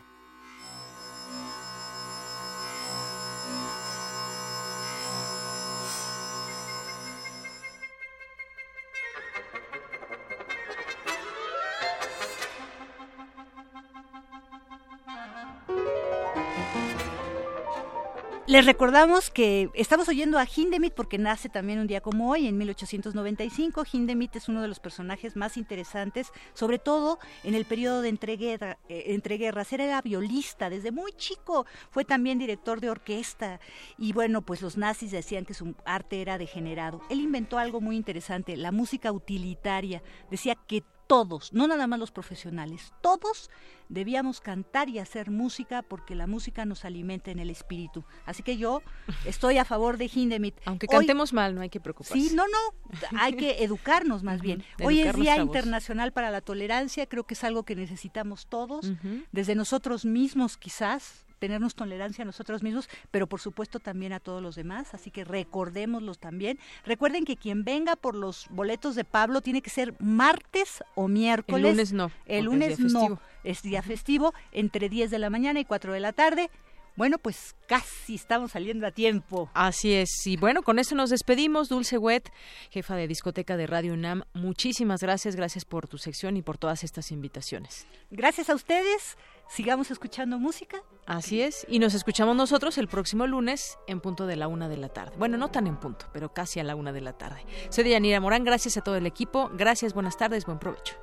Les 18.54 18.66
recordamos 18.66 19.30
que 19.30 19.68
estamos 19.74 20.08
oyendo 20.08 20.38
a 20.38 20.46
Hindemith 20.46 20.94
porque 20.94 21.18
nace 21.18 21.48
también 21.48 21.80
un 21.80 21.88
día 21.88 22.00
como 22.00 22.30
hoy, 22.30 22.46
en 22.46 22.56
1895. 22.56 23.82
Hindemith 23.92 24.36
es 24.36 24.48
uno 24.48 24.62
de 24.62 24.68
los 24.68 24.78
personajes 24.78 25.34
más 25.34 25.56
interesantes, 25.56 26.30
sobre 26.52 26.78
todo 26.78 27.18
en 27.42 27.54
el 27.54 27.64
periodo 27.64 28.00
de 28.00 28.10
entreguerra, 28.10 28.78
eh, 28.88 29.06
entreguerras. 29.08 29.72
Era 29.72 30.00
violista 30.02 30.70
desde 30.70 30.92
muy 30.92 31.10
chico, 31.14 31.66
fue 31.90 32.04
también 32.04 32.38
director 32.38 32.80
de 32.80 32.90
orquesta 32.90 33.58
y 33.98 34.12
bueno, 34.12 34.40
pues 34.42 34.62
los 34.62 34.76
nazis 34.76 35.10
decían 35.10 35.44
que 35.44 35.54
su 35.54 35.74
arte 35.84 36.22
era 36.22 36.38
degenerado. 36.38 37.00
Él 37.10 37.18
inventó 37.18 37.58
algo 37.58 37.80
muy 37.80 37.96
interesante, 37.96 38.56
la 38.56 38.70
música 38.70 39.10
utilitaria. 39.10 40.00
Decía 40.30 40.54
que 40.54 40.84
todos, 41.06 41.52
no 41.52 41.66
nada 41.66 41.86
más 41.86 41.98
los 41.98 42.10
profesionales, 42.10 42.92
todos 43.00 43.50
debíamos 43.88 44.40
cantar 44.40 44.88
y 44.88 44.98
hacer 44.98 45.30
música 45.30 45.82
porque 45.82 46.14
la 46.14 46.26
música 46.26 46.64
nos 46.64 46.84
alimenta 46.84 47.30
en 47.30 47.38
el 47.38 47.50
espíritu. 47.50 48.04
Así 48.24 48.42
que 48.42 48.56
yo 48.56 48.82
estoy 49.24 49.58
a 49.58 49.64
favor 49.64 49.98
de 49.98 50.10
Hindemith. 50.12 50.56
Aunque 50.64 50.86
cantemos 50.86 51.32
mal, 51.32 51.54
no 51.54 51.60
hay 51.60 51.68
que 51.68 51.80
preocuparse. 51.80 52.28
Sí, 52.28 52.34
no, 52.34 52.44
no, 52.48 53.18
hay 53.18 53.34
que 53.34 53.62
educarnos 53.64 54.22
más 54.22 54.40
bien. 54.40 54.64
Hoy 54.82 55.00
es 55.00 55.14
Día 55.14 55.36
Internacional 55.38 56.12
para 56.12 56.30
la 56.30 56.40
Tolerancia, 56.40 57.06
creo 57.06 57.24
que 57.24 57.34
es 57.34 57.44
algo 57.44 57.64
que 57.64 57.76
necesitamos 57.76 58.46
todos, 58.46 58.92
desde 59.32 59.54
nosotros 59.54 60.04
mismos 60.04 60.56
quizás, 60.56 61.26
tenernos 61.44 61.74
tolerancia 61.74 62.22
a 62.22 62.24
nosotros 62.24 62.62
mismos, 62.62 62.88
pero 63.10 63.26
por 63.26 63.38
supuesto 63.38 63.78
también 63.78 64.14
a 64.14 64.20
todos 64.20 64.40
los 64.40 64.54
demás, 64.56 64.94
así 64.94 65.10
que 65.10 65.24
recordémoslos 65.24 66.18
también. 66.18 66.58
Recuerden 66.86 67.26
que 67.26 67.36
quien 67.36 67.64
venga 67.64 67.96
por 67.96 68.14
los 68.14 68.46
boletos 68.48 68.94
de 68.94 69.04
Pablo 69.04 69.42
tiene 69.42 69.60
que 69.60 69.68
ser 69.68 69.94
martes 70.00 70.82
o 70.94 71.06
miércoles. 71.06 71.66
El 71.66 71.70
lunes 71.70 71.92
no. 71.92 72.10
El 72.24 72.44
lunes 72.46 72.80
no, 72.80 73.20
es 73.42 73.60
día 73.60 73.82
festivo, 73.82 74.32
entre 74.52 74.88
10 74.88 75.10
de 75.10 75.18
la 75.18 75.28
mañana 75.28 75.60
y 75.60 75.66
4 75.66 75.92
de 75.92 76.00
la 76.00 76.14
tarde. 76.14 76.48
Bueno, 76.96 77.18
pues 77.18 77.56
casi 77.66 78.14
estamos 78.14 78.52
saliendo 78.52 78.86
a 78.86 78.92
tiempo. 78.92 79.50
Así 79.52 79.92
es. 79.92 80.26
Y 80.26 80.38
bueno, 80.38 80.62
con 80.62 80.78
esto 80.78 80.94
nos 80.94 81.10
despedimos. 81.10 81.68
Dulce 81.68 81.98
Wet, 81.98 82.32
jefa 82.70 82.96
de 82.96 83.06
discoteca 83.06 83.58
de 83.58 83.66
Radio 83.66 83.92
UNAM, 83.92 84.22
muchísimas 84.32 85.02
gracias. 85.02 85.36
Gracias 85.36 85.66
por 85.66 85.88
tu 85.88 85.98
sección 85.98 86.38
y 86.38 86.42
por 86.42 86.56
todas 86.56 86.84
estas 86.84 87.10
invitaciones. 87.10 87.86
Gracias 88.10 88.48
a 88.48 88.54
ustedes 88.54 89.18
sigamos 89.48 89.90
escuchando 89.90 90.38
música. 90.38 90.82
Así 91.06 91.42
es, 91.42 91.66
y 91.68 91.78
nos 91.78 91.94
escuchamos 91.94 92.34
nosotros 92.34 92.78
el 92.78 92.88
próximo 92.88 93.26
lunes 93.26 93.78
en 93.86 94.00
punto 94.00 94.26
de 94.26 94.36
la 94.36 94.48
una 94.48 94.68
de 94.68 94.78
la 94.78 94.88
tarde. 94.88 95.14
Bueno, 95.18 95.36
no 95.36 95.50
tan 95.50 95.66
en 95.66 95.76
punto, 95.76 96.06
pero 96.12 96.32
casi 96.32 96.60
a 96.60 96.64
la 96.64 96.76
una 96.76 96.92
de 96.92 97.02
la 97.02 97.12
tarde. 97.12 97.44
Soy 97.68 97.88
Yanira 97.88 98.20
Morán, 98.20 98.44
gracias 98.44 98.76
a 98.76 98.80
todo 98.80 98.96
el 98.96 99.06
equipo, 99.06 99.50
gracias, 99.52 99.92
buenas 99.92 100.16
tardes, 100.16 100.46
buen 100.46 100.58
provecho. 100.58 100.94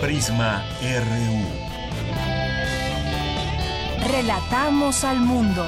Prisma 0.00 0.64
RU. 0.80 1.67
Relatamos 4.00 5.02
al 5.04 5.20
mundo. 5.20 5.66